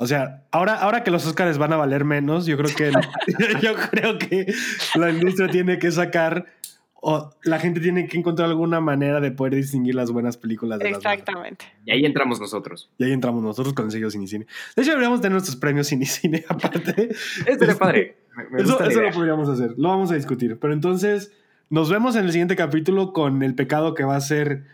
O 0.00 0.06
sea, 0.06 0.44
ahora, 0.52 0.74
ahora 0.74 1.02
que 1.02 1.10
los 1.10 1.26
Oscars 1.26 1.58
van 1.58 1.72
a 1.72 1.76
valer 1.76 2.04
menos, 2.04 2.46
yo 2.46 2.56
creo 2.56 2.72
que 2.72 2.92
yo 3.62 3.74
creo 3.90 4.16
que 4.16 4.46
la 4.94 5.10
industria 5.10 5.48
tiene 5.48 5.80
que 5.80 5.90
sacar 5.90 6.46
o 6.94 7.30
la 7.42 7.58
gente 7.58 7.80
tiene 7.80 8.06
que 8.06 8.16
encontrar 8.16 8.48
alguna 8.48 8.80
manera 8.80 9.20
de 9.20 9.32
poder 9.32 9.56
distinguir 9.56 9.96
las 9.96 10.12
buenas 10.12 10.36
películas 10.36 10.78
de 10.78 10.90
las. 10.90 10.98
Exactamente. 10.98 11.64
Y 11.84 11.90
ahí 11.90 12.04
entramos 12.04 12.40
nosotros. 12.40 12.92
Y 12.96 13.04
ahí 13.06 13.12
entramos 13.12 13.42
nosotros 13.42 13.74
con 13.74 13.86
el 13.86 13.90
sello 13.90 14.08
Cinicine. 14.08 14.46
De 14.76 14.82
hecho, 14.82 14.92
deberíamos 14.92 15.20
tener 15.20 15.32
nuestros 15.32 15.56
premios 15.56 15.88
Cinicine 15.88 16.44
aparte. 16.48 17.08
Esto 17.46 17.64
es 17.64 17.74
padre. 17.74 18.18
Me, 18.36 18.50
me 18.50 18.62
Eso, 18.62 18.78
lo 18.78 19.10
podríamos 19.10 19.48
hacer. 19.48 19.74
Lo 19.76 19.88
vamos 19.88 20.12
a 20.12 20.14
discutir. 20.14 20.60
Pero 20.60 20.72
entonces, 20.72 21.32
nos 21.70 21.90
vemos 21.90 22.14
en 22.14 22.24
el 22.24 22.30
siguiente 22.30 22.54
capítulo 22.54 23.12
con 23.12 23.42
el 23.42 23.56
pecado 23.56 23.94
que 23.94 24.04
va 24.04 24.14
a 24.14 24.20
ser 24.20 24.64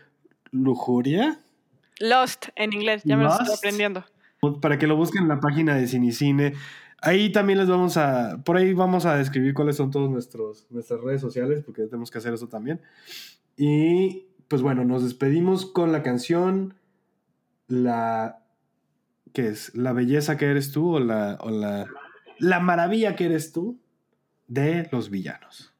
lujuria. 0.50 1.38
Lost 1.98 2.48
en 2.56 2.74
inglés, 2.74 3.02
ya 3.06 3.16
me 3.16 3.24
lo 3.24 3.30
estoy 3.30 3.54
aprendiendo. 3.56 4.04
Para 4.60 4.78
que 4.78 4.86
lo 4.86 4.96
busquen 4.96 5.22
en 5.22 5.28
la 5.28 5.40
página 5.40 5.74
de 5.74 5.86
Cinicine. 5.86 6.54
Ahí 7.00 7.30
también 7.32 7.58
les 7.58 7.68
vamos 7.68 7.96
a. 7.96 8.42
Por 8.44 8.56
ahí 8.56 8.72
vamos 8.72 9.06
a 9.06 9.16
describir 9.16 9.54
cuáles 9.54 9.76
son 9.76 9.90
todas 9.90 10.10
nuestras 10.10 11.00
redes 11.02 11.20
sociales, 11.20 11.62
porque 11.64 11.82
tenemos 11.82 12.10
que 12.10 12.18
hacer 12.18 12.32
eso 12.32 12.48
también. 12.48 12.80
Y 13.56 14.26
pues 14.48 14.62
bueno, 14.62 14.84
nos 14.84 15.02
despedimos 15.02 15.66
con 15.66 15.92
la 15.92 16.02
canción. 16.02 16.74
La. 17.68 18.40
¿Qué 19.32 19.48
es? 19.48 19.74
¿La 19.74 19.92
belleza 19.92 20.36
que 20.36 20.46
eres 20.46 20.72
tú 20.72 20.94
o 20.94 21.00
la. 21.00 21.38
o 21.40 21.50
la. 21.50 21.86
La 22.38 22.60
maravilla 22.60 23.16
que 23.16 23.26
eres 23.26 23.52
tú 23.52 23.78
de 24.48 24.88
los 24.90 25.10
villanos? 25.10 25.74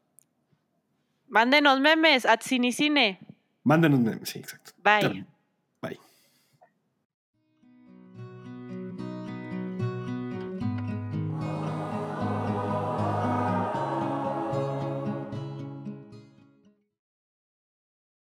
Mándenos 1.28 1.80
memes 1.80 2.26
at 2.26 2.40
Cinicine. 2.42 3.18
Mándenos 3.64 4.00
memes, 4.00 4.28
sí, 4.28 4.38
exacto. 4.38 4.72
Bye. 4.82 5.08
Bye. 5.08 5.33